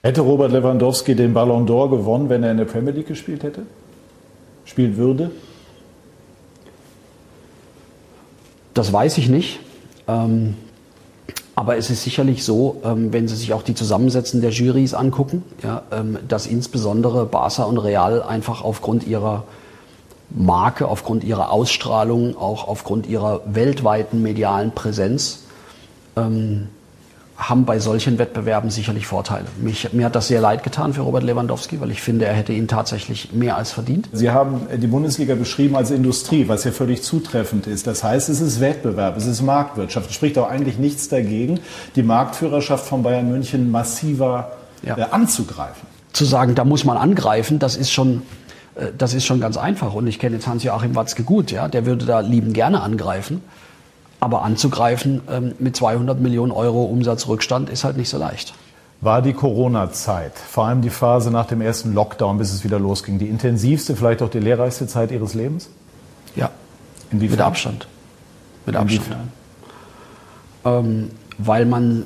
Hätte 0.01 0.21
Robert 0.21 0.51
Lewandowski 0.51 1.15
den 1.15 1.33
Ballon 1.33 1.67
d'Or 1.67 1.89
gewonnen, 1.89 2.29
wenn 2.29 2.43
er 2.43 2.51
in 2.51 2.57
der 2.57 2.65
Premier 2.65 2.91
League 2.91 3.07
gespielt 3.07 3.43
hätte? 3.43 3.63
Spielen 4.65 4.97
würde? 4.97 5.31
Das 8.73 8.91
weiß 8.91 9.17
ich 9.17 9.29
nicht. 9.29 9.59
Ähm, 10.07 10.55
aber 11.55 11.77
es 11.77 11.89
ist 11.89 12.03
sicherlich 12.03 12.43
so, 12.43 12.81
ähm, 12.83 13.13
wenn 13.13 13.27
Sie 13.27 13.35
sich 13.35 13.53
auch 13.53 13.61
die 13.61 13.75
Zusammensetzung 13.75 14.41
der 14.41 14.49
Jurys 14.49 14.93
angucken, 14.93 15.43
ja, 15.61 15.83
ähm, 15.91 16.17
dass 16.27 16.47
insbesondere 16.47 17.25
Barca 17.25 17.63
und 17.63 17.77
Real 17.77 18.23
einfach 18.23 18.63
aufgrund 18.63 19.05
ihrer 19.05 19.43
Marke, 20.31 20.87
aufgrund 20.87 21.23
ihrer 21.23 21.51
Ausstrahlung, 21.51 22.35
auch 22.37 22.67
aufgrund 22.67 23.05
ihrer 23.05 23.41
weltweiten 23.45 24.23
medialen 24.23 24.71
Präsenz 24.71 25.43
ähm, 26.15 26.69
haben 27.35 27.65
bei 27.65 27.79
solchen 27.79 28.19
Wettbewerben 28.19 28.69
sicherlich 28.69 29.07
Vorteile. 29.07 29.45
Mich, 29.59 29.91
mir 29.91 30.05
hat 30.05 30.15
das 30.15 30.27
sehr 30.27 30.39
leid 30.39 30.63
getan 30.63 30.93
für 30.93 31.01
Robert 31.01 31.23
Lewandowski, 31.23 31.81
weil 31.81 31.89
ich 31.89 32.01
finde, 32.01 32.25
er 32.25 32.33
hätte 32.33 32.53
ihn 32.53 32.67
tatsächlich 32.67 33.33
mehr 33.33 33.57
als 33.57 33.71
verdient. 33.71 34.07
Sie 34.11 34.29
haben 34.29 34.67
die 34.77 34.87
Bundesliga 34.87 35.33
beschrieben 35.35 35.75
als 35.75 35.89
Industrie, 35.89 36.47
was 36.47 36.63
ja 36.63 36.71
völlig 36.71 37.01
zutreffend 37.01 37.65
ist. 37.65 37.87
Das 37.87 38.03
heißt, 38.03 38.29
es 38.29 38.39
ist 38.39 38.59
Wettbewerb, 38.59 39.17
es 39.17 39.25
ist 39.25 39.41
Marktwirtschaft. 39.41 40.09
Es 40.09 40.15
spricht 40.15 40.37
auch 40.37 40.49
eigentlich 40.49 40.77
nichts 40.77 41.09
dagegen, 41.09 41.59
die 41.95 42.03
Marktführerschaft 42.03 42.85
von 42.85 43.01
Bayern 43.01 43.29
München 43.29 43.71
massiver 43.71 44.51
ja. 44.83 44.97
äh, 44.97 45.05
anzugreifen. 45.09 45.87
Zu 46.13 46.25
sagen, 46.25 46.53
da 46.53 46.63
muss 46.63 46.85
man 46.85 46.97
angreifen, 46.97 47.57
das 47.57 47.75
ist 47.75 47.91
schon 47.91 48.21
äh, 48.75 48.87
das 48.97 49.13
ist 49.13 49.25
schon 49.25 49.39
ganz 49.39 49.57
einfach. 49.57 49.93
Und 49.93 50.07
ich 50.07 50.19
kenne 50.19 50.35
jetzt 50.35 50.47
Hans-Joachim 50.47 50.95
Watzke 50.95 51.23
gut, 51.23 51.51
ja, 51.51 51.67
der 51.67 51.85
würde 51.85 52.05
da 52.05 52.19
lieben 52.19 52.53
gerne 52.53 52.81
angreifen. 52.81 53.41
Aber 54.23 54.43
anzugreifen 54.43 55.19
ähm, 55.29 55.53
mit 55.59 55.75
200 55.75 56.17
Millionen 56.21 56.53
Euro 56.53 56.85
Umsatzrückstand 56.85 57.69
ist 57.69 57.83
halt 57.83 57.97
nicht 57.97 58.07
so 58.07 58.17
leicht. 58.17 58.53
War 59.01 59.21
die 59.21 59.33
Corona-Zeit, 59.33 60.37
vor 60.37 60.63
allem 60.63 60.81
die 60.81 60.91
Phase 60.91 61.29
nach 61.29 61.45
dem 61.45 61.59
ersten 61.59 61.93
Lockdown, 61.93 62.37
bis 62.37 62.53
es 62.53 62.63
wieder 62.63 62.79
losging, 62.79 63.19
die 63.19 63.27
intensivste, 63.27 63.97
vielleicht 63.97 64.21
auch 64.21 64.29
die 64.29 64.39
lehrreichste 64.39 64.87
Zeit 64.87 65.11
Ihres 65.11 65.33
Lebens? 65.33 65.67
Ja. 66.37 66.51
Inwiefern? 67.11 67.37
Mit 67.37 67.45
Abstand. 67.45 67.87
Mit 68.65 68.77
Abstand. 68.77 69.17
Ähm, 70.63 71.11
weil 71.37 71.65
man 71.65 72.05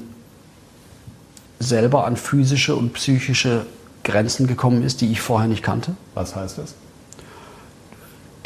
selber 1.59 2.07
an 2.07 2.17
physische 2.17 2.75
und 2.75 2.93
psychische 2.93 3.67
Grenzen 4.03 4.47
gekommen 4.47 4.81
ist, 4.81 5.01
die 5.01 5.11
ich 5.11 5.21
vorher 5.21 5.47
nicht 5.47 5.61
kannte. 5.61 5.95
Was 6.15 6.35
heißt 6.35 6.57
das? 6.57 6.73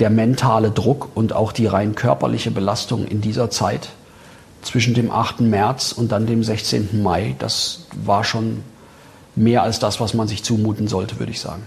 Der 0.01 0.09
mentale 0.09 0.71
Druck 0.71 1.09
und 1.13 1.31
auch 1.31 1.51
die 1.51 1.67
rein 1.67 1.93
körperliche 1.93 2.49
Belastung 2.49 3.05
in 3.05 3.21
dieser 3.21 3.51
Zeit 3.51 3.89
zwischen 4.63 4.95
dem 4.95 5.11
8. 5.11 5.41
März 5.41 5.91
und 5.91 6.11
dann 6.11 6.25
dem 6.25 6.43
16. 6.43 7.03
Mai, 7.03 7.35
das 7.37 7.85
war 8.03 8.23
schon 8.23 8.63
mehr 9.35 9.61
als 9.61 9.77
das, 9.77 9.99
was 9.99 10.15
man 10.15 10.27
sich 10.27 10.43
zumuten 10.43 10.87
sollte, 10.87 11.19
würde 11.19 11.31
ich 11.31 11.39
sagen. 11.39 11.61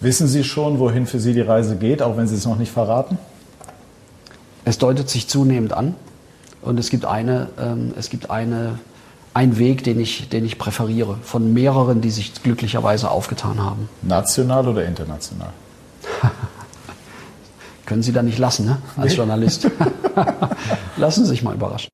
Wissen 0.00 0.26
Sie 0.26 0.42
schon, 0.42 0.80
wohin 0.80 1.06
für 1.06 1.20
Sie 1.20 1.32
die 1.32 1.40
Reise 1.40 1.76
geht, 1.76 2.02
auch 2.02 2.16
wenn 2.16 2.26
Sie 2.26 2.34
es 2.34 2.44
noch 2.44 2.58
nicht 2.58 2.72
verraten? 2.72 3.18
Es 4.64 4.78
deutet 4.78 5.08
sich 5.08 5.28
zunehmend 5.28 5.72
an 5.72 5.94
und 6.60 6.76
es 6.80 6.90
gibt 6.90 7.04
eine, 7.04 7.50
ähm, 7.56 7.94
es 7.96 8.10
gibt 8.10 8.30
eine, 8.30 8.80
einen 9.32 9.58
Weg, 9.58 9.84
den 9.84 10.00
ich, 10.00 10.28
den 10.28 10.44
ich 10.44 10.58
präferiere, 10.58 11.18
von 11.22 11.52
mehreren, 11.52 12.00
die 12.00 12.10
sich 12.10 12.42
glücklicherweise 12.42 13.12
aufgetan 13.12 13.62
haben. 13.62 13.88
National 14.02 14.66
oder 14.66 14.84
international? 14.84 15.52
Können 17.86 18.02
Sie 18.02 18.12
da 18.12 18.22
nicht 18.22 18.38
lassen, 18.38 18.66
ne? 18.66 18.78
als 18.96 19.16
Journalist. 19.16 19.68
Lassen 20.96 21.24
Sie 21.24 21.30
sich 21.30 21.42
mal 21.42 21.54
überraschen. 21.54 21.88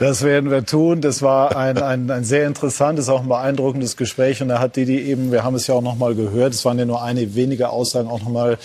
Das 0.00 0.22
werden 0.22 0.50
wir 0.50 0.64
tun. 0.64 1.02
Das 1.02 1.20
war 1.20 1.54
ein, 1.54 1.76
ein, 1.76 2.10
ein 2.10 2.24
sehr 2.24 2.46
interessantes, 2.46 3.10
auch 3.10 3.20
ein 3.20 3.28
beeindruckendes 3.28 3.98
Gespräch. 3.98 4.40
Und 4.40 4.48
da 4.48 4.58
hat 4.58 4.76
Didi 4.76 4.98
eben, 4.98 5.30
wir 5.30 5.44
haben 5.44 5.54
es 5.54 5.66
ja 5.66 5.74
auch 5.74 5.82
noch 5.82 5.96
mal 5.96 6.14
gehört, 6.14 6.54
es 6.54 6.64
waren 6.64 6.78
ja 6.78 6.86
nur 6.86 7.02
eine 7.02 7.34
wenige 7.34 7.68
Aussagen, 7.68 8.08
auch 8.08 8.22
noch 8.22 8.30
mal 8.30 8.56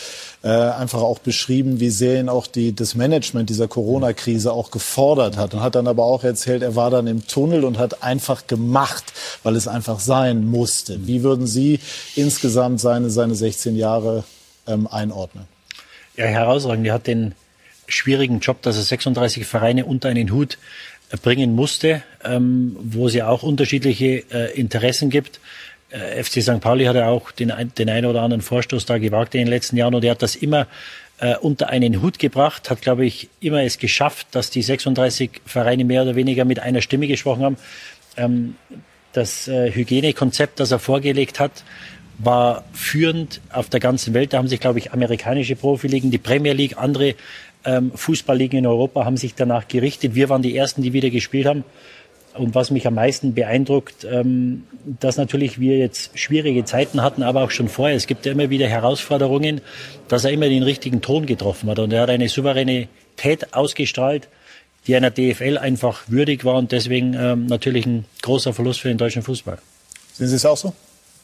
äh, 0.44 0.48
einfach 0.48 1.02
auch 1.02 1.20
beschrieben, 1.20 1.82
wie 1.82 1.90
sehr 1.90 2.22
ihn 2.22 2.30
auch 2.30 2.48
die, 2.48 2.74
das 2.74 2.96
Management 2.96 3.50
dieser 3.50 3.68
Corona-Krise 3.68 4.54
auch 4.54 4.72
gefordert 4.72 5.36
hat. 5.36 5.54
Und 5.54 5.60
hat 5.60 5.76
dann 5.76 5.88
aber 5.88 6.06
auch 6.06 6.24
erzählt, 6.24 6.64
er 6.64 6.78
war 6.78 6.90
dann 6.90 7.06
im 7.06 7.28
Tunnel 7.28 7.66
und 7.66 7.80
hat 7.80 8.02
einfach 8.02 8.48
gemacht, 8.48 9.12
weil 9.44 9.58
es 9.58 9.68
einfach 9.68 10.00
sein 10.00 10.46
musste. 10.46 11.06
Wie 11.06 11.22
würden 11.22 11.48
Sie 11.48 11.82
insgesamt 12.16 12.80
seine, 12.80 13.10
seine 13.10 13.36
16 13.36 13.76
Jahre 13.76 14.24
ähm, 14.68 14.88
einordnen? 14.88 15.46
Ja, 16.18 16.26
herausragend. 16.26 16.88
Er 16.88 16.94
hat 16.94 17.08
den 17.08 17.34
schwierigen 17.88 18.40
Job, 18.40 18.62
dass 18.62 18.78
er 18.78 18.84
36 18.84 19.46
Vereine 19.46 19.86
unter 19.86 20.10
einen 20.10 20.32
Hut 20.32 20.58
äh, 21.12 21.18
bringen 21.18 21.56
musste, 21.56 22.04
ähm, 22.24 22.76
wo 22.80 23.08
es 23.08 23.14
ja 23.14 23.28
auch 23.28 23.44
unterschiedliche 23.44 24.24
äh, 24.32 24.60
Interessen 24.60 25.10
gibt. 25.10 25.40
Äh, 25.90 26.24
FC 26.24 26.42
St. 26.42 26.62
Pauli 26.62 26.86
hat 26.86 26.96
ja 26.96 27.08
auch 27.08 27.32
den, 27.32 27.54
den 27.78 27.90
einen 27.90 28.06
oder 28.06 28.22
anderen 28.22 28.42
Vorstoß 28.42 28.86
da 28.86 28.98
gewagt 28.98 29.36
in 29.36 29.42
den 29.42 29.48
letzten 29.48 29.78
Jahren 29.78 29.94
und 29.94 30.04
er 30.04 30.12
hat 30.12 30.22
das 30.22 30.36
immer 30.36 30.68
äh, 31.20 31.36
unter 31.38 31.70
einen 31.70 32.02
Hut 32.02 32.20
gebracht, 32.20 32.70
hat, 32.70 32.82
glaube 32.82 33.06
ich, 33.06 33.30
immer 33.40 33.64
es 33.64 33.78
geschafft, 33.78 34.28
dass 34.32 34.50
die 34.50 34.62
36 34.62 35.42
Vereine 35.46 35.86
mehr 35.86 36.02
oder 36.02 36.16
weniger 36.16 36.46
mit 36.46 36.60
einer 36.60 36.82
Stimme 36.82 37.08
gesprochen 37.08 37.44
haben. 37.44 37.58
Ähm, 38.18 38.56
das 39.14 39.48
äh, 39.48 39.72
Hygienekonzept, 39.72 40.60
das 40.60 40.72
er 40.72 40.80
vorgelegt 40.80 41.40
hat, 41.40 41.64
war 42.18 42.64
führend 42.74 43.42
auf 43.52 43.70
der 43.70 43.80
ganzen 43.80 44.14
Welt. 44.14 44.34
Da 44.34 44.38
haben 44.38 44.48
sich, 44.48 44.60
glaube 44.60 44.80
ich, 44.80 44.94
amerikanische 44.94 45.56
Profiligen, 45.56 46.12
die 46.12 46.18
Premier 46.18 46.54
League, 46.54 46.78
andere 46.78 47.16
ähm, 47.66 47.92
Fußballligen 47.96 48.60
in 48.60 48.68
Europa 48.68 49.06
haben 49.06 49.18
sich 49.18 49.36
danach 49.36 49.68
gerichtet. 49.68 50.16
Wir 50.16 50.30
waren 50.30 50.42
die 50.42 50.56
Ersten, 50.56 50.82
die 50.82 50.94
wieder 50.94 51.10
gespielt 51.10 51.48
haben. 51.48 51.64
Und 52.36 52.54
was 52.54 52.70
mich 52.70 52.86
am 52.86 52.96
meisten 52.96 53.34
beeindruckt, 53.34 54.06
ähm, 54.10 54.66
dass 55.00 55.18
natürlich 55.18 55.60
wir 55.60 55.78
jetzt 55.78 56.18
schwierige 56.20 56.66
Zeiten 56.66 57.02
hatten, 57.02 57.24
aber 57.24 57.44
auch 57.44 57.52
schon 57.52 57.70
vorher. 57.70 57.96
Es 57.96 58.08
gibt 58.08 58.26
ja 58.26 58.34
immer 58.34 58.50
wieder 58.50 58.68
Herausforderungen, 58.68 59.62
dass 60.10 60.26
er 60.26 60.32
immer 60.32 60.50
den 60.50 60.64
richtigen 60.64 61.02
Ton 61.02 61.26
getroffen 61.26 61.70
hat. 61.70 61.80
Und 61.80 61.94
er 61.94 62.02
hat 62.02 62.10
eine 62.10 62.28
Souveränität 62.28 63.54
ausgestrahlt, 63.54 64.28
die 64.86 64.96
einer 64.96 65.12
DFL 65.12 65.58
einfach 65.58 66.04
würdig 66.08 66.46
war 66.46 66.56
und 66.56 66.72
deswegen 66.72 67.16
ähm, 67.16 67.48
natürlich 67.48 67.86
ein 67.86 68.06
großer 68.22 68.54
Verlust 68.54 68.82
für 68.82 68.90
den 68.90 68.98
deutschen 68.98 69.24
Fußball. 69.24 69.58
Sehen 70.14 70.28
Sie 70.28 70.36
es 70.36 70.46
auch 70.46 70.58
so? 70.58 70.74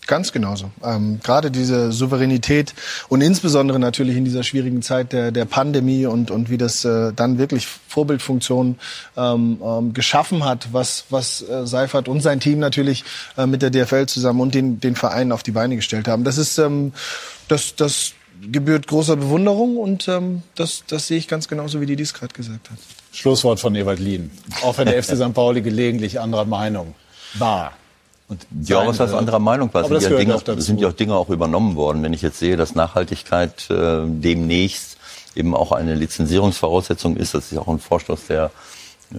Ganz 0.07 0.31
genauso. 0.31 0.71
Ähm, 0.83 1.19
gerade 1.23 1.51
diese 1.51 1.91
Souveränität 1.91 2.73
und 3.07 3.21
insbesondere 3.21 3.79
natürlich 3.79 4.17
in 4.17 4.25
dieser 4.25 4.43
schwierigen 4.43 4.81
Zeit 4.81 5.13
der, 5.13 5.31
der 5.31 5.45
Pandemie 5.45 6.05
und, 6.05 6.31
und 6.31 6.49
wie 6.49 6.57
das 6.57 6.83
äh, 6.83 7.13
dann 7.13 7.37
wirklich 7.37 7.67
Vorbildfunktionen 7.87 8.79
ähm, 9.15 9.61
ähm, 9.63 9.93
geschaffen 9.93 10.43
hat, 10.43 10.69
was, 10.71 11.05
was 11.09 11.47
äh, 11.47 11.67
Seifert 11.67 12.07
und 12.07 12.21
sein 12.21 12.39
Team 12.39 12.59
natürlich 12.59 13.03
äh, 13.37 13.45
mit 13.45 13.61
der 13.61 13.69
DFL 13.69 14.07
zusammen 14.07 14.41
und 14.41 14.55
den, 14.55 14.79
den 14.79 14.95
Vereinen 14.95 15.31
auf 15.31 15.43
die 15.43 15.51
Beine 15.51 15.75
gestellt 15.75 16.07
haben. 16.07 16.23
Das 16.23 16.37
ist 16.37 16.57
ähm, 16.57 16.93
das, 17.47 17.75
das 17.75 18.13
gebührt 18.41 18.87
großer 18.87 19.17
Bewunderung 19.17 19.77
und 19.77 20.07
ähm, 20.07 20.41
das, 20.55 20.83
das 20.87 21.07
sehe 21.07 21.17
ich 21.17 21.27
ganz 21.27 21.47
genauso, 21.47 21.79
wie 21.79 21.85
die 21.85 21.95
dies 21.95 22.13
gerade 22.13 22.33
gesagt 22.33 22.71
hat. 22.71 22.77
Schlusswort 23.13 23.59
von 23.59 23.75
Ewald 23.75 23.99
Lien. 23.99 24.31
Auch 24.63 24.77
wenn 24.77 24.87
der 24.87 25.01
FC 25.01 25.15
St. 25.15 25.33
Pauli 25.33 25.61
gelegentlich 25.61 26.19
anderer 26.19 26.45
Meinung 26.45 26.95
war. 27.35 27.73
Und 28.31 28.47
ja, 28.63 28.87
was 28.87 29.01
heißt 29.01 29.13
anderer 29.13 29.39
Meinung 29.39 29.73
war? 29.73 29.83
Sind, 29.83 30.01
ja 30.03 30.17
Dinge, 30.17 30.61
sind 30.61 30.79
ja 30.79 30.87
auch 30.87 30.93
Dinge 30.93 31.15
auch 31.15 31.27
übernommen 31.27 31.75
worden. 31.75 32.01
Wenn 32.01 32.13
ich 32.13 32.21
jetzt 32.21 32.39
sehe, 32.39 32.55
dass 32.55 32.75
Nachhaltigkeit 32.75 33.69
äh, 33.69 34.03
demnächst 34.05 34.95
eben 35.35 35.53
auch 35.53 35.73
eine 35.73 35.95
Lizenzierungsvoraussetzung 35.95 37.17
ist, 37.17 37.33
das 37.33 37.51
ist 37.51 37.57
auch 37.57 37.67
ein 37.67 37.79
Vorstoß, 37.79 38.27
der 38.27 38.51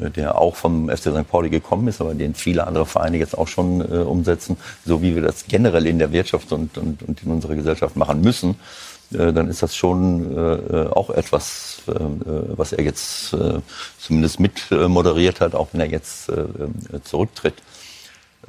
äh, 0.01 0.09
der 0.09 0.39
auch 0.39 0.57
vom 0.57 0.89
FC 0.89 1.13
St. 1.13 1.29
Pauli 1.29 1.51
gekommen 1.51 1.89
ist, 1.89 2.01
aber 2.01 2.15
den 2.15 2.35
viele 2.35 2.67
andere 2.67 2.87
Vereine 2.87 3.19
jetzt 3.19 3.37
auch 3.37 3.49
schon 3.49 3.83
äh, 3.83 3.99
umsetzen, 3.99 4.57
so 4.87 5.03
wie 5.03 5.15
wir 5.15 5.21
das 5.21 5.45
generell 5.47 5.87
in 5.87 5.99
der 5.99 6.11
Wirtschaft 6.13 6.51
und, 6.51 6.79
und, 6.79 7.03
und 7.03 7.23
in 7.23 7.31
unserer 7.31 7.55
Gesellschaft 7.55 7.97
machen 7.97 8.23
müssen, 8.23 8.57
äh, 9.13 9.35
dann 9.35 9.49
ist 9.49 9.63
das 9.63 9.77
schon 9.77 10.35
äh, 10.35 10.87
auch 10.89 11.11
etwas, 11.11 11.83
äh, 11.87 11.93
was 12.57 12.73
er 12.73 12.83
jetzt 12.83 13.35
äh, 13.35 13.61
zumindest 13.99 14.41
mit 14.41 14.71
moderiert 14.71 15.43
hat, 15.43 15.55
auch 15.55 15.69
wenn 15.73 15.83
er 15.83 15.91
jetzt 15.91 16.31
äh, 16.31 16.47
zurücktritt. 17.05 17.57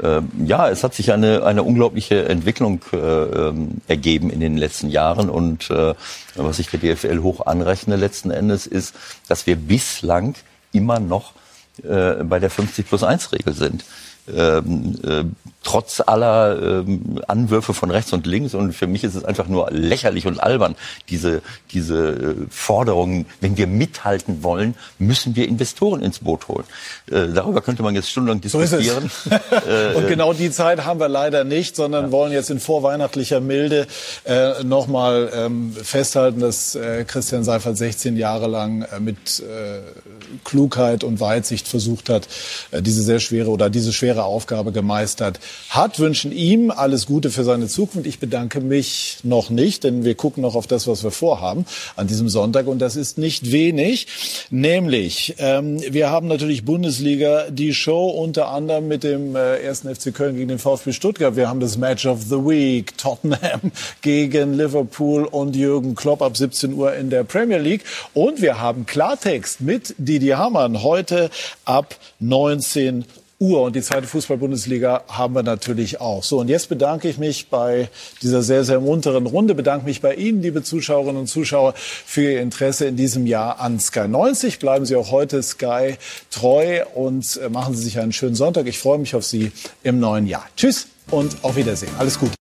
Ähm, 0.01 0.29
ja, 0.45 0.69
es 0.69 0.83
hat 0.83 0.93
sich 0.93 1.11
eine, 1.11 1.43
eine 1.43 1.63
unglaubliche 1.63 2.27
Entwicklung 2.27 2.81
äh, 2.93 2.97
ähm, 2.97 3.81
ergeben 3.87 4.29
in 4.29 4.39
den 4.39 4.57
letzten 4.57 4.89
Jahren. 4.89 5.29
Und 5.29 5.69
äh, 5.69 5.93
was 6.35 6.59
ich 6.59 6.69
der 6.69 6.79
DFL 6.79 7.19
hoch 7.21 7.45
anrechne 7.45 7.95
letzten 7.95 8.31
Endes 8.31 8.65
ist, 8.65 8.95
dass 9.27 9.45
wir 9.45 9.55
bislang 9.55 10.35
immer 10.71 10.99
noch 10.99 11.33
äh, 11.83 12.23
bei 12.23 12.39
der 12.39 12.49
50 12.49 12.87
plus 12.87 13.03
1 13.03 13.31
Regel 13.31 13.53
sind 13.53 13.85
ähm, 14.27 14.95
äh, 15.03 15.23
trotz 15.63 16.01
aller 16.05 16.81
ähm, 16.81 17.21
Anwürfe 17.27 17.73
von 17.73 17.89
rechts 17.89 18.13
und 18.13 18.25
links. 18.25 18.53
Und 18.53 18.73
für 18.73 18.87
mich 18.87 19.03
ist 19.03 19.15
es 19.15 19.23
einfach 19.23 19.47
nur 19.47 19.71
lächerlich 19.71 20.27
und 20.27 20.41
albern, 20.41 20.75
diese, 21.09 21.41
diese 21.71 22.09
äh, 22.09 22.35
Forderungen. 22.49 23.25
Wenn 23.41 23.57
wir 23.57 23.67
mithalten 23.67 24.43
wollen, 24.43 24.75
müssen 24.99 25.35
wir 25.35 25.47
Investoren 25.47 26.01
ins 26.01 26.19
Boot 26.19 26.47
holen. 26.47 26.65
Äh, 27.09 27.27
darüber 27.33 27.61
könnte 27.61 27.83
man 27.83 27.95
jetzt 27.95 28.09
stundenlang 28.09 28.41
diskutieren. 28.41 29.09
So 29.25 29.29
und 29.97 30.07
genau 30.07 30.33
die 30.33 30.51
Zeit 30.51 30.85
haben 30.85 30.99
wir 30.99 31.09
leider 31.09 31.43
nicht, 31.43 31.75
sondern 31.75 32.05
ja. 32.05 32.11
wollen 32.11 32.33
jetzt 32.33 32.49
in 32.49 32.59
vorweihnachtlicher 32.59 33.39
Milde 33.39 33.87
äh, 34.25 34.63
nochmal 34.63 35.31
ähm, 35.33 35.73
festhalten, 35.73 36.39
dass 36.41 36.75
äh, 36.75 37.05
Christian 37.05 37.43
Seifert 37.43 37.77
16 37.77 38.17
Jahre 38.17 38.47
lang 38.47 38.83
äh, 38.83 38.99
mit 38.99 39.39
äh, 39.39 39.79
Klugheit 40.43 41.03
und 41.03 41.19
Weitsicht 41.19 41.67
versucht 41.67 42.09
hat, 42.09 42.27
äh, 42.71 42.81
diese 42.81 43.01
sehr 43.01 43.19
schwere 43.19 43.49
oder 43.49 43.69
diese 43.69 43.93
schwere 43.93 44.12
schwere 44.13 44.25
Aufgabe 44.25 44.71
gemeistert 44.71 45.39
hat, 45.69 45.97
wünschen 45.97 46.31
ihm 46.31 46.69
alles 46.69 47.07
Gute 47.07 47.31
für 47.31 47.43
seine 47.43 47.67
Zukunft. 47.67 48.07
Ich 48.07 48.19
bedanke 48.19 48.61
mich 48.61 49.17
noch 49.23 49.49
nicht, 49.49 49.83
denn 49.83 50.05
wir 50.05 50.13
gucken 50.13 50.43
noch 50.43 50.53
auf 50.53 50.67
das, 50.67 50.87
was 50.87 51.03
wir 51.03 51.09
vorhaben 51.09 51.65
an 51.95 52.05
diesem 52.05 52.29
Sonntag 52.29 52.67
und 52.67 52.79
das 52.79 52.95
ist 52.95 53.17
nicht 53.17 53.51
wenig. 53.51 54.07
Nämlich, 54.51 55.35
ähm, 55.39 55.81
wir 55.81 56.11
haben 56.11 56.27
natürlich 56.27 56.63
Bundesliga, 56.63 57.49
die 57.49 57.73
Show 57.73 58.09
unter 58.09 58.49
anderem 58.49 58.87
mit 58.87 59.03
dem 59.03 59.35
äh, 59.35 59.73
FC 59.73 60.13
Köln 60.13 60.35
gegen 60.35 60.49
den 60.49 60.59
VfB 60.59 60.93
Stuttgart. 60.93 61.35
Wir 61.35 61.49
haben 61.49 61.59
das 61.59 61.77
Match 61.77 62.05
of 62.05 62.21
the 62.21 62.35
Week, 62.35 62.95
Tottenham 62.97 63.71
gegen 64.01 64.53
Liverpool 64.53 65.25
und 65.25 65.55
Jürgen 65.55 65.95
Klopp 65.95 66.21
ab 66.21 66.37
17 66.37 66.73
Uhr 66.73 66.93
in 66.93 67.09
der 67.09 67.23
Premier 67.23 67.57
League. 67.57 67.83
Und 68.13 68.43
wir 68.43 68.59
haben 68.59 68.85
Klartext 68.85 69.61
mit 69.61 69.95
Didi 69.97 70.29
Hamann 70.29 70.83
heute 70.83 71.31
ab 71.65 71.95
19 72.19 73.05
Uhr. 73.43 73.61
Und 73.61 73.75
die 73.75 73.81
zweite 73.81 74.07
Fußball-Bundesliga 74.07 75.03
haben 75.09 75.35
wir 75.35 75.43
natürlich 75.43 75.99
auch. 75.99 76.23
So, 76.23 76.39
und 76.39 76.47
jetzt 76.47 76.69
bedanke 76.69 77.09
ich 77.09 77.17
mich 77.17 77.49
bei 77.49 77.89
dieser 78.21 78.41
sehr, 78.41 78.63
sehr 78.63 78.79
munteren 78.79 79.25
Runde, 79.25 79.53
bedanke 79.53 79.85
mich 79.85 80.01
bei 80.01 80.15
Ihnen, 80.15 80.41
liebe 80.41 80.63
Zuschauerinnen 80.63 81.17
und 81.17 81.27
Zuschauer, 81.27 81.73
für 81.75 82.21
Ihr 82.21 82.41
Interesse 82.41 82.85
in 82.85 82.95
diesem 82.95 83.27
Jahr 83.27 83.59
an 83.59 83.79
Sky 83.79 84.07
90. 84.07 84.59
Bleiben 84.59 84.85
Sie 84.85 84.95
auch 84.95 85.11
heute 85.11 85.43
Sky 85.43 85.95
treu 86.31 86.85
und 86.95 87.39
äh, 87.43 87.49
machen 87.49 87.75
Sie 87.75 87.83
sich 87.83 87.99
einen 87.99 88.13
schönen 88.13 88.35
Sonntag. 88.35 88.67
Ich 88.67 88.79
freue 88.79 88.97
mich 88.97 89.13
auf 89.13 89.25
Sie 89.25 89.51
im 89.83 89.99
neuen 89.99 90.25
Jahr. 90.25 90.45
Tschüss 90.55 90.87
und 91.11 91.35
auf 91.43 91.57
Wiedersehen. 91.57 91.91
Alles 91.99 92.17
Gute. 92.17 92.31